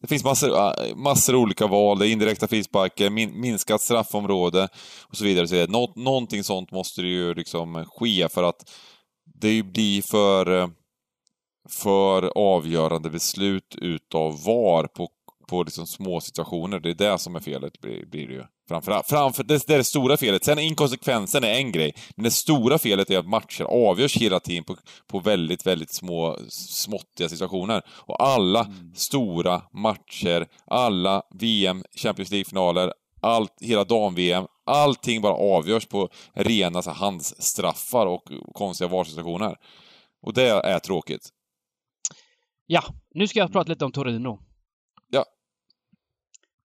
det 0.01 0.07
finns 0.09 0.25
massor, 0.25 0.51
ah, 0.57 0.75
massor 0.97 1.35
olika 1.35 1.67
val, 1.67 1.99
det 1.99 2.09
är 2.09 2.13
indirekta 2.13 2.49
frisparker, 2.49 3.11
min, 3.11 3.41
minskat 3.41 3.81
straffområde 3.81 4.69
och 5.09 5.17
så 5.17 5.25
vidare. 5.25 5.49
Så 5.49 5.67
Nå, 5.67 5.93
någonting 5.97 6.45
sånt 6.45 6.73
måste 6.73 7.03
det 7.03 7.09
ju 7.09 7.35
liksom 7.35 7.85
ske 7.85 8.29
för 8.29 8.43
att 8.43 8.71
det 9.41 9.63
blir 9.63 10.03
för, 10.11 10.59
eh, 10.63 10.69
för 11.69 12.33
avgörande 12.39 13.11
beslut 13.11 13.75
utav 13.77 14.45
VAR 14.45 14.87
på, 14.87 15.09
på 15.49 15.63
liksom 15.63 15.87
små 15.87 16.21
situationer. 16.21 16.81
Det 16.81 16.91
är 16.91 16.95
det 16.95 17.19
som 17.19 17.37
är 17.37 17.41
felet, 17.41 17.81
blir, 17.81 18.07
blir 18.07 18.27
det 18.29 18.35
ju. 18.35 18.45
Framförallt. 18.69 19.07
Framför, 19.09 19.45
det, 19.45 19.67
det 19.67 19.75
är 19.75 19.79
det 19.79 19.85
stora 19.85 20.17
felet. 20.17 20.45
Sen 20.45 20.59
inkonsekvensen 20.59 21.45
är 21.45 21.55
en 21.55 21.73
grej. 21.73 21.95
Men 22.17 22.25
det 22.25 22.31
stora 22.31 22.79
felet 22.79 23.11
är 23.11 23.19
att 23.19 23.29
matcher 23.29 23.65
avgörs 23.65 24.17
hela 24.17 24.41
tiden 24.41 24.65
på, 24.65 24.77
på 25.07 25.19
väldigt, 25.19 25.67
väldigt 25.67 25.95
små, 25.95 26.39
småttiga 26.49 27.29
situationer. 27.29 27.83
Och 27.89 28.23
alla 28.23 28.65
Mm. 28.65 28.95
stora 28.95 29.63
matcher, 29.73 30.47
alla 30.67 31.23
VM, 31.41 31.85
Champions 31.97 32.31
League-finaler, 32.31 32.93
allt, 33.21 33.53
hela 33.61 33.85
dam-VM, 33.85 34.47
allting 34.67 35.21
bara 35.21 35.35
avgörs 35.35 35.87
på 35.87 36.09
rena 36.33 36.83
så 36.83 36.91
handsstraffar 36.91 38.07
och 38.07 38.23
konstiga 38.55 38.89
VAR-situationer. 38.89 39.57
Och 40.23 40.35
det 40.35 40.49
är 40.49 40.79
tråkigt. 40.79 41.29
Ja, 42.67 42.83
nu 43.15 43.27
ska 43.27 43.39
jag 43.39 43.53
prata 43.53 43.73
lite 43.73 43.85
om 43.85 43.93
Torino. 43.93 44.39
Ja. 45.11 45.25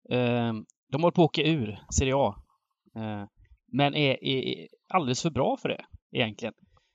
Eh, 0.10 0.54
de 0.91 1.02
håller 1.02 1.12
på 1.12 1.24
att 1.24 1.30
åka 1.30 1.41
ur 1.41 1.80
Serie 1.97 2.16
A. 2.16 2.36
Eh, 2.95 3.24
men 3.72 3.95
är, 3.95 4.24
är 4.24 4.68
alldeles 4.93 5.22
för 5.22 5.30
bra 5.30 5.58
för 5.58 5.70
det, 5.70 5.86
egentligen. 6.12 6.54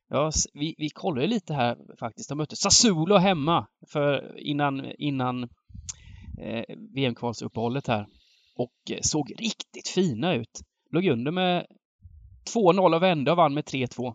Ja, 0.09 0.31
vi, 0.55 0.75
vi 0.79 0.89
kollar 0.91 1.23
ju 1.23 1.29
lite 1.29 1.55
här 1.55 1.77
faktiskt. 2.01 2.29
De 2.29 2.39
mötte 2.39 2.57
Sassuolo 2.57 3.17
hemma 3.17 3.67
för 3.93 4.39
innan, 4.39 4.93
innan 4.99 5.43
eh, 6.41 6.65
VM-kvalsuppehållet 6.95 7.87
här. 7.87 8.07
Och 8.57 8.91
eh, 8.91 8.99
såg 9.01 9.33
riktigt 9.39 9.89
fina 9.89 10.35
ut. 10.35 10.61
Låg 10.91 11.07
under 11.07 11.30
med 11.32 11.66
2-0 12.55 12.95
och 12.95 13.03
vände 13.03 13.30
och 13.30 13.37
vann 13.37 13.55
med 13.55 13.64
3-2. 13.64 14.14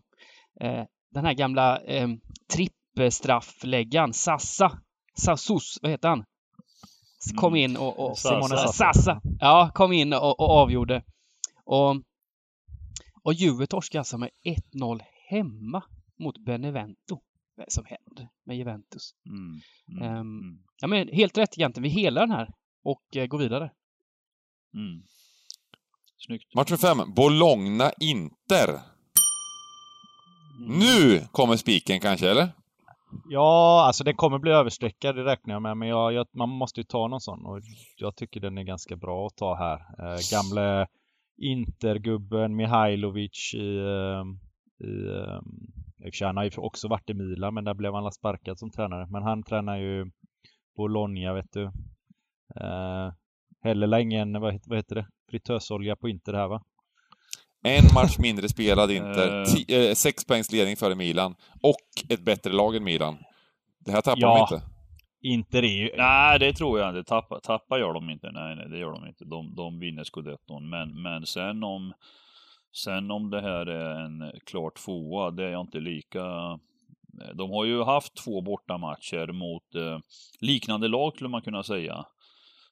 Eh, 0.61 0.83
den 1.13 1.25
här 1.25 1.33
gamla 1.33 1.79
eh, 1.81 2.07
trippelstraffläggaren 2.53 4.13
Sassa, 4.13 4.79
Sassus, 5.17 5.79
vad 5.81 5.91
heter 5.91 6.09
han? 6.09 6.19
S- 7.25 7.31
Kom 7.37 7.53
Mm. 7.53 7.71
in 7.71 7.77
och, 7.77 7.99
och 8.09 8.17
Sassa. 8.17 8.41
Simone 8.47 8.67
Sassa. 8.67 9.21
Ja, 9.39 9.71
kom 9.73 9.91
in 9.93 10.13
och, 10.13 10.39
och 10.39 10.49
avgjorde. 10.49 11.03
Och, 11.65 11.95
och 13.23 13.33
Juve 13.33 13.67
torskade 13.67 13.99
alltså 13.99 14.17
med 14.17 14.29
1-0 14.73 15.01
hemma 15.29 15.83
mot 16.19 16.37
Benevento. 16.45 17.21
Vad 17.55 17.71
som 17.71 17.85
händer 17.85 18.29
med 18.45 18.57
Juventus? 18.57 19.11
Mm. 19.25 19.61
Mm. 20.03 20.17
Mm. 20.17 20.59
Ja, 20.81 20.87
men 20.87 21.07
helt 21.07 21.37
rätt 21.37 21.57
egentligen. 21.57 21.83
Vi 21.83 21.89
helar 21.89 22.21
den 22.21 22.31
här 22.35 22.49
och 22.83 23.17
eh, 23.17 23.25
går 23.27 23.37
vidare. 23.37 23.71
Mm. 24.73 25.03
Snyggt. 26.25 26.55
Match 26.55 26.71
nummer 26.71 26.77
fem, 26.77 27.13
Bologna-Inter. 27.13 28.69
Mm. 30.59 30.79
Nu 30.79 31.27
kommer 31.31 31.55
spiken 31.55 31.99
kanske, 31.99 32.31
eller? 32.31 32.49
Ja, 33.29 33.83
alltså 33.87 34.03
den 34.03 34.15
kommer 34.15 34.39
bli 34.39 34.51
överstreckad, 34.51 35.15
det 35.15 35.23
räknar 35.23 35.53
jag 35.53 35.61
med. 35.61 35.77
Men 35.77 35.87
jag, 35.87 36.13
jag, 36.13 36.27
man 36.33 36.49
måste 36.49 36.79
ju 36.79 36.83
ta 36.83 37.07
någon 37.07 37.21
sån 37.21 37.45
och 37.45 37.59
jag 37.97 38.15
tycker 38.15 38.39
den 38.39 38.57
är 38.57 38.63
ganska 38.63 38.95
bra 38.95 39.27
att 39.27 39.35
ta 39.35 39.55
här. 39.55 39.77
Eh, 39.77 40.19
gamle 40.31 40.87
Intergubben 41.41 42.55
Mihailovic 42.55 43.53
i... 43.53 43.77
Eh, 43.77 44.23
i 44.87 45.07
eh, 46.05 46.11
sig, 46.11 46.27
han 46.27 46.37
har 46.37 46.43
ju 46.43 46.51
också 46.57 46.87
varit 46.87 47.09
i 47.09 47.13
Milan, 47.13 47.53
men 47.53 47.63
där 47.63 47.73
blev 47.73 47.93
han 47.93 48.11
sparkad 48.11 48.59
som 48.59 48.71
tränare. 48.71 49.07
Men 49.09 49.23
han 49.23 49.43
tränar 49.43 49.77
ju 49.77 50.11
Bologna, 50.77 51.33
vet 51.33 51.51
du. 51.51 51.63
Eh, 52.55 53.13
heller 53.63 53.97
ingen, 53.99 54.41
vad 54.41 54.53
heter, 54.53 54.69
vad 54.69 54.77
heter 54.77 54.95
det? 54.95 55.07
Fritösolja 55.29 55.95
på 55.95 56.09
Inter 56.09 56.33
här 56.33 56.47
va? 56.47 56.61
En 57.63 57.83
match 57.93 58.17
mindre 58.19 58.49
spelad 58.49 58.91
Inter, 58.91 59.39
Eh. 59.41 59.43
ti- 59.45 59.89
eh, 59.89 59.93
sex 59.93 60.25
poängs 60.25 60.51
ledning 60.51 60.75
före 60.75 60.95
Milan 60.95 61.35
och 61.63 62.11
ett 62.13 62.21
bättre 62.25 62.51
lag 62.53 62.75
än 62.75 62.83
Milan. 62.83 63.17
Det 63.85 63.91
här 63.91 64.01
tappar 64.01 64.21
Ja. 64.21 64.47
de 64.49 64.55
inte. 64.55 64.65
Inter 65.23 65.63
är 65.63 65.67
ju... 65.83 65.91
Nej, 65.97 66.39
det 66.39 66.53
tror 66.53 66.79
jag 66.79 66.89
inte. 66.97 67.09
Tappa, 67.09 67.39
tappa 67.39 67.79
gör 67.79 67.93
de 67.93 68.09
inte. 68.09 68.31
Nej, 68.31 68.55
nej, 68.55 68.69
det 68.69 68.77
gör 68.77 68.91
de 68.91 69.07
inte. 69.07 69.25
De, 69.25 69.55
de 69.55 69.79
vinner 69.79 70.03
scudetton. 70.03 70.69
Men, 70.69 71.01
men 71.01 71.25
sen 71.25 71.63
om 71.63 71.93
Sen 72.73 73.11
om 73.11 73.29
det 73.29 73.41
här 73.41 73.65
är 73.65 74.05
en 74.05 74.31
klart 74.45 74.75
tvåa, 74.75 75.31
det 75.31 75.43
är 75.45 75.49
jag 75.51 75.61
inte 75.61 75.79
lika... 75.79 76.23
De 77.33 77.49
har 77.51 77.65
ju 77.65 77.83
haft 77.83 78.15
två 78.15 78.41
bortamatcher 78.41 79.31
mot 79.31 79.75
eh, 79.75 79.99
liknande 80.39 80.87
lag 80.87 81.13
skulle 81.13 81.29
man 81.29 81.41
kunna 81.41 81.63
säga. 81.63 82.05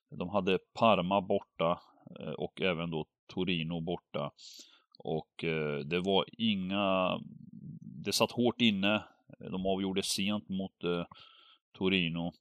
De 0.10 0.30
hade 0.30 0.60
Parma 0.74 1.22
borta 1.22 1.80
eh, 2.20 2.32
och 2.32 2.62
även 2.62 2.89
då 2.89 3.05
Torino 3.28 3.82
borta. 3.82 4.32
Och 4.99 5.43
eh, 5.43 5.80
det 5.80 5.99
var 5.99 6.26
inga... 6.38 7.20
Det 7.82 8.12
satt 8.14 8.32
hårt 8.32 8.62
inne. 8.62 9.03
De 9.51 9.66
avgjorde 9.66 10.03
sent 10.03 10.49
mot 10.49 10.84
eh, 10.84 11.05
Torino. 11.78 12.32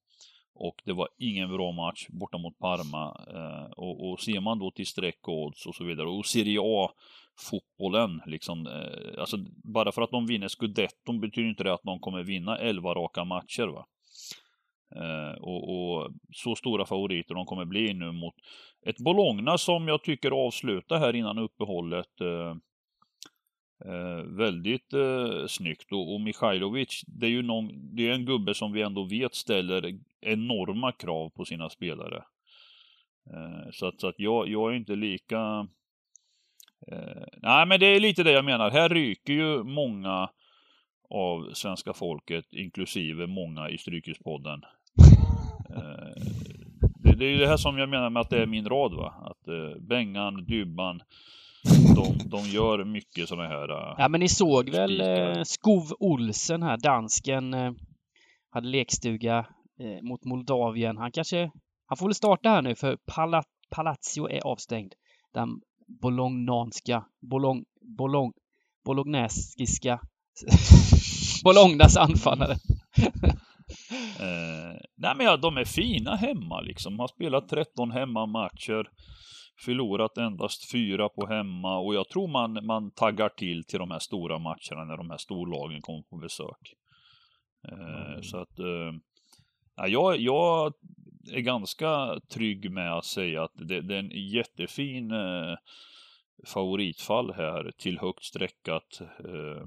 Och 0.55 0.83
det 0.85 0.93
var 0.93 1.09
ingen 1.19 1.49
bra 1.49 1.73
match 1.73 2.07
borta 2.09 2.39
mot 2.39 2.59
Parma. 2.59 3.25
Eh, 3.35 3.71
och, 3.73 4.11
och 4.11 4.21
ser 4.21 4.41
man 4.41 4.59
då 4.59 4.71
till 4.71 4.87
streck 4.87 5.29
och 5.29 5.45
odds 5.45 5.67
och 5.67 5.75
så 5.75 5.85
vidare. 5.85 6.09
Och 6.09 6.27
Serie 6.27 6.61
A 6.63 6.91
fotbollen 7.51 8.21
liksom. 8.27 8.67
Eh, 8.67 9.21
alltså 9.21 9.37
bara 9.65 9.93
för 9.93 10.03
att 10.03 10.11
de 10.11 10.27
vinner 10.27 10.49
scudetton 10.49 11.21
betyder 11.21 11.49
inte 11.49 11.65
det 11.65 11.75
att 11.75 11.83
de 11.83 12.01
kommer 12.01 12.23
vinna 12.23 12.59
11 12.59 12.95
raka 12.95 13.25
matcher 13.25 13.67
va. 13.67 13.87
Eh, 14.97 15.41
och, 15.41 15.71
och 15.71 16.11
så 16.33 16.55
stora 16.55 16.87
favoriter 16.87 17.35
de 17.35 17.47
kommer 17.47 17.65
bli 17.65 17.95
nu 17.95 18.13
mot 18.13 18.35
ett 18.87 18.99
Bologna 18.99 19.59
som 19.59 19.89
jag 19.89 20.03
tycker 20.03 20.47
avslutar 20.47 20.99
här 20.99 21.17
innan 21.17 21.39
uppehållet. 21.39 22.21
Eh, 22.21 22.55
Eh, 23.85 24.23
väldigt 24.23 24.93
eh, 24.93 25.47
snyggt 25.47 25.93
och, 25.93 26.15
och 26.15 26.21
Michailovic, 26.21 27.03
det 27.07 27.27
är 27.27 27.31
ju 27.31 27.43
någon, 27.43 27.97
det 27.97 28.09
är 28.09 28.13
en 28.13 28.25
gubbe 28.25 28.55
som 28.55 28.73
vi 28.73 28.83
ändå 28.83 29.05
vet 29.05 29.35
ställer 29.35 29.99
enorma 30.21 30.93
krav 30.93 31.31
på 31.31 31.45
sina 31.45 31.71
spelare. 31.71 32.25
Eh, 33.31 33.71
så 33.73 33.87
att, 33.87 34.01
så 34.01 34.09
att 34.09 34.19
jag, 34.19 34.49
jag 34.49 34.73
är 34.73 34.77
inte 34.77 34.97
lika... 34.97 35.69
Eh, 36.93 37.27
nej 37.37 37.67
men 37.67 37.81
det 37.81 37.87
är 37.87 38.01
lite 38.01 38.23
det 38.23 38.33
jag 38.33 38.45
menar, 38.45 38.71
här 38.71 38.89
ryker 38.89 39.33
ju 39.33 39.63
många 39.63 40.31
av 41.11 41.53
svenska 41.53 41.93
folket, 41.93 42.53
inklusive 42.53 43.27
många 43.27 43.71
i 43.71 43.79
Strykespodden. 43.79 44.63
Det, 47.19 47.25
är 47.25 47.31
ju 47.31 47.39
det 47.39 47.49
här 47.49 47.57
som 47.57 47.79
jag 47.79 47.89
menar 47.89 48.11
med 48.11 48.21
att 48.21 48.31
det 48.31 48.43
är 48.43 48.47
min 48.47 48.69
rad 48.69 48.95
va, 48.95 49.15
att 49.31 49.49
eh, 49.49 49.81
Bengan, 49.89 50.45
Dybban, 50.45 51.01
de, 51.97 52.29
de 52.29 52.45
gör 52.49 52.85
mycket 52.85 53.29
sådana 53.29 53.49
här... 53.49 53.71
eh, 53.71 53.95
Ja, 53.99 54.09
men 54.09 54.21
ni 54.21 54.29
såg 54.29 54.71
väl 54.71 54.91
Spikar. 54.95 55.39
eh, 55.39 55.43
Skov 55.45 55.93
Olsen 55.99 56.63
här, 56.63 56.77
dansken, 56.77 57.55
eh, 57.55 57.73
hade 58.51 58.69
lekstuga 58.69 59.39
eh, 59.81 60.03
mot 60.09 60.25
Moldavien. 60.25 60.97
Han 60.97 61.13
kanske, 61.13 61.51
han 61.87 61.97
får 61.97 62.07
väl 62.07 62.15
starta 62.15 62.49
här 62.49 62.63
nu 62.63 62.75
för 62.75 62.97
Pala, 63.07 63.43
Palazzo 63.71 64.29
är 64.29 64.47
avstängd. 64.47 64.93
Den 65.35 65.49
bolognanska, 66.01 67.05
bolong, 67.31 67.65
bolong, 67.99 68.33
bolognesiska 68.85 70.01
Bolognas 71.45 71.97
anfallare. 71.97 72.57
Eh, 74.21 74.81
nej 74.97 75.15
men 75.17 75.27
ja, 75.27 75.37
de 75.37 75.57
är 75.57 75.65
fina 75.65 76.17
hemma 76.17 76.61
liksom. 76.61 76.99
Har 76.99 77.09
spelat 77.09 77.49
13 77.49 77.91
hemmamatcher. 77.91 78.89
Förlorat 79.65 80.19
endast 80.19 80.71
fyra 80.73 81.09
på 81.09 81.27
hemma 81.27 81.79
och 81.79 81.95
jag 81.95 82.09
tror 82.09 82.29
man, 82.29 82.67
man 82.67 82.91
taggar 82.91 83.29
till 83.29 83.65
till 83.65 83.79
de 83.79 83.91
här 83.91 83.99
stora 83.99 84.39
matcherna 84.39 84.85
när 84.85 84.97
de 84.97 85.11
här 85.11 85.17
storlagen 85.19 85.81
kommer 85.83 86.03
på 86.03 86.17
besök. 86.17 86.75
Eh, 87.69 88.21
Så 88.23 88.37
att 88.37 88.59
eh, 88.59 88.93
ja, 89.77 89.87
jag, 89.89 90.17
jag 90.17 90.73
är 91.33 91.41
ganska 91.41 92.21
trygg 92.33 92.71
med 92.71 92.93
att 92.93 93.05
säga 93.05 93.43
att 93.43 93.53
det, 93.55 93.81
det 93.81 93.95
är 93.95 93.99
en 93.99 94.31
jättefin 94.31 95.11
eh, 95.11 95.57
favoritfall 96.47 97.33
här 97.35 97.73
till 97.79 97.99
högt 97.99 98.25
streckat. 98.25 99.01
Eh, 99.01 99.63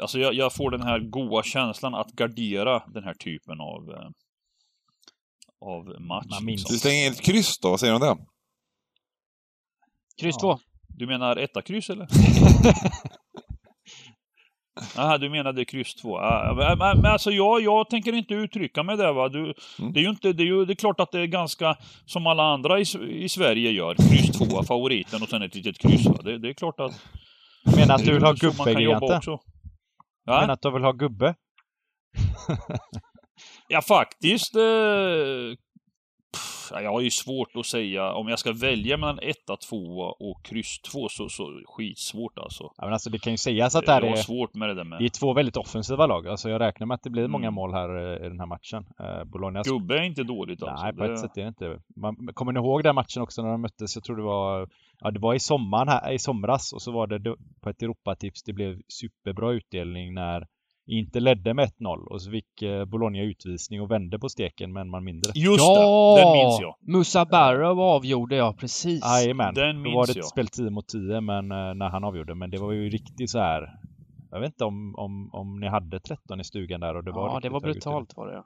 Alltså 0.00 0.18
jag, 0.18 0.34
jag 0.34 0.52
får 0.54 0.70
den 0.70 0.82
här 0.82 0.98
goa 0.98 1.42
känslan 1.42 1.94
att 1.94 2.10
gardera 2.12 2.82
den 2.94 3.04
här 3.04 3.14
typen 3.14 3.60
av, 3.60 3.90
eh, 3.90 4.08
av 5.60 6.00
match. 6.00 6.26
Man 6.30 6.44
minns. 6.44 6.64
Du 6.64 6.72
Liksom. 6.74 6.90
slänger 6.90 7.10
ett 7.10 7.20
kryss 7.20 7.58
då, 7.58 7.70
vad 7.70 7.80
säger 7.80 7.92
du 7.92 7.96
om 8.06 8.16
det? 8.16 8.24
Kryss 10.20 10.36
Ja. 10.38 10.56
2. 10.56 10.58
Du 10.88 11.06
menar 11.06 11.36
etta 11.36 11.62
kryss 11.62 11.90
eller? 11.90 12.08
Jaha, 14.96 15.18
du 15.18 15.30
menade 15.30 15.64
kryss 15.64 15.94
två. 15.94 16.18
Ah, 16.18 16.76
men, 16.78 17.06
alltså 17.06 17.30
jag, 17.30 17.62
jag 17.62 17.90
tänker 17.90 18.12
inte 18.12 18.34
uttrycka 18.34 18.82
mig 18.82 18.96
där 18.96 19.12
va. 19.12 19.28
Du, 19.28 19.38
Mm. 19.78 19.92
det 19.92 20.00
är 20.00 20.02
ju 20.02 20.10
inte, 20.10 20.32
det 20.32 20.42
är 20.42 20.46
ju 20.46 20.64
det 20.64 20.72
är 20.72 20.74
klart 20.74 21.00
att 21.00 21.12
det 21.12 21.20
är 21.20 21.26
ganska 21.26 21.76
som 22.06 22.26
alla 22.26 22.42
andra 22.42 22.80
i, 22.80 22.84
i 23.24 23.28
Sverige 23.28 23.70
gör. 23.70 23.94
Kryss 23.94 24.38
två, 24.38 24.62
favoriten 24.62 25.22
och 25.22 25.28
sen 25.28 25.42
ett 25.42 25.54
litet 25.54 25.78
kryss 25.78 26.06
va. 26.06 26.16
Det, 26.24 26.38
det 26.38 26.48
är 26.48 26.52
klart 26.52 26.80
att... 26.80 27.02
Menar 27.76 27.94
att 27.94 28.04
du 28.04 28.12
vill 28.12 28.22
ha 28.22 28.34
Gigante? 28.80 29.16
också. 29.16 29.38
Ja, 30.28 30.52
att 30.52 30.62
du 30.62 30.70
vill 30.70 30.84
ha 30.84 30.92
gubbe? 30.92 31.34
ja 33.68 33.82
faktiskt. 33.82 34.56
Eh, 34.56 35.56
pff, 36.32 36.70
jag 36.82 36.92
har 36.92 37.00
ju 37.00 37.10
svårt 37.10 37.56
att 37.56 37.66
säga, 37.66 38.12
om 38.12 38.28
jag 38.28 38.38
ska 38.38 38.52
välja 38.52 38.96
mellan 38.96 39.18
1 39.18 39.36
2 39.68 39.76
och 40.20 40.44
kryss 40.44 40.80
2 40.80 41.08
så, 41.08 41.28
så 41.28 41.62
skitsvårt 41.66 42.38
alltså. 42.38 42.64
Ja, 42.76 42.84
men 42.84 42.92
alltså 42.92 43.10
det 43.10 43.18
kan 43.18 43.32
ju 43.32 43.36
sägas 43.36 43.74
att 43.76 43.86
det 43.86 43.92
här 43.92 44.02
är, 44.02 44.16
svårt 44.16 44.54
med 44.54 44.68
det 44.68 44.74
där 44.74 44.84
med. 44.84 44.98
det 44.98 45.04
är 45.04 45.08
två 45.08 45.32
väldigt 45.32 45.56
offensiva 45.56 46.06
lag. 46.06 46.26
Alltså 46.28 46.50
jag 46.50 46.60
räknar 46.60 46.86
med 46.86 46.94
att 46.94 47.02
det 47.02 47.10
blir 47.10 47.28
många 47.28 47.46
Mm. 47.48 47.54
mål 47.54 47.72
här 47.74 47.96
eh, 47.96 48.26
i 48.26 48.28
den 48.28 48.40
här 48.40 48.46
matchen. 48.46 48.86
Eh, 49.00 49.24
Bologna 49.24 49.62
Gubbe 49.62 49.98
är 49.98 50.02
inte 50.02 50.22
dåligt 50.22 50.62
alltså. 50.62 50.84
Nej, 50.84 50.92
på 50.94 51.06
det... 51.06 51.12
ett 51.12 51.20
sätt 51.20 51.36
är 51.36 51.42
det 51.42 51.48
inte. 51.48 51.80
Man, 51.96 52.16
kommer 52.34 52.52
ni 52.52 52.58
ihåg 52.58 52.82
den 52.84 52.94
matchen 52.94 53.22
också 53.22 53.42
när 53.42 53.50
de 53.50 53.60
möttes? 53.60 53.96
Jag 53.96 54.04
tror 54.04 54.16
det 54.16 54.22
var, 54.22 54.68
ja 55.00 55.10
det 55.10 55.18
var 55.20 55.34
i 55.34 55.38
sommaren 55.38 55.88
här, 55.88 56.12
i 56.12 56.18
somras 56.18 56.72
och 56.72 56.82
så 56.82 56.92
var 56.92 57.06
det 57.06 57.18
då- 57.18 57.36
på 57.60 57.70
ett 57.70 57.82
Europatips. 57.82 58.42
Det 58.42 58.52
blev 58.52 58.80
superbra 58.88 59.52
utdelning 59.52 60.14
när 60.14 60.46
inte 60.90 61.20
ledde 61.20 61.54
med 61.54 61.64
1-0 61.80 62.06
och 62.10 62.22
så 62.22 62.30
fick 62.30 62.62
eh, 62.62 62.84
Bologna 62.84 63.22
utvisning 63.22 63.80
och 63.80 63.90
vände 63.90 64.18
på 64.18 64.28
steken 64.28 64.72
med 64.72 64.80
en 64.80 64.90
man 64.90 65.04
mindre. 65.04 65.32
Just 65.34 65.58
ja! 65.64 66.14
det, 66.18 66.22
den 66.24 66.32
minns 66.32 66.60
jag. 66.60 66.74
Musa 66.80 67.24
Barrow 67.24 67.80
avgjorde 67.80 68.36
jag, 68.36 68.58
precis. 68.58 69.04
Jajamän, 69.04 69.54
Den 69.54 69.76
då 69.76 69.82
minns 69.82 69.94
var 69.94 70.06
det 70.06 70.10
ett 70.10 70.16
jag. 70.16 70.24
spel 70.24 70.48
10 70.48 70.70
mot 70.70 70.88
10 70.88 71.20
men 71.20 71.52
eh, 71.52 71.74
när 71.74 71.88
han 71.88 72.04
avgjorde. 72.04 72.34
Men 72.34 72.50
det 72.50 72.58
var 72.58 72.72
ju 72.72 72.88
riktigt 72.90 73.30
så 73.30 73.38
här. 73.38 73.68
Jag 74.30 74.40
vet 74.40 74.52
inte 74.52 74.64
om, 74.64 74.94
om, 74.98 75.30
om 75.34 75.60
ni 75.60 75.68
hade 75.68 76.00
13 76.00 76.40
i 76.40 76.44
stugan 76.44 76.80
där 76.80 76.96
och 76.96 77.04
det 77.04 77.12
var 77.12 77.28
ja, 77.28 77.40
det 77.40 77.48
var 77.48 77.60
brutalt 77.60 78.16
var 78.16 78.26
det. 78.26 78.42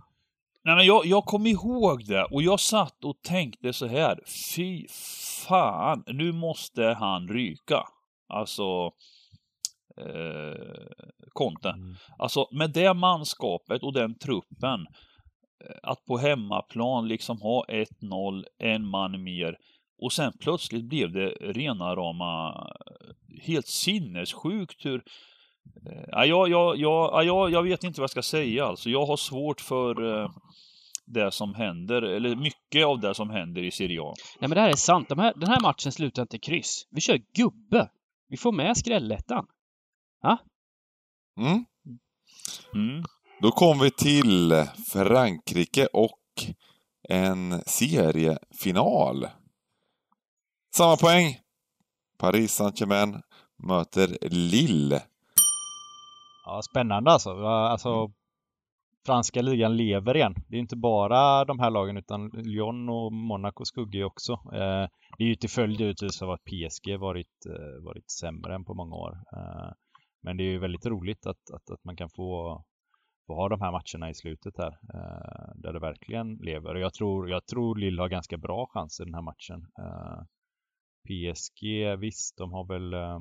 Nej 0.64 0.76
men 0.76 0.86
jag, 0.86 1.06
jag 1.06 1.24
kom 1.24 1.46
ihåg 1.46 2.04
det 2.06 2.24
och 2.24 2.42
jag 2.42 2.60
satt 2.60 3.04
och 3.04 3.22
tänkte 3.22 3.72
så 3.72 3.86
här. 3.86 4.20
Fy 4.56 4.86
fan, 5.48 6.04
nu 6.06 6.32
måste 6.32 6.84
han 6.84 7.28
ryka. 7.28 7.84
Alltså 8.28 8.90
eh, 9.96 10.86
Conte. 11.32 11.68
Mm. 11.68 11.94
Alltså 12.18 12.46
med 12.50 12.70
det 12.70 12.94
manskapet 12.94 13.82
och 13.82 13.92
den 13.92 14.18
truppen. 14.18 14.80
eh, 15.64 15.76
Att 15.82 16.04
på 16.04 16.18
hemmaplan 16.18 17.08
liksom 17.08 17.40
ha 17.40 17.64
1-0, 17.68 18.44
en 18.58 18.86
man 18.86 19.22
mer. 19.22 19.56
Och 20.02 20.12
sen 20.12 20.32
plötsligt 20.40 20.84
blev 20.84 21.12
det 21.12 21.28
rena 21.40 21.96
rama 21.96 22.66
helt 23.42 23.66
sinnessjukt 23.66 24.84
hur 24.84 24.94
eh, 24.96 25.02
Ja, 26.10 26.24
jag, 26.24 26.48
jag, 26.48 26.76
jag, 26.76 27.10
ja, 27.12 27.22
jag, 27.22 27.50
jag 27.50 27.62
vet 27.62 27.84
inte 27.84 28.00
vad 28.00 28.04
jag 28.04 28.10
ska 28.10 28.22
säga 28.22 28.64
alltså. 28.66 28.90
Jag 28.90 29.06
har 29.06 29.16
svårt 29.16 29.60
för 29.60 30.22
eh, 30.22 30.30
det 31.06 31.30
som 31.30 31.54
händer, 31.54 32.02
eller 32.02 32.36
mycket 32.36 32.86
av 32.86 33.00
det 33.00 33.14
som 33.14 33.30
händer 33.30 33.62
i 33.62 33.70
Serie 33.70 34.02
A. 34.02 34.14
Nej 34.40 34.48
men 34.48 34.50
det 34.50 34.60
här 34.60 34.70
är 34.70 34.76
sant. 34.76 35.08
De 35.08 35.18
här, 35.18 35.34
den 35.36 35.48
här 35.48 35.60
matchen 35.60 35.92
slutar 35.92 36.22
inte 36.22 36.38
kryss. 36.38 36.86
Vi 36.90 37.00
kör 37.00 37.20
gubbe. 37.34 37.90
Vi 38.28 38.36
får 38.36 38.52
med 38.52 38.76
skrällettan. 38.76 39.46
Mm. 41.38 41.64
Mm. 42.74 43.04
Då 43.40 43.50
kom 43.50 43.78
vi 43.78 43.90
till 43.90 44.66
Frankrike 44.92 45.86
och 45.86 46.20
en 47.08 47.62
seriefinal. 47.66 49.28
Samma 50.74 50.96
poäng. 50.96 51.38
Paris 52.18 52.52
Saint-Germain 52.54 53.22
möter 53.68 54.18
Lille. 54.30 55.02
Ja, 56.44 56.62
spännande 56.62 57.10
alltså. 57.10 57.30
Alltså 57.46 58.12
franska 59.06 59.42
ligan 59.42 59.76
lever 59.76 60.16
igen. 60.16 60.34
Det 60.48 60.56
är 60.56 60.60
inte 60.60 60.76
bara 60.76 61.44
de 61.44 61.58
här 61.58 61.70
lagen 61.70 61.96
utan 61.96 62.28
Lyon 62.28 62.88
och 62.88 63.12
Monaco 63.12 63.64
skuggar 63.64 63.98
ju 63.98 64.04
också. 64.04 64.32
Eh, 64.32 64.86
det 65.18 65.24
är 65.24 65.28
ju 65.28 65.34
till 65.34 65.50
följd 65.50 65.80
givetvis 65.80 66.22
av 66.22 66.30
att 66.30 66.44
PSG 66.44 66.96
varit, 66.96 67.46
eh, 67.46 67.84
varit 67.84 68.10
sämre 68.10 68.54
än 68.54 68.64
på 68.64 68.74
många 68.74 68.96
år. 68.96 69.12
Eh, 69.36 69.72
men 70.22 70.36
det 70.36 70.44
är 70.44 70.50
ju 70.50 70.58
väldigt 70.58 70.86
roligt 70.86 71.26
att, 71.26 71.50
att, 71.54 71.70
att 71.70 71.84
man 71.84 71.96
kan 71.96 72.10
få, 72.10 72.62
få 73.26 73.34
ha 73.34 73.48
de 73.48 73.60
här 73.60 73.72
matcherna 73.72 74.10
i 74.10 74.14
slutet 74.14 74.58
här. 74.58 74.78
Eh, 74.94 75.52
där 75.54 75.72
det 75.72 75.80
verkligen 75.80 76.34
lever. 76.34 76.74
Och 76.74 76.80
jag 76.80 76.94
tror, 76.94 77.30
jag 77.30 77.46
tror 77.46 77.76
Lille 77.76 78.02
har 78.02 78.08
ganska 78.08 78.36
bra 78.36 78.66
chans 78.66 79.00
i 79.00 79.04
den 79.04 79.14
här 79.14 79.22
matchen. 79.22 79.66
Eh, 79.78 80.22
PSG, 81.08 81.96
visst, 81.98 82.36
de 82.38 82.52
har 82.52 82.64
väl 82.64 82.94
eh, 82.94 83.18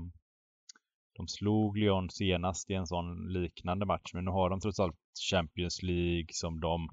de 1.13 1.27
slog 1.27 1.77
Lyon 1.77 2.09
senast 2.09 2.69
i 2.69 2.73
en 2.73 2.87
sån 2.87 3.33
liknande 3.33 3.85
match, 3.85 4.13
men 4.13 4.25
nu 4.25 4.31
har 4.31 4.49
de 4.49 4.59
trots 4.59 4.79
allt 4.79 4.95
Champions 5.31 5.81
League 5.83 6.27
som 6.31 6.59
de 6.59 6.89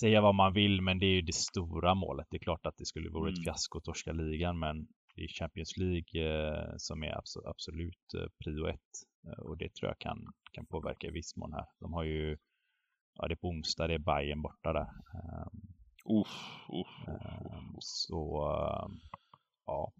Säga 0.00 0.20
vad 0.20 0.34
man 0.34 0.52
vill, 0.52 0.80
men 0.82 0.98
det 0.98 1.06
är 1.06 1.14
ju 1.14 1.22
det 1.22 1.34
stora 1.34 1.94
målet. 1.94 2.26
Det 2.30 2.36
är 2.36 2.40
klart 2.40 2.66
att 2.66 2.76
det 2.76 2.86
skulle 2.86 3.10
vara 3.10 3.28
ett 3.28 3.36
Mm. 3.36 3.44
fiasko 3.44 3.78
att 3.78 3.84
torska 3.84 4.12
ligan, 4.12 4.58
men 4.58 4.86
det 5.16 5.22
är 5.24 5.28
Champions 5.28 5.76
League 5.76 6.22
eh, 6.26 6.74
som 6.76 7.02
är 7.02 7.12
abso- 7.14 7.48
absolut 7.48 8.14
eh, 8.16 8.26
prio 8.44 8.66
ett. 8.66 8.92
Eh, 9.26 9.38
och 9.44 9.58
det 9.58 9.74
tror 9.74 9.88
jag 9.90 9.98
kan, 9.98 10.26
kan 10.52 10.66
påverka 10.66 11.06
i 11.06 11.10
viss 11.10 11.36
mån 11.36 11.52
här. 11.52 11.66
De 11.78 11.92
har 11.92 12.04
ju, 12.04 12.36
ja 13.18 13.28
det 13.28 13.34
är 13.34 13.36
på 13.36 13.48
onsdag, 13.48 13.86
det 13.86 13.94
är 13.94 13.98
Bayern 13.98 14.42
borta 14.42 14.72
där. 14.72 14.88
Ehm, 15.14 15.60
Uff, 16.20 16.28
uff, 16.68 17.08
uff. 17.08 17.52
ehm, 17.52 17.76
så, 17.80 18.44
ehm, 18.84 19.00
ja. 19.66 19.92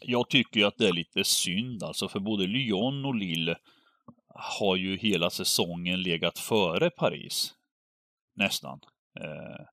Jag 0.00 0.28
tycker 0.28 0.60
ju 0.60 0.66
att 0.66 0.78
det 0.78 0.88
är 0.88 0.92
lite 0.92 1.24
synd 1.24 1.82
alltså, 1.82 2.08
för 2.08 2.20
både 2.20 2.46
Lyon 2.46 3.04
och 3.04 3.14
Lille 3.14 3.56
har 4.34 4.76
ju 4.76 4.96
hela 4.96 5.30
säsongen 5.30 6.02
legat 6.02 6.38
före 6.38 6.90
Paris. 6.90 7.54
Nästan. 8.36 8.80
Eh, 9.20 9.66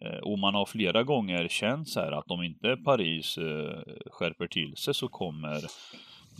eh, 0.00 0.18
och 0.18 0.38
man 0.38 0.54
har 0.54 0.66
flera 0.66 1.02
gånger 1.02 1.48
känt 1.48 1.88
så 1.88 2.00
här 2.00 2.12
att 2.12 2.30
om 2.30 2.42
inte 2.42 2.76
Paris 2.76 3.38
eh, 3.38 3.80
skärper 4.10 4.46
till 4.46 4.76
sig 4.76 4.94
så 4.94 5.08
kommer 5.08 5.60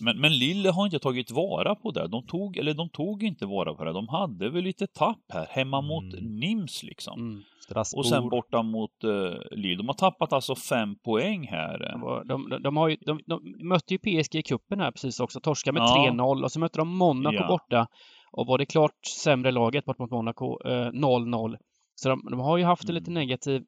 men, 0.00 0.20
men 0.20 0.38
Lille 0.38 0.70
har 0.70 0.84
inte 0.84 0.98
tagit 0.98 1.30
vara 1.30 1.74
på 1.74 1.90
det. 1.90 2.08
De 2.08 2.26
tog, 2.26 2.56
eller 2.56 2.74
de 2.74 2.88
tog 2.88 3.22
inte 3.22 3.46
vara 3.46 3.74
på 3.74 3.84
det. 3.84 3.92
De 3.92 4.08
hade 4.08 4.50
väl 4.50 4.64
lite 4.64 4.86
tapp 4.86 5.24
här 5.28 5.46
hemma 5.50 5.80
mot 5.80 6.14
Mm. 6.14 6.38
Nims 6.38 6.82
liksom. 6.82 7.20
Mm. 7.20 7.42
Strasbourg. 7.70 7.98
Och 8.00 8.06
sen 8.06 8.28
borta 8.28 8.62
mot 8.62 9.04
uh, 9.04 9.34
Lille. 9.50 9.76
De 9.76 9.86
har 9.86 9.94
tappat 9.94 10.32
alltså 10.32 10.54
fem 10.54 10.96
poäng 11.04 11.46
här. 11.48 11.78
De, 11.78 12.28
de, 12.28 12.62
de, 12.62 12.76
har 12.76 12.88
ju, 12.88 12.96
de, 12.96 13.20
de 13.26 13.68
mötte 13.68 13.94
ju 13.94 13.98
PSG 13.98 14.34
i 14.34 14.42
cupen 14.42 14.80
här 14.80 14.90
precis 14.90 15.20
också. 15.20 15.40
Torska 15.40 15.72
med 15.72 15.80
Ja. 15.82 16.08
3-0 16.12 16.42
och 16.44 16.52
så 16.52 16.60
mötte 16.60 16.78
de 16.78 16.96
Monaco 16.96 17.36
Ja. 17.36 17.46
borta. 17.48 17.86
Och 18.32 18.46
var 18.46 18.58
det 18.58 18.66
klart 18.66 19.06
sämre 19.24 19.50
laget 19.52 19.84
bort 19.84 19.98
mot 19.98 20.10
Monaco, 20.10 20.68
eh, 20.68 20.90
0-0. 20.92 21.56
Så 21.94 22.08
de, 22.08 22.20
de 22.30 22.40
har 22.40 22.56
ju 22.58 22.64
haft 22.64 22.88
en 22.88 22.94
lite 22.94 23.10
Mm. 23.10 23.20
negativ 23.22 23.62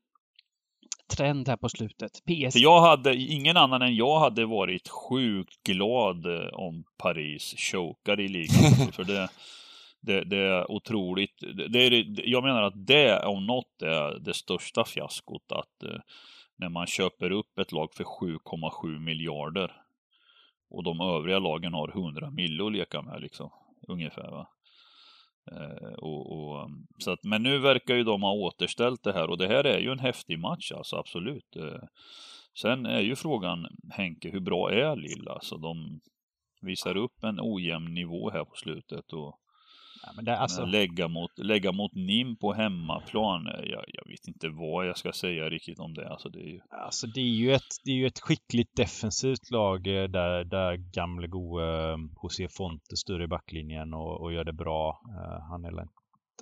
trend 1.16 1.48
här 1.48 1.56
på 1.56 1.68
slutet. 1.68 2.10
PSG 2.12 2.52
För 2.52 2.58
jag 2.58 2.80
hade, 2.80 3.14
ingen 3.16 3.56
annan 3.56 3.82
än 3.82 3.96
jag 3.96 4.20
hade 4.20 4.46
varit 4.46 4.88
sjukt 4.88 5.62
glad 5.66 6.26
eh, 6.26 6.48
om 6.52 6.84
Paris 7.02 7.54
chokar 7.58 8.20
i 8.20 8.28
ligan. 8.28 8.72
för 8.92 9.04
det, 9.04 9.28
det, 10.00 10.24
det 10.24 10.36
är 10.36 10.70
otroligt. 10.70 11.40
Det, 11.40 11.68
det 11.68 11.78
är, 11.78 12.28
jag 12.28 12.44
menar 12.44 12.62
att 12.62 12.86
det 12.86 13.26
om 13.26 13.46
något 13.46 13.82
är 13.82 14.18
det 14.18 14.34
största 14.34 14.84
fiaskot. 14.84 15.52
Att 15.52 15.82
eh, 15.82 16.00
när 16.56 16.68
man 16.68 16.86
köper 16.86 17.30
upp 17.30 17.58
ett 17.58 17.72
lag 17.72 17.94
för 17.94 18.04
7,7 18.04 18.98
miljarder 18.98 19.72
och 20.70 20.84
de 20.84 21.00
övriga 21.00 21.38
lagen 21.38 21.74
har 21.74 21.88
100 21.88 22.30
miljoner 22.30 22.66
att 22.66 22.72
leka 22.72 23.02
med 23.02 23.20
liksom. 23.20 23.50
Ungefär 23.88 24.30
va. 24.30 24.48
Eh, 25.52 25.92
och, 25.92 26.32
och, 26.32 26.64
mm, 26.64 26.86
så 26.98 27.10
att, 27.10 27.24
men 27.24 27.42
nu 27.42 27.58
verkar 27.58 27.94
ju 27.94 28.04
de 28.04 28.22
ha 28.22 28.32
återställt 28.32 29.02
det 29.02 29.12
här 29.12 29.30
och 29.30 29.38
det 29.38 29.48
här 29.48 29.64
är 29.64 29.78
ju 29.78 29.92
en 29.92 29.98
häftig 29.98 30.38
match 30.38 30.72
alltså, 30.72 30.96
absolut. 30.96 31.56
Eh, 31.56 31.82
sen 32.60 32.86
är 32.86 33.00
ju 33.00 33.16
frågan, 33.16 33.66
Henke, 33.90 34.30
hur 34.30 34.40
bra 34.40 34.70
är 34.72 34.96
Lilla? 34.96 35.32
Alltså 35.32 35.56
de 35.56 36.00
visar 36.60 36.96
upp 36.96 37.24
en 37.24 37.38
ojämn 37.40 37.94
nivå 37.94 38.30
här 38.30 38.44
på 38.44 38.54
slutet 38.56 39.12
och 39.12 39.40
Ja, 40.16 40.22
det, 40.22 40.38
alltså, 40.38 40.64
lägga, 40.64 41.08
mot, 41.08 41.38
lägga 41.38 41.72
mot 41.72 41.94
NIM 41.94 42.36
på 42.36 42.52
hemmaplan. 42.52 43.46
eh, 43.46 43.52
Jag, 43.70 43.84
jag 43.88 44.08
vet 44.08 44.28
inte 44.28 44.48
vad 44.48 44.86
jag 44.86 44.98
ska 44.98 45.12
säga 45.12 45.50
riktigt 45.50 45.78
om 45.78 45.94
det. 45.94 46.08
Alltså 46.08 46.28
det 46.28 46.38
är 46.40 46.48
ju... 46.48 46.60
Alltså 46.70 47.06
det 47.06 47.20
är 47.20 47.24
ju 47.34 47.52
ett, 47.52 47.72
det 47.84 47.90
är 47.90 47.94
ju 47.96 48.06
ett 48.06 48.20
skickligt 48.20 48.76
defensivt 48.76 49.50
lag 49.50 49.86
eh, 49.86 50.08
där, 50.08 50.44
där 50.44 50.76
gamle 50.76 51.26
gode 51.26 51.90
eh, 51.92 51.96
José 52.22 52.48
Fonte 52.48 52.96
styr 52.96 53.20
i 53.20 53.26
backlinjen 53.26 53.94
och, 53.94 54.20
och 54.20 54.32
gör 54.32 54.44
det 54.44 54.52
bra. 54.52 55.00
Han 55.50 55.64
är, 55.64 55.72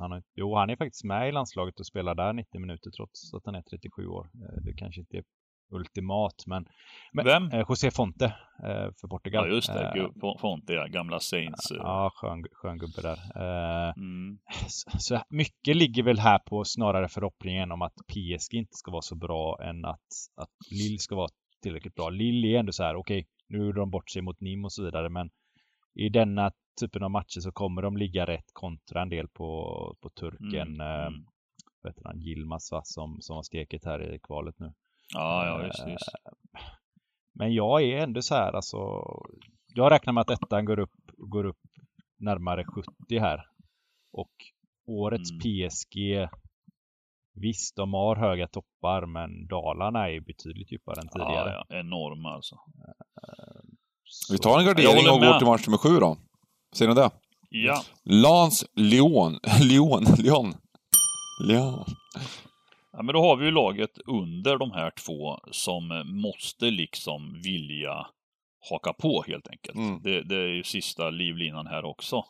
han 0.01 0.13
är, 0.13 0.23
jo, 0.35 0.55
han 0.55 0.71
är 0.71 0.77
faktiskt 0.77 1.05
med 1.05 1.29
i 1.29 1.33
landslaget 1.33 1.81
och 1.81 1.87
spelar 1.87 2.15
där 2.15 2.33
90 2.33 2.61
minuter 2.61 2.91
trots 2.91 3.35
att 3.35 3.47
han 3.47 3.55
är 3.55 3.63
37 3.63 4.07
år. 4.07 4.31
Det 4.65 4.73
kanske 4.73 5.01
inte 5.01 5.17
är 5.17 5.25
ultimat, 5.71 6.45
men, 6.47 6.67
men 7.13 7.25
Vem? 7.25 7.51
eh, 7.51 7.65
José 7.69 7.91
Fonte 7.91 8.25
eh, 8.63 8.89
för 9.01 9.09
Portugal. 9.09 9.49
Ja 9.49 9.55
just 9.55 9.73
det, 9.73 10.11
Eh, 10.25 10.39
Fonte 10.41 10.73
ja, 10.73 10.87
gamla 10.87 11.21
Saints. 11.21 11.71
Ja, 11.71 12.11
skön, 12.15 12.45
skön 12.53 12.79
gubbe 12.79 13.03
där. 13.03 13.19
Mm. 13.97 14.39
så, 14.69 14.91
så 14.99 15.23
mycket 15.29 15.77
ligger 15.77 16.03
väl 16.03 16.19
här 16.19 16.39
på 16.39 16.65
snarare 16.65 17.09
förhoppningen 17.09 17.73
om 17.73 17.83
att 17.83 17.95
PSG 17.95 18.55
inte 18.55 18.75
ska 18.77 18.91
vara 18.91 19.03
så 19.03 19.15
bra 19.15 19.59
än 19.63 19.85
att, 19.85 20.07
att 20.37 20.51
Lille 20.71 20.99
ska 20.99 21.17
vara 21.17 21.29
tillräckligt 21.63 21.95
bra. 21.95 22.11
Lille 22.11 22.49
är 22.49 22.59
ändå 22.59 22.73
så 22.73 22.83
här, 22.83 22.97
okej, 22.97 23.27
nu 23.49 23.59
gjorde 23.59 23.81
de 23.81 23.91
bort 23.91 24.11
sig 24.11 24.23
mot 24.23 24.41
Nim 24.41 24.65
och 24.65 24.73
så 24.73 24.85
vidare, 24.85 25.09
men 25.09 25.31
i 25.95 26.09
denna 26.09 26.53
typen 26.81 27.03
av 27.03 27.11
matcher 27.11 27.41
så 27.41 27.53
kommer 27.53 27.83
de 27.83 27.97
ligga 27.97 28.27
rätt 28.27 28.51
kontra 28.53 29.03
en 29.03 29.09
del 29.09 29.29
på, 29.29 29.97
på 30.01 30.11
turken. 30.11 30.69
Mm, 30.75 30.81
mm. 30.81 31.27
Heter 31.87 32.03
han? 32.05 32.21
Yilmaz 32.21 32.73
va? 32.73 32.81
Som, 32.85 33.17
som 33.21 33.37
har 33.37 33.43
steket 33.43 33.85
här 33.85 34.15
i 34.15 34.19
kvalet 34.19 34.55
nu. 34.59 34.73
Ja, 35.15 35.47
ja, 35.47 35.67
visst, 35.67 35.81
Eh, 35.81 35.87
visst. 35.87 36.09
Men 37.35 37.55
jag 37.55 37.83
är 37.83 37.99
ändå 37.99 38.23
så 38.23 38.35
här 38.35 38.53
alltså. 38.53 38.77
Jag 39.75 39.93
räknar 39.93 40.13
med 40.13 40.21
att 40.21 40.31
ettan 40.31 40.65
går 40.65 40.79
upp, 40.79 40.95
går 41.17 41.45
upp 41.47 41.61
närmare 42.19 42.65
70 42.65 43.19
här. 43.19 43.45
Och 44.13 44.33
årets 44.87 45.31
Mm. 45.31 45.41
PSG 45.41 46.29
Visst, 47.41 47.77
de 47.77 47.95
har 47.95 48.17
höga 48.17 48.49
toppar 48.49 49.07
men 49.07 49.47
Dalarna 49.47 50.11
är 50.11 50.21
betydligt 50.21 50.73
djupare 50.73 51.01
än 51.01 51.09
tidigare. 51.09 51.51
Ja, 51.51 51.65
ja, 51.69 51.77
enorm 51.77 52.27
alltså. 52.27 52.57
Vi 54.31 54.39
tar 54.39 54.59
en 54.59 54.67
gardering 54.67 55.11
och 55.11 55.21
går 55.21 55.39
till 55.39 55.47
match 55.47 55.67
nummer 55.67 55.79
sju 55.79 56.01
då. 56.01 56.17
Ser 56.77 56.89
ni 56.89 56.95
det? 56.95 57.11
Ja. 57.51 57.83
Lans 58.05 58.65
Lyon. 58.75 59.39
Lyon. 59.61 60.05
Lyon. 60.19 60.55
Lyon. 61.49 61.85
Ja, 62.97 63.03
men 63.03 63.13
då 63.13 63.21
har 63.21 63.37
vi 63.37 63.45
ju 63.45 63.51
laget 63.51 63.99
under 64.07 64.57
de 64.59 64.71
här 64.71 64.91
två 64.91 65.39
som 65.51 66.03
måste 66.07 66.71
liksom 66.71 67.41
vilja 67.45 68.07
haka 68.71 68.93
på 68.93 69.25
helt 69.27 69.49
enkelt. 69.49 69.77
Mm. 69.77 70.03
Det, 70.03 70.23
det 70.23 70.37
är 70.37 70.49
ju 70.49 70.63
sista 70.65 71.11
livlinan 71.11 71.67
här 71.67 71.85
också. 71.85 72.25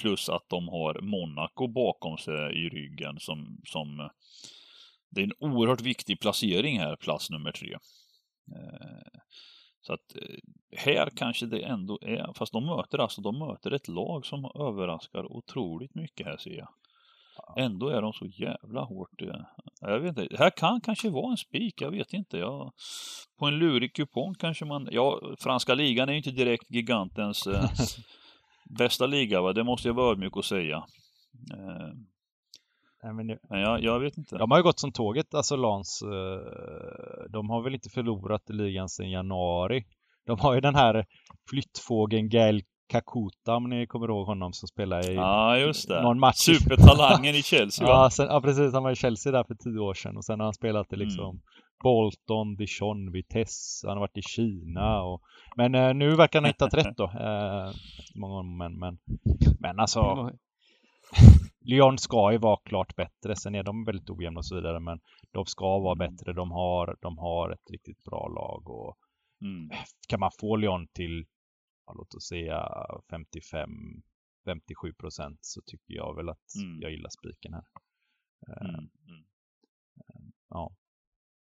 Plus 0.00 0.28
att 0.28 0.48
de 0.48 0.68
har 0.68 1.00
Monaco 1.00 1.66
bakom 1.68 2.18
sig 2.18 2.64
i 2.66 2.68
ryggen 2.68 3.20
som, 3.20 3.60
som 3.64 4.10
det 5.10 5.20
är 5.20 5.24
en 5.24 5.52
oerhört 5.52 5.80
viktig 5.80 6.20
placering 6.20 6.78
här, 6.78 6.96
plats 6.96 7.30
nummer 7.30 7.52
tre. 7.52 7.72
Eh, 8.56 9.20
Så 9.82 9.92
att 9.92 10.16
eh, 10.16 10.38
här 10.76 11.10
kanske 11.16 11.46
det 11.46 11.62
ändå 11.62 11.98
är, 12.02 12.32
fast 12.34 12.52
de 12.52 12.66
möter 12.66 12.98
alltså, 12.98 13.20
de 13.20 13.38
möter 13.38 13.70
ett 13.70 13.88
lag 13.88 14.26
som 14.26 14.44
överraskar 14.44 15.32
otroligt 15.32 15.94
mycket 15.94 16.26
här 16.26 16.36
ser 16.36 16.58
jag. 16.58 16.68
Ändå 17.56 17.88
är 17.88 18.02
de 18.02 18.12
så 18.12 18.26
jävla 18.26 18.80
hårt. 18.84 19.22
eh, 19.22 19.40
Jag 19.80 20.00
vet 20.00 20.08
inte, 20.08 20.26
det 20.30 20.38
här 20.38 20.50
kan 20.50 20.80
kanske 20.80 21.10
vara 21.10 21.30
en 21.30 21.36
spik, 21.36 21.80
jag 21.80 21.90
vet 21.90 22.12
inte. 22.12 22.38
Jag, 22.38 22.72
på 23.38 23.46
en 23.46 23.58
lurig 23.58 23.94
kupong 23.94 24.34
kanske 24.38 24.64
man, 24.64 24.88
ja, 24.90 25.20
franska 25.40 25.74
ligan 25.74 26.08
är 26.08 26.12
ju 26.12 26.18
inte 26.18 26.30
direkt 26.30 26.70
gigantens 26.70 27.46
eh, 27.46 27.70
bästa 28.78 29.06
liga, 29.06 29.40
va? 29.40 29.52
det 29.52 29.64
måste 29.64 29.88
jag 29.88 29.94
vara 29.94 30.12
ödmjuk 30.12 30.36
och 30.36 30.44
säga. 30.44 30.76
Eh, 31.56 31.88
Nej, 33.02 33.14
men 33.14 33.26
nu- 33.26 33.38
men 33.50 33.60
jag, 33.60 33.82
jag 33.82 34.00
vet 34.00 34.18
inte. 34.18 34.38
De 34.38 34.50
har 34.50 34.58
ju 34.58 34.62
gått 34.64 34.80
som 34.80 34.92
tåget, 34.92 35.34
alltså 35.34 35.56
Lans. 35.56 36.02
eh, 36.02 37.30
De 37.30 37.50
har 37.50 37.62
väl 37.62 37.74
inte 37.74 37.90
förlorat 37.90 38.48
ligan 38.48 38.88
sedan 38.88 39.10
januari. 39.10 39.84
De 40.26 40.38
har 40.40 40.54
ju 40.54 40.60
den 40.60 40.74
här 40.74 41.06
flyttfågeln 41.50 42.28
Gael 42.28 42.62
Kakuta, 42.90 43.54
om 43.56 43.70
ni 43.70 43.86
kommer 43.86 44.08
ihåg 44.08 44.26
honom 44.26 44.52
som 44.52 44.68
spelar 44.68 45.10
i 45.10 45.14
Ja, 45.14 45.56
just 45.58 45.88
det. 45.88 46.02
någon 46.02 46.18
match. 46.20 46.36
Supertalangen 46.36 47.34
i 47.34 47.42
Chelsea, 47.42 47.86
va? 47.86 47.92
Ja, 47.92 48.10
sen, 48.10 48.26
ja, 48.26 48.40
precis. 48.40 48.72
Han 48.72 48.82
var 48.82 48.90
i 48.90 48.96
Chelsea 48.96 49.32
där 49.32 49.44
för 49.44 49.54
tio 49.54 49.78
år 49.78 49.94
sedan 49.94 50.16
och 50.16 50.24
sen 50.24 50.40
har 50.40 50.44
han 50.46 50.54
spelat 50.54 50.92
i 50.92 50.94
Mm. 50.96 51.06
liksom 51.08 51.40
Bolton, 51.82 52.56
Dijon, 52.56 53.12
Vitesse, 53.12 53.88
han 53.88 53.96
har 53.96 54.00
varit 54.00 54.16
i 54.18 54.22
Kina 54.22 55.02
och 55.02 55.22
Men 55.56 55.74
eh, 55.74 55.94
nu 55.94 56.14
verkar 56.16 56.38
han 56.38 56.44
ha 56.44 56.48
hittat 56.50 56.74
rätt 56.74 56.96
då. 56.96 57.04
Eh, 57.20 57.70
många 58.14 58.42
men, 58.42 58.78
men, 58.78 58.98
men 59.60 59.80
alltså 59.80 60.30
Lyon 61.64 61.98
ska 61.98 62.32
ju 62.32 62.38
vara 62.38 62.56
klart 62.64 62.96
bättre. 62.96 63.36
Sen 63.36 63.54
är 63.54 63.62
de 63.62 63.84
väldigt 63.84 64.10
ojämna 64.10 64.38
och 64.38 64.46
så 64.46 64.54
vidare 64.54 64.80
men 64.80 65.00
de 65.32 65.46
ska 65.46 65.78
vara 65.78 65.94
Mm. 65.94 65.98
bättre. 66.16 66.32
De 66.32 66.50
har, 66.50 66.96
de 67.00 67.18
har 67.18 67.50
ett 67.50 67.70
riktigt 67.70 68.04
bra 68.04 68.28
lag 68.28 68.70
och 68.70 68.96
Mm. 69.42 69.70
kan 70.08 70.20
man 70.20 70.30
få 70.40 70.56
Lyon 70.56 70.86
till, 70.94 71.24
låt 71.96 72.14
oss 72.14 72.28
säga 72.28 72.68
55 73.10 73.70
57 74.44 74.92
procent 74.92 75.38
så 75.42 75.60
tycker 75.66 75.94
jag 75.94 76.16
väl 76.16 76.28
att 76.28 76.54
Mm. 76.56 76.80
jag 76.82 76.90
gillar 76.90 77.10
spiken 77.10 77.54
här. 77.54 77.64
Eh, 78.48 78.68
Mm. 78.68 78.74
Mm. 78.74 80.32
Ja. 80.50 80.72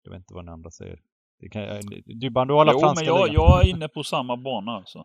Jag 0.02 0.10
vet 0.10 0.18
inte 0.18 0.34
vad 0.34 0.44
ni 0.44 0.50
andra 0.50 0.70
säger. 0.70 1.02
Det 1.38 1.48
kan, 1.48 1.62
jag- 1.62 1.82
Dybban, 2.20 2.48
du 2.48 2.54
alla 2.54 2.72
Jo, 2.72 2.92
men 2.96 3.04
jag, 3.04 3.28
jag 3.34 3.64
är 3.64 3.70
inne 3.70 3.88
på 3.88 4.04
samma 4.14 4.36
bana 4.36 4.72
alltså. 4.72 5.04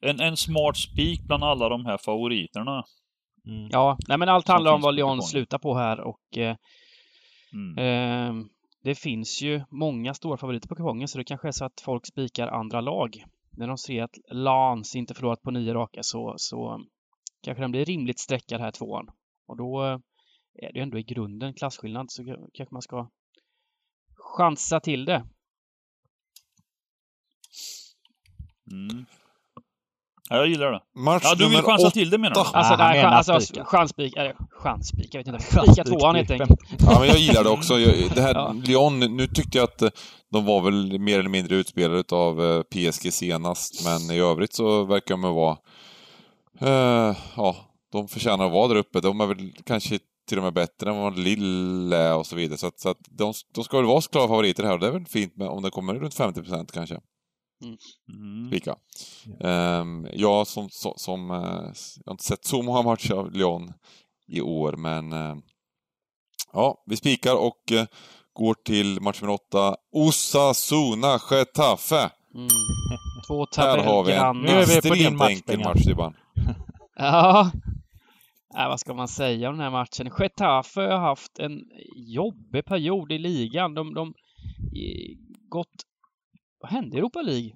En, 0.00 0.20
en 0.20 0.36
smart 0.36 0.76
spik 0.76 1.22
bland 1.22 1.44
alla 1.44 1.68
de 1.68 1.86
här 1.86 1.98
favoriterna. 1.98 2.84
Mm. 3.46 3.68
Ja, 3.72 3.98
nej 4.08 4.18
men 4.18 4.28
allt 4.28 4.46
Som 4.46 4.52
handlar 4.52 4.72
om 4.74 4.80
vad 4.80 4.94
Lyon 4.94 5.08
kupongen. 5.08 5.22
slutar 5.22 5.58
på 5.58 5.74
här 5.74 6.00
och 6.00 6.38
eh, 6.38 6.56
Mm. 7.52 7.78
eh, 7.78 8.44
det 8.82 8.94
finns 8.94 9.42
ju 9.42 9.62
många 9.70 10.14
stora 10.14 10.36
favoriter 10.36 10.68
på 10.68 10.74
kupongen 10.74 11.08
så 11.08 11.18
det 11.18 11.24
kanske 11.24 11.48
är 11.48 11.52
så 11.52 11.64
att 11.64 11.80
folk 11.80 12.06
spikar 12.06 12.48
andra 12.48 12.80
lag. 12.80 13.24
När 13.58 13.68
de 13.68 13.78
ser 13.78 14.02
att 14.02 14.18
Lans 14.30 14.96
inte 14.96 15.14
förlorat 15.14 15.42
på 15.42 15.50
nio 15.50 15.74
raka 15.74 16.02
så, 16.02 16.34
så 16.36 16.80
kanske 17.42 17.62
den 17.62 17.70
blir 17.70 17.84
rimligt 17.84 18.18
sträckad 18.18 18.60
här 18.60 18.70
tvåan. 18.70 19.10
Och 19.46 19.56
då 19.56 19.84
eh, 19.84 19.98
är 20.54 20.72
det 20.72 20.78
ju 20.78 20.82
ändå 20.82 20.98
i 20.98 21.02
grunden 21.02 21.54
klasskillnad 21.54 22.10
så 22.10 22.48
kanske 22.52 22.74
man 22.74 22.82
ska 22.82 23.10
chansa 24.14 24.80
till 24.80 25.04
det. 25.04 25.24
Mm. 28.70 29.06
Ja, 30.30 30.36
jag 30.36 30.46
gillar 30.48 30.72
det. 30.72 30.80
Match 31.00 31.22
Ja, 31.24 31.34
du 31.34 31.48
vill 31.48 31.62
chansa 31.62 31.86
åtta. 31.86 31.90
till 31.90 32.10
det 32.10 32.18
menar 32.18 32.34
du? 32.34 32.40
Alltså, 32.40 32.74
han 32.74 32.78
nej, 32.78 33.02
chans, 33.02 33.28
alltså 33.28 33.64
chansspik, 33.64 34.16
eller 34.16 34.34
chansspik, 34.50 35.14
jag 35.14 35.20
vet 35.20 35.26
inte. 35.26 35.40
Spika 35.40 35.84
tvåan 35.84 36.14
helt 36.16 36.30
enkelt. 36.30 36.60
Ja, 36.78 36.98
men 37.00 37.08
jag 37.08 37.18
gillar 37.18 37.44
det 37.44 37.50
också. 37.50 37.78
Jag, 37.78 38.10
det 38.14 38.20
här, 38.22 38.34
Ja. 38.34 38.54
Lyon, 38.64 39.00
nu 39.00 39.26
tyckte 39.26 39.58
jag 39.58 39.64
att 39.64 39.82
eh, 39.82 39.90
de 40.32 40.44
var 40.44 40.60
väl 40.60 40.98
mer 40.98 41.18
eller 41.18 41.28
mindre 41.28 41.54
utspelade 41.56 42.16
av 42.16 42.44
eh, 42.44 42.62
PSG 42.62 43.12
senast, 43.12 43.84
men 43.84 44.16
i 44.16 44.20
övrigt 44.20 44.54
så 44.54 44.84
verkar 44.84 45.14
de 45.14 45.22
vara... 45.22 45.56
Eh, 46.60 47.16
ja, 47.36 47.56
de 47.92 48.08
förtjänar 48.08 48.46
att 48.46 48.52
vara 48.52 48.68
där 48.68 48.76
uppe. 48.76 49.00
De 49.00 49.20
är 49.20 49.26
väl 49.26 49.52
kanske 49.66 49.98
till 50.28 50.38
och 50.38 50.44
med 50.44 50.52
bättre 50.52 50.90
än 50.90 50.96
vad 50.96 51.18
Lille 51.18 52.12
och 52.12 52.26
så 52.26 52.36
vidare. 52.36 52.58
Så 52.58 52.66
att, 52.66 52.80
så 52.80 52.88
att 52.88 52.98
de, 53.10 53.32
de 53.54 53.64
ska 53.64 53.76
väl 53.76 53.86
vara 53.86 54.00
klara 54.00 54.28
favoriter 54.28 54.64
här 54.64 54.72
och 54.72 54.80
det 54.80 54.86
är 54.86 54.92
väl 54.92 55.06
fint 55.06 55.36
med, 55.36 55.48
om 55.48 55.62
det 55.62 55.70
kommer 55.70 55.94
runt 55.94 56.14
50 56.14 56.40
procent 56.42 56.72
kanske. 56.72 57.00
Mm. 57.62 58.48
Spika. 58.48 58.76
Ehm, 59.40 60.06
jag 60.12 60.46
som, 60.46 60.68
som, 60.70 60.92
som 60.96 61.30
eh, 61.30 61.36
jag 61.36 62.06
har 62.06 62.12
inte 62.12 62.24
sett 62.24 62.44
så 62.44 62.62
många 62.62 62.82
matcher 62.82 63.14
av 63.14 63.32
Lyon 63.32 63.72
i 64.26 64.40
år, 64.40 64.72
men 64.72 65.12
eh, 65.12 65.36
ja, 66.52 66.82
vi 66.86 66.96
spikar 66.96 67.34
och 67.36 67.72
eh, 67.72 67.86
går 68.32 68.54
till 68.54 69.00
match 69.00 69.22
nummer 69.22 69.34
åtta. 69.34 69.76
Osasuna 69.92 71.18
Getafe. 71.30 72.10
Mm. 72.34 72.48
Två 73.26 73.46
Här 73.56 73.78
har 73.78 74.04
vi 74.04 74.12
en 74.12 74.18
tabellgrannar. 74.18 74.42
Nu 74.42 74.48
är 74.48 74.82
vi 74.82 74.88
på 74.88 74.94
din 74.94 75.16
match, 75.16 75.30
enkel 75.30 75.58
match. 75.58 75.82
Ja. 77.00 77.50
Äh, 78.58 78.68
vad 78.68 78.80
ska 78.80 78.94
man 78.94 79.08
säga 79.08 79.48
om 79.48 79.54
den 79.54 79.64
här 79.64 79.70
matchen? 79.70 80.10
Getafe 80.18 80.80
har 80.80 80.98
haft 80.98 81.38
en 81.38 81.60
jobbig 81.96 82.64
period 82.64 83.12
i 83.12 83.18
ligan. 83.18 83.74
De, 83.74 83.94
de 83.94 84.14
gått... 85.48 85.84
Vad 86.58 86.70
hände 86.70 86.96
i 86.96 86.98
Europa 86.98 87.22
League? 87.22 87.52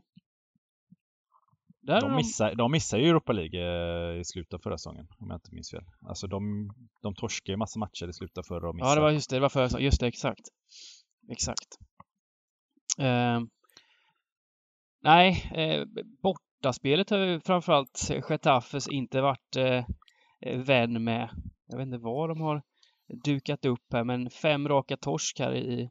Där 1.83 2.01
De 2.01 2.17
missar, 2.17 2.55
de 2.55 2.73
missar 2.73 2.99
ju 2.99 3.09
Europa 3.09 3.33
League 3.33 3.61
eh, 3.61 4.21
i 4.21 4.25
slutet 4.25 4.55
av 4.55 4.59
förra 4.59 4.79
säsongen, 4.79 5.09
om 5.19 5.31
jag 5.31 5.37
inte 5.37 5.55
minns 5.55 5.71
fel. 5.71 5.85
Alltså 6.09 6.27
de, 6.27 6.71
de 7.03 7.15
torskade 7.15 7.53
ju 7.53 7.57
massa 7.57 7.79
matcher 7.79 8.09
i 8.09 8.13
slutet 8.13 8.39
av 8.39 8.43
förra 8.43 8.69
och 8.69 8.75
missade. 8.75 8.91
Ja, 8.91 8.95
det 8.95 9.01
var 9.01 9.11
just 9.11 9.31
det. 9.31 9.37
Det 9.37 9.41
var 9.41 9.49
för, 9.49 9.79
just 9.79 10.01
det, 10.01 10.07
exakt. 10.07 10.49
Exakt. 11.31 11.79
Eh, 12.99 13.41
nej, 15.03 15.51
eh, 15.55 15.85
bortaspelet 16.23 17.11
har 17.11 17.19
ju 17.19 17.41
framförallt 17.41 18.11
Getafes 18.31 18.89
inte 18.89 19.21
varit 19.21 19.57
eh, 19.57 19.85
eh, 20.41 20.59
vän 20.59 21.05
med. 21.05 21.31
Jag 21.67 21.79
vet 21.79 21.87
inte 21.87 21.99
vad 21.99 22.29
de 22.29 22.41
har 22.41 22.63
dukat 23.25 23.65
upp 23.65 23.93
här, 23.93 24.05
men 24.05 24.31
fem 24.31 24.69
raka 24.69 24.97
torsk 24.97 25.39
här 25.39 25.55
i, 25.55 25.91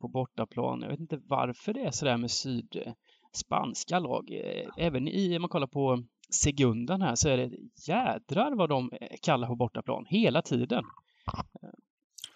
på 0.00 0.08
bortaplan. 0.08 0.82
Jag 0.82 0.88
vet 0.88 1.00
inte 1.00 1.20
varför 1.26 1.72
det 1.72 1.80
är 1.80 1.90
sådär 1.90 2.16
med 2.16 2.30
syd 2.30 2.92
spanska 3.32 3.98
lag. 3.98 4.30
Även 4.76 5.08
i, 5.08 5.36
om 5.36 5.42
man 5.42 5.48
kollar 5.48 5.66
på 5.66 6.02
Segundan 6.30 7.02
här 7.02 7.14
så 7.14 7.28
är 7.28 7.36
det 7.36 7.50
jädrar 7.88 8.54
vad 8.56 8.68
de 8.68 8.90
kallar 9.22 9.48
på 9.48 9.56
bortaplan 9.56 10.04
hela 10.08 10.42
tiden. 10.42 10.84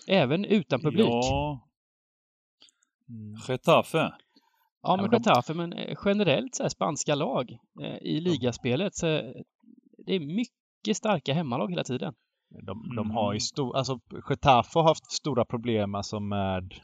Även 0.09 0.45
utan 0.45 0.81
publik. 0.81 1.07
Ja, 1.09 1.21
Ja, 1.31 1.67
Mm. 3.09 3.35
Getafe. 3.49 4.13
men 4.83 5.01
men 5.01 5.11
Getafe, 5.13 5.55
men 5.55 5.73
eh, 5.73 5.97
generellt 6.05 6.55
så 6.55 6.63
här 6.63 6.71
spanska 6.71 7.15
lag 7.15 7.59
eh, 7.81 7.97
i 7.97 8.21
ligaspelet 8.21 8.95
så 8.95 9.07
det 10.07 10.15
är 10.15 10.21
mycket 10.21 10.97
starka 10.97 11.35
hemmalag 11.35 11.71
hela 11.71 11.85
tiden. 11.85 12.15
De, 12.49 12.63
de 12.97 12.99
Mm. 12.99 13.11
har 13.11 13.33
ju 13.35 13.41
stor, 13.41 13.77
alltså 13.77 14.01
Getafe 14.31 14.79
har 14.79 14.83
haft 14.83 15.13
stora 15.13 15.45
problem 15.45 15.95
alltså 15.95 16.21
med 16.21 16.75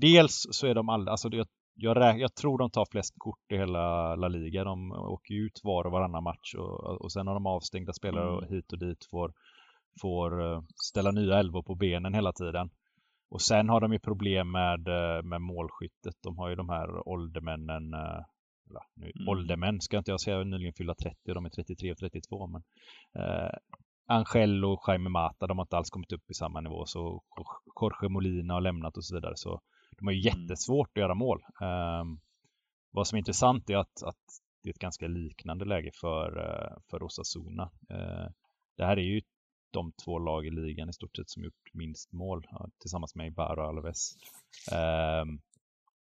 Dels 0.00 0.46
så 0.50 0.66
är 0.66 0.74
de 0.74 0.88
alla, 0.88 1.10
alltså 1.10 1.28
jag, 1.74 1.96
rä- 1.96 2.16
jag 2.16 2.34
tror 2.34 2.58
de 2.58 2.70
tar 2.70 2.86
flest 2.90 3.14
kort 3.18 3.52
i 3.52 3.56
hela 3.56 4.14
La 4.16 4.28
Liga. 4.28 4.64
De 4.64 4.92
åker 4.92 5.34
ut 5.34 5.60
var 5.62 5.84
och 5.84 5.92
varannan 5.92 6.22
match 6.22 6.54
och, 6.54 7.00
och 7.02 7.12
sen 7.12 7.26
har 7.26 7.34
de 7.34 7.46
avstängda 7.46 7.92
spelare 7.92 8.28
och 8.30 8.44
hit 8.46 8.72
och 8.72 8.78
dit 8.78 9.04
får, 9.10 9.32
får 10.02 10.52
eh, 10.52 10.60
ställa 10.90 11.10
nya 11.10 11.38
elvor 11.38 11.62
på 11.62 11.74
benen 11.74 12.14
hela 12.14 12.32
tiden. 12.32 12.70
Och 13.30 13.42
sen 13.42 13.68
har 13.68 13.80
de 13.80 13.92
ju 13.92 13.98
problem 13.98 14.50
med, 14.50 14.88
eh, 14.88 15.22
med 15.22 15.40
målskyttet. 15.42 16.14
De 16.22 16.38
har 16.38 16.48
ju 16.48 16.54
de 16.56 16.68
här 16.68 17.08
åldermännen, 17.08 17.94
eh, 17.94 18.20
eller, 18.70 18.82
nu, 18.96 19.12
Mm. 19.16 19.28
åldermän 19.28 19.80
ska 19.80 19.98
inte 19.98 20.10
jag 20.10 20.20
säga, 20.20 20.44
nyligen 20.44 20.72
fyllda 20.76 20.94
30 20.94 21.16
och 21.28 21.34
de 21.34 21.44
är 21.44 21.50
33 21.50 21.92
och 21.92 21.98
32 21.98 22.46
men 22.46 22.62
eh, 23.18 23.50
Angel 24.06 24.64
och 24.64 24.84
Jaime 24.86 25.08
Mata, 25.10 25.46
de 25.46 25.58
har 25.58 25.64
inte 25.64 25.76
alls 25.76 25.90
kommit 25.90 26.12
upp 26.12 26.30
i 26.30 26.34
samma 26.34 26.60
nivå 26.60 26.84
så 26.86 27.22
Jorge 27.80 28.08
Molina 28.08 28.54
har 28.54 28.60
lämnat 28.60 28.96
och 28.96 29.04
så 29.04 29.14
vidare 29.14 29.32
så 29.36 29.60
de 29.98 30.06
har 30.06 30.12
ju 30.12 30.28
Mm. 30.28 30.40
jättesvårt 30.40 30.88
att 30.88 31.00
göra 31.00 31.14
mål. 31.14 31.42
Ehm, 31.62 32.20
vad 32.90 33.06
som 33.06 33.16
är 33.16 33.18
intressant 33.18 33.70
är 33.70 33.76
att, 33.76 34.02
att 34.02 34.24
det 34.62 34.68
är 34.68 34.74
ett 34.74 34.78
ganska 34.78 35.06
liknande 35.06 35.64
läge 35.64 35.90
för, 36.00 36.38
eh, 36.38 36.76
för 36.90 37.02
Osasuna. 37.02 37.70
Eh, 37.90 38.30
det 38.76 38.84
här 38.84 38.96
är 38.96 39.02
ju 39.02 39.20
de 39.70 39.92
två 40.04 40.18
lag 40.18 40.46
i 40.46 40.50
ligan 40.50 40.88
i 40.88 40.92
stort 40.92 41.16
sett 41.16 41.30
som 41.30 41.44
gjort 41.44 41.70
minst 41.72 42.12
mål 42.12 42.46
tillsammans 42.80 43.14
med 43.14 43.26
Ibar 43.26 43.58
och 43.58 43.64
Alves. 43.64 44.12
Um, 44.72 45.40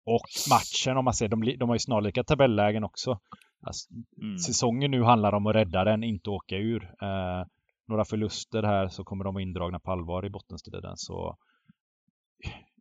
och 0.05 0.27
matchen, 0.49 0.97
om 0.97 1.05
man 1.05 1.13
ser, 1.13 1.27
de, 1.27 1.57
de 1.59 1.69
har 1.69 1.75
ju 1.75 1.79
snarlika 1.79 2.23
tabellägen 2.23 2.83
också. 2.83 3.19
Alltså, 3.61 3.93
mm. 4.21 4.37
Säsongen 4.37 4.91
nu 4.91 5.03
handlar 5.03 5.33
om 5.33 5.47
att 5.47 5.55
rädda 5.55 5.83
den, 5.83 6.03
inte 6.03 6.29
åka 6.29 6.55
ur. 6.55 6.83
Uh, 6.83 7.45
några 7.87 8.05
förluster 8.05 8.63
här 8.63 8.87
så 8.87 9.03
kommer 9.03 9.23
de 9.23 9.33
vara 9.33 9.41
indragna 9.43 9.79
på 9.79 9.91
allvar 9.91 10.25
i 10.25 10.29
bottenstriden. 10.29 10.97
Så 10.97 11.37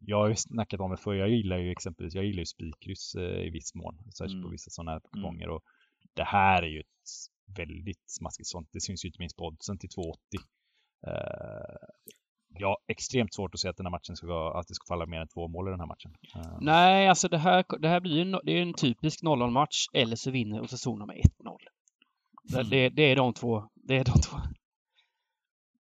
jag 0.01 0.17
har 0.17 0.29
ju 0.29 0.35
snackat 0.37 0.81
om 0.81 0.91
det 0.91 0.97
för 0.97 1.15
jag 1.15 1.29
gillar 1.29 1.59
ju 1.59 1.71
exempelvis, 1.71 2.15
jag 2.15 2.25
gillar 2.25 2.39
ju 2.41 2.47
spikkryss 2.47 3.15
eh, 3.15 3.47
i 3.47 3.51
viss 3.51 3.75
mån, 3.75 3.99
särskilt 3.99 4.33
mm. 4.33 4.43
på 4.43 4.51
vissa 4.51 4.71
sådana 4.71 4.91
här 4.91 5.01
kuponger. 5.01 5.45
Mm. 5.45 5.57
Och 5.57 5.63
det 6.15 6.25
här 6.25 6.63
är 6.63 6.67
ju 6.67 6.81
ett 6.81 6.87
väldigt 7.57 8.11
smaskigt 8.11 8.49
sånt. 8.49 8.69
Det 8.73 8.81
syns 8.81 9.05
ju 9.05 9.09
inte 9.09 9.21
minst 9.21 9.37
på 9.37 9.45
oddsen 9.45 9.79
till 9.79 9.89
2,80. 9.89 10.13
Uh, 11.07 11.77
ja, 12.49 12.79
extremt 12.87 13.35
svårt 13.35 13.55
att 13.55 13.61
se 13.61 13.69
att 13.69 13.77
den 13.77 13.87
här 13.87 13.91
matchen 13.91 14.17
ska, 14.17 14.59
att 14.61 14.69
det 14.69 14.75
ska 14.75 14.87
falla 14.87 15.07
mer 15.07 15.21
än 15.21 15.29
två 15.29 15.49
mål 15.49 15.69
i 15.69 15.71
den 15.71 15.81
här 15.81 15.87
matchen. 15.87 16.15
Uh. 16.37 16.59
Nej, 16.61 17.09
alltså 17.09 17.29
det 17.29 17.39
här, 17.39 17.65
det 17.79 17.89
här 17.89 18.01
blir 18.01 18.15
ju 18.15 18.23
en, 18.23 18.41
det 18.45 18.53
är 18.53 18.63
en 18.63 18.75
typisk 18.75 19.23
0-0-match 19.23 19.87
eller 19.93 20.17
så 20.17 20.31
vinner 20.31 20.61
Osasuna 20.61 21.07
med 21.07 21.17
1-0. 21.17 21.23
Mm. 22.55 22.71
Det, 22.71 22.89
det, 22.89 23.03
är 23.03 23.17
de 23.17 23.35
två. 23.35 23.69
Det 23.75 23.97
är 23.97 24.05
de 24.05 24.13
två. 24.13 24.37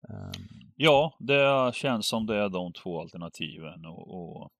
Um. 0.10 0.69
Ja, 0.82 1.16
det 1.20 1.76
känns 1.76 2.08
som 2.08 2.26
det 2.26 2.36
är 2.36 2.50
de 2.50 2.74
två 2.74 3.02
alternativen 3.02 3.86
och, 3.86 4.42
och 4.42 4.52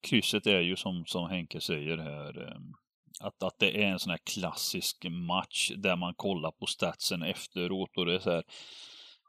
krysset 0.00 0.46
är 0.46 0.60
ju 0.60 0.76
som, 0.76 1.04
som 1.06 1.30
Henke 1.30 1.60
säger 1.60 1.98
här 1.98 2.48
ehm, 2.48 2.72
att, 3.20 3.42
att 3.42 3.58
det 3.58 3.82
är 3.82 3.86
en 3.86 3.98
sån 3.98 4.10
här 4.10 4.20
klassisk 4.24 5.06
match 5.10 5.72
där 5.76 5.96
man 5.96 6.14
kollar 6.14 6.50
på 6.50 6.66
statsen 6.66 7.22
efteråt 7.22 7.96
och 7.96 8.06
det 8.06 8.14
är 8.14 8.18
så 8.18 8.30
här 8.30 8.42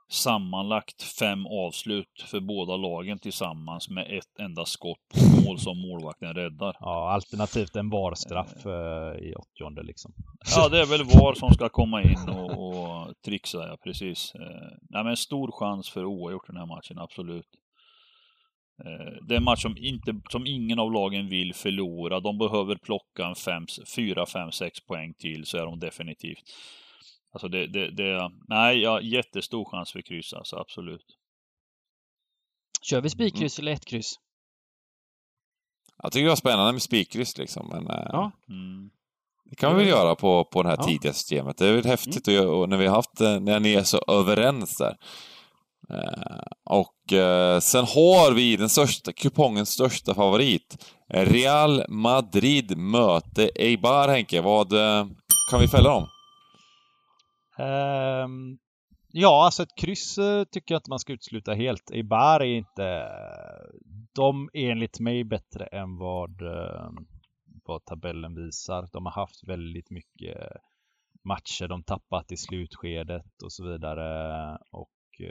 sammanlagt 0.09 1.03
fem 1.03 1.45
avslut 1.45 2.25
för 2.25 2.39
båda 2.39 2.77
lagen 2.77 3.19
tillsammans 3.19 3.89
med 3.89 4.17
ett 4.17 4.39
enda 4.39 4.65
skott 4.65 4.99
på 5.13 5.41
mål 5.45 5.59
som 5.59 5.81
målvakten 5.81 6.33
räddar. 6.33 6.77
Ja, 6.79 7.11
alternativt 7.11 7.75
en 7.75 7.89
VAR-straff 7.89 8.65
eh, 8.65 9.27
i 9.27 9.33
åttionde 9.35 9.83
liksom. 9.83 10.13
Ja, 10.55 10.69
det 10.69 10.81
är 10.81 10.85
väl 10.85 11.03
VAR 11.03 11.33
som 11.33 11.53
ska 11.53 11.69
komma 11.69 12.03
in 12.03 12.29
och, 12.29 12.51
och 12.51 13.13
trixa, 13.25 13.67
ja 13.67 13.77
precis. 13.83 14.35
Eh, 14.35 14.77
nej, 14.89 15.03
men 15.03 15.17
stor 15.17 15.51
chans 15.51 15.89
för 15.89 16.05
oavgjort 16.05 16.47
den 16.47 16.57
här 16.57 16.65
matchen, 16.65 16.99
absolut. 16.99 17.47
Eh, 18.85 19.27
det 19.27 19.33
är 19.33 19.37
en 19.37 19.43
match 19.43 19.61
som, 19.61 19.77
inte, 19.77 20.21
som 20.29 20.45
ingen 20.45 20.79
av 20.79 20.91
lagen 20.91 21.29
vill 21.29 21.53
förlora. 21.53 22.19
De 22.19 22.37
behöver 22.37 22.75
plocka 22.75 23.25
en 23.25 23.35
4, 23.95 24.25
5, 24.25 24.51
6 24.51 24.79
poäng 24.85 25.13
till 25.13 25.45
så 25.45 25.57
är 25.57 25.65
de 25.65 25.79
definitivt. 25.79 26.43
Alltså 27.31 27.47
det, 27.47 27.67
det, 27.67 27.91
det 27.91 28.31
nej, 28.47 28.79
ja, 28.79 29.01
jättestor 29.01 29.65
chans 29.65 29.91
för 29.91 30.01
kryss 30.01 30.33
alltså, 30.33 30.55
absolut. 30.55 31.05
Kör 32.81 33.01
vi 33.01 33.09
spikkryss 33.09 33.59
mm. 33.59 33.67
eller 33.67 33.75
ett 33.75 33.85
kryss? 33.85 34.15
Jag 36.03 36.11
tycker 36.11 36.23
det 36.23 36.29
var 36.29 36.35
spännande 36.35 36.71
med 36.71 36.81
spikkryss 36.81 37.37
liksom, 37.37 37.69
men 37.69 37.87
eh, 37.89 38.05
ja. 38.09 38.31
Mm. 38.49 38.89
det 39.49 39.55
kan 39.55 39.75
vi 39.75 39.83
väl 39.83 39.89
göra 39.89 40.15
på, 40.15 40.45
på 40.45 40.63
det 40.63 40.69
här 40.69 40.77
ja. 40.79 40.83
tidiga 40.83 41.13
systemet. 41.13 41.57
Det 41.57 41.67
är 41.67 41.73
väl 41.73 41.85
häftigt 41.85 42.27
mm. 42.27 42.47
och, 42.47 42.61
och 42.61 42.69
när 42.69 42.77
vi 42.77 42.87
har 42.87 42.95
haft, 42.95 43.21
eh, 43.21 43.39
när 43.39 43.59
ni 43.59 43.73
är 43.73 43.83
så 43.83 43.99
överens 44.07 44.77
där. 44.77 44.97
Eh, 45.89 46.43
och 46.65 46.95
sen 47.61 47.85
har 47.85 48.33
vi 48.33 48.57
den 48.57 48.69
största, 48.69 49.13
kupongens 49.13 49.69
största 49.69 50.13
favorit. 50.13 50.95
Real 51.07 51.83
Madrid 51.89 52.77
möte 52.77 53.49
Eibar, 53.55 54.07
Henke. 54.07 54.41
Vad 54.41 54.69
kan 55.51 55.59
vi 55.59 55.67
fälla 55.67 55.89
dem? 55.89 56.07
Um, 57.59 58.59
ja, 59.11 59.45
alltså 59.45 59.63
ett 59.63 59.75
kryss 59.75 60.19
tycker 60.51 60.75
jag 60.75 60.79
inte 60.79 60.89
man 60.89 60.99
ska 60.99 61.13
utesluta 61.13 61.53
helt. 61.53 61.91
Eibar 61.91 62.39
är 62.39 62.45
inte... 62.45 63.09
De 64.15 64.49
är 64.53 64.71
enligt 64.71 64.99
mig 64.99 65.23
bättre 65.23 65.65
än 65.65 65.97
vad, 65.97 66.41
vad 67.65 67.85
tabellen 67.85 68.35
visar. 68.35 68.89
De 68.91 69.05
har 69.05 69.13
haft 69.13 69.43
väldigt 69.47 69.89
mycket 69.89 70.37
matcher 71.23 71.67
de 71.67 71.83
tappat 71.83 72.31
i 72.31 72.37
slutskedet 72.37 73.41
och 73.43 73.51
så 73.51 73.71
vidare. 73.71 74.57
Och 74.71 75.21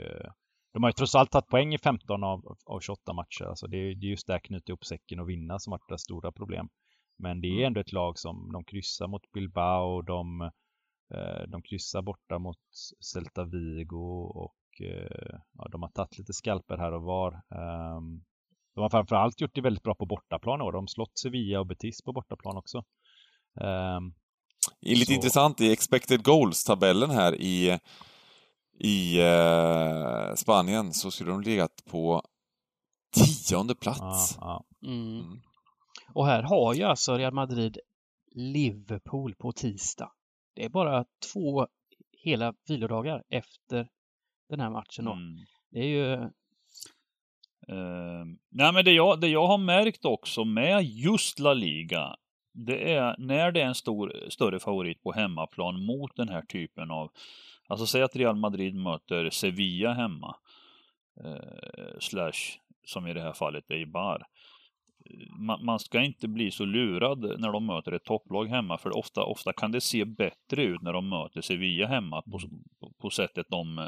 de 0.73 0.83
har 0.83 0.89
ju 0.89 0.93
trots 0.93 1.15
allt 1.15 1.31
tagit 1.31 1.47
poäng 1.47 1.73
i 1.73 1.77
15 1.77 2.23
av, 2.23 2.57
av 2.65 2.79
28 2.79 3.13
matcher. 3.13 3.43
Alltså 3.43 3.67
det, 3.67 3.77
är, 3.77 3.91
just 3.91 4.27
där 4.27 4.39
knyta 4.39 4.71
ihop 4.71 4.85
säcken 4.85 5.19
och 5.19 5.29
vinna 5.29 5.59
som 5.59 5.71
varit 5.71 5.87
deras 5.87 6.01
stora 6.01 6.31
problem. 6.31 6.69
Men 7.17 7.41
det 7.41 7.47
är 7.47 7.53
mm. 7.53 7.65
ändå 7.65 7.79
ett 7.79 7.91
lag 7.91 8.19
som 8.19 8.51
de 8.51 8.63
kryssar 8.63 9.07
mot 9.07 9.31
Bilbao, 9.31 10.01
de, 10.01 10.41
eh, 10.41 10.49
de 11.47 11.61
kryssar 11.61 12.01
borta 12.01 12.39
mot 12.39 12.57
Celta 13.13 13.45
Vigo 13.45 14.31
och 14.35 14.81
eh, 14.81 15.39
ja, 15.57 15.67
de 15.71 15.81
har 15.81 15.89
tagit 15.89 16.17
lite 16.17 16.33
skalper 16.33 16.77
här 16.77 16.91
och 16.91 17.03
var. 17.03 17.33
Um, 17.33 18.23
de 18.75 18.81
har 18.81 18.89
framförallt 18.89 19.41
gjort 19.41 19.55
det 19.55 19.61
väldigt 19.61 19.83
bra 19.83 19.95
på 19.95 20.05
bortaplan 20.05 20.61
och 20.61 20.71
de 20.71 20.83
har 20.83 20.87
slått 20.87 21.17
Sevilla 21.17 21.59
och 21.59 21.67
Betis 21.67 22.01
på 22.01 22.13
bortaplan 22.13 22.57
också. 22.57 22.77
Um, 22.77 24.13
det 24.81 24.91
är 24.91 24.95
lite 24.95 25.05
så... 25.05 25.13
intressant 25.13 25.61
i 25.61 25.71
expected 25.71 26.23
goals-tabellen 26.23 27.09
här 27.09 27.35
i 27.35 27.79
i 28.79 29.19
eh, 29.19 30.35
Spanien 30.35 30.93
så 30.93 31.11
skulle 31.11 31.31
de 31.31 31.41
legat 31.41 31.85
på 31.85 32.23
tionde 33.47 33.75
plats. 33.75 34.37
Ja, 34.39 34.65
ja. 34.81 34.87
Mm. 34.87 35.19
Mm. 35.19 35.41
Och 36.13 36.25
här 36.25 36.43
har 36.43 36.73
ju 36.73 36.83
alltså 36.83 37.17
Real 37.17 37.33
Madrid 37.33 37.77
Liverpool 38.35 39.35
på 39.35 39.51
tisdag. 39.51 40.11
Det 40.53 40.65
är 40.65 40.69
bara 40.69 41.05
två 41.33 41.67
hela 42.23 42.53
vilodagar 42.67 43.23
efter 43.29 43.87
den 44.49 44.59
här 44.59 44.69
matchen 44.69 45.05
då. 45.05 45.11
Mm. 45.11 45.37
Det 45.69 45.79
är 45.79 45.87
ju... 45.87 46.29
Uh, 47.75 48.25
nej 48.49 48.73
men 48.73 48.85
det 48.85 48.91
jag, 48.91 49.21
det 49.21 49.27
jag 49.27 49.47
har 49.47 49.57
märkt 49.57 50.05
också 50.05 50.45
med 50.45 50.83
just 50.83 51.39
La 51.39 51.53
Liga, 51.53 52.15
det 52.53 52.93
är 52.93 53.15
när 53.17 53.51
det 53.51 53.61
är 53.61 53.65
en 53.65 53.75
stor, 53.75 54.29
större 54.29 54.59
favorit 54.59 55.03
på 55.03 55.11
hemmaplan 55.11 55.85
mot 55.85 56.15
den 56.15 56.29
här 56.29 56.41
typen 56.41 56.91
av 56.91 57.11
Alltså 57.69 57.85
säg 57.85 58.01
att 58.01 58.15
Real 58.15 58.35
Madrid 58.35 58.75
möter 58.75 59.29
Sevilla 59.29 59.93
hemma. 59.93 60.35
Eh, 61.23 61.99
slash, 61.99 62.59
som 62.83 63.07
i 63.07 63.13
det 63.13 63.21
här 63.21 63.33
fallet, 63.33 63.71
Eibar. 63.71 64.27
Man, 65.39 65.65
man 65.65 65.79
ska 65.79 66.01
inte 66.01 66.27
bli 66.27 66.51
så 66.51 66.65
lurad 66.65 67.19
när 67.39 67.51
de 67.51 67.65
möter 67.65 67.91
ett 67.91 68.03
topplag 68.03 68.45
hemma, 68.45 68.77
för 68.77 68.97
ofta, 68.97 69.23
ofta 69.23 69.53
kan 69.53 69.71
det 69.71 69.81
se 69.81 70.05
bättre 70.05 70.63
ut 70.63 70.81
när 70.81 70.93
de 70.93 71.09
möter 71.09 71.41
Sevilla 71.41 71.87
hemma 71.87 72.21
på, 72.21 72.39
på, 73.01 73.09
sättet 73.09 73.45
de 73.49 73.77
eh, 73.77 73.85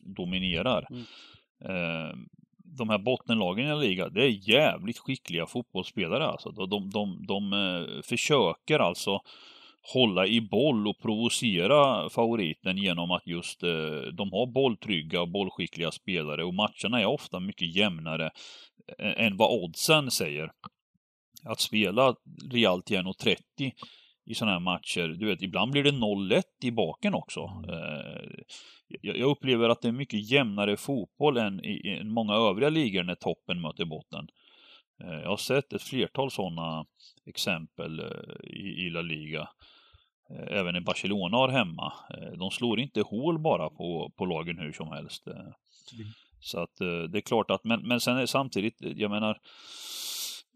dominerar. 0.00 0.86
Mm. 0.90 1.04
Eh, 1.64 2.16
de 2.76 2.88
här 2.88 2.98
bottenlagen 2.98 3.66
i 3.66 3.86
liga, 3.86 4.08
det 4.08 4.24
är 4.24 4.50
jävligt 4.50 4.98
skickliga 4.98 5.46
fotbollsspelare 5.46 6.26
alltså. 6.26 6.50
De, 6.50 6.70
de, 6.70 6.90
de, 6.90 7.26
de 7.26 7.52
eh, 7.52 8.02
försöker 8.02 8.78
alltså 8.78 9.20
hålla 9.94 10.26
i 10.26 10.40
boll 10.40 10.88
och 10.88 10.98
provocera 10.98 12.10
favoriten 12.10 12.76
genom 12.76 13.10
att 13.10 13.26
just 13.26 13.60
de 14.12 14.32
har 14.32 14.52
bolltrygga 14.52 15.20
och 15.20 15.28
bollskickliga 15.28 15.90
spelare 15.90 16.44
och 16.44 16.54
matcherna 16.54 17.00
är 17.00 17.06
ofta 17.06 17.40
mycket 17.40 17.76
jämnare 17.76 18.30
än 18.98 19.36
vad 19.36 19.62
oddsen 19.62 20.10
säger. 20.10 20.50
Att 21.44 21.60
spela 21.60 22.14
Real 22.50 22.82
till 22.82 22.96
1,30 22.96 23.72
i 24.26 24.34
sådana 24.34 24.52
här 24.52 24.60
matcher, 24.60 25.08
du 25.08 25.26
vet, 25.26 25.42
ibland 25.42 25.72
blir 25.72 25.84
det 25.84 25.90
0-1 25.90 26.42
i 26.62 26.70
baken 26.70 27.14
också. 27.14 27.40
Eh, 27.68 28.42
jag 29.00 29.30
upplever 29.30 29.68
att 29.68 29.82
det 29.82 29.88
är 29.88 29.92
mycket 29.92 30.30
jämnare 30.30 30.76
fotboll 30.76 31.36
än 31.36 31.64
i 31.64 32.04
många 32.04 32.34
övriga 32.34 32.68
ligor 32.68 33.02
när 33.02 33.14
toppen 33.14 33.60
möter 33.60 33.84
botten. 33.84 34.28
Jag 34.98 35.28
har 35.28 35.36
sett 35.36 35.72
ett 35.72 35.82
flertal 35.82 36.30
sådana 36.30 36.86
exempel 37.26 38.00
i 38.44 38.90
La 38.90 39.00
Liga. 39.00 39.48
Eh, 40.30 40.58
även 40.58 40.76
i 40.76 40.80
Barcelona 40.80 41.36
har 41.36 41.48
hemma. 41.48 41.92
Eh, 42.10 42.38
de 42.38 42.50
slår 42.50 42.80
inte 42.80 43.00
hål 43.00 43.38
bara 43.38 43.70
på, 43.70 44.12
på 44.16 44.26
lagen 44.26 44.58
hur 44.58 44.72
som 44.72 44.88
helst. 44.88 45.28
Eh. 46.38 46.40
Så 46.40 46.58
att 46.60 46.76
det 47.12 47.18
är 47.18 47.20
klart 47.20 47.50
att, 47.50 47.64
men, 47.64 47.88
men 47.88 48.00
sen 48.00 48.16
är 48.16 48.26
samtidigt, 48.26 48.76
jag 48.78 49.10
menar, 49.10 49.38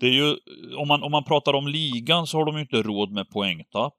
det 0.00 0.06
är 0.06 0.12
ju, 0.12 0.36
om 0.76 0.88
man, 0.88 1.02
om 1.02 1.10
man 1.10 1.24
pratar 1.24 1.52
om 1.52 1.68
ligan 1.68 2.26
så 2.26 2.38
har 2.38 2.44
de 2.44 2.54
ju 2.54 2.60
inte 2.60 2.82
råd 2.82 3.12
med 3.12 3.30
poängtapp. 3.30 3.94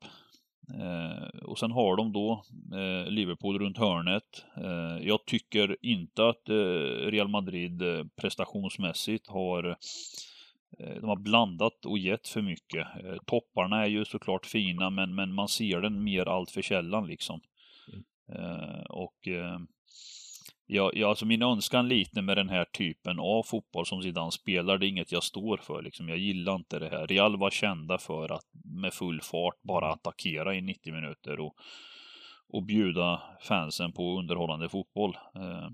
Eh, 0.80 1.40
och 1.44 1.60
sen 1.60 1.72
har 1.72 1.96
de 1.96 2.14
då 2.14 2.44
eh, 2.74 3.12
Liverpool 3.12 3.60
runt 3.60 3.78
hörnet. 3.78 4.46
Eh, 4.58 5.08
jag 5.08 5.26
tycker 5.26 5.78
inte 5.82 6.28
att 6.28 6.50
Real 7.12 7.28
Madrid 7.28 7.82
prestationsmässigt 8.22 9.28
har 9.28 9.78
Eh, 10.80 10.96
de 10.96 11.10
har 11.10 11.16
blandat 11.16 11.86
och 11.86 11.98
gett 11.98 12.28
för 12.28 12.42
mycket. 12.42 12.88
Eh, 13.04 13.18
topparna 13.26 13.84
är 13.84 13.88
ju 13.88 14.06
såklart 14.06 14.46
fina 14.46 14.90
men, 14.90 15.16
men 15.16 15.34
man 15.34 15.48
ser 15.48 15.82
den 15.82 16.04
mer 16.04 16.30
allt 16.30 16.52
för 16.52 16.62
sällan 16.62 17.08
liksom. 17.08 17.42
Mm. 17.94 18.04
Eh, 18.40 18.84
och 18.84 19.28
ja, 20.74 20.92
ja, 20.94 21.10
alltså 21.10 21.26
min 21.26 21.42
önskan 21.42 21.88
lite 21.88 22.22
med 22.22 22.38
den 22.38 22.50
här 22.50 22.66
typen 22.66 23.20
av 23.20 23.44
fotboll 23.44 23.86
som 23.86 24.02
Zidane 24.02 24.32
spelar, 24.32 24.78
det 24.78 24.86
är 24.86 24.90
inget 24.90 25.12
jag 25.12 25.24
står 25.24 25.58
för 25.58 25.82
liksom. 25.82 26.10
Jag 26.10 26.18
gillar 26.18 26.56
inte 26.56 26.80
det 26.80 26.90
här. 26.90 27.08
Real 27.08 27.38
var 27.38 27.50
kända 27.50 27.98
för 27.98 28.32
att 28.32 28.46
med 28.66 28.94
full 28.94 29.22
fart 29.22 29.62
bara 29.62 29.92
attackera 29.94 30.56
i 30.56 30.62
90 30.62 30.94
minuter 30.94 31.40
och 31.40 31.56
och 32.54 32.64
bjuda 32.64 33.22
fansen 33.42 33.92
på 33.92 34.20
underhållande 34.20 34.70
fotboll. 34.70 35.18
Eh, 35.36 35.70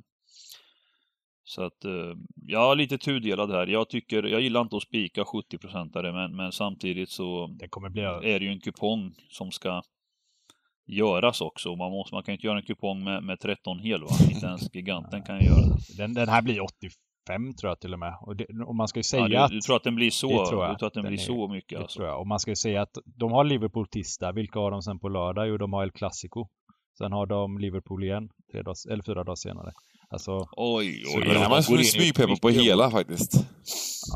så 1.43 1.63
att 1.63 1.85
eh, 1.85 2.13
jag 2.45 2.71
är 2.71 2.75
lite 2.75 2.97
tudelad 2.97 3.51
här. 3.51 3.67
Jag 3.67 3.89
tycker, 3.89 4.23
jag 4.23 4.41
gillar 4.41 4.61
inte 4.61 4.75
att 4.75 4.83
spika 4.83 5.23
70-procentare 5.23 6.11
men, 6.11 6.35
men 6.35 6.51
samtidigt 6.51 7.09
så 7.09 7.47
Det 7.47 7.89
bli 7.89 8.01
är 8.01 8.39
det 8.39 8.45
ju 8.45 8.51
en 8.51 8.59
kupong 8.59 9.15
som 9.29 9.51
ska 9.51 9.81
göras 10.97 11.41
också. 11.41 11.75
Man, 11.75 11.91
måste, 11.91 12.15
man 12.15 12.23
kan 12.23 12.31
ju 12.31 12.35
inte 12.35 12.47
göra 12.47 12.57
en 12.57 12.63
kupong 12.65 13.03
med, 13.03 13.23
med 13.23 13.39
13 13.39 13.79
hel 13.79 14.01
va? 14.01 14.07
Inte 14.31 14.45
ens 14.45 14.75
giganten 14.75 15.21
kan 15.27 15.45
göra 15.45 15.61
det. 15.61 15.97
Den, 15.97 16.13
den 16.13 16.29
här 16.29 16.41
blir 16.41 16.59
85 16.63 17.53
tror 17.53 17.69
jag 17.71 17.79
till 17.79 17.93
och 17.93 17.99
med. 17.99 18.13
Och, 18.21 18.35
det, 18.35 18.45
och 18.67 18.75
man 18.75 18.87
ska 18.87 18.99
ju 18.99 19.03
säga 19.03 19.27
Ja, 19.27 19.43
att... 19.43 19.49
du, 19.51 19.55
du 19.57 19.61
tror 19.61 19.75
att 19.75 19.83
den 19.83 19.95
blir 19.95 20.11
så? 20.11 20.27
det 20.43 20.49
tror 20.49 20.63
jag. 20.63 20.73
Du 20.73 20.77
tror 20.77 20.87
att 20.87 20.93
den, 20.93 21.03
Den 21.03 21.11
blir 21.13 21.21
är- 21.21 21.25
så 21.25 21.47
mycket 21.47 21.77
Det 21.77 21.83
alltså? 21.83 21.97
tror 21.97 22.07
jag. 22.07 22.19
Och 22.19 22.27
man 22.27 22.39
ska 22.39 22.51
ju 22.51 22.55
säga 22.55 22.81
att 22.81 22.97
de 23.05 23.31
har 23.31 23.43
Liverpool 23.43 23.87
tisdag. 23.87 24.31
Vilka 24.31 24.59
har 24.59 24.71
de 24.71 24.81
sen 24.81 24.99
på 24.99 25.09
lördag? 25.09 25.47
Jo, 25.47 25.57
de 25.57 25.73
har 25.73 25.83
El 25.83 25.91
Clasico. 25.91 26.47
Sen 26.97 27.11
har 27.11 27.25
de 27.25 27.57
Liverpool 27.59 28.03
igen, 28.03 28.29
tre 28.51 28.61
dagar, 28.61 28.91
eller 28.91 29.03
fyra 29.03 29.23
dagar 29.23 29.35
senare. 29.35 29.71
Alltså, 30.09 30.47
Oj, 30.51 31.03
Så 31.05 31.17
oj, 31.17 31.23
Den 31.25 31.35
här 31.35 31.45
oj. 31.45 31.49
man 31.49 31.63
smygpeppa 31.83 32.35
på 32.41 32.49
hela 32.49 32.91
faktiskt. 32.91 33.31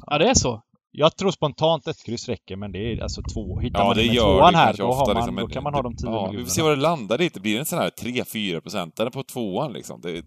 Ja, 0.07 0.17
det 0.17 0.29
är 0.29 0.33
så. 0.33 0.61
Jag 0.95 1.17
tror 1.17 1.31
spontant 1.31 1.87
ett 1.87 2.05
kryss 2.05 2.29
räcker, 2.29 2.55
men 2.55 2.71
det 2.71 2.79
är 2.93 3.03
alltså 3.03 3.21
två. 3.33 3.59
Hittar 3.59 3.79
Ja, 3.79 3.85
man 3.85 3.95
det 3.97 4.05
med 4.05 4.15
gör 4.15 4.23
tvåan 4.37 4.53
det 4.53 4.57
här, 4.59 4.73
då, 4.77 4.83
har 4.85 4.91
ofta. 5.01 5.13
man, 5.13 5.15
liksom, 5.15 5.35
då 5.35 5.47
kan 5.47 5.63
man 5.63 5.73
ha 5.73 5.81
de 5.81 5.95
10 5.95 6.09
ja, 6.09 6.31
Vi 6.31 6.37
får 6.43 6.49
se 6.49 6.61
vad 6.61 6.71
det 6.77 6.81
landar 6.81 7.21
i. 7.21 7.29
Det 7.29 7.39
blir 7.39 7.59
en 7.59 7.65
sån 7.65 7.79
här 7.79 7.89
3-4 7.89 8.59
procentare 8.61 9.11
på 9.11 9.23
tvåan 9.23 9.73
liksom. 9.73 10.01
Det, 10.01 10.21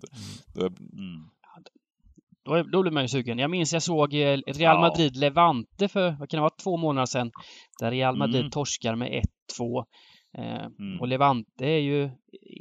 då, 0.54 0.66
Mm. 0.66 0.76
Då, 2.44 2.54
är- 2.54 2.64
då 2.72 2.82
blir 2.82 2.92
man 2.92 3.02
ju 3.04 3.08
sugen. 3.08 3.38
Jag 3.38 3.50
minns 3.50 3.72
jag 3.72 3.82
såg 3.82 4.14
eh, 4.14 4.18
Real 4.18 4.42
Ja. 4.58 4.80
Madrid-Levante 4.80 5.88
för, 5.88 6.16
vad 6.18 6.28
kan 6.30 6.38
det 6.38 6.42
vara, 6.42 6.50
två 6.64 6.76
månader 6.76 7.06
sedan. 7.06 7.30
Där 7.80 7.90
Real 7.90 8.16
Madrid 8.16 8.40
Mm. 8.40 8.50
torskar 8.50 8.94
med 8.96 9.22
1-2. 9.58 9.84
Eh, 10.38 10.66
Mm. 10.78 11.00
Och 11.00 11.08
Levante 11.08 11.64
är 11.64 11.78
ju 11.78 12.10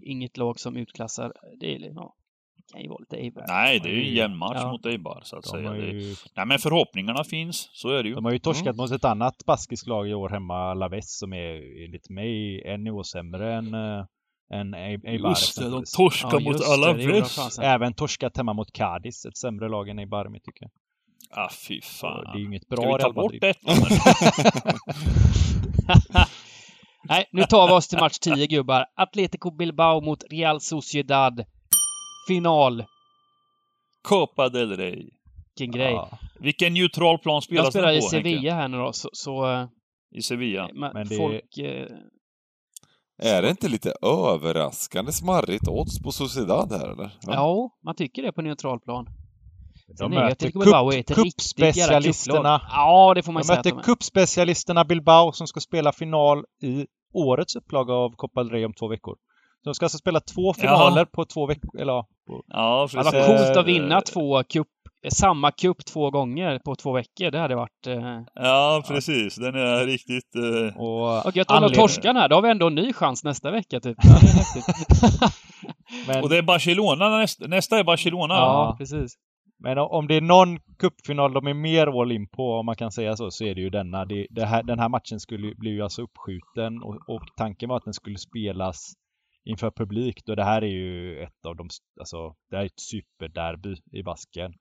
inget 0.06 0.38
lag 0.38 0.60
som 0.60 0.78
utklassar. 0.78 1.32
Det 1.60 1.76
är, 1.76 1.80
ja, 1.96 2.14
kan 2.76 2.84
ju 2.84 2.90
vara 2.90 3.00
lite 3.00 3.16
Eibar. 3.18 3.46
Nej, 3.48 3.80
det 3.80 3.90
är 3.90 3.94
ju 3.94 4.08
en 4.10 4.14
jämn 4.14 4.38
match 4.38 4.58
Ja. 4.62 4.72
mot 4.72 4.86
Eibar 4.86 5.22
så 5.24 5.38
att 5.38 5.44
De 5.44 5.50
säga. 5.50 5.72
Det, 5.72 5.78
ju, 5.78 6.16
nej 6.36 6.46
men 6.46 6.60
förhoppningarna 6.60 7.24
finns, 7.24 7.70
så 7.74 7.90
är 7.90 8.04
det 8.04 8.10
ju. 8.10 8.16
de 8.16 8.26
har 8.26 8.32
ju 8.32 8.40
torskat 8.40 8.76
mot 8.76 8.92
ett 8.92 9.06
annat 9.06 9.46
baskiskt 9.46 9.88
lag 9.88 10.10
i 10.10 10.14
år 10.14 10.30
hemma, 10.30 10.74
Laves, 10.74 11.18
som 11.18 11.34
är 11.34 11.84
enligt 11.86 12.10
mig 12.10 12.62
en 12.66 12.84
nivå 12.84 13.04
sämre 13.04 13.54
än, 13.56 13.74
äh, 13.74 14.06
än 14.54 14.74
Eibar. 14.74 15.30
Just 15.30 15.60
det, 15.60 15.70
de 15.70 15.84
torskar 15.96 16.30
Ja, 16.32 16.40
mot 16.40 16.58
det, 16.98 17.12
det 17.12 17.22
fasen. 17.22 17.64
Även 17.64 17.94
torskat 17.94 18.38
hemma 18.38 18.54
mot 18.54 18.74
Cadiz, 18.74 19.26
ett 19.26 19.38
sämre 19.38 19.70
lag 19.70 19.90
än 19.90 20.00
Eibar, 20.00 20.26
tycker 20.26 20.64
jag. 20.64 20.72
Ah, 21.46 21.50
fy 21.68 21.82
Så 21.82 22.08
fan. 22.08 22.24
Det 22.24 22.38
är 22.38 22.40
ju 22.40 22.46
inget 22.46 22.64
Ska 22.64 22.76
bra 22.76 22.96
vi 22.98 23.04
ta 23.04 23.12
bort 23.12 23.34
detta? 23.42 23.72
Nej, 27.10 27.26
nu 27.32 27.44
tar 27.44 27.68
vi 27.68 27.74
oss 27.74 27.88
till 27.88 28.00
match 28.00 28.20
10 28.20 28.48
gubbar. 28.48 28.86
Atletico 28.96 29.52
Bilbao 29.52 30.02
mot 30.02 30.24
Real 30.32 30.62
Sociedad. 30.62 31.46
Final. 32.28 32.86
Copa 34.02 34.50
del 34.50 34.78
Rey. 34.78 35.10
Vilken 35.58 35.80
grej. 35.80 35.92
Ja, 35.94 36.10
Vilken 36.40 36.74
neutral 36.74 37.20
plan 37.20 37.36
Jag 37.36 37.44
spelas 37.44 37.70
spelar 37.70 37.88
den 37.88 37.98
i 37.98 38.02
på, 38.02 38.08
Henke? 38.16 38.30
Sevilla 38.30 38.54
här 38.56 38.68
nu 38.68 38.78
då, 38.78 38.94
så, 38.94 39.10
så 39.14 39.52
eh, 39.52 39.68
I 40.12 40.22
Sevilla. 40.22 40.68
ma- 40.68 40.92
Men 40.94 41.08
det- 41.08 41.18
folk... 41.18 41.58
Eh, 41.58 41.88
är 43.18 43.42
det 43.42 43.50
inte 43.50 43.68
lite 43.68 43.94
överraskande 44.02 45.12
smarrigt 45.12 45.68
odds 45.68 46.00
på 46.04 46.12
Sociedad 46.12 46.72
här 46.72 46.90
eller? 46.92 47.12
ja, 47.28 47.70
man 47.86 47.96
tycker 47.96 48.22
det 48.24 48.32
på 48.32 48.42
neutral 48.42 48.80
plan. 48.80 49.08
de 50.00 50.12
möter 50.12 50.52
kupplag. 50.52 50.94
Ja, 52.72 53.14
det 53.16 53.24
får 53.24 53.32
man 53.32 53.42
De 53.42 53.46
säga 53.48 53.60
att 53.60 53.64
de 53.64 53.70
möter 53.70 53.80
är. 53.80 53.84
cupspecialisterna 53.84 54.86
Bilbao 54.86 55.32
som 55.32 55.48
ska 55.48 55.60
spela 55.60 55.92
final 55.92 56.46
i 56.64 56.86
årets 57.14 57.56
upplaga 57.56 57.94
av 57.94 58.12
Copa 58.16 58.44
del 58.44 58.52
Rey 58.52 58.66
om 58.66 58.74
två 58.74 58.88
veckor. 58.88 59.16
De 59.66 59.74
ska 59.74 59.86
alltså 59.86 59.98
spela 59.98 60.20
två 60.20 60.54
finaler 60.54 61.06
på 61.06 61.26
två 61.26 61.46
veckor, 61.46 61.82
eller 61.82 61.94
ja, 61.94 62.08
på, 62.28 62.44
Ja, 62.48 62.88
Det 62.92 62.98
var 62.98 63.12
precis. 63.12 63.28
coolt 63.28 63.58
att 63.58 63.66
vinna 63.68 64.02
två 64.02 64.44
cup, 64.44 64.68
samma 65.10 65.52
cup 65.52 65.86
två 65.86 66.12
gånger 66.12 66.60
på 66.60 66.76
två 66.76 66.92
veckor. 66.94 67.32
Det 67.32 67.40
hade 67.40 67.56
varit... 67.56 67.88
Eh, 67.88 68.22
Ja, 68.36 68.84
precis. 68.88 69.36
Den 69.36 69.56
är 69.56 69.86
riktigt... 69.86 70.36
Eh... 70.36 70.78
och, 70.82 71.26
och 71.26 71.36
gött 71.38 71.50
om 71.52 71.56
de 71.56 71.64
anledning- 71.64 71.82
torskar 71.82 72.14
här. 72.14 72.30
Då 72.30 72.36
har 72.36 72.42
vi 72.42 72.50
ändå 72.50 72.68
en 72.68 72.76
ny 72.76 72.94
chans 72.94 73.24
nästa 73.24 73.52
vecka 73.52 73.80
typ. 73.80 73.98
Ja, 74.04 74.10
det 74.22 74.28
är 74.28 74.34
häftigt. 74.34 74.66
men, 76.08 76.24
Och 76.24 76.30
det 76.30 76.38
är 76.38 76.42
Barcelona 76.42 77.10
nästa, 77.18 77.48
nästa 77.48 77.80
är 77.80 77.84
Barcelona. 77.84 78.34
ja, 78.34 78.76
precis. 78.78 79.14
men 79.60 79.78
om 79.78 80.08
det 80.08 80.16
är 80.16 80.22
någon 80.22 80.60
cupfinal 80.80 81.34
de 81.34 81.48
är 81.48 81.54
mer 81.54 82.02
all 82.02 82.12
in 82.12 82.28
på, 82.30 82.54
om 82.60 82.66
man 82.66 82.76
kan 82.76 82.92
säga 82.92 83.16
så, 83.16 83.32
så 83.32 83.44
är 83.46 83.56
det 83.56 83.62
ju 83.62 83.70
denna. 83.70 84.06
Det, 84.06 84.28
det 84.30 84.46
här, 84.46 84.64
den 84.64 84.80
här 84.80 84.90
matchen 84.90 85.20
skulle 85.20 85.56
bli 85.56 85.70
ju 85.70 85.82
alltså 85.82 86.02
uppskjuten 86.02 86.84
och, 86.84 86.96
och 87.16 87.22
tanken 87.38 87.70
var 87.70 87.78
att 87.78 87.84
den 87.86 87.94
skulle 87.94 88.18
spelas 88.18 88.94
inför 89.46 89.72
publik. 89.72 90.26
Då 90.26 90.36
det 90.36 90.44
här 90.44 90.62
är 90.62 90.68
ju 90.68 91.20
ett 91.24 91.46
av 91.46 91.56
de, 91.56 91.70
alltså 92.00 92.36
det 92.50 92.56
här 92.56 92.64
är 92.64 92.68
ett 92.68 92.80
superderby 92.80 93.76
i 93.92 94.04
Basken. 94.04 94.54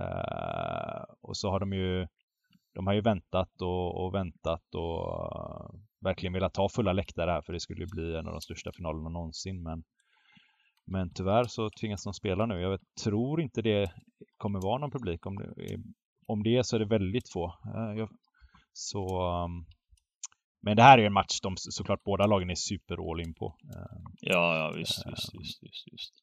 Uh, 0.00 1.04
och 1.20 1.36
så 1.36 1.50
har 1.50 1.60
de 1.60 1.72
ju, 1.72 2.06
de 2.74 2.86
har 2.86 2.94
ju 2.94 3.00
väntat 3.00 3.62
och, 3.62 4.04
och 4.04 4.14
väntat 4.14 4.74
och 4.74 5.06
uh, 5.08 5.80
verkligen 6.00 6.32
velat 6.32 6.56
ha 6.56 6.68
fulla 6.68 6.92
läktare 6.92 7.30
här 7.30 7.42
för 7.42 7.52
det 7.52 7.60
skulle 7.60 7.86
bli 7.86 8.16
en 8.16 8.26
av 8.26 8.32
de 8.32 8.40
största 8.40 8.72
finalerna 8.72 9.08
någonsin. 9.08 9.62
Men, 9.62 9.84
men 10.86 11.10
tyvärr 11.14 11.44
så 11.44 11.70
tvingas 11.80 12.04
de 12.04 12.12
spela 12.12 12.46
nu. 12.46 12.60
Jag 12.60 12.70
vet, 12.70 12.94
tror 13.04 13.40
inte 13.40 13.62
det 13.62 13.92
kommer 14.36 14.60
vara 14.60 14.78
någon 14.78 14.90
publik. 14.90 15.26
Om 15.26 15.36
det 15.36 15.44
är, 15.44 15.80
om 16.26 16.42
det 16.42 16.56
är 16.56 16.62
så 16.62 16.76
är 16.76 16.80
det 16.80 16.86
väldigt 16.98 17.32
få. 17.32 17.46
Uh, 17.46 17.98
jag, 17.98 18.08
så, 18.72 19.32
um, 19.44 19.66
men 20.62 20.76
det 20.76 20.82
här 20.82 20.98
är 20.98 21.06
en 21.06 21.12
match 21.12 21.40
de 21.42 21.54
såklart 21.56 22.04
båda 22.04 22.26
lagen 22.26 22.50
är 22.50 22.54
super 22.54 23.10
all 23.10 23.20
in 23.20 23.34
på. 23.34 23.56
Eh, 23.74 23.98
Ja, 24.20 24.56
ja 24.58 24.72
visst, 24.76 25.06
visst, 25.06 25.34
visst, 25.34 25.62
visst, 25.62 25.86
visst. 25.92 26.14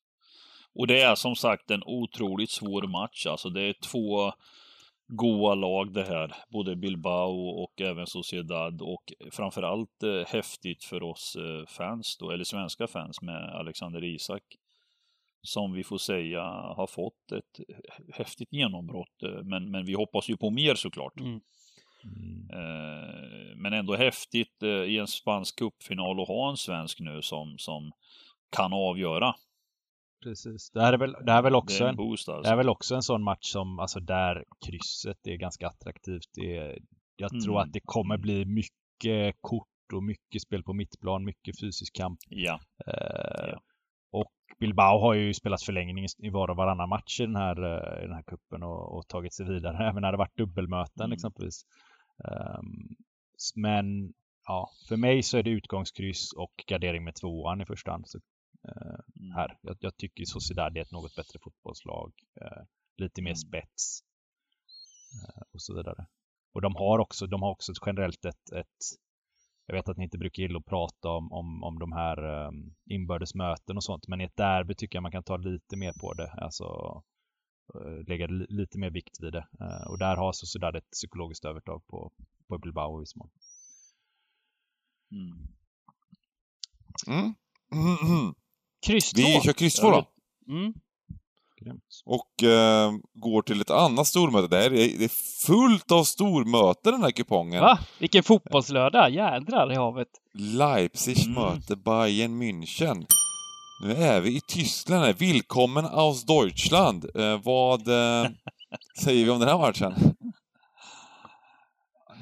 Och 0.75 0.87
det 0.87 1.01
är 1.01 1.15
som 1.15 1.35
sagt 1.35 1.71
en 1.71 1.83
otroligt 1.85 2.49
svår 2.51 2.87
match. 2.87 3.25
Alltså 3.25 3.49
det 3.49 3.61
är 3.61 3.73
två 3.73 4.31
goa 5.07 5.55
lag 5.55 5.93
det 5.93 6.03
här. 6.03 6.35
Både 6.49 6.75
Bilbao 6.75 7.47
och 7.63 7.81
även 7.81 8.07
Sociedad. 8.07 8.81
Och 8.81 9.03
framförallt 9.31 10.03
eh, 10.03 10.27
häftigt 10.27 10.83
för 10.83 11.03
oss 11.03 11.35
eh, 11.35 11.65
fans 11.67 12.17
då, 12.19 12.31
eller 12.31 12.43
svenska 12.43 12.87
fans 12.87 13.21
med 13.21 13.43
Alexander 13.55 14.03
Isak. 14.03 14.43
Som 15.41 15.73
vi 15.73 15.83
får 15.83 15.97
säga 15.97 16.41
har 16.77 16.87
fått 16.87 17.31
ett 17.31 17.65
häftigt 18.13 18.53
genombrott. 18.53 19.23
eh, 19.23 19.43
Men, 19.43 19.71
men 19.71 19.85
vi 19.85 19.93
hoppas 19.93 20.29
ju 20.29 20.37
på 20.37 20.49
mer 20.49 20.75
såklart. 20.75 21.19
Mm. 21.19 21.39
Mm. 22.03 22.49
Eh, 22.49 23.55
Men 23.55 23.73
ändå 23.73 23.95
häftigt 23.95 24.63
eh, 24.63 24.69
i 24.69 24.97
en 24.97 25.07
spansk 25.07 25.59
cupfinal 25.59 26.21
att 26.21 26.27
ha 26.27 26.49
en 26.49 26.57
svensk 26.57 26.99
nu 26.99 27.21
som, 27.21 27.55
som 27.57 27.91
kan 28.55 28.73
avgöra. 28.73 29.33
Precis. 30.23 30.71
Det 30.71 30.81
här 30.81 30.93
är 30.93 30.97
väl, 30.97 31.11
det 31.25 31.31
här 31.31 31.39
är 31.39 31.43
väl 31.43 31.51
Det 31.51 31.57
också 31.57 31.83
är 31.83 31.87
en, 31.87 31.99
en 31.99 32.05
det 32.05 32.11
alltså. 32.11 32.31
här 32.43 32.51
är 32.53 32.57
väl 32.57 32.69
också 32.69 32.95
en 32.95 33.03
sån 33.03 33.23
match 33.23 33.45
som, 33.51 33.79
alltså 33.79 33.99
där 33.99 34.43
krysset 34.65 35.27
är 35.27 35.35
ganska 35.35 35.67
attraktivt. 35.67 36.27
Det 36.33 36.57
är, 36.57 36.77
jag 37.15 37.29
tror 37.43 37.55
Mm. 37.55 37.67
att 37.67 37.73
det 37.73 37.79
kommer 37.85 38.17
bli 38.17 38.45
mycket 38.45 39.35
kort 39.41 39.67
och 39.93 40.03
mycket 40.03 40.41
spel 40.41 40.63
på 40.63 40.73
mittplan, 40.73 41.25
mycket 41.25 41.59
fysisk 41.59 41.95
kamp. 41.95 42.19
Ja, 42.29 42.59
Eh, 42.87 43.47
Ja. 43.51 43.59
Och 44.11 44.31
Bilbao 44.59 44.99
har 44.99 45.13
ju 45.13 45.33
spelat 45.33 45.63
förlängning 45.63 46.05
i- 46.05 46.07
i 46.27 46.29
var 46.29 46.49
och 46.49 46.55
varannan 46.57 46.89
match 46.89 47.19
i 47.19 47.25
den 47.25 47.35
här, 47.35 47.63
eh, 47.63 48.03
i 48.03 48.05
den 48.07 48.15
här 48.15 48.23
kuppen 48.23 48.63
och, 48.63 48.97
och 48.97 49.07
tagit 49.07 49.33
sig 49.33 49.45
vidare. 49.45 49.77
Även 49.89 50.01
när 50.01 50.11
det 50.11 50.17
varit 50.17 50.37
dubbelmöten 50.37 51.03
Mm. 51.05 51.11
exempelvis. 51.15 51.61
S- 53.35 53.55
men 53.55 54.13
ja, 54.45 54.69
för 54.87 54.97
mig 54.97 55.23
så 55.23 55.37
är 55.37 55.43
det 55.43 55.49
utgångskryss 55.49 56.33
och 56.33 56.63
gardering 56.67 57.03
med 57.03 57.15
tvåan 57.15 57.61
i 57.61 57.65
första 57.65 57.91
hand. 57.91 58.07
Så, 58.07 58.19
mm. 58.63 59.31
här. 59.35 59.57
Jag, 59.61 59.77
jag 59.79 59.97
tycker 59.97 60.25
Sociedad 60.25 60.77
är 60.77 60.81
ett 60.81 60.91
något 60.91 61.15
bättre 61.15 61.39
fotbollslag. 61.39 62.13
Eh, 62.41 62.63
lite 62.97 63.21
mer 63.21 63.31
Mm. 63.31 63.35
spets. 63.35 64.03
Eh, 65.15 65.41
och 65.51 65.61
så 65.61 65.75
vidare. 65.75 66.05
Och 66.53 66.61
de 66.61 66.75
har 66.75 66.99
också, 66.99 67.27
de 67.27 67.41
har 67.41 67.51
också 67.51 67.73
generellt 67.85 68.25
ett, 68.25 68.51
ett 68.51 68.77
jag 69.65 69.75
vet 69.75 69.89
att 69.89 69.97
ni 69.97 70.03
inte 70.03 70.17
brukar 70.17 70.43
gilla 70.43 70.59
att 70.59 70.65
prata 70.65 71.09
om, 71.09 71.31
om, 71.31 71.63
om 71.63 71.79
de 71.79 71.91
här 71.91 72.47
um, 72.47 72.75
inbördes 72.85 73.35
möten 73.35 73.77
och 73.77 73.83
sånt, 73.83 74.07
men 74.07 74.21
i 74.21 74.23
ett 74.23 74.37
derby 74.37 74.75
tycker 74.75 74.95
jag 74.95 75.03
man 75.03 75.11
kan 75.11 75.23
ta 75.23 75.37
lite 75.37 75.77
mer 75.77 75.93
på 75.93 76.13
det. 76.13 76.31
Alltså 76.31 76.65
eh, 77.75 78.07
lägga 78.07 78.27
li, 78.27 78.45
lite 78.49 78.77
mer 78.77 78.89
vikt 78.89 79.17
vid 79.23 79.33
det. 79.33 79.47
Eh, 79.59 79.87
och 79.91 79.97
där 79.99 80.15
har 80.15 80.33
Sociedad 80.33 80.75
ett 80.75 80.91
psykologiskt 80.91 81.45
övertag 81.45 81.87
på, 81.87 82.11
på 82.47 82.57
Bilbao 82.57 82.97
i 82.97 82.99
viss 82.99 83.15
mån. 83.15 83.29
Mm. 85.11 85.47
Mm. 87.71 87.97
Mm. 88.01 88.33
Vi 89.15 89.41
kör 89.41 89.53
kryss 89.53 89.75
två 89.75 89.91
då. 89.91 90.05
Mm. 90.47 90.73
Och 92.05 92.43
eh, 92.43 92.91
går 93.13 93.41
till 93.41 93.61
ett 93.61 93.69
annat 93.69 94.07
stormöte. 94.07 94.47
Det, 94.47 94.57
här 94.57 94.73
är, 94.73 94.97
det 94.97 95.03
är 95.03 95.45
fullt 95.47 95.91
av 95.91 96.03
stormöten 96.03 96.93
den 96.93 97.03
här 97.03 97.11
kupongen. 97.11 97.61
Va? 97.61 97.79
Vilken 97.99 98.23
fotbollslördag. 98.23 99.09
Jädrar 99.09 99.71
i 99.71 99.75
havet. 99.75 100.07
Leipzig 100.33 101.25
Mm. 101.25 101.33
möter 101.33 101.75
Bayern 101.75 102.41
München. 102.41 103.05
Nu 103.81 103.91
är 103.91 104.21
vi 104.21 104.35
i 104.35 104.41
Tyskland 104.41 105.05
här. 105.05 105.13
Willkommen 105.13 105.85
aus 105.85 106.25
Deutschland. 106.25 107.05
Eh, 107.15 107.41
vad 107.43 107.87
eh, 107.87 108.29
säger 109.03 109.25
vi 109.25 109.31
om 109.31 109.39
den 109.39 109.49
här 109.49 109.57
matchen? 109.57 109.93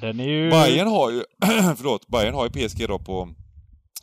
Den 0.00 0.20
är 0.20 0.24
ju... 0.24 0.50
Bayern 0.50 0.88
har 0.88 1.10
ju, 1.10 1.22
förlåt, 1.76 2.08
Bayern 2.08 2.34
har 2.34 2.44
ju 2.44 2.50
PSG 2.50 2.88
då 2.88 2.98
på, 2.98 3.28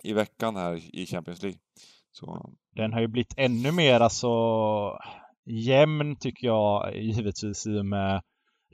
i 0.03 0.13
veckan 0.13 0.55
här 0.55 0.95
i 0.95 1.05
Champions 1.05 1.41
League. 1.43 1.59
Så, 2.11 2.49
Den 2.75 2.93
har 2.93 3.01
ju 3.01 3.07
blivit 3.07 3.33
ännu 3.37 3.71
mer 3.71 3.99
alltså 3.99 4.29
jämn 5.45 6.15
tycker 6.19 6.47
jag 6.47 6.97
givetvis 6.97 7.67
i 7.67 7.79
och 7.79 7.85
med 7.85 8.21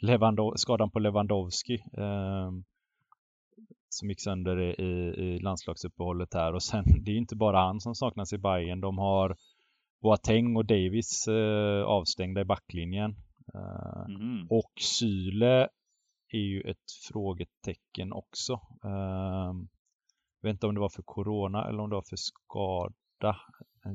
Lewandov 0.02 0.54
skadan 0.56 0.92
på 0.92 1.00
Lewandowski. 1.00 1.74
Eh, 1.74 2.52
som 3.94 4.10
gick 4.10 4.22
sönder 4.22 4.62
i, 4.62 4.92
i, 5.24 5.40
landslagsuppehållet 5.40 6.34
här 6.34 6.54
och 6.54 6.64
sen 6.64 6.84
det 7.04 7.12
är 7.12 7.16
inte 7.16 7.36
bara 7.36 7.60
han 7.60 7.80
som 7.80 7.96
saknas 7.96 8.34
i 8.34 8.38
Bayern. 8.38 8.82
De 8.82 8.98
har 8.98 9.36
Boateng 10.02 10.56
och 10.58 10.66
Davis 10.66 11.28
eh, 11.28 11.84
avstängda 11.84 12.42
i 12.42 12.46
backlinjen. 12.46 13.16
Eh, 13.54 14.10
Mhm. 14.10 14.48
och 14.50 14.72
Syle 14.80 15.68
är 16.34 16.40
ju 16.40 16.62
ett 16.62 16.92
frågetecken 17.14 18.14
också. 18.14 18.54
Eh, 18.86 19.54
jag 20.42 20.50
vet 20.50 20.54
inte 20.54 20.68
om 20.68 20.74
det 20.74 20.80
var 20.82 20.90
för 20.90 21.04
Corona 21.04 21.68
eller 21.70 21.80
om 21.80 21.90
det 21.90 21.96
var 21.96 22.10
för 22.10 22.18
skada. 22.18 23.38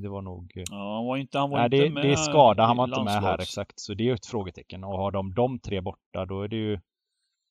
Det 0.03 0.09
var 0.09 0.23
nog... 0.23 0.53
eh, 0.57 0.63
Ja, 0.71 0.95
han 0.97 1.07
var 1.07 1.17
inte, 1.17 1.39
han 1.39 1.51
var 1.51 1.59
Nej, 1.59 1.65
inte 1.65 1.77
det, 1.77 1.91
med 1.91 2.05
det 2.05 2.13
är 2.13 2.17
skada. 2.17 2.65
Han 2.67 2.77
var 2.77 2.85
inte 2.89 3.03
med 3.05 3.23
här 3.23 3.41
exakt. 3.41 3.81
Så 3.81 3.95
det 3.95 4.09
är 4.09 4.15
ett 4.15 4.27
frågetecken. 4.27 4.85
Och 4.85 4.99
har 4.99 5.11
de 5.11 5.35
de 5.35 5.59
tre 5.59 5.81
borta 5.81 6.27
då 6.27 6.43
är 6.43 6.49
det 6.49 6.57
ju... 6.57 6.81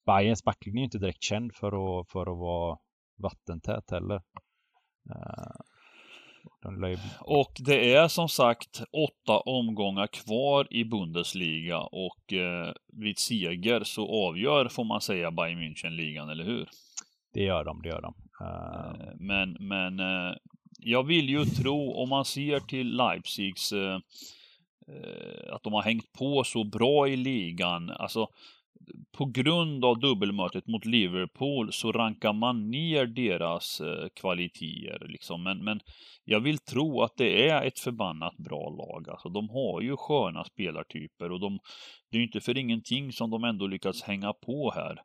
Bayerns 0.05 0.43
backlinje 0.43 0.81
är 0.81 0.83
inte 0.83 0.97
direkt 0.97 1.23
känd 1.23 1.55
för 1.55 1.67
att, 1.67 2.09
för 2.09 2.21
att 2.21 2.37
vara 2.37 2.77
vattentät 3.17 3.91
heller. 3.91 4.21
Eh, 5.09 5.55
de. 6.61 6.97
Och 7.21 7.51
det 7.59 7.93
är 7.93 8.07
som 8.07 8.29
sagt 8.29 8.81
åtta 8.91 9.39
omgångar 9.39 10.07
kvar 10.07 10.67
i 10.69 10.85
Bundesliga 10.85 11.79
och 11.79 12.33
eh, 12.33 12.73
vid 12.87 13.19
seger 13.19 13.83
så 13.83 14.27
avgör, 14.27 14.67
får 14.67 14.83
man 14.83 15.01
säga, 15.01 15.31
Bayern 15.31 15.59
München 15.59 15.89
ligan, 15.89 16.29
eller 16.29 16.43
hur? 16.43 16.69
Det 17.33 17.43
gör 17.43 17.63
de, 17.63 17.81
det 17.81 17.89
gör 17.89 18.01
de. 18.01 18.13
Eh, 18.41 19.15
Men, 19.19 19.57
men 19.59 19.99
eh, 19.99 20.35
jag 20.79 21.03
vill 21.03 21.29
ju 21.29 21.45
tro, 21.45 21.93
om 21.93 22.09
man 22.09 22.25
ser 22.25 22.59
till 22.59 22.95
Leipzigs, 22.95 23.71
eh, 23.71 23.99
att 25.51 25.63
de 25.63 25.73
har 25.73 25.81
hängt 25.81 26.13
på 26.13 26.43
så 26.43 26.63
bra 26.63 27.07
i 27.07 27.15
ligan, 27.15 27.89
alltså 27.89 28.27
på 29.17 29.25
grund 29.25 29.85
av 29.85 29.99
dubbelmötet 29.99 30.67
mot 30.67 30.85
Liverpool 30.85 31.73
så 31.73 31.91
rankar 31.91 32.33
man 32.33 32.71
ner 32.71 33.05
deras 33.05 33.81
eh, 33.81 34.07
kvaliteter 34.15 35.07
liksom. 35.07 35.43
Men, 35.43 35.63
men 35.63 35.79
jag 36.23 36.39
vill 36.39 36.57
tro 36.57 37.01
att 37.01 37.17
det 37.17 37.49
är 37.49 37.67
ett 37.67 37.79
förbannat 37.79 38.37
bra 38.37 38.69
lag. 38.69 39.09
Alltså 39.09 39.29
de 39.29 39.49
har 39.49 39.81
ju 39.81 39.97
sköna 39.97 40.43
spelartyper 40.43 41.31
och 41.31 41.39
de, 41.39 41.59
det 42.11 42.17
är 42.17 42.19
ju 42.19 42.25
inte 42.25 42.41
för 42.41 42.57
ingenting 42.57 43.11
som 43.11 43.29
de 43.29 43.43
ändå 43.43 43.67
lyckats 43.67 44.03
hänga 44.03 44.33
på 44.33 44.71
här. 44.75 45.01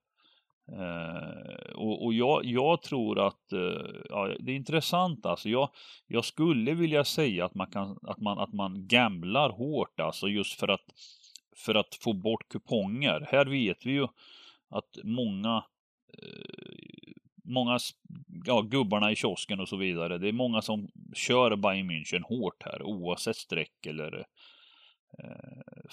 Eh, 0.73 1.73
och 1.75 2.05
och 2.05 2.15
jag, 2.15 2.45
jag 2.45 2.83
tror 2.83 3.27
att 3.27 3.53
eh, 3.53 4.01
ja, 4.09 4.35
det 4.41 4.53
är 4.53 4.57
intressant 4.57 5.27
alltså. 5.27 5.49
Jag, 5.49 5.69
jag 6.07 6.25
skulle 6.25 6.75
vilja 6.75 7.05
säga 7.05 7.45
att 7.45 7.55
man, 7.55 7.71
kan, 7.71 7.99
att 8.03 8.21
man, 8.21 8.39
att 8.39 8.53
man 8.53 8.87
gamblar 8.87 9.51
hårt 9.51 10.01
alltså 10.01 10.29
just 10.29 10.61
för 10.61 10.69
att, 10.69 10.85
för 11.61 11.75
att 11.75 11.95
få 11.95 12.13
bort 12.13 12.49
kuponger. 12.49 13.29
Här 13.31 13.47
vet 13.47 13.87
vi 13.87 13.93
ju 13.93 14.07
att 14.69 14.99
många 15.05 15.65
eh, 16.19 17.13
Många 17.45 17.79
ja, 18.45 18.61
gubbarna 18.61 19.13
i 19.13 19.17
kiosken 19.17 19.61
och 19.61 19.69
så 19.69 19.77
vidare. 19.77 20.19
Det 20.19 20.29
är 20.29 20.33
många 20.33 20.63
som 20.63 20.89
kör 21.15 21.57
Bayern 21.57 21.91
München 21.91 22.23
hårt 22.23 22.63
här 22.63 22.83
oavsett 22.83 23.37
streck 23.37 23.87
eller 23.87 24.19
eh, 24.19 24.25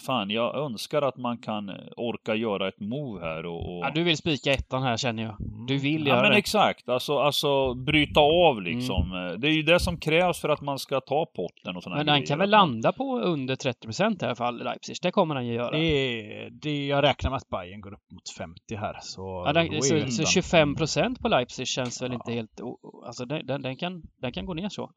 Fan, 0.05 0.29
jag 0.29 0.55
önskar 0.55 1.01
att 1.01 1.17
man 1.17 1.37
kan 1.37 1.71
orka 1.97 2.35
göra 2.35 2.67
ett 2.67 2.79
move 2.79 3.25
här 3.25 3.45
och, 3.45 3.77
och... 3.77 3.85
Ja, 3.85 3.91
du 3.95 4.03
vill 4.03 4.17
spika 4.17 4.53
ettan 4.53 4.83
här 4.83 4.97
känner 4.97 5.23
jag. 5.23 5.35
Du 5.67 5.77
vill 5.77 6.01
Ja 6.07 6.13
göra 6.13 6.21
men 6.21 6.31
det. 6.31 6.37
exakt, 6.37 6.89
alltså, 6.89 7.17
alltså 7.19 7.73
bryta 7.73 8.19
av 8.19 8.57
Mm. 8.57 8.63
liksom. 8.63 9.35
Det 9.39 9.47
är 9.47 9.51
ju 9.51 9.61
det 9.63 9.79
som 9.79 9.97
krävs 9.99 10.41
för 10.41 10.49
att 10.49 10.61
man 10.61 10.79
ska 10.79 11.01
ta 11.01 11.25
potten 11.25 11.75
och 11.75 11.83
sådana 11.83 11.97
Men 12.03 12.07
han 12.07 12.23
kan 12.23 12.39
väl 12.39 12.49
landa 12.49 12.91
på 12.91 13.19
under 13.19 13.55
30 13.55 13.87
procent 13.87 14.21
i 14.21 14.25
alla 14.25 14.35
fall, 14.35 14.63
Leipzig. 14.63 14.95
Det 15.01 15.11
kommer 15.11 15.35
han 15.35 15.47
ju 15.47 15.53
göra. 15.53 15.71
det, 15.71 16.49
det, 16.51 16.87
jag 16.87 17.03
räknar 17.03 17.29
med 17.31 17.37
att 17.37 17.49
Bayern 17.49 17.81
går 17.81 17.93
upp 17.93 18.11
mot 18.11 18.29
50 18.37 18.75
här. 18.75 18.97
Så, 19.01 19.43
Ja, 19.45 19.53
den, 19.53 19.81
så, 19.81 20.11
så 20.11 20.25
25 20.25 20.75
procent 20.75 21.19
på 21.19 21.27
Leipzig 21.27 21.67
känns 21.67 22.01
väl 22.01 22.11
Ja. 22.11 22.15
inte 22.15 22.31
helt... 22.31 22.59
Alltså 23.05 23.25
den, 23.25 23.45
den, 23.45 23.61
den, 23.61 23.75
kan, 23.77 24.01
den 24.21 24.31
kan 24.31 24.45
gå 24.45 24.53
ner 24.53 24.69
så. 24.69 24.91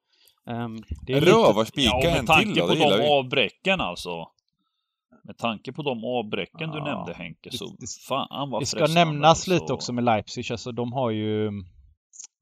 Ehm, 0.51 0.77
det 1.07 1.13
är 1.13 1.21
lite- 1.21 1.33
Rövarspika 1.33 1.89
Ja, 1.89 2.01
med 2.11 2.19
en 2.19 2.27
tanke 2.27 2.45
till 2.45 2.55
då, 2.55 2.67
på 2.67 2.73
det 2.73 2.79
gillar 2.79 2.99
de 2.99 3.03
vi. 3.05 3.09
avbräcken 3.11 3.81
alltså. 3.81 4.27
Med 5.25 5.39
tanke 5.39 5.73
på 5.73 5.83
de 5.83 6.05
avbräcken 6.05 6.71
du 6.71 6.79
Ja, 6.79 6.85
nämnde 6.85 7.15
Henke, 7.15 7.51
så 7.53 7.65
det- 7.79 7.87
fan 8.09 8.51
vad 8.51 8.63
Det 8.63 8.67
ska 8.67 8.87
nämnas 8.87 9.29
alltså. 9.31 9.51
lite 9.51 9.73
också 9.73 9.93
med 9.93 10.05
Leipzig, 10.05 10.53
alltså 10.53 10.73
de 10.73 10.93
har 10.93 11.11
ju 11.11 11.51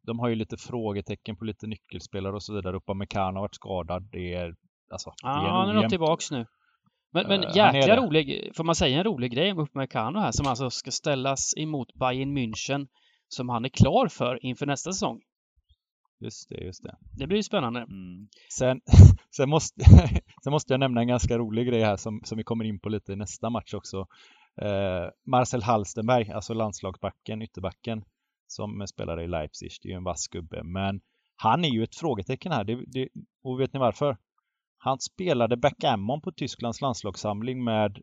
de 0.07 0.19
har 0.19 0.29
ju 0.29 0.35
lite 0.35 0.57
frågetecken 0.57 1.37
på 1.37 1.45
lite 1.45 1.67
nyckelspelare 1.67 2.33
och 2.35 2.43
så 2.43 2.55
vidare. 2.55 2.77
Upamecano 2.77 3.37
har 3.37 3.41
varit 3.41 3.55
skadad. 3.55 4.09
Det 4.13 4.35
är 4.35 4.55
alltså, 4.93 5.11
det 5.11 5.17
Ja, 5.29 5.41
är 5.43 5.45
en 5.45 5.51
han 5.51 5.69
är 5.69 5.75
nog 5.75 5.89
tillbaks 5.89 6.31
nu. 6.31 6.47
Men, 7.13 7.27
men 7.29 7.45
Eh, 7.45 7.57
jäkla 7.57 7.97
rolig, 7.97 8.51
får 8.57 8.65
man 8.65 8.75
säga 8.75 8.99
en 8.99 9.05
rolig 9.05 9.33
grej 9.33 9.53
om 9.53 9.59
Upamecano 9.59 10.19
här 10.19 10.33
som 10.33 10.47
alltså 10.47 10.71
ska 10.71 10.91
ställas 10.91 11.55
emot 11.57 11.89
Bayern 11.95 12.39
München 12.39 12.87
som 13.29 13.49
han 13.49 13.65
är 13.65 13.69
klar 13.69 14.09
för 14.09 14.45
inför 14.47 14.67
nästa 14.67 14.93
säsong. 14.93 15.21
Just 16.21 16.49
det, 16.49 16.65
just 16.65 16.83
det. 16.83 16.97
Det 17.19 17.27
blir 17.27 17.37
ju 17.37 17.43
spännande. 17.43 17.81
Mm. 17.81 18.29
Sen, 18.53 18.81
sen, 19.37 19.49
måste, 19.49 19.85
sen 20.43 20.51
måste 20.51 20.73
jag 20.73 20.81
nämna 20.81 21.01
en 21.01 21.09
ganska 21.09 21.39
rolig 21.39 21.67
grej 21.67 21.83
här 21.83 21.97
som, 21.97 22.21
som 22.25 22.39
vi 22.39 22.45
kommer 22.45 22.65
in 22.65 22.81
på 22.81 22.89
lite 22.89 23.13
i 23.13 23.17
nästa 23.17 23.51
match 23.51 23.75
också. 23.75 24.07
Eh, 24.63 25.11
Marcel 25.27 25.63
Halstenberg, 25.63 26.31
alltså 26.31 26.55
landslagsbacken, 26.55 27.43
ytterbacken, 27.43 28.05
som 28.47 28.87
spelar 28.87 29.21
i 29.21 29.29
Leipzig. 29.29 29.71
Det 29.83 29.89
är 29.89 29.91
ju 29.91 29.97
en 29.97 30.05
vass 30.05 30.29
gubbe, 30.29 30.63
men 30.63 31.01
han 31.37 31.65
är 31.65 31.69
ju 31.69 31.83
ett 31.83 31.97
frågetecken 31.97 32.53
här. 32.53 32.65
Det, 32.65 32.85
det, 32.87 33.09
och 33.43 33.61
vet 33.61 33.73
ni 33.73 33.79
varför? 33.79 34.17
Han 34.79 34.99
spelade 34.99 35.57
backgammon 35.57 36.21
på 36.21 36.33
Tysklands 36.33 36.81
landslagssamling 36.81 37.65
med 37.65 37.99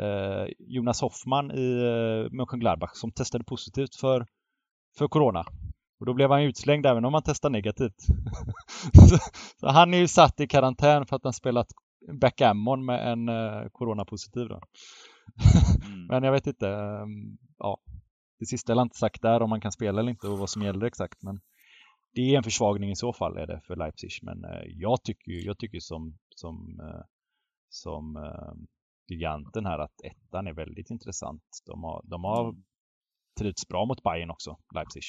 eh, 0.00 0.46
Jonas 0.58 1.00
Hoffman 1.00 1.50
i 1.50 1.82
eh, 1.82 2.32
Mönchengladbach 2.32 2.90
som 2.94 3.12
testade 3.12 3.44
positivt 3.44 3.96
för, 3.96 4.26
för 4.98 5.08
Corona. 5.08 5.44
Och 6.02 6.06
då 6.06 6.14
blev 6.14 6.30
han 6.30 6.42
utslängd 6.42 6.86
även 6.86 7.04
om 7.04 7.14
han 7.14 7.22
testade 7.22 7.52
negativt. 7.52 8.00
så, 9.10 9.18
så 9.60 9.68
han 9.68 9.94
är 9.94 9.98
ju 9.98 10.08
satt 10.08 10.40
i 10.40 10.46
karantän 10.46 11.06
för 11.06 11.16
att 11.16 11.24
han 11.24 11.32
spelat 11.32 11.66
backgammon 12.20 12.84
med 12.84 13.12
en 13.12 13.28
eh, 13.28 13.68
coronapositiv. 13.72 14.48
Då. 14.48 14.60
Mm. 15.86 16.06
Men 16.10 16.22
jag 16.22 16.32
vet 16.32 16.46
inte. 16.46 16.68
ehm, 16.68 17.38
ja, 17.58 17.80
det 18.38 18.46
sista 18.46 18.72
är 18.72 18.82
inte 18.82 18.96
sagt 18.98 19.22
där 19.22 19.42
om 19.42 19.50
man 19.50 19.60
kan 19.60 19.72
spela 19.72 20.00
eller 20.00 20.10
inte 20.10 20.28
och 20.28 20.38
vad 20.38 20.50
som 20.50 20.62
gäller 20.62 20.86
exakt. 20.86 21.22
Men 21.22 21.40
det 22.14 22.20
är 22.20 22.36
en 22.36 22.42
försvagning 22.42 22.90
i 22.90 22.96
så 22.96 23.12
fall 23.12 23.36
är 23.36 23.46
det 23.46 23.60
för 23.66 23.76
Leipzig. 23.76 24.10
Men 24.22 24.44
eh, 24.44 24.62
jag 24.66 25.02
tycker 25.02 25.32
ju- 25.32 25.40
jag 25.46 25.58
tycker 25.58 25.80
som, 25.80 26.18
som, 26.36 26.80
eh, 26.80 27.04
som 27.68 28.16
eh, 28.16 28.52
giganten 29.08 29.66
här 29.66 29.78
att 29.78 30.00
ettan 30.04 30.46
är 30.46 30.52
väldigt 30.54 30.90
intressant. 30.90 31.42
De 31.66 31.82
har, 31.84 32.02
de 32.04 32.24
har 32.24 32.44
Mm. 32.48 32.62
trivts 33.40 33.68
bra 33.68 33.84
mot 33.84 34.02
Bayern 34.02 34.30
också, 34.30 34.58
Leipzig. 34.74 35.02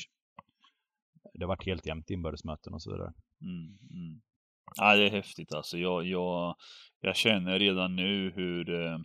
Det 1.34 1.44
har 1.44 1.48
varit 1.48 1.66
helt 1.66 1.86
jämnt 1.86 2.12
i 2.12 2.14
inbördesmöten 2.14 2.74
och 2.74 2.82
så 2.82 2.91
vidare. 2.91 3.14
Mm, 3.41 3.78
mm. 3.91 4.22
Ja, 4.76 4.95
det 4.95 5.08
är 5.08 5.12
häftigt 5.12 5.54
alltså. 5.54 5.78
Jag, 5.78 6.06
jag, 6.06 6.56
jag 7.02 7.16
känner 7.16 7.60
redan 7.60 7.95
nu 7.95 8.32
hur 8.36 8.86
eh, 8.86 8.98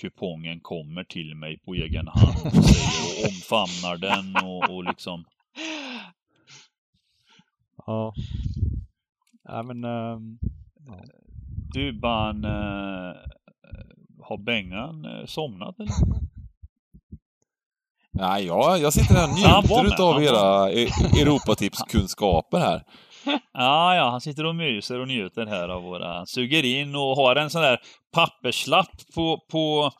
kupongen 0.00 0.60
kommer 0.60 1.04
till 1.04 1.34
mig 1.34 1.58
på 1.58 1.74
egen 1.74 2.08
hand 2.08 2.36
och, 2.44 2.64
säger, 2.64 3.24
och 3.24 3.28
omfamnar 3.28 3.96
den 3.98 4.46
och, 4.46 4.76
och 4.76 4.84
liksom 4.84 5.24
Ja. 7.86 8.14
Ja 9.42 9.62
men 9.62 9.84
ehm, 9.84 10.38
Du 11.74 11.92
Ban, 11.92 12.44
eh, 12.44 13.14
har 14.18 14.38
Bengan 14.38 15.04
eh, 15.04 15.26
somnat 15.26 15.80
eller? 15.80 15.92
Nej, 18.12 18.46
jag, 18.46 18.78
jag 18.80 18.92
sitter 18.92 19.14
här 19.14 19.28
och 19.28 19.34
njuter 19.34 19.86
utav 19.86 20.22
era 20.22 20.72
e- 20.72 21.20
Europatipskunskaper 21.20 22.58
här. 22.58 22.82
Ja, 23.52 23.94
ja, 23.94 24.10
han 24.10 24.20
sitter 24.20 24.46
och 24.46 24.56
myser 24.56 25.00
och 25.00 25.08
njuter 25.08 25.46
här 25.46 25.68
av 25.68 25.82
våra... 25.82 26.26
Suger 26.26 26.64
in 26.64 26.94
och 26.94 27.16
har 27.16 27.36
en 27.36 27.50
sån 27.50 27.62
där 27.62 27.78
papperslapp 28.14 28.90
på, 29.14 29.38
på, 29.52 29.90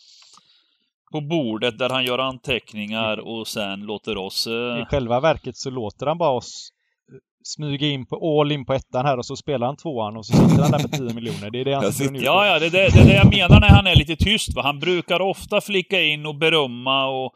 på 1.12 1.20
bordet 1.20 1.78
där 1.78 1.90
han 1.90 2.04
gör 2.04 2.18
anteckningar 2.18 3.16
och 3.18 3.48
sen 3.48 3.80
låter 3.80 4.16
oss... 4.16 4.46
i 4.46 4.50
Eh, 4.80 4.86
själva 4.86 5.20
verket 5.20 5.56
så 5.56 5.70
låter 5.70 6.06
han 6.06 6.18
bara 6.18 6.30
oss 6.30 6.70
eh, 7.12 7.18
smyga 7.44 7.86
in 7.86 8.06
på 8.06 8.40
all 8.40 8.52
in 8.52 8.64
på 8.66 8.74
ettan 8.74 9.06
här 9.06 9.18
och 9.18 9.26
så 9.26 9.36
spelar 9.36 9.66
han 9.66 9.76
tvåan 9.76 10.16
och 10.16 10.26
så 10.26 10.32
sitter 10.32 10.62
han 10.62 10.70
där 10.70 10.78
med 10.78 10.92
10 10.92 11.14
miljoner. 11.14 11.50
Det 11.50 11.60
är 11.60 11.64
det 11.64 11.74
han 11.74 11.92
sitter 11.92 12.14
och 12.14 12.22
ja, 12.22 12.46
ja, 12.46 12.58
det 12.58 12.66
är 12.66 12.70
det, 12.70 12.88
det 12.94 13.00
är 13.00 13.04
det 13.06 13.14
jag 13.14 13.30
menar 13.34 13.60
när 13.60 13.68
han 13.68 13.86
är 13.86 13.94
lite 13.96 14.16
tyst. 14.16 14.54
Va? 14.54 14.62
Han 14.62 14.78
brukar 14.80 15.20
ofta 15.20 15.60
flicka 15.60 16.02
in 16.02 16.26
och 16.26 16.34
berömma 16.38 17.06
och... 17.06 17.32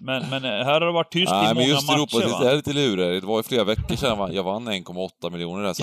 Men, 0.00 0.30
men 0.30 0.44
eh, 0.44 0.50
här 0.50 0.72
har 0.72 0.80
det 0.80 0.92
varit 0.92 1.12
tyst 1.12 1.32
Nej, 1.32 1.44
i 1.44 1.46
men 1.46 1.54
många 1.54 1.66
just 1.66 1.86
matcher. 1.86 1.96
Europatipset 1.96 2.40
va? 2.40 2.50
är 2.50 2.56
lite 2.56 2.72
lurigt. 2.72 3.22
Det 3.22 3.28
var 3.28 3.36
ju 3.38 3.42
flera 3.42 3.64
veckor 3.64 3.96
sedan 3.96 4.34
jag 4.34 4.42
vann 4.42 4.68
1,8 4.68 5.30
miljoner 5.30 5.62
där 5.62 5.72
så 5.72 5.82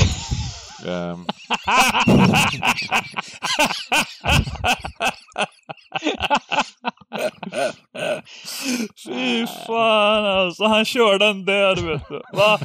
ehm, 0.87 1.25
Fy 9.05 9.47
fan 9.67 10.53
Så 10.55 10.67
han 10.67 10.85
kör 10.85 11.19
den 11.19 11.45
där, 11.45 11.75
vet 11.75 12.09
du. 12.09 12.21
Va? 12.33 12.59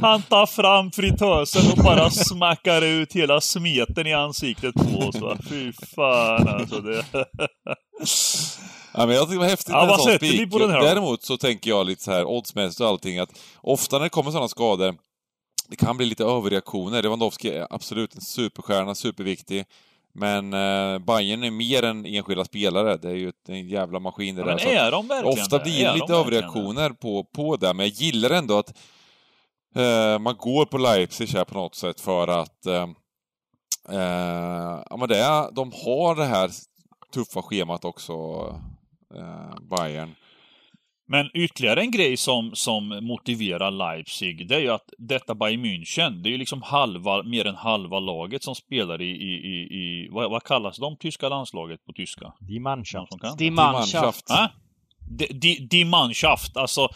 Han 0.00 0.22
tar 0.22 0.46
fram 0.46 0.90
fritösen 0.90 1.72
och 1.72 1.84
bara 1.84 2.10
smackar 2.10 2.82
ut 2.82 3.12
hela 3.12 3.40
smeten 3.40 4.06
i 4.06 4.14
ansiktet 4.14 4.74
på 4.74 4.98
oss. 5.08 5.16
Va? 5.16 5.36
Fy 5.48 5.72
fan 5.72 6.48
alltså. 6.48 6.80
Det... 6.80 7.04
Ja, 8.94 9.06
men 9.06 9.16
jag 9.16 9.24
tycker 9.24 9.34
det 9.34 9.38
var 9.38 9.48
häftigt 9.48 9.74
med 9.74 9.82
en 9.82 9.98
sån 9.98 10.16
spik. 10.16 10.50
Däremot 10.50 11.22
så 11.22 11.36
tänker 11.36 11.70
jag 11.70 11.86
lite 11.86 12.02
så 12.02 12.12
här 12.12 12.24
oddsmässigt 12.24 12.80
och 12.80 12.86
allting 12.86 13.18
att 13.18 13.30
ofta 13.60 13.96
när 13.96 14.02
det 14.04 14.10
kommer 14.10 14.30
sådana 14.30 14.48
skador 14.48 14.94
det 15.68 15.76
kan 15.76 15.96
bli 15.96 16.06
lite 16.06 16.24
överreaktioner. 16.24 17.02
Lewandowski 17.02 17.50
är 17.50 17.66
absolut 17.70 18.14
en 18.14 18.20
superstjärna, 18.20 18.94
superviktig. 18.94 19.64
Men 20.12 20.52
eh, 20.52 20.98
Bayern 20.98 21.44
är 21.44 21.50
mer 21.50 21.82
än 21.82 22.06
enskilda 22.06 22.44
spelare. 22.44 22.96
Det 22.96 23.08
är 23.08 23.14
ju 23.14 23.32
en 23.48 23.68
jävla 23.68 24.00
maskin 24.00 24.34
det 24.34 24.40
Ja, 24.40 24.46
där. 24.46 24.54
men 24.64 24.76
är 24.76 24.90
de 24.90 25.08
verkligen 25.08 25.38
Ofta 25.42 25.58
blir 25.58 25.84
det 25.84 25.94
lite 25.94 26.12
de 26.12 26.20
överreaktioner 26.20 26.90
på, 26.90 27.24
på 27.24 27.56
det, 27.56 27.74
men 27.74 27.86
jag 27.86 27.92
gillar 27.94 28.30
ändå 28.30 28.58
att 28.58 28.74
eh, 29.76 30.18
man 30.18 30.36
går 30.36 30.66
på 30.66 30.78
Leipzig 30.78 31.26
här 31.26 31.44
på 31.44 31.54
något 31.54 31.74
sätt 31.74 32.00
för 32.00 32.28
att 32.28 32.66
eh, 32.66 32.88
eh, 33.88 34.82
ja, 34.90 34.96
men 34.98 35.08
det 35.08 35.50
de 35.52 35.72
har 35.84 36.14
det 36.14 36.24
här 36.24 36.50
tuffa 37.14 37.42
schemat 37.42 37.84
också, 37.84 38.12
eh, 39.14 39.56
Bayern. 39.70 40.14
Men 41.08 41.30
ytterligare 41.34 41.80
en 41.80 41.90
grej 41.90 42.16
som, 42.16 42.50
som 42.54 42.88
motiverar 42.88 43.70
Leipzig, 43.70 44.48
det 44.48 44.54
är 44.54 44.60
ju 44.60 44.70
att 44.70 44.90
detta 44.98 45.34
Bayern 45.34 45.64
München, 45.64 46.22
det 46.22 46.28
är 46.28 46.30
ju 46.30 46.38
liksom 46.38 46.62
halva, 46.62 47.22
mer 47.22 47.46
än 47.46 47.54
halva 47.54 48.00
laget 48.00 48.42
som 48.42 48.54
spelar 48.54 49.02
i, 49.02 49.10
i, 49.10 49.32
i, 49.34 49.78
i 49.80 50.08
vad, 50.10 50.30
vad 50.30 50.42
kallas 50.42 50.76
de 50.76 50.96
tyska 50.96 51.28
landslaget 51.28 51.84
på 51.84 51.92
tyska? 51.92 52.32
Die 52.40 52.60
Mannschaft. 52.60 53.08
som 53.08 53.18
kan? 53.18 53.36
Die 53.36 53.50
Mannschaft. 53.50 54.30
Äh? 54.30 54.46
Die, 55.10 55.26
die, 55.26 55.66
die 55.70 55.84
Mannschaft, 55.84 56.56
alltså 56.56 56.88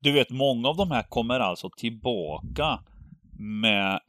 du 0.00 0.12
vet 0.12 0.30
många 0.30 0.68
av 0.68 0.76
de 0.76 0.90
här 0.90 1.02
kommer 1.02 1.40
alltså 1.40 1.70
tillbaka 1.70 2.80
med 3.38 4.00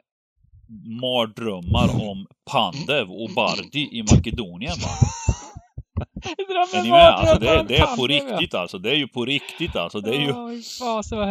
mardrömmar 1.01 2.09
om 2.09 2.27
Pandev 2.51 3.11
och 3.11 3.29
Bardi 3.35 3.89
i 3.91 4.03
Makedonien 4.03 4.75
va? 4.81 4.89
Är 6.77 6.83
ni 6.83 6.89
med? 6.89 6.99
Alltså 7.09 7.39
det, 7.39 7.49
är- 7.49 7.63
det 7.63 7.77
är 7.77 7.95
på 7.95 8.07
riktigt 8.07 8.53
alltså. 8.53 8.77
Det 8.77 8.89
är 8.91 8.95
ju 8.95 9.07
på 9.07 9.25
riktigt 9.25 9.75
alltså. 9.75 10.01
Det 10.01 10.09
är 10.15 10.19
ju, 10.21 10.27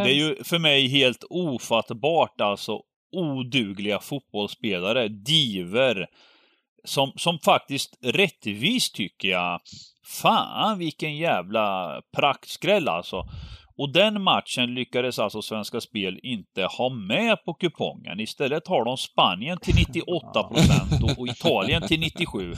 det 0.04 0.10
är 0.10 0.14
ju 0.14 0.44
för 0.44 0.58
mig 0.58 0.88
helt 0.88 1.24
ofattbart 1.30 2.40
alltså. 2.40 2.80
Odugliga 3.12 3.98
fotbollsspelare, 4.00 5.08
diver. 5.08 6.06
Som, 6.84 7.12
som 7.16 7.38
faktiskt 7.38 7.98
rättvist 8.02 8.94
tycker 8.94 9.28
jag. 9.28 9.60
Fan 10.06 10.78
vilken 10.78 11.16
jävla 11.16 12.00
praktskräll 12.16 12.88
alltså. 12.88 13.24
Och 13.76 13.92
den 13.92 14.22
matchen 14.22 14.74
lyckades 14.74 15.18
alltså 15.18 15.42
Svenska 15.42 15.80
Spel 15.80 16.20
inte 16.22 16.62
ha 16.64 16.88
med 16.88 17.44
på 17.44 17.54
kupongen. 17.54 18.20
Istället 18.20 18.66
har 18.68 18.84
de 18.84 18.96
Spanien 18.96 19.58
till 19.58 19.74
98 19.88 20.42
procent 20.42 21.02
och, 21.02 21.18
och 21.18 21.28
Italien 21.28 21.82
till 21.88 22.00
97. 22.00 22.52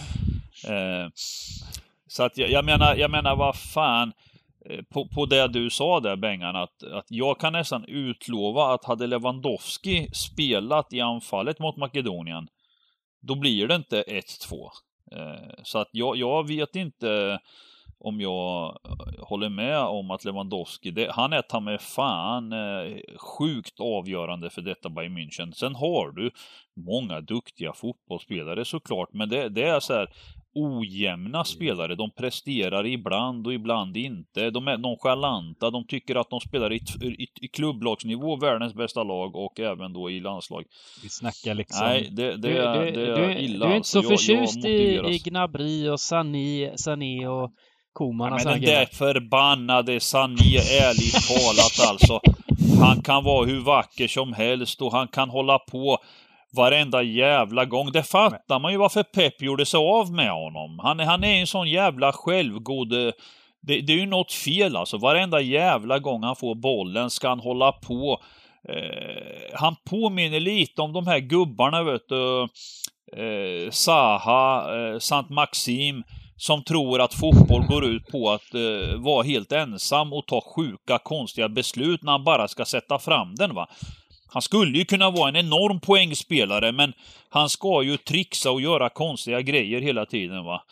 Eh, 0.68 1.08
så 2.12 2.22
att 2.22 2.36
jag, 2.36 2.50
jag 2.50 2.64
menar, 2.64 2.96
jag 2.96 3.10
menar 3.10 3.36
vad 3.36 3.56
fan. 3.56 4.12
Eh, 4.70 4.82
på, 4.82 5.08
på 5.08 5.26
det 5.26 5.48
du 5.48 5.70
sa 5.70 6.00
där 6.00 6.16
Bengan, 6.16 6.56
att, 6.56 6.82
att 6.82 7.06
jag 7.08 7.40
kan 7.40 7.52
nästan 7.52 7.84
utlova 7.84 8.74
att 8.74 8.84
hade 8.84 9.06
Lewandowski 9.06 10.08
spelat 10.12 10.92
i 10.92 11.00
anfallet 11.00 11.58
mot 11.58 11.76
Makedonien, 11.76 12.48
då 13.22 13.34
blir 13.34 13.68
det 13.68 13.74
inte 13.74 14.02
1-2. 14.02 14.20
Eh, 15.12 15.54
så 15.62 15.78
att 15.78 15.88
jag, 15.92 16.16
jag 16.16 16.48
vet 16.48 16.76
inte 16.76 17.38
om 17.98 18.20
jag 18.20 18.78
eh, 18.88 19.24
håller 19.24 19.48
med 19.48 19.78
om 19.78 20.10
att 20.10 20.24
Lewandowski, 20.24 20.90
det, 20.90 21.12
han 21.12 21.32
är 21.32 21.42
ta 21.42 21.60
med 21.60 21.80
fan 21.80 22.54
sjukt 23.16 23.80
avgörande 23.80 24.50
för 24.50 24.62
detta 24.62 24.88
Bayern 24.88 25.18
München. 25.18 25.52
Sen 25.52 25.74
har 25.74 26.10
du 26.10 26.30
många 26.86 27.20
duktiga 27.20 27.72
fotbollsspelare 27.72 28.64
såklart, 28.64 29.08
men 29.12 29.28
det, 29.28 29.48
det 29.48 29.62
är 29.62 29.80
så 29.80 29.94
här 29.94 30.08
ojämna 30.54 31.44
spelare. 31.44 31.94
De 31.94 32.10
presterar 32.10 32.86
ibland 32.86 33.46
och 33.46 33.54
ibland 33.54 33.96
inte. 33.96 34.50
De 34.50 34.68
är 34.68 34.78
nonchalanta. 34.78 35.70
De 35.70 35.86
tycker 35.86 36.14
att 36.14 36.30
de 36.30 36.40
spelar 36.40 36.72
i, 36.72 36.76
i, 37.02 37.26
i 37.40 37.48
klubblagsnivå, 37.48 38.36
världens 38.36 38.74
bästa 38.74 39.02
lag 39.02 39.36
och 39.36 39.60
även 39.60 39.92
då 39.92 40.10
i 40.10 40.20
landslag. 40.20 40.64
Vi 41.02 41.08
snackar 41.08 41.54
liksom... 41.54 41.86
Nej, 41.86 42.08
det, 42.12 42.30
det, 42.30 42.36
Du, 42.36 42.58
är, 42.58 42.84
du, 42.84 42.90
det 42.90 43.06
du, 43.16 43.24
är 43.24 43.38
illa 43.38 43.66
du 43.66 43.72
är 43.72 43.76
inte 43.76 43.98
alltså. 43.98 44.02
så 44.02 44.08
Jag- 44.08 44.12
jag 44.12 44.18
förtjust 44.20 44.56
i, 44.56 44.68
motiveras. 44.98 45.10
i 45.26 45.30
Gnabry 45.30 45.88
och 45.88 46.00
Sané, 46.00 46.72
Sané 46.76 47.26
och 47.26 47.50
Koman 47.92 48.30
men 48.30 48.44
den 48.44 48.60
grejer. 48.60 48.78
där 48.78 48.86
förbannade 48.86 50.00
Sané, 50.00 50.56
ärligt 50.80 51.28
talat 51.28 51.90
alltså. 51.90 52.20
Han 52.80 53.02
kan 53.02 53.24
vara 53.24 53.46
hur 53.46 53.60
vacker 53.60 54.08
som 54.08 54.32
helst 54.32 54.82
och 54.82 54.92
han 54.92 55.08
kan 55.08 55.30
hålla 55.30 55.58
på 55.58 55.98
varenda 56.56 57.02
jävla 57.02 57.64
gång. 57.64 57.92
Det 57.92 58.02
fattar 58.02 58.58
man 58.58 58.72
ju 58.72 58.78
varför 58.78 59.02
Pep 59.02 59.42
gjorde 59.42 59.66
sig 59.66 59.78
av 59.78 60.12
med 60.12 60.30
honom. 60.30 60.78
Han, 60.82 61.00
är- 61.00 61.04
han 61.04 61.24
är 61.24 61.40
en 61.40 61.46
sån 61.46 61.68
jävla 61.70 62.12
självgod... 62.12 62.92
Eh, 62.92 63.12
det, 63.66 63.80
det 63.80 63.92
är 63.92 63.96
ju 63.96 64.06
något 64.06 64.32
fel 64.32 64.76
alltså. 64.76 64.98
Varenda 64.98 65.40
jävla 65.40 65.98
gång 65.98 66.22
han 66.22 66.36
får 66.36 66.54
bollen 66.54 67.10
ska 67.10 67.28
han 67.28 67.40
hålla 67.40 67.72
på. 67.72 68.20
Eh, 68.68 69.58
han 69.58 69.76
påminner 69.90 70.40
lite 70.40 70.82
om 70.82 70.92
de 70.92 71.06
här 71.06 71.18
gubbarna, 71.18 71.82
vet 71.82 72.08
du. 72.08 72.42
Eh, 73.16 73.70
Saha, 73.70 74.76
eh, 74.78 74.98
Sant 74.98 75.30
Maxim 75.30 76.02
som 76.36 76.62
tror 76.64 77.00
att 77.00 77.14
fotboll 77.14 77.66
går 77.68 77.84
ut 77.84 78.06
på 78.06 78.30
att 78.30 78.54
eh, 78.54 78.96
vara 78.98 79.22
helt 79.22 79.52
ensam 79.52 80.12
och 80.12 80.26
ta 80.26 80.40
sjuka, 80.56 80.98
konstiga 80.98 81.48
beslut 81.48 82.02
när 82.02 82.12
han 82.12 82.24
bara 82.24 82.48
ska 82.48 82.64
sätta 82.64 82.98
fram 82.98 83.34
den. 83.34 83.54
va. 83.54 83.68
Han 84.32 84.42
skulle 84.42 84.78
ju 84.78 84.84
kunna 84.84 85.10
vara 85.10 85.28
en 85.28 85.36
enorm 85.36 85.80
poängspelare, 85.80 86.72
men 86.72 86.92
han 87.28 87.48
ska 87.48 87.82
ju 87.82 87.96
trixa 87.96 88.50
och 88.50 88.60
göra 88.60 88.88
konstiga 88.88 89.40
grejer 89.40 89.80
hela 89.80 90.06
tiden. 90.06 90.44
va. 90.44 90.62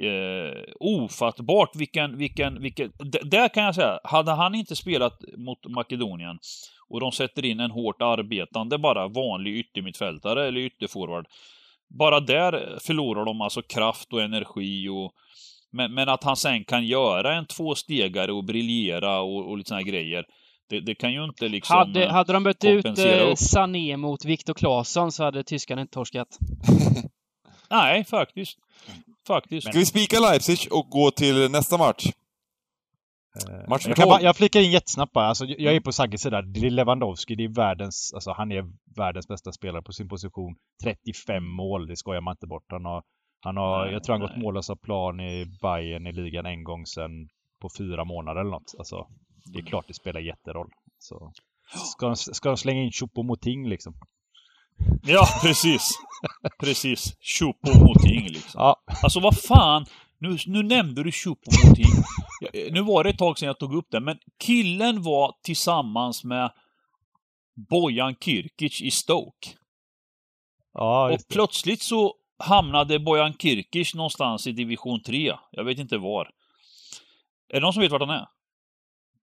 Eh, 0.00 0.62
ofattbart 0.80 1.76
vilken, 1.76 2.18
vilken, 2.18 2.62
vilken... 2.62 2.92
Där 3.22 3.48
kan 3.48 3.64
jag 3.64 3.74
säga, 3.74 4.00
hade 4.04 4.32
han 4.32 4.54
inte 4.54 4.76
spelat 4.76 5.20
mot 5.36 5.66
Makedonien 5.66 6.38
och 6.88 7.00
de 7.00 7.12
sätter 7.12 7.44
in 7.44 7.60
en 7.60 7.70
hårt 7.70 8.02
arbetande, 8.02 8.78
bara 8.78 9.08
vanlig 9.08 9.56
yttermittfältare 9.56 10.48
eller 10.48 10.60
ytterforward, 10.60 11.26
bara 11.98 12.20
där 12.20 12.78
förlorar 12.80 13.24
de 13.24 13.40
alltså 13.40 13.62
kraft 13.62 14.12
och 14.12 14.22
energi 14.22 14.88
och 14.88 15.12
men, 15.72 15.94
men 15.94 16.08
att 16.08 16.24
han 16.24 16.36
sen 16.36 16.64
kan 16.64 16.86
göra 16.86 17.34
en 17.34 17.46
tvåstegare 17.46 18.32
och 18.32 18.44
briljera 18.44 19.20
och, 19.20 19.50
och 19.50 19.58
lite 19.58 19.68
såna 19.68 19.80
här 19.80 19.86
grejer. 19.86 20.24
Det, 20.68 20.80
det 20.80 20.94
kan 20.94 21.12
ju 21.12 21.24
inte 21.24 21.48
liksom... 21.48 21.76
Hade, 21.76 22.12
hade 22.12 22.32
de 22.32 22.44
bytt 22.44 22.64
ut 22.64 22.98
eh. 22.98 23.34
Sané 23.34 23.96
mot 23.96 24.24
Viktor 24.24 24.54
Claesson 24.54 25.12
så 25.12 25.24
hade 25.24 25.44
tyskarna 25.44 25.82
inte 25.82 25.92
torskat. 25.92 26.38
Nej, 27.70 28.04
faktiskt. 28.04 28.58
Faktiskt. 29.26 29.68
Ska 29.68 29.78
vi 29.78 29.86
spika 29.86 30.20
Leipzig 30.20 30.58
och 30.70 30.90
gå 30.90 31.10
till 31.10 31.50
nästa 31.50 31.78
match? 31.78 32.06
Eh, 33.40 33.68
Match 33.68 33.86
jag, 33.86 33.96
bara, 33.96 34.16
12. 34.16 34.22
jag 34.22 34.36
flickar 34.36 34.60
in 34.60 34.70
jättesnabbt 34.70 35.12
bara. 35.12 35.26
Alltså, 35.26 35.44
jag 35.44 35.74
är 35.74 35.80
på 35.80 35.92
Sagges 35.92 36.22
sida. 36.22 36.42
Det 36.42 36.66
är 36.66 36.70
Lewandowski, 36.70 37.34
det 37.34 37.44
är 37.44 37.48
världens, 37.48 38.12
alltså 38.14 38.32
han 38.32 38.52
är 38.52 38.64
världens 38.96 39.28
bästa 39.28 39.52
spelare 39.52 39.82
på 39.82 39.92
sin 39.92 40.08
position. 40.08 40.54
35 40.84 41.44
mål, 41.44 41.86
det 41.86 41.96
skojar 41.96 42.20
man 42.20 42.32
inte 42.32 42.46
bort. 42.46 42.64
Han 42.68 42.84
har, 42.84 43.02
han 43.40 43.56
har 43.56 43.84
Nej, 43.84 43.92
jag 43.92 44.04
tror 44.04 44.14
han 44.14 44.20
gått 44.20 44.36
nej. 44.36 44.42
mållös 44.42 44.70
av 44.70 44.76
plan 44.76 45.20
i 45.20 45.46
Bayern 45.62 46.06
i 46.06 46.12
ligan 46.12 46.46
en 46.46 46.64
gång 46.64 46.86
sedan 46.86 47.28
på 47.60 47.68
fyra 47.78 48.04
månader 48.04 48.40
eller 48.40 48.50
något. 48.50 48.74
Alltså, 48.78 49.06
det 49.44 49.58
är 49.58 49.62
klart 49.62 49.84
det 49.88 49.94
spelar 49.94 50.20
jätteroll. 50.20 50.70
Så, 50.98 51.32
ska, 51.74 52.06
de, 52.06 52.16
ska 52.16 52.48
de 52.48 52.56
slänga 52.56 52.82
in 52.82 52.90
Choupo-Moting 52.90 53.68
liksom? 53.68 53.94
Ja, 55.02 55.26
precis. 55.42 55.90
Precis. 56.60 57.16
Choupo-Moting 57.20 58.28
liksom. 58.28 58.60
Ja, 58.60 58.76
Alltså 59.02 59.20
vad 59.20 59.38
fan. 59.38 59.86
Nu, 60.18 60.38
nu 60.46 60.62
nämnde 60.62 61.02
du 61.02 61.10
Choupo-Moting. 61.10 62.04
Ja, 62.40 62.50
Nu 62.70 62.82
var 62.82 63.04
det 63.04 63.10
ett 63.10 63.18
tag 63.18 63.38
sedan 63.38 63.46
jag 63.46 63.58
tog 63.58 63.74
upp 63.74 63.86
det, 63.90 64.00
men 64.00 64.18
killen 64.38 65.02
var 65.02 65.34
tillsammans 65.42 66.24
med 66.24 66.50
Bojan 67.70 68.14
Kirkic 68.20 68.82
i 68.82 68.90
Stoke. 68.90 69.48
ja 70.72 71.12
Och 71.12 71.20
plötsligt 71.28 71.82
så 71.82 72.14
hamnade 72.38 72.98
Bojan 72.98 73.34
Kirkic 73.38 73.94
någonstans 73.94 74.46
i 74.46 74.52
division 74.52 75.02
3. 75.02 75.32
Jag 75.50 75.64
vet 75.64 75.78
inte 75.78 75.98
var. 75.98 76.30
Är 77.48 77.54
det 77.54 77.60
någon 77.60 77.72
som 77.72 77.82
vet 77.82 77.92
vart 77.92 78.00
han 78.00 78.10
är? 78.10 78.26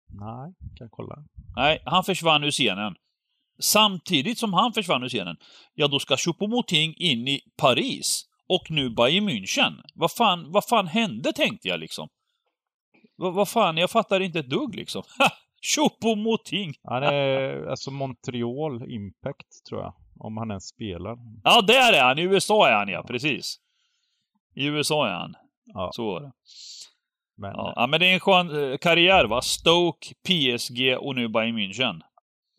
Nej, 0.09 0.53
kan 0.75 0.89
kolla. 0.89 1.15
Nej, 1.55 1.81
han 1.85 2.03
försvann 2.03 2.43
ur 2.43 2.51
scenen. 2.51 2.95
Samtidigt 3.59 4.37
som 4.37 4.53
han 4.53 4.73
försvann 4.73 5.03
ur 5.03 5.09
scenen, 5.09 5.37
ja 5.73 5.87
då 5.87 5.99
ska 5.99 6.15
Choupo-Moting 6.15 6.93
in 6.97 7.27
i 7.27 7.41
Paris. 7.57 8.25
Och 8.47 8.71
nu 8.71 8.89
Bayern 8.89 9.29
München. 9.29 9.73
Vad 9.93 10.11
fan, 10.11 10.51
vad 10.51 10.65
fan 10.65 10.87
hände 10.87 11.33
tänkte 11.33 11.67
jag 11.67 11.79
liksom. 11.79 12.09
Vad, 13.15 13.33
vad 13.33 13.49
fan, 13.49 13.77
jag 13.77 13.91
fattar 13.91 14.19
inte 14.19 14.39
ett 14.39 14.49
dugg 14.49 14.75
liksom. 14.75 15.03
Choupo-Moting! 15.75 16.73
Han 16.83 17.03
är 17.03 17.65
alltså 17.65 17.91
Montreal 17.91 18.91
Impact 18.91 19.65
tror 19.69 19.81
jag. 19.81 19.93
Om 20.19 20.37
han 20.37 20.49
ens 20.51 20.67
spelar. 20.67 21.17
Ja, 21.43 21.61
där 21.61 21.93
är 21.93 22.03
han! 22.03 22.19
I 22.19 22.21
USA 22.21 22.69
är 22.69 22.73
han 22.73 22.89
ja, 22.89 23.03
precis. 23.03 23.59
I 24.55 24.65
USA 24.65 25.07
är 25.07 25.13
han. 25.13 25.35
Ja. 25.65 25.89
Så 25.93 26.05
var 26.05 26.21
det. 26.21 26.31
Men, 27.39 27.51
Ja, 27.55 27.73
ja, 27.75 27.87
men 27.87 27.99
det 27.99 28.05
är 28.09 28.13
en 28.13 28.19
skön 28.19 28.71
eh, 28.71 28.77
karriär 28.77 29.25
va? 29.25 29.41
Stoke, 29.41 30.13
PSG 30.27 30.97
och 30.99 31.15
nu 31.15 31.27
Bayern 31.29 31.57
München. 31.57 31.99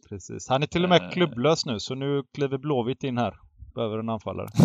Precis. 0.08 0.48
Han 0.48 0.62
är 0.62 0.66
till 0.66 0.82
och 0.84 0.88
med 0.90 1.02
Eh. 1.02 1.10
klubblös 1.10 1.66
nu, 1.66 1.80
så 1.80 1.94
nu 1.94 2.22
kliver 2.34 2.58
Blåvitt 2.58 3.04
in 3.04 3.18
här. 3.18 3.34
Behöver 3.74 3.98
en 3.98 4.08
anfallare. 4.08 4.46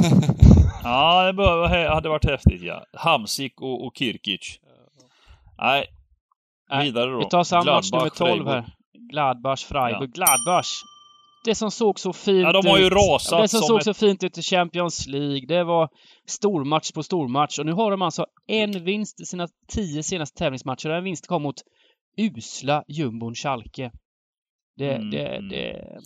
Ja, 0.83 1.31
det 1.31 1.89
hade 1.89 2.09
varit 2.09 2.29
häftigt 2.29 2.61
ja. 2.61 2.83
Hamsik 2.93 3.61
och, 3.61 3.85
och 3.85 3.93
Kirkic. 3.97 4.59
Nej, 5.57 5.85
vidare 6.81 7.11
då. 7.11 7.19
Vi 7.19 7.29
tar 7.29 7.43
samma 7.43 7.63
match 7.75 7.91
nummer 7.91 8.03
Gladbach, 8.09 8.17
12 8.17 8.29
Freiburg. 8.29 8.47
här. 8.53 8.65
Gladbach, 9.11 9.65
Freiburg. 9.65 10.13
Gladbach. 10.13 10.67
Det 11.45 11.55
som 11.55 11.72
såg 11.72 11.99
så 11.99 12.13
fint 12.13 12.41
Ja, 12.41 12.51
de 12.51 12.67
har 12.67 12.77
ju 12.77 12.85
ut. 12.85 12.93
rasat 12.93 13.41
Det 13.41 13.47
som 13.47 13.59
som 13.59 13.67
såg 13.67 13.77
ett- 13.77 13.84
så 13.85 13.93
fint 13.93 14.23
ut 14.23 14.38
i 14.38 14.41
Champions 14.41 15.07
League. 15.07 15.45
Det 15.47 15.63
var 15.63 15.89
stormatch 16.27 16.91
på 16.91 17.03
stormatch. 17.03 17.59
Och 17.59 17.65
nu 17.65 17.72
har 17.73 17.91
de 17.91 18.01
alltså 18.01 18.26
en 18.47 18.84
vinst 18.84 19.22
i 19.22 19.26
sina 19.26 19.47
tio 19.67 20.03
senaste 20.03 20.38
tävlingsmatcher. 20.39 20.89
Och 20.89 20.95
en 20.95 21.03
vinst 21.03 21.27
kom 21.27 21.41
mot 21.43 21.55
usla 22.17 22.84
jumbon 22.88 23.35
Schalke. 23.35 23.91
Det, 24.77 24.91
Mm, 24.95 25.09
det, 25.11 25.49
det... 25.49 25.99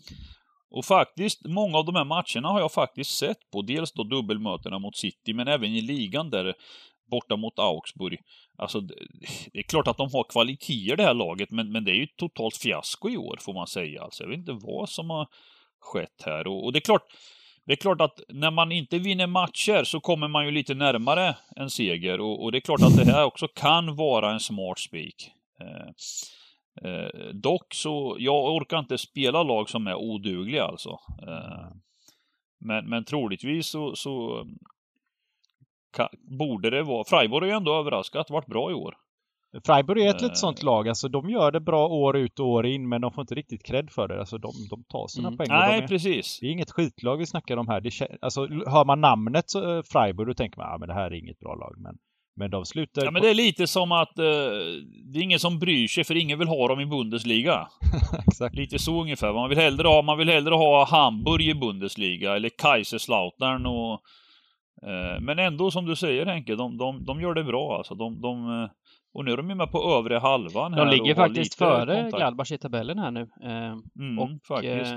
Och 0.72 0.86
faktiskt, 0.86 1.45
många 1.45 1.78
av 1.78 1.86
de 1.86 1.95
här 1.95 2.06
matcherna 2.06 2.48
har 2.53 2.60
jag 2.60 2.72
faktiskt 2.72 3.18
sett 3.18 3.38
på. 3.53 3.61
Dels 3.61 3.91
då 3.94 4.03
dubbelmötena 4.03 4.80
mot 4.80 4.98
City, 4.98 5.34
men 5.34 5.48
även 5.48 5.70
i 5.76 5.82
ligan 5.82 6.30
där 6.30 6.53
borta 7.10 7.36
mot 7.36 7.60
Augsburg. 7.60 8.19
Alltså, 8.57 8.81
det 8.81 9.60
är 9.60 9.64
klart 9.64 9.88
att 9.88 9.98
de 9.98 10.10
har 10.14 10.23
kvaliteter 10.30 10.95
det 10.95 11.03
här 11.03 11.14
laget, 11.14 11.52
men, 11.52 11.72
men 11.72 11.86
det 11.86 11.91
är 11.91 11.95
ju 11.95 12.03
ett 12.03 12.18
totalt 12.18 12.57
fiasko 12.57 13.10
i 13.10 13.18
år, 13.18 13.38
får 13.41 13.53
man 13.53 13.68
säga. 13.68 14.02
Alltså, 14.02 14.23
jag 14.23 14.30
vet 14.30 14.40
inte 14.40 14.57
vad 14.61 14.90
som 14.90 15.10
har 15.10 15.27
skett 15.80 16.23
här. 16.26 16.48
Och, 16.48 16.65
och 16.65 16.73
det 16.73 16.80
är 16.80 16.81
klart, 16.81 17.03
det 17.65 17.72
är 17.72 17.77
klart 17.77 18.02
att 18.02 18.19
när 18.30 18.52
man 18.52 18.72
inte 18.72 18.99
vinner 18.99 19.27
matcher 19.27 19.84
så 19.84 19.99
kommer 19.99 20.27
man 20.27 20.45
ju 20.45 20.52
lite 20.52 20.73
närmare 20.73 21.36
en 21.56 21.69
seger. 21.69 22.22
Och, 22.22 22.44
och 22.44 22.52
det 22.52 22.57
är 22.57 22.61
klart 22.61 22.81
att 22.81 22.98
det 22.98 23.11
här 23.11 23.26
också 23.26 23.48
kan 23.48 23.95
vara 23.95 24.34
en 24.34 24.40
smart 24.40 24.80
spik. 24.80 25.31
Eh, 25.61 25.90
Eh, 26.81 27.34
dock 27.34 27.73
så, 27.73 28.18
jag 28.19 28.56
orkar 28.56 28.80
inte 28.80 28.98
spela 28.98 29.44
lag 29.44 29.69
som 29.69 29.88
är 29.88 29.95
odugliga 29.95 30.64
alltså. 30.64 30.99
Eh, 31.27 31.68
men, 32.60 32.90
men 32.90 33.03
troligtvis 33.03 33.68
så, 33.68 33.95
så 33.95 34.45
borde 36.40 36.70
det 36.70 36.84
vara, 36.84 37.03
Freiburg 37.03 37.41
har 37.41 37.48
ju 37.48 37.53
ändå 37.57 37.80
överraskat, 37.80 38.30
varit 38.30 38.45
bra 38.48 38.72
i 38.72 38.74
år. 38.74 38.94
Freiburg 39.66 40.03
är 40.03 40.10
ett 40.10 40.16
Eh. 40.16 40.22
litet 40.22 40.38
sånt 40.38 40.64
lag. 40.64 40.90
Alltså 40.90 41.07
de 41.07 41.30
gör 41.30 41.52
det 41.52 41.60
bra 41.60 41.88
år 41.88 42.18
ut 42.18 42.40
och 42.40 42.48
år 42.48 42.66
in, 42.66 42.90
men 42.90 43.02
de 43.02 43.11
får 43.11 43.22
inte 43.22 43.36
riktigt 43.36 43.66
cred 43.66 43.90
för 43.91 44.07
det. 44.07 44.20
Alltså 44.20 44.38
de, 44.38 44.52
de 44.70 44.84
tar 44.84 45.07
sina 45.07 45.28
Mm. 45.28 45.38
poäng. 45.38 45.48
Nej, 45.49 45.78
de 45.78 45.84
är, 45.84 45.88
precis. 45.88 46.40
det 46.41 46.48
är 46.48 46.52
inget 46.52 46.72
skitlag 46.72 47.18
vi 47.18 47.26
snackar 47.26 47.57
om 47.57 47.68
här. 47.68 47.82
Det, 47.82 47.91
alltså 48.22 48.48
hör 48.48 48.86
man 48.86 49.02
namnet 49.02 49.49
så, 49.49 49.78
eh, 49.78 49.84
Freiburg, 49.84 50.28
då 50.28 50.34
tänker 50.34 50.57
man 50.57 50.68
att 50.68 50.74
ah, 50.76 50.78
men 50.78 50.88
det 50.88 50.94
här 50.94 51.06
är 51.11 51.14
inget 51.16 51.40
bra 51.40 51.56
lag. 51.56 51.76
Men, 51.78 51.95
men 52.36 52.52
de 52.52 52.66
slutar... 52.66 53.06
Ja, 53.06 53.11
men 53.11 53.22
det 53.22 53.30
är 53.30 53.34
lite 53.34 53.68
som 53.68 53.91
att 53.91 54.20
eh, 54.20 54.24
det 55.14 55.20
är 55.20 55.24
ingen 55.24 55.40
som 55.40 55.60
bryr 55.60 55.88
sig, 55.88 56.03
för 56.03 56.16
ingen 56.18 56.40
vill 56.40 56.48
ha 56.48 56.68
dem 56.68 56.80
i 56.80 56.86
Bundesliga. 56.86 57.68
Lite 58.52 58.80
så 58.80 59.02
ungefär. 59.02 59.34
Man 59.34 59.49
vill 59.49 59.57
hellre 59.57 59.88
ha, 59.88 60.02
man 60.02 60.18
vill 60.18 60.30
hellre 60.30 60.56
ha 60.56 60.86
Hamburg 60.86 61.48
i 61.48 61.53
Bundesliga, 61.53 62.36
eller 62.36 62.49
Kaiserslautern 62.49 63.66
och... 63.66 64.02
Eh, 64.84 65.22
men 65.22 65.39
ändå, 65.39 65.72
som 65.72 65.85
du 65.85 65.95
säger 65.95 66.26
Henke, 66.26 66.56
de, 66.56 66.77
de, 66.77 67.06
de 67.06 67.22
gör 67.22 67.34
det 67.34 67.43
bra 67.43 67.77
alltså. 67.77 67.95
De, 67.95 68.22
de, 68.22 68.61
eh, 68.64 68.69
och 69.14 69.26
nu 69.26 69.31
är 69.31 69.38
de 69.38 69.49
ju 69.49 69.56
med 69.56 69.72
på 69.72 69.93
övre 69.97 70.18
halvan 70.18 70.73
här 70.73 70.85
De 70.85 70.91
ligger 70.91 71.15
faktiskt 71.15 71.56
före. 71.56 72.10
Gladbach 72.14 72.51
i 72.51 72.57
tabellen 72.57 72.99
här 72.99 73.11
nu. 73.11 73.22
Eh, 73.43 73.76
Mm, 73.99 74.19
och 74.19 74.30
faktiskt. 74.47 74.93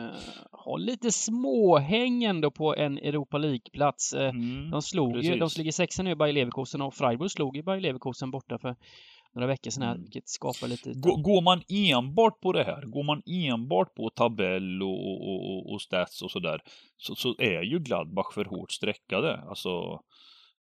har 0.53 0.79
lite 0.79 1.13
småhäng 1.13 2.25
ändå 2.25 2.51
på 2.51 2.77
en 2.77 2.99
Europa 2.99 3.39
League-plats. 3.39 4.15
Mm. 4.15 4.71
De 4.71 4.83
slog 4.83 5.17
ju, 5.17 5.31
de 5.31 5.39
precis. 5.39 5.59
ligger 5.59 5.73
sexa 5.73 6.03
nu 6.03 6.11
i 6.11 6.15
Bayer 6.15 6.33
Leverkusen 6.33 6.83
och 6.83 6.95
Freiburg 6.95 7.31
slog 7.31 7.57
ju 7.57 7.63
Bayer 7.63 7.81
Leverkusen 7.81 8.31
borta 8.31 8.59
för 8.59 8.77
några 9.35 9.47
veckor 9.47 9.71
sedan 9.71 9.83
här, 9.83 9.91
Mm. 9.91 10.03
vilket 10.03 10.29
skapar 10.29 10.69
lite. 10.69 10.93
Gå- 10.95 11.17
Går 11.17 11.43
man 11.43 11.63
enbart 11.69 12.41
på 12.41 12.53
det 12.53 12.65
här, 12.65 12.83
går 12.83 13.03
man 13.05 13.23
enbart 13.27 13.95
på 13.95 14.11
tabell 14.11 14.83
och, 14.83 15.07
och, 15.07 15.51
och, 15.51 15.73
och 15.73 15.83
stats 15.83 16.23
och 16.23 16.31
sådär, 16.31 16.61
så, 16.97 17.15
så 17.15 17.35
är 17.39 17.63
ju 17.63 17.79
Gladbach 17.79 18.35
för 18.35 18.45
hårt 18.45 18.73
streckade. 18.73 19.37
Alltså, 19.49 20.01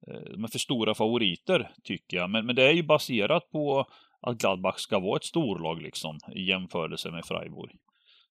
eh, 0.09 0.21
de 0.33 0.45
är 0.45 0.49
för 0.49 0.59
stora 0.59 0.95
favoriter, 0.95 1.71
tycker 1.85 2.17
jag. 2.17 2.31
Men, 2.31 2.47
men 2.47 2.57
det 2.57 2.63
är 2.69 2.73
ju 2.73 2.83
baserat 2.83 3.51
på 3.51 3.87
att 4.21 4.39
Gladbach 4.39 4.79
ska 4.79 4.99
vara 5.01 5.17
ett 5.17 5.25
storlag 5.25 5.83
liksom, 5.83 6.19
i 6.35 6.43
jämförelse 6.49 7.11
med 7.11 7.25
Freiburg. 7.25 7.71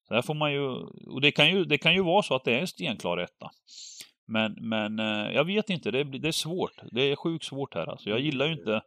Så 0.08 0.14
här 0.14 0.22
får 0.22 0.34
man 0.34 0.52
ju, 0.52 0.68
och 1.14 1.20
det 1.20 1.30
kan 1.32 1.48
ju, 1.50 1.64
det 1.64 1.78
kan 1.78 1.94
ju 1.94 2.02
vara 2.02 2.22
så 2.22 2.34
att 2.34 2.44
det 2.44 2.54
är 2.54 2.60
en 2.60 2.66
stenklar 2.66 3.18
etta. 3.18 3.50
Men, 4.28 4.52
men 4.60 4.98
eh, 4.98 5.34
jag 5.34 5.44
vet 5.44 5.70
inte, 5.70 5.90
det, 5.90 6.04
det 6.04 6.28
är 6.28 6.32
svårt. 6.32 6.72
Det 6.92 7.02
är 7.02 7.16
sjukt 7.16 7.44
svårt 7.44 7.74
här 7.74 7.86
alltså. 7.86 8.10
Jag 8.10 8.20
gillar 8.20 8.46
ju 8.46 8.52
inte 8.52 8.80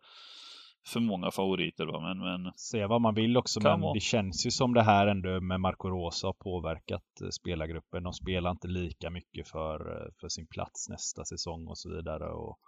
för 0.87 0.99
många 0.99 1.31
favoriter 1.31 1.85
va, 1.85 1.99
men, 1.99 2.17
men 2.19 2.53
Säga 2.53 2.87
vad 2.87 3.01
man 3.01 3.15
vill 3.15 3.37
också, 3.37 3.59
men 3.63 3.81
vara. 3.81 3.93
det 3.93 3.99
känns 3.99 4.45
ju 4.45 4.51
som 4.51 4.73
det 4.73 4.83
här 4.83 5.07
ändå 5.07 5.41
med 5.41 5.59
Marco 5.59 5.89
Rosa 5.89 6.27
har 6.27 6.33
påverkat 6.33 7.21
eh, 7.21 7.29
spelargruppen. 7.29 8.03
De 8.03 8.13
spelar 8.13 8.51
inte 8.51 8.67
lika 8.67 9.09
mycket 9.09 9.47
för, 9.47 9.79
eh, 9.91 10.11
för 10.19 10.29
sin 10.29 10.47
plats 10.47 10.89
nästa 10.89 11.25
säsong 11.25 11.67
och 11.67 11.77
så 11.77 11.95
vidare. 11.95 12.29
Och, 12.29 12.59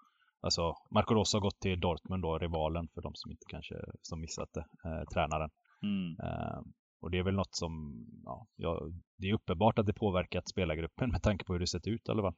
alltså, 0.41 0.75
Marco 0.91 1.13
Rosa 1.13 1.37
har 1.37 1.41
gått 1.41 1.59
till 1.59 1.79
Dortmund 1.79 2.23
då, 2.23 2.37
rivalen 2.37 2.87
för 2.93 3.01
de 3.01 3.11
som 3.15 3.31
inte 3.31 3.45
kanske 3.49 3.75
som 4.01 4.21
missat 4.21 4.49
det, 4.53 4.65
eh, 4.89 5.03
tränaren. 5.13 5.49
mm. 5.83 6.15
Eh, 6.23 6.61
och 7.01 7.11
det 7.11 7.17
är 7.17 7.23
väl 7.23 7.35
något 7.35 7.55
som, 7.55 8.05
ja, 8.25 8.47
ja, 8.55 8.81
det 9.17 9.29
är 9.29 9.33
uppenbart 9.33 9.79
att 9.79 9.85
det 9.85 9.93
påverkat 9.93 10.47
spelargruppen 10.49 11.09
med 11.11 11.23
tanke 11.23 11.45
på 11.45 11.53
hur 11.53 11.59
det 11.59 11.67
sett 11.67 11.87
ut 11.87 12.07
i 12.07 12.11
alla 12.11 12.21
fall. 12.21 12.35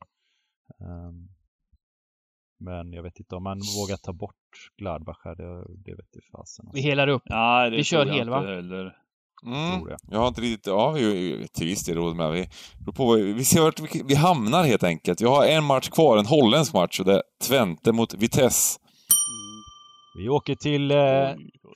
Men 2.64 2.94
jag 2.94 3.04
vet 3.04 3.20
inte 3.20 3.36
om 3.36 3.44
man 3.44 3.60
vågar 3.78 3.98
ta 3.98 4.14
bort 4.14 4.36
Gladbach 4.78 5.18
här, 5.24 5.36
det, 5.36 5.66
det 5.86 5.92
vet 5.92 6.10
jag 6.12 6.24
fasen. 6.32 6.66
Vi 6.74 6.82
helar 6.82 7.08
upp. 7.08 7.24
Nej, 7.26 7.72
det 7.72 7.78
Vi 7.78 7.84
kör 7.84 8.06
hel, 8.06 8.18
inte 8.18 8.30
va? 8.30 8.40
Heller. 8.40 8.96
Mm. 9.46 9.80
Tror 9.80 9.90
jag. 9.90 10.00
Jag 10.12 10.20
har 10.20 10.28
inte 10.28 10.42
riktigt, 10.42 10.68
ja, 10.68 10.92
vi, 10.92 11.48
till 11.54 11.68
viss 11.68 11.86
del 11.86 11.96
råd 11.96 12.16
med. 12.16 12.32
Vi, 12.32 12.48
på, 12.96 13.14
vi 13.14 13.46
ser 13.46 13.62
vart 13.62 13.80
vi, 13.80 14.04
vi 14.08 14.16
hamnar 14.16 14.64
helt 14.64 14.84
enkelt. 14.84 15.22
Jag 15.22 15.30
har 15.30 15.46
en 15.46 15.64
match 15.64 15.90
kvar, 15.90 16.18
en 16.18 16.26
holländsk 16.26 16.74
match, 16.74 17.00
och 17.00 17.06
det 17.06 17.14
är 17.14 17.22
Twente 17.48 17.92
mot 17.92 18.14
Vitesse. 18.14 18.80
Vi 20.18 20.30
åker 20.30 20.56
till 20.56 20.92
eh. 20.92 20.98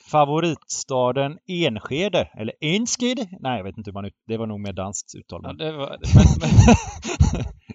Favoritstaden 0.01 1.39
Enskede, 1.47 2.29
eller 2.33 2.53
Enskede? 2.61 3.27
Nej, 3.39 3.57
jag 3.57 3.63
vet 3.63 3.77
inte 3.77 3.89
hur 3.89 3.93
man 3.93 4.05
ut... 4.05 4.13
Det 4.27 4.37
var 4.37 4.47
nog 4.47 4.59
mer 4.59 4.73
danskt 4.73 5.15
uttal. 5.15 5.41
Ja, 5.43 5.47
Men... 5.47 5.57
det 5.57 5.71
var, 5.71 5.89
men, 5.89 6.25
men, 6.39 6.49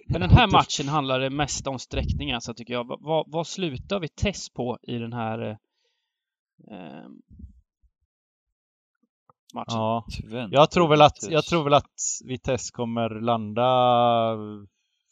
men 0.07 0.21
den 0.21 0.29
här 0.29 0.47
matchen 0.47 0.87
handlar 0.87 1.19
det 1.19 1.29
mest 1.29 1.67
om 1.67 1.79
sträckning 1.79 2.31
alltså 2.31 2.53
tycker 2.53 2.73
jag. 2.73 2.97
Vad, 2.99 3.31
vad 3.31 3.47
slutar 3.47 3.99
vi 3.99 4.07
test 4.07 4.53
på 4.53 4.77
i 4.81 4.97
den 4.97 5.13
här 5.13 5.41
eh, 5.41 5.57
eh, 6.77 7.09
matchen? 9.53 9.65
ja. 9.67 10.05
Jag 10.51 10.71
tror 10.71 10.87
väl 10.87 11.01
att, 11.01 11.17
jag 11.29 11.45
tror 11.45 11.63
väl 11.63 11.73
att 11.73 11.95
Vitesse 12.25 12.71
kommer 12.73 13.09
landa 13.09 13.67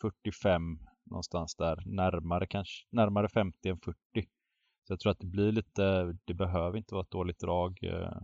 45 0.02 0.62
någonstans 1.10 1.56
där. 1.56 1.84
Närmare 1.86 2.48
kanske, 2.48 2.88
närmare 2.92 3.30
50 3.30 3.70
än 3.70 3.80
40. 3.80 3.98
Så 4.92 4.94
jag 4.94 5.00
tror 5.00 5.12
att 5.12 5.20
det 5.20 5.28
blir 5.28 5.52
lite, 5.52 6.18
det 6.26 6.34
behöver 6.34 6.78
inte 6.78 6.94
vara 6.94 7.04
ett 7.04 7.12
dåligt 7.12 7.40
drag. 7.40 7.80
eh. 7.84 8.22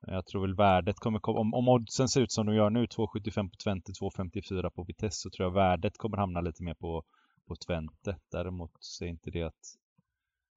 Jag 0.00 0.26
tror 0.26 0.42
väl 0.42 0.54
värdet 0.54 0.96
kommer 0.98 1.18
komma, 1.18 1.40
om, 1.40 1.54
om 1.54 1.68
oddsen 1.68 2.08
ser 2.08 2.20
ut 2.20 2.32
som 2.32 2.46
de 2.46 2.54
gör 2.54 2.70
nu, 2.70 2.86
2,75 2.86 3.50
på 3.50 3.56
Twente, 3.64 3.92
2,54 3.92 4.70
på 4.70 4.84
Vitesse, 4.84 5.16
så 5.20 5.30
tror 5.30 5.46
jag 5.46 5.54
värdet 5.54 5.98
kommer 5.98 6.16
hamna 6.16 6.40
lite 6.40 6.62
mer 6.62 6.74
på, 6.74 7.04
på 7.46 7.56
Twente. 7.66 8.16
Däremot 8.30 8.84
ser 8.84 9.06
inte 9.06 9.30
det 9.30 9.42
att, 9.42 9.64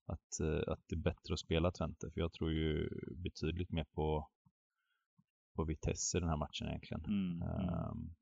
att, 0.05 0.39
eh, 0.41 0.73
att 0.73 0.79
det 0.87 0.95
är 0.95 0.99
bättre 0.99 1.33
att 1.33 1.39
spela 1.39 1.71
Twente, 1.71 2.11
för 2.13 2.21
jag 2.21 2.33
tror 2.33 2.51
ju 2.51 2.89
betydligt 3.23 3.71
mer 3.71 3.85
på, 3.93 4.27
på 5.55 5.63
Vitesse 5.63 6.17
i 6.17 6.21
den 6.21 6.29
här 6.29 6.37
matchen 6.37 6.67
egentligen. 6.67 7.05
Mm, 7.05 7.41
mm. 7.41 8.15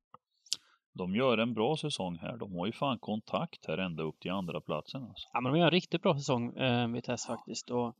De 0.97 1.15
gör 1.15 1.37
en 1.37 1.53
bra 1.53 1.77
säsong 1.77 2.17
här. 2.21 2.37
De 2.37 2.55
har 2.55 2.65
ju 2.65 2.71
fan 2.71 2.99
kontakt 2.99 3.65
här 3.67 3.77
ända 3.77 4.03
upp 4.03 4.19
till 4.19 4.31
andra 4.31 4.61
platsen 4.61 5.03
alltså. 5.03 5.27
Ja, 5.33 5.41
men 5.41 5.51
de 5.53 5.59
gör 5.59 5.65
en 5.65 5.71
riktigt 5.71 6.01
bra 6.01 6.15
säsong, 6.17 6.57
eh, 6.57 6.87
Vitesse 6.87 7.27
faktiskt. 7.27 7.69
Och, 7.69 7.95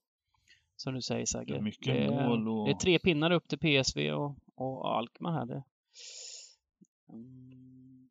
som 0.76 0.94
du 0.94 1.02
säger 1.02 1.26
Sagge. 1.26 1.54
Det 1.54 1.58
är 1.60 1.62
mycket 1.62 1.94
det, 1.94 2.04
är- 2.06 2.28
mål 2.28 2.48
och- 2.50 2.66
det 2.66 2.72
är 2.72 2.76
tre 2.76 3.00
pinnar 3.00 3.32
upp 3.32 3.48
till 3.48 3.60
PSV 3.60 4.12
och, 4.14 4.36
och 4.56 4.98
Alkmaar 4.98 5.32
här. 5.34 5.46
Det. 5.46 5.64
Mm. 7.14 8.10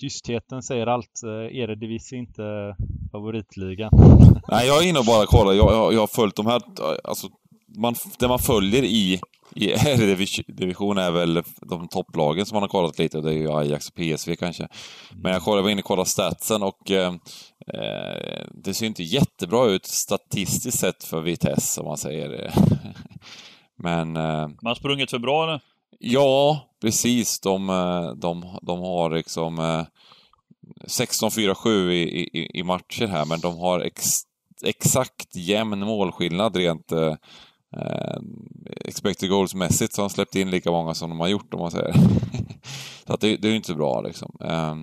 Tystheten 0.00 0.62
säger 0.62 0.86
allt. 0.86 1.22
Eh, 1.24 1.56
Eredivisie 1.58 2.18
är 2.18 2.20
inte 2.20 2.76
favoritligan. 3.12 3.90
Nej, 4.48 4.66
jag 4.66 4.84
är 4.84 4.88
inne 4.88 4.98
och 4.98 5.04
bara 5.04 5.26
kollar. 5.26 5.52
Jag, 5.52 5.72
jag, 5.72 5.92
jag 5.94 6.00
har 6.00 6.06
följt 6.06 6.36
de 6.36 6.46
här, 6.46 6.60
alltså, 7.04 7.28
man, 7.76 7.94
det 8.18 8.28
man 8.28 8.38
följer 8.38 8.82
i, 8.82 9.20
i 9.54 9.72
R-division 9.72 10.98
är 10.98 11.10
väl 11.10 11.42
de 11.60 11.88
topplagen 11.88 12.46
som 12.46 12.56
man 12.56 12.62
har 12.62 12.68
kollat 12.68 12.98
lite. 12.98 13.20
Det 13.20 13.30
är 13.30 13.38
ju 13.38 13.52
Ajax 13.52 13.88
och 13.88 13.94
PSV 13.94 14.36
kanske. 14.36 14.68
Men 15.14 15.32
jag 15.32 15.42
kollade, 15.42 15.62
var 15.62 15.70
inne 15.70 15.82
och 15.82 15.86
kollade 15.86 16.08
statsen 16.08 16.62
och 16.62 16.90
eh, 16.90 17.14
eh, 17.74 18.46
det 18.54 18.74
ser 18.74 18.86
inte 18.86 19.02
jättebra 19.02 19.66
ut 19.66 19.86
statistiskt 19.86 20.78
sett 20.78 21.04
för 21.04 21.20
Vitesse, 21.20 21.80
om 21.80 21.86
man 21.86 21.96
säger. 21.96 22.52
Men 23.78 24.16
eh, 24.16 24.48
Man 24.48 24.56
har 24.62 24.74
sprungit 24.74 25.10
för 25.10 25.18
bra 25.18 25.44
eller? 25.44 25.60
Ja, 25.98 26.60
precis. 26.80 27.40
De, 27.40 27.70
eh, 27.70 28.10
de, 28.10 28.58
de 28.62 28.80
har 28.80 29.10
liksom 29.10 29.58
eh, 29.58 29.84
16-4-7 30.86 31.90
i, 31.90 32.02
i, 32.02 32.50
i 32.54 32.62
matcher 32.62 33.06
här, 33.06 33.24
men 33.24 33.40
de 33.40 33.58
har 33.58 33.80
ex, 33.80 34.20
exakt 34.62 35.36
jämn 35.36 35.78
målskillnad 35.80 36.56
rent 36.56 36.92
eh, 36.92 37.14
eh, 37.76 38.20
expected 38.84 39.30
goals-mässigt, 39.30 39.94
så 39.94 40.02
har 40.02 40.08
de 40.08 40.14
släppt 40.14 40.36
in 40.36 40.50
lika 40.50 40.70
många 40.70 40.94
som 40.94 41.10
de 41.10 41.20
har 41.20 41.28
gjort, 41.28 41.54
om 41.54 41.60
man 41.60 41.70
säger. 41.70 41.94
så 43.06 43.12
att 43.12 43.20
det, 43.20 43.36
det 43.36 43.48
är 43.48 43.50
ju 43.50 43.56
inte 43.56 43.68
så 43.68 43.74
bra 43.74 44.00
liksom. 44.00 44.36
Eh, 44.44 44.74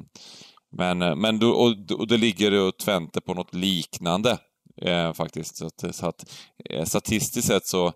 men, 0.77 1.19
men 1.19 1.39
då, 1.39 1.49
och, 1.49 1.91
och 1.99 2.07
det 2.07 2.17
ligger 2.17 2.71
Twente 2.71 3.21
på 3.21 3.33
något 3.33 3.53
liknande 3.53 4.37
eh, 4.81 5.13
faktiskt. 5.13 5.55
Så 5.55 5.65
att, 5.65 5.95
så 5.95 6.07
att 6.07 6.31
eh, 6.69 6.85
statistiskt 6.85 7.47
sett 7.47 7.67
så, 7.67 7.93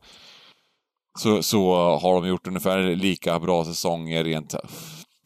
så, 1.19 1.43
så 1.43 1.75
har 1.97 2.13
de 2.13 2.27
gjort 2.27 2.47
ungefär 2.47 2.95
lika 2.95 3.39
bra 3.39 3.65
säsonger 3.65 4.23
rent 4.23 4.55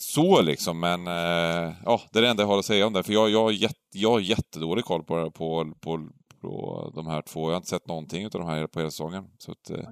så 0.02 0.42
liksom, 0.42 0.80
men 0.80 1.08
eh, 1.08 1.74
ja, 1.86 2.02
det 2.12 2.20
är 2.20 2.22
det 2.24 2.30
enda 2.30 2.44
jag 2.44 2.48
har 2.48 2.60
att 2.60 2.66
säga 2.66 2.88
om 2.88 2.94
det. 2.94 3.04
För 3.04 3.14
jag, 3.14 3.30
jag, 3.30 3.44
har, 3.44 3.52
jätt, 3.52 3.78
jag 3.94 4.12
har 4.12 4.20
jättedålig 4.20 4.86
koll 4.86 5.04
på, 5.04 5.32
på, 5.32 5.74
på, 5.82 6.10
på 6.42 6.92
de 6.96 7.08
här 7.08 7.22
två. 7.22 7.42
Jag 7.42 7.52
har 7.52 7.58
inte 7.58 7.70
sett 7.70 7.88
någonting 7.88 8.26
av 8.26 8.32
de 8.32 8.46
här 8.46 8.68
på 8.68 8.80
hela 8.80 8.92
säsongen. 8.92 9.24
Så 9.38 9.52
att, 9.52 9.70
eh, 9.70 9.90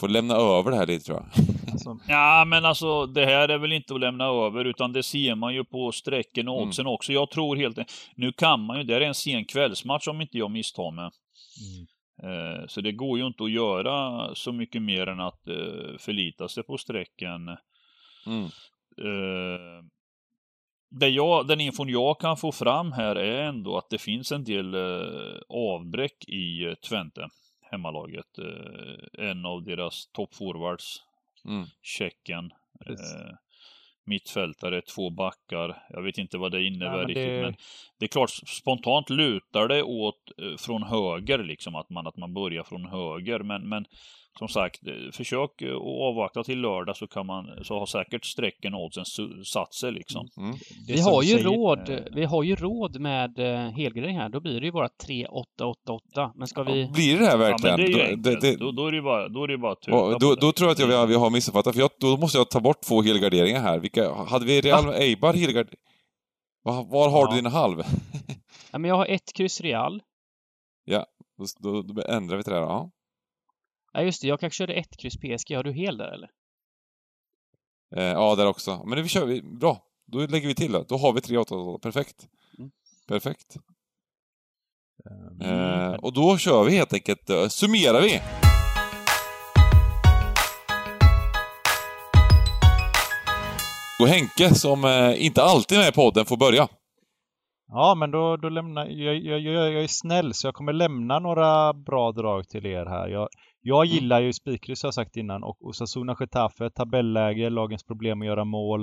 får 0.00 0.08
lämna 0.08 0.34
över 0.34 0.70
det 0.70 0.76
här 0.76 0.86
lite 0.86 1.04
tror 1.04 1.18
jag. 1.18 1.44
Alltså. 1.72 1.98
Ja, 2.08 2.44
men 2.46 2.64
alltså 2.64 3.06
det 3.06 3.26
här 3.26 3.48
är 3.48 3.58
väl 3.58 3.72
inte 3.72 3.94
att 3.94 4.00
lämna 4.00 4.24
över, 4.24 4.64
utan 4.64 4.92
det 4.92 5.02
ser 5.02 5.34
man 5.34 5.54
ju 5.54 5.64
på 5.64 5.92
strecken 5.92 6.48
och 6.48 6.62
oddsen 6.62 6.82
mm. 6.82 6.92
också. 6.92 7.12
Jag 7.12 7.30
tror 7.30 7.56
helt 7.56 7.78
Nu 8.16 8.32
kan 8.32 8.60
man 8.60 8.78
ju, 8.78 8.84
det 8.84 8.96
är 8.96 9.00
en 9.00 9.14
sen 9.14 9.44
kvällsmatch 9.44 10.08
om 10.08 10.20
inte 10.20 10.38
jag 10.38 10.50
misstar 10.50 10.90
mig. 10.90 11.10
Mm. 11.60 11.86
Eh, 12.22 12.66
så 12.66 12.80
det 12.80 12.92
går 12.92 13.18
ju 13.18 13.26
inte 13.26 13.44
att 13.44 13.50
göra 13.50 14.34
så 14.34 14.52
mycket 14.52 14.82
mer 14.82 15.06
än 15.06 15.20
att 15.20 15.48
eh, 15.48 15.98
förlita 15.98 16.48
sig 16.48 16.62
på 16.62 16.76
strecken. 16.76 17.48
Mm. 18.26 18.44
Eh, 18.98 19.84
det 21.00 21.08
jag, 21.08 21.46
den 21.46 21.60
infon 21.60 21.88
jag 21.88 22.20
kan 22.20 22.36
få 22.36 22.52
fram 22.52 22.92
här 22.92 23.16
är 23.16 23.42
ändå 23.42 23.78
att 23.78 23.90
det 23.90 23.98
finns 23.98 24.32
en 24.32 24.44
del 24.44 24.74
eh, 24.74 25.40
avbräck 25.48 26.24
i 26.28 26.64
eh, 26.64 26.74
Twente, 26.74 27.28
hemmalaget. 27.70 28.38
Eh, 28.38 29.28
en 29.30 29.46
av 29.46 29.64
deras 29.64 30.06
toppforwards, 30.12 31.02
mm. 31.44 31.66
Tjeckien. 31.82 32.50
Eh, 32.86 33.34
mittfältare, 34.06 34.82
två 34.82 35.10
backar. 35.10 35.82
Jag 35.90 36.02
vet 36.02 36.18
inte 36.18 36.38
vad 36.38 36.52
det 36.52 36.64
innebär 36.64 36.86
ja, 36.86 36.96
men 36.96 37.06
riktigt. 37.06 37.26
Det... 37.26 37.42
Men 37.42 37.54
det 37.98 38.04
är 38.04 38.08
klart, 38.08 38.30
spontant 38.30 39.10
lutar 39.10 39.68
det 39.68 39.82
åt 39.82 40.30
eh, 40.42 40.56
från 40.56 40.82
höger, 40.82 41.38
liksom 41.38 41.74
att 41.74 41.90
man, 41.90 42.06
att 42.06 42.16
man 42.16 42.34
börjar 42.34 42.62
från 42.62 42.86
höger. 42.86 43.38
Men, 43.38 43.68
men 43.68 43.86
som 44.38 44.48
sagt, 44.48 44.86
eh, 44.86 45.12
försök 45.12 45.62
att 45.62 45.82
avvakta 45.82 46.44
till 46.44 46.60
lördag 46.60 46.96
så 46.96 47.06
kan 47.06 47.26
man, 47.26 47.64
så 47.64 47.78
har 47.78 47.86
säkert 47.86 48.24
strecken 48.24 48.74
oddsen 48.74 49.04
satt 49.44 49.74
sig 49.74 49.92
liksom. 49.92 50.28
Mm. 50.36 50.48
mm. 50.48 50.60
Vi 50.88 51.00
har 51.00 51.22
ju 51.22 51.28
säger, 51.28 51.44
råd, 51.44 51.88
äh... 51.88 51.98
vi 52.12 52.24
har 52.24 52.42
ju 52.42 52.56
råd 52.56 53.00
med 53.00 53.38
helgardering 53.76 54.18
här, 54.18 54.28
då 54.28 54.40
blir 54.40 54.60
det 54.60 54.66
ju 54.66 54.72
bara 54.72 54.88
3, 54.88 55.26
8, 55.26 55.66
8, 55.66 55.92
8. 55.92 56.32
Men 56.34 56.48
ska 56.48 56.62
vi... 56.62 56.82
Ja, 56.82 56.92
blir 56.92 57.18
det 57.18 57.26
här 57.26 57.36
verkligen? 57.36 57.80
Ja, 57.80 57.86
men 57.86 57.92
det 57.92 58.02
är 58.02 58.10
ju 58.10 58.16
det, 58.16 58.40
det, 58.40 58.56
då, 58.56 58.72
då, 58.72 58.86
är 58.86 58.92
det 58.92 59.02
bara, 59.02 59.28
då 59.28 59.44
är 59.44 59.48
det 59.48 59.58
bara 59.58 59.72
att 59.72 59.82
då, 59.82 60.18
då, 60.20 60.34
då 60.34 60.52
tror 60.52 60.68
jag 60.68 60.72
att 60.72 60.92
jag, 60.92 61.06
vi 61.06 61.14
har 61.14 61.30
missuppfattat, 61.30 61.74
för 61.74 61.80
jag, 61.80 61.90
då 62.00 62.16
måste 62.16 62.38
jag 62.38 62.50
ta 62.50 62.60
bort 62.60 62.80
två 62.80 63.02
helgarderingar 63.02 63.60
här. 63.60 63.78
Vilka, 63.78 64.14
hade 64.14 64.46
vi 64.46 64.60
Real 64.60 64.94
Eibar 64.94 65.32
helgardering? 65.32 65.80
Var, 66.62 66.84
var 66.84 67.10
har 67.10 67.20
ja. 67.20 67.30
du 67.30 67.36
dina 67.36 67.50
halv? 67.50 67.78
ja, 68.72 68.78
men 68.78 68.88
jag 68.88 68.96
har 68.96 69.06
ett 69.06 69.32
kryss 69.34 69.60
Real. 69.60 70.02
Ja, 70.84 71.06
då, 71.58 71.82
då, 71.82 72.02
ändrar 72.02 72.36
vi 72.36 72.42
till 72.42 72.52
det 72.52 72.58
här. 72.58 72.66
Ja. 72.66 72.90
Ja, 73.94 74.02
just 74.02 74.22
det. 74.22 74.28
Jag 74.28 74.40
kanske 74.40 74.58
körde 74.58 74.74
ett 74.74 74.96
kryss 74.96 75.16
PSG. 75.16 75.56
Har 75.56 75.62
du 75.62 75.72
hel 75.72 75.96
där 75.96 76.08
eller? 76.08 76.30
Eh, 77.96 78.04
ja, 78.04 78.34
där 78.34 78.46
också. 78.46 78.82
Men 78.86 79.02
vi 79.02 79.08
kör 79.08 79.26
vi. 79.26 79.42
Bra. 79.42 79.84
Då 80.06 80.18
lägger 80.18 80.48
vi 80.48 80.54
till 80.54 80.72
då. 80.72 80.84
Då 80.88 80.96
har 80.96 81.12
vi 81.12 81.20
3 81.20 81.38
8 81.38 81.54
Perfekt. 81.82 82.28
Mm. 82.58 82.70
Perfekt. 83.08 83.56
Mm. 85.10 85.40
Eh, 85.40 85.92
och 85.92 86.12
då 86.12 86.38
kör 86.38 86.64
vi 86.64 86.76
helt 86.76 86.92
enkelt. 86.92 87.30
Uh, 87.30 87.48
summerar 87.48 88.00
vi. 88.00 88.20
Och 94.00 94.08
Henke, 94.08 94.54
som 94.54 94.84
eh, 94.84 95.24
inte 95.24 95.42
alltid 95.42 95.78
är 95.78 95.82
med 95.82 95.88
i 95.88 95.92
podden, 95.92 96.26
får 96.26 96.36
börja. 96.36 96.68
Ja, 97.76 97.94
men 97.94 98.10
då, 98.10 98.36
då 98.36 98.48
lämnar 98.48 98.86
jag, 98.86 99.16
jag, 99.16 99.40
jag, 99.40 99.72
jag 99.72 99.82
är 99.82 99.86
snäll 99.88 100.34
så 100.34 100.46
jag 100.46 100.54
kommer 100.54 100.72
lämna 100.72 101.18
några 101.18 101.72
bra 101.72 102.12
drag 102.12 102.48
till 102.48 102.66
er 102.66 102.86
här. 102.86 103.08
Jag, 103.08 103.28
jag 103.60 103.86
mm. 103.86 103.94
gillar 103.94 104.20
ju 104.20 104.32
spikkryss 104.32 104.82
har 104.82 104.86
jag 104.86 104.94
sagt 104.94 105.16
innan 105.16 105.42
och 105.44 105.56
Osasuna 105.60 106.16
Getafe, 106.20 106.70
tabelläge, 106.70 107.50
lagens 107.50 107.84
problem 107.84 108.20
att 108.20 108.26
göra 108.26 108.44
mål. 108.44 108.80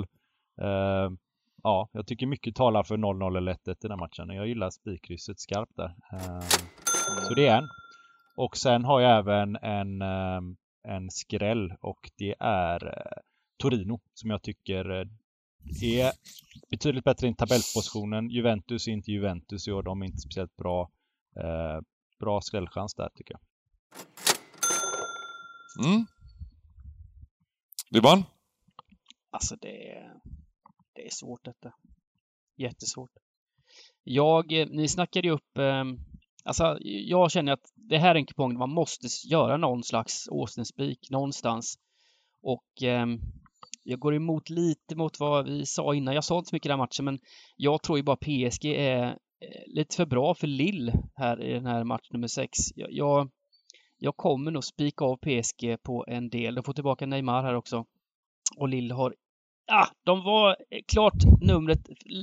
Uh, 0.62 1.10
ja, 1.62 1.88
jag 1.92 2.06
tycker 2.06 2.26
mycket 2.26 2.54
talar 2.54 2.82
för 2.82 2.96
0-0 2.96 3.36
eller 3.36 3.52
1-1 3.52 3.56
i 3.70 3.74
den 3.80 3.90
här 3.90 3.98
matchen. 3.98 4.36
Jag 4.36 4.48
gillar 4.48 4.70
spikkrysset 4.70 5.40
skarpt 5.40 5.76
där. 5.76 5.94
Uh, 6.12 6.40
så 7.28 7.34
det 7.34 7.46
är 7.46 7.58
en. 7.58 7.68
Och 8.36 8.56
sen 8.56 8.84
har 8.84 9.00
jag 9.00 9.18
även 9.18 9.56
en, 9.56 10.02
uh, 10.02 10.40
en 10.88 11.10
skräll 11.10 11.72
och 11.80 12.10
det 12.18 12.34
är 12.40 12.86
uh, 12.86 12.92
Torino 13.62 14.00
som 14.14 14.30
jag 14.30 14.42
tycker 14.42 15.06
är 15.82 16.12
betydligt 16.70 17.04
bättre 17.04 17.28
i 17.28 17.34
tabellpositionen. 17.34 18.30
Juventus 18.30 18.88
är 18.88 18.92
inte 18.92 19.12
Juventus 19.12 19.68
i 19.68 19.72
år, 19.72 19.82
de 19.82 20.02
är 20.02 20.06
inte 20.06 20.20
speciellt 20.20 20.56
bra. 20.56 20.90
bra 22.20 22.40
skrällchans 22.40 22.94
där 22.94 23.08
tycker 23.14 23.34
jag. 23.34 23.40
Mm. 25.86 26.06
Dybban? 27.90 28.24
Alltså 29.30 29.56
det 29.56 29.90
är, 29.90 30.12
det 30.92 31.06
är 31.06 31.10
svårt 31.10 31.44
detta. 31.44 31.72
Jättesvårt. 32.56 33.10
Jag, 34.02 34.52
eh, 34.52 34.66
ni 34.66 34.88
snackade 34.88 35.28
ju 35.28 35.34
upp, 35.34 35.58
eh, 35.58 35.84
alltså 36.44 36.78
jag 36.82 37.30
känner 37.30 37.52
att 37.52 37.72
det 37.74 37.98
här 37.98 38.10
är 38.10 38.14
en 38.14 38.26
kupong 38.26 38.58
man 38.58 38.70
måste 38.70 39.06
göra 39.28 39.56
någon 39.56 39.82
slags 39.82 40.28
åsnespik 40.28 41.10
någonstans. 41.10 41.78
Och 42.42 42.82
eh, 42.82 43.06
jag 43.82 43.98
går 43.98 44.14
emot 44.14 44.50
lite 44.50 44.96
mot 44.96 45.20
vad 45.20 45.44
vi 45.44 45.66
sa 45.66 45.94
innan. 45.94 46.14
Jag 46.14 46.24
sa 46.24 46.38
inte 46.38 46.48
så 46.48 46.56
mycket 46.56 46.66
i 46.66 46.68
den 46.68 46.78
här 46.78 46.86
matchen, 46.86 47.04
men 47.04 47.18
jag 47.56 47.82
tror 47.82 47.98
ju 47.98 48.02
bara 48.04 48.16
PSG 48.16 48.64
är 48.64 49.06
eh, 49.06 49.16
lite 49.66 49.96
för 49.96 50.06
bra 50.06 50.34
för 50.34 50.46
Lill 50.46 50.92
här 51.14 51.42
i 51.42 51.52
den 51.52 51.66
här 51.66 51.84
match 51.84 52.10
nummer 52.10 52.28
6. 52.28 52.48
Jag, 52.74 52.92
jag, 52.92 53.30
jag 53.98 54.16
kommer 54.16 54.50
nog 54.50 54.64
spika 54.64 55.04
av 55.04 55.16
PSG 55.16 55.82
på 55.82 56.04
en 56.08 56.28
del. 56.28 56.54
De 56.54 56.64
får 56.64 56.72
tillbaka 56.72 57.06
Neymar 57.06 57.42
här 57.42 57.54
också. 57.54 57.84
Och 58.56 58.68
Lill 58.68 58.90
har 58.90 59.14
Ah, 59.66 59.86
de 60.04 60.24
var 60.24 60.50
eh, 60.50 60.80
klart 60.92 61.24
numret 61.40 61.80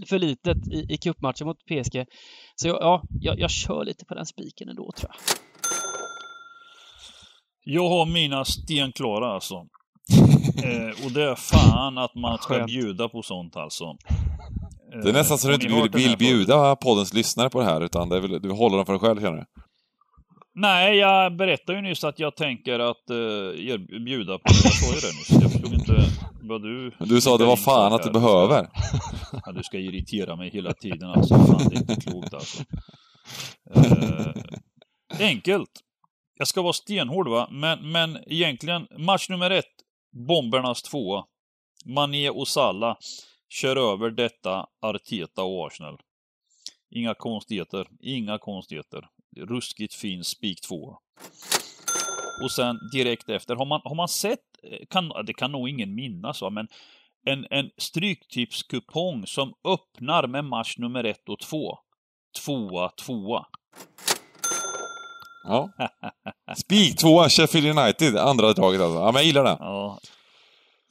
för 0.10 0.20
litet 0.20 0.68
i, 0.68 0.94
i 0.94 0.98
cupmatchen 0.98 1.48
mot 1.48 1.66
PSG. 1.66 2.06
Så 2.56 2.68
ja, 2.68 3.04
jag, 3.20 3.40
jag 3.40 3.52
kör 3.52 3.86
lite 3.86 4.06
på 4.06 4.14
den 4.14 4.26
spiken 4.26 4.70
ändå 4.70 4.92
tror 4.92 5.12
jag. 5.14 5.38
Jag 7.64 7.90
har 7.90 8.06
mina 8.06 8.46
stenklara 8.46 9.34
alltså. 9.34 9.68
eh, 10.64 11.06
och 11.06 11.12
det 11.12 11.24
är 11.24 11.36
fan 11.36 11.98
att 11.98 12.16
man 12.16 12.38
ska 12.38 12.54
Skönt. 12.54 12.68
bjuda 12.68 13.10
på 13.10 13.22
sånt 13.22 13.56
alltså. 13.56 13.86
det 15.04 15.10
är 15.10 15.14
nästan 15.14 15.38
så 15.38 15.52
att 15.52 15.60
du 15.60 15.68
inte 15.68 15.98
vill, 15.98 16.08
vill 16.08 16.18
bjuda 16.18 16.76
poddens 16.76 17.14
lyssnare 17.14 17.50
på 17.50 17.60
det 17.60 17.66
här, 17.66 17.82
utan 17.82 18.10
det 18.10 18.20
vill, 18.20 18.42
du 18.42 18.52
håller 18.52 18.78
dem 18.78 18.86
för 18.86 18.94
dig 18.94 19.00
själv, 19.00 19.22
känner 19.22 19.38
du? 19.38 19.46
Nej, 20.56 20.98
jag 20.98 21.38
berättade 21.38 21.78
ju 21.78 21.82
nyss 21.82 22.04
att 22.04 22.20
jag 22.20 22.36
tänker 22.36 22.80
att 22.80 23.12
uh, 23.12 23.78
bjuda 24.06 24.38
på 24.38 24.44
det. 24.46 24.62
Jag 24.64 24.74
sa 24.74 24.94
ju 24.96 25.00
det 25.02 25.18
nyss. 25.18 25.42
Jag 25.42 25.52
förstod 25.52 25.74
inte 25.74 26.06
vad 26.42 26.62
du... 26.62 26.92
Du 27.00 27.22
sa 27.22 27.38
det 27.38 27.46
var 27.46 27.56
fan 27.56 27.94
att 27.94 28.04
du 28.04 28.12
behöver. 28.12 28.70
Ja, 29.46 29.52
du 29.52 29.64
ska 29.64 29.78
irritera 29.78 30.36
mig 30.36 30.50
hela 30.50 30.74
tiden 30.74 31.10
alltså. 31.10 31.36
Fan, 31.36 31.70
det 31.70 31.76
är 31.76 31.80
inte 31.80 31.96
klokt 31.96 32.34
alltså. 32.34 32.64
Uh, 33.78 34.32
enkelt. 35.20 35.70
Jag 36.38 36.48
ska 36.48 36.62
vara 36.62 36.74
stenhård 36.74 37.28
va, 37.28 37.48
men, 37.52 37.92
men 37.92 38.18
egentligen 38.28 38.88
match 38.98 39.30
nummer 39.30 39.52
ett, 39.52 39.66
bombernas 40.12 40.82
tvåa. 40.82 41.26
Mané 41.86 42.30
och 42.30 42.48
Salla 42.48 42.98
kör 43.50 43.94
över 43.94 44.10
detta 44.10 44.68
Arteta 44.82 45.44
och 45.44 45.68
Arsenal. 45.68 46.02
Inga 46.92 47.14
konstigheter, 47.14 47.88
inga 48.00 48.38
konstigheter 48.38 49.10
ruskigt 49.38 49.94
fin 49.94 50.24
spik 50.24 50.62
2. 50.62 50.98
Och 52.44 52.52
sen 52.52 52.80
direkt 52.92 53.30
efter, 53.30 53.56
har 53.56 53.66
man, 53.66 53.82
har 53.84 53.96
man 53.96 54.08
sett, 54.08 54.40
eh, 54.64 54.86
kan, 54.90 55.12
det 55.26 55.34
kan 55.34 55.52
nog 55.52 55.70
ingen 55.70 55.96
minnas 55.96 56.42
va, 56.42 56.50
men 56.50 56.68
en, 57.26 57.48
en 57.50 57.70
stryktipskupong 57.78 59.28
som 59.28 59.54
öppnar 59.64 60.28
med 60.28 60.46
match 60.46 60.78
nummer 60.78 61.04
ett 61.04 61.30
och 61.30 61.40
två. 61.40 61.80
Tvåa, 62.46 62.90
tvåa. 62.90 63.46
Ja. 65.44 65.70
Spik 66.58 66.98
tvåa, 66.98 67.30
Sheffield 67.30 67.80
United, 67.80 68.18
andra 68.18 68.54
draget 68.54 68.82
alltså. 68.82 69.00
Ja, 69.00 69.06
men 69.06 69.16
jag 69.16 69.24
gillar 69.24 69.44
det. 69.44 69.58
Ja, 69.60 70.00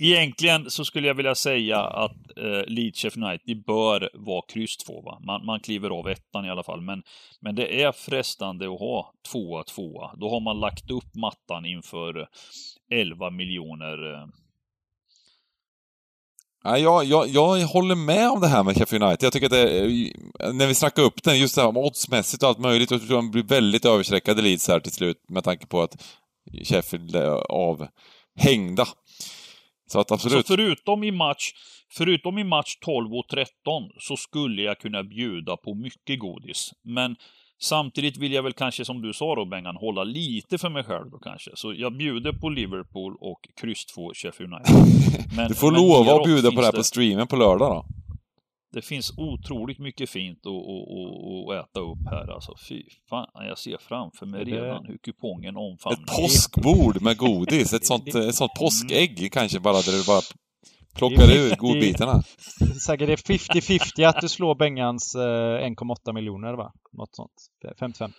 Egentligen 0.02 0.70
så 0.70 0.84
skulle 0.84 1.06
jag 1.06 1.14
vilja 1.14 1.34
säga 1.34 1.80
att 1.80 2.16
eh, 2.36 2.64
Leeds 2.66 3.04
United 3.04 3.64
bör 3.66 4.10
vara 4.14 4.42
kryss 4.48 4.76
två, 4.76 5.00
va? 5.00 5.18
Man, 5.26 5.46
man 5.46 5.60
kliver 5.60 5.90
av 5.90 6.08
ettan 6.08 6.44
i 6.44 6.50
alla 6.50 6.62
fall. 6.62 6.80
Men, 6.80 7.02
men 7.40 7.54
det 7.54 7.82
är 7.82 7.92
frestande 7.92 8.64
att 8.64 8.80
ha 8.80 9.12
tvåa, 9.32 9.64
tvåa. 9.64 10.14
Då 10.16 10.30
har 10.30 10.40
man 10.40 10.60
lagt 10.60 10.90
upp 10.90 11.14
mattan 11.14 11.64
inför 11.64 12.28
11 12.90 13.30
miljoner. 13.30 14.14
Eh. 14.14 14.26
Ja, 16.76 16.78
jag, 16.78 17.28
jag, 17.28 17.28
jag 17.58 17.66
håller 17.66 17.94
med 17.94 18.30
om 18.30 18.40
det 18.40 18.48
här 18.48 18.62
med 18.62 18.76
Sheffield 18.76 19.04
United. 19.04 19.26
Jag 19.26 19.32
tycker 19.32 19.46
att 19.46 19.52
det, 19.52 19.78
är- 19.78 20.52
när 20.52 20.66
vi 20.66 20.74
snackar 20.74 21.02
upp 21.02 21.22
den, 21.22 21.38
just 21.40 21.54
det 21.54 21.62
här 21.62 21.72
med 21.72 21.82
oddsmässigt 21.84 22.42
och 22.42 22.48
allt 22.48 22.58
möjligt, 22.58 22.90
jag 22.90 23.00
tror 23.06 23.16
de 23.16 23.30
blir 23.30 23.42
väldigt 23.42 23.84
överstreckade 23.84 24.42
Leeds 24.42 24.68
här 24.68 24.80
till 24.80 24.92
slut 24.92 25.16
med 25.28 25.44
tanke 25.44 25.66
på 25.66 25.82
att 25.82 26.02
Sheffield 26.64 27.16
är 27.16 27.52
avhängda. 27.52 28.86
Så 29.92 30.00
att 30.00 30.08
Så 30.08 30.14
absolut. 30.14 30.46
förutom 30.46 31.04
i 31.04 31.10
match 31.10 31.52
Förutom 31.90 32.38
i 32.38 32.44
match 32.44 32.76
12 32.80 33.14
och 33.14 33.28
13 33.30 33.50
så 34.00 34.16
skulle 34.16 34.62
jag 34.62 34.78
kunna 34.78 35.02
bjuda 35.02 35.56
på 35.56 35.74
mycket 35.74 36.18
godis. 36.18 36.70
Men 36.84 37.16
samtidigt 37.60 38.16
vill 38.16 38.32
jag 38.32 38.42
väl 38.42 38.52
kanske, 38.52 38.84
som 38.84 39.02
du 39.02 39.12
sa 39.12 39.34
då 39.34 39.44
Bengan, 39.44 39.76
hålla 39.76 40.04
lite 40.04 40.58
för 40.58 40.70
mig 40.70 40.84
själv 40.84 41.10
då 41.10 41.18
kanske. 41.18 41.50
Så 41.54 41.74
jag 41.76 41.96
bjuder 41.96 42.32
på 42.32 42.48
Liverpool 42.48 43.16
och 43.20 43.40
kryss 43.60 43.86
2 43.86 44.14
Sheffield 44.14 44.52
United. 44.52 44.74
Men, 45.36 45.48
Du 45.48 45.54
får 45.54 45.72
lova 45.72 46.14
att 46.14 46.24
bjuda 46.24 46.50
på 46.50 46.60
det 46.60 46.66
här 46.66 46.72
på 46.72 46.82
streamen 46.82 47.26
på 47.26 47.36
lördag 47.36 47.70
då. 47.70 47.86
Det 48.72 48.82
finns 48.82 49.12
otroligt 49.16 49.78
mycket 49.78 50.10
fint 50.10 50.38
att, 50.46 50.52
att, 50.52 50.88
att, 50.98 51.58
att 51.58 51.70
äta 51.70 51.80
upp 51.80 51.98
här 52.10 52.34
alltså. 52.34 52.54
Fy 52.68 52.82
fan, 53.10 53.26
jag 53.34 53.58
ser 53.58 53.78
framför 53.80 54.26
mig 54.26 54.44
redan 54.44 54.86
hur 54.86 54.98
kupongen 54.98 55.56
omfamnar. 55.56 56.02
Ett 56.02 56.16
påskbord 56.16 57.02
med 57.02 57.16
godis. 57.16 57.72
Ett 57.72 57.86
sånt, 57.86 58.14
ett 58.14 58.34
sånt 58.34 58.54
påskägg 58.58 59.32
kanske 59.32 59.60
bara, 59.60 59.72
där 59.74 59.92
du 59.92 60.04
bara 60.06 60.20
plockar 60.94 61.26
Det 61.26 61.34
är 61.34 61.44
ur 61.44 61.48
50 61.48 61.56
godbitarna. 61.56 62.22
Säkert 62.86 63.06
det 63.06 63.12
är 63.12 63.16
50-50 63.16 64.08
att 64.08 64.20
du 64.20 64.28
slår 64.28 64.54
Bengans 64.54 65.14
eh, 65.14 65.20
1,8 65.20 66.12
miljoner 66.12 66.54
va? 66.54 66.72
Något 66.92 67.14
sånt. 67.14 67.32
50-50. 67.80 68.12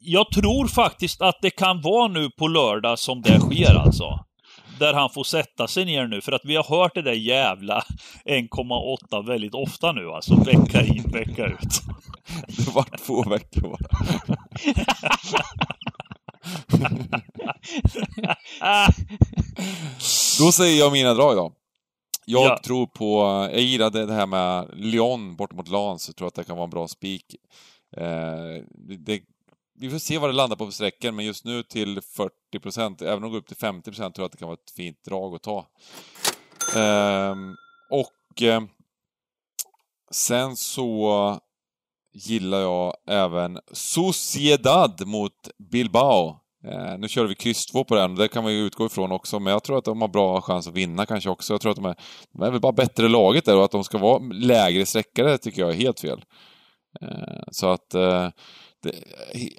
Jag 0.00 0.30
tror 0.30 0.66
faktiskt 0.66 1.22
att 1.22 1.38
det 1.42 1.50
kan 1.50 1.80
vara 1.80 2.08
nu 2.08 2.30
på 2.30 2.48
lördag 2.48 2.98
som 2.98 3.22
det 3.22 3.40
sker 3.40 3.74
alltså. 3.74 4.24
Där 4.78 4.94
han 4.94 5.10
får 5.10 5.24
sätta 5.24 5.68
sig 5.68 5.84
ner 5.84 6.06
nu, 6.06 6.20
för 6.20 6.32
att 6.32 6.44
vi 6.44 6.56
har 6.56 6.64
hört 6.64 6.94
det 6.94 7.02
där 7.02 7.12
jävla 7.12 7.82
1,8 8.24 9.26
väldigt 9.26 9.54
ofta 9.54 9.92
nu 9.92 10.10
alltså. 10.10 10.34
Vecka 10.34 10.84
in, 10.84 11.02
vecka 11.02 11.46
ut. 11.46 11.82
Det 12.46 12.74
var 12.74 12.86
två 13.06 13.22
veckor 13.22 13.62
bara. 13.62 13.78
Då 20.38 20.52
säger 20.52 20.78
jag 20.78 20.92
mina 20.92 21.14
drag 21.14 21.36
då. 21.36 21.52
Jag 22.24 22.44
Ja. 22.46 22.60
tror 22.64 22.86
på, 22.86 23.20
jag 23.52 23.60
gillade 23.60 24.06
det 24.06 24.12
här 24.14 24.26
med 24.26 24.70
Lyon 24.72 25.36
bort 25.36 25.52
mot 25.52 25.68
Lans, 25.68 26.02
så 26.02 26.12
tror 26.12 26.28
att 26.28 26.34
det 26.34 26.44
kan 26.44 26.56
vara 26.56 26.64
en 26.64 26.70
bra 26.70 26.88
spik. 26.88 27.36
Eh, 27.96 28.64
det, 28.98 29.22
vi 29.78 29.90
får 29.90 29.98
se 29.98 30.18
vad 30.18 30.30
det 30.30 30.34
landar 30.34 30.56
på 30.56 30.66
för 30.66 30.72
sträckor, 30.72 31.10
men 31.12 31.24
just 31.24 31.44
nu 31.44 31.62
till 31.62 32.00
40% 32.54 33.04
även 33.04 33.14
om 33.14 33.22
det 33.22 33.28
går 33.28 33.38
upp 33.38 33.46
till 33.46 33.56
50% 33.56 33.82
tror 33.94 34.12
jag 34.16 34.24
att 34.24 34.32
det 34.32 34.38
kan 34.38 34.48
vara 34.48 34.58
ett 34.64 34.70
fint 34.76 35.04
drag 35.04 35.34
att 35.34 35.42
ta. 35.42 35.66
Ehm, 36.76 37.56
och 37.90 38.42
eh, 38.42 38.62
sen 40.10 40.56
så 40.56 41.40
gillar 42.12 42.60
jag 42.60 42.94
även 43.06 43.58
Sociedad 43.72 45.06
mot 45.06 45.32
Bilbao. 45.72 46.36
Eh, 46.64 46.98
nu 46.98 47.08
kör 47.08 47.26
vi 47.26 47.34
kryss 47.34 47.66
2 47.66 47.84
på 47.84 47.94
den, 47.94 48.14
det 48.14 48.28
kan 48.28 48.42
man 48.42 48.52
ju 48.52 48.58
utgå 48.58 48.86
ifrån 48.86 49.12
också, 49.12 49.40
men 49.40 49.52
jag 49.52 49.62
tror 49.62 49.78
att 49.78 49.84
de 49.84 50.00
har 50.00 50.08
bra 50.08 50.40
chans 50.40 50.68
att 50.68 50.74
vinna 50.74 51.06
kanske 51.06 51.30
också. 51.30 51.54
Jag 51.54 51.60
tror 51.60 51.70
att 51.70 51.76
de 51.76 51.84
är, 51.84 51.96
de 52.32 52.42
är 52.42 52.50
väl 52.50 52.60
bara 52.60 52.72
bättre 52.72 53.08
laget 53.08 53.44
där 53.44 53.56
och 53.56 53.64
att 53.64 53.70
de 53.70 53.84
ska 53.84 53.98
vara 53.98 54.18
lägre 54.32 54.86
sträckare 54.86 55.38
tycker 55.38 55.62
jag 55.62 55.70
är 55.70 55.74
helt 55.74 56.00
fel. 56.00 56.24
Eh, 57.00 57.42
så 57.50 57.66
att 57.66 57.94
eh, 57.94 58.28
det, 58.82 58.94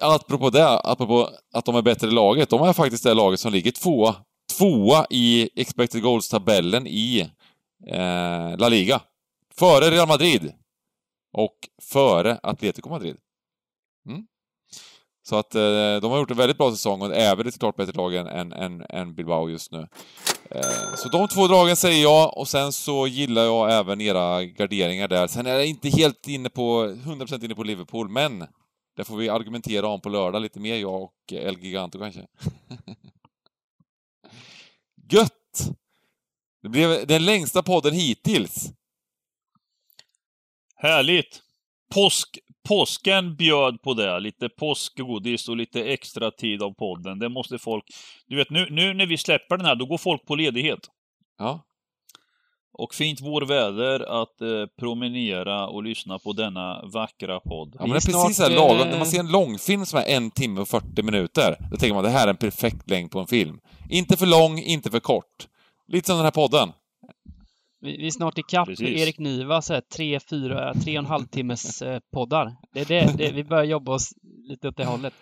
apropå 0.00 0.50
det, 0.50 0.68
apropå 0.68 1.30
att 1.52 1.64
de 1.64 1.76
är 1.76 1.82
bättre 1.82 2.10
laget, 2.10 2.50
de 2.50 2.62
är 2.62 2.72
faktiskt 2.72 3.04
det 3.04 3.14
laget 3.14 3.40
som 3.40 3.52
ligger 3.52 3.70
tvåa, 3.70 4.14
tvåa 4.58 5.06
i 5.10 5.48
expected 5.60 6.02
goals-tabellen 6.02 6.86
i 6.86 7.20
eh, 7.86 8.58
La 8.58 8.68
Liga. 8.68 9.00
Före 9.58 9.90
Real 9.90 10.08
Madrid 10.08 10.52
och 11.32 11.56
före 11.82 12.38
Atletico 12.42 12.88
Madrid. 12.88 13.16
Mm. 14.08 14.26
Så 15.22 15.36
att 15.36 15.54
eh, 15.54 15.96
de 16.02 16.10
har 16.10 16.18
gjort 16.18 16.30
en 16.30 16.36
väldigt 16.36 16.58
bra 16.58 16.70
säsong 16.70 17.02
och 17.02 17.16
är 17.16 17.36
väl 17.36 17.46
ett 17.46 17.58
klart 17.58 17.76
bättre 17.76 17.92
lag 17.92 18.14
än, 18.14 18.26
än, 18.26 18.52
än, 18.52 18.86
än 18.88 19.14
Bilbao 19.14 19.50
just 19.50 19.72
nu. 19.72 19.88
Eh, 20.50 20.94
så 20.96 21.08
de 21.08 21.28
två 21.28 21.46
dragen 21.46 21.76
säger 21.76 22.02
jag 22.02 22.38
och 22.38 22.48
sen 22.48 22.72
så 22.72 23.06
gillar 23.06 23.42
jag 23.42 23.72
även 23.72 24.00
era 24.00 24.44
garderingar 24.44 25.08
där. 25.08 25.26
Sen 25.26 25.46
är 25.46 25.50
jag 25.50 25.66
inte 25.66 25.88
helt 25.88 26.28
inne 26.28 26.50
på, 26.50 26.84
100% 26.84 27.44
inne 27.44 27.54
på 27.54 27.62
Liverpool, 27.62 28.08
men 28.08 28.46
det 28.96 29.04
får 29.04 29.16
vi 29.16 29.28
argumentera 29.28 29.86
om 29.86 30.00
på 30.00 30.08
lördag 30.08 30.42
lite 30.42 30.60
mer, 30.60 30.76
jag 30.76 31.02
och 31.02 31.14
El 31.32 31.58
Giganto 31.58 31.98
kanske. 31.98 32.26
Gött! 35.10 35.70
Det 36.62 36.68
blev 36.68 37.06
den 37.06 37.24
längsta 37.24 37.62
podden 37.62 37.94
hittills. 37.94 38.72
Härligt! 40.82 41.40
Påsk, 41.94 42.38
påsken 42.68 43.36
bjöd 43.36 43.82
på 43.82 43.94
det. 43.94 44.20
Lite 44.20 44.48
påskgodis 44.48 45.48
och 45.48 45.56
lite 45.56 45.84
extra 45.84 46.30
tid 46.30 46.62
av 46.62 46.74
podden. 46.74 47.18
Det 47.18 47.28
måste 47.28 47.58
folk... 47.58 47.84
Du 48.26 48.36
vet, 48.36 48.50
nu, 48.50 48.66
nu 48.70 48.94
när 48.94 49.06
vi 49.06 49.18
släpper 49.18 49.56
den 49.56 49.66
här, 49.66 49.74
då 49.74 49.86
går 49.86 49.98
folk 49.98 50.26
på 50.26 50.34
ledighet. 50.34 50.78
Ja. 51.38 51.64
Och 52.78 52.94
fint 52.94 53.20
vårväder 53.20 54.22
att 54.22 54.40
eh, 54.40 54.66
promenera 54.78 55.68
och 55.68 55.82
lyssna 55.82 56.18
på 56.18 56.32
denna 56.32 56.82
vackra 56.84 57.40
podd. 57.40 57.76
Ja, 57.78 57.80
men 57.80 57.90
det 57.90 57.96
är 57.96 58.12
precis 58.12 58.36
så 58.36 58.42
här 58.42 58.50
lagom. 58.50 58.88
När 58.88 58.98
man 58.98 59.06
ser 59.06 59.20
en 59.20 59.32
långfilm 59.32 59.86
som 59.86 59.98
är 59.98 60.04
en 60.06 60.30
timme 60.30 60.60
och 60.60 60.68
40 60.68 61.02
minuter, 61.02 61.56
då 61.70 61.76
tänker 61.76 61.94
man 61.94 62.04
det 62.04 62.10
här 62.10 62.26
är 62.26 62.30
en 62.30 62.36
perfekt 62.36 62.90
längd 62.90 63.10
på 63.10 63.20
en 63.20 63.26
film. 63.26 63.58
Inte 63.90 64.16
för 64.16 64.26
lång, 64.26 64.58
inte 64.58 64.90
för 64.90 65.00
kort. 65.00 65.48
Lite 65.88 66.06
som 66.06 66.16
den 66.16 66.24
här 66.24 66.30
podden. 66.30 66.72
Vi, 67.82 67.96
vi 67.96 68.06
är 68.06 68.10
snart 68.10 68.38
ikapp 68.38 68.68
med. 68.68 68.80
Erik 68.80 69.18
Niva, 69.18 69.62
så 69.62 69.74
här, 69.74 69.80
tre, 69.80 70.20
fyra, 70.20 70.74
tre 70.74 70.98
och 70.98 71.04
en 71.04 71.10
halv 71.10 71.26
timmes 71.26 71.82
eh, 71.82 72.00
poddar. 72.12 72.56
Det 72.74 72.80
är 72.80 72.84
det, 72.84 73.14
det, 73.16 73.32
vi 73.32 73.44
börjar 73.44 73.64
jobba 73.64 73.92
oss 73.92 74.12
lite 74.48 74.68
åt 74.68 74.76
det 74.76 74.84
hållet. 74.84 75.14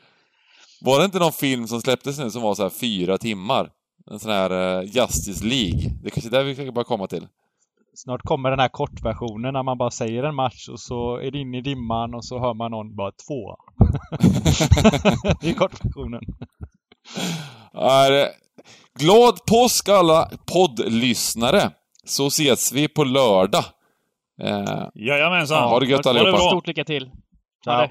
Var 0.80 0.98
det 0.98 1.04
inte 1.04 1.18
någon 1.18 1.32
film 1.32 1.66
som 1.66 1.80
släpptes 1.80 2.18
nu 2.18 2.30
som 2.30 2.42
var 2.42 2.54
så 2.54 2.62
här 2.62 2.70
fyra 2.70 3.18
timmar? 3.18 3.70
En 4.10 4.18
sån 4.18 4.30
här 4.30 4.80
eh, 4.80 4.84
Justice 4.84 5.44
League. 5.44 5.90
Det 6.02 6.08
är 6.08 6.10
kanske 6.10 6.28
är 6.28 6.30
där 6.30 6.44
vi 6.44 6.54
ska 6.54 6.72
bara 6.72 6.84
komma 6.84 7.06
till. 7.06 7.26
Snart 7.94 8.22
kommer 8.22 8.50
den 8.50 8.60
här 8.60 8.68
kortversionen 8.68 9.52
när 9.52 9.62
man 9.62 9.78
bara 9.78 9.90
säger 9.90 10.22
en 10.22 10.34
match 10.34 10.68
och 10.68 10.80
så 10.80 11.16
är 11.16 11.30
det 11.30 11.38
inne 11.38 11.58
i 11.58 11.60
dimman 11.60 12.14
och 12.14 12.24
så 12.24 12.38
hör 12.38 12.54
man 12.54 12.70
någon 12.70 12.96
bara 12.96 13.12
två. 13.12 13.56
det 15.40 15.50
är 15.50 15.54
kortversionen. 15.54 16.20
Är, 17.72 18.12
eh, 18.12 18.26
glad 18.98 19.38
påsk 19.46 19.88
alla 19.88 20.30
poddlyssnare! 20.52 21.70
Så 22.04 22.26
ses 22.26 22.72
vi 22.72 22.88
på 22.88 23.04
lördag. 23.04 23.64
Eh, 24.42 24.88
Jajamensan! 24.94 25.68
ha 25.68 25.80
det 25.80 25.86
gött 25.86 26.04
Ha 26.04 26.12
det 26.12 26.20
allihopa. 26.20 26.38
bra. 26.38 26.48
Stort 26.50 26.66
lycka 26.66 26.84
till! 26.84 27.10
Ciao. 27.64 27.80
det. 27.80 27.90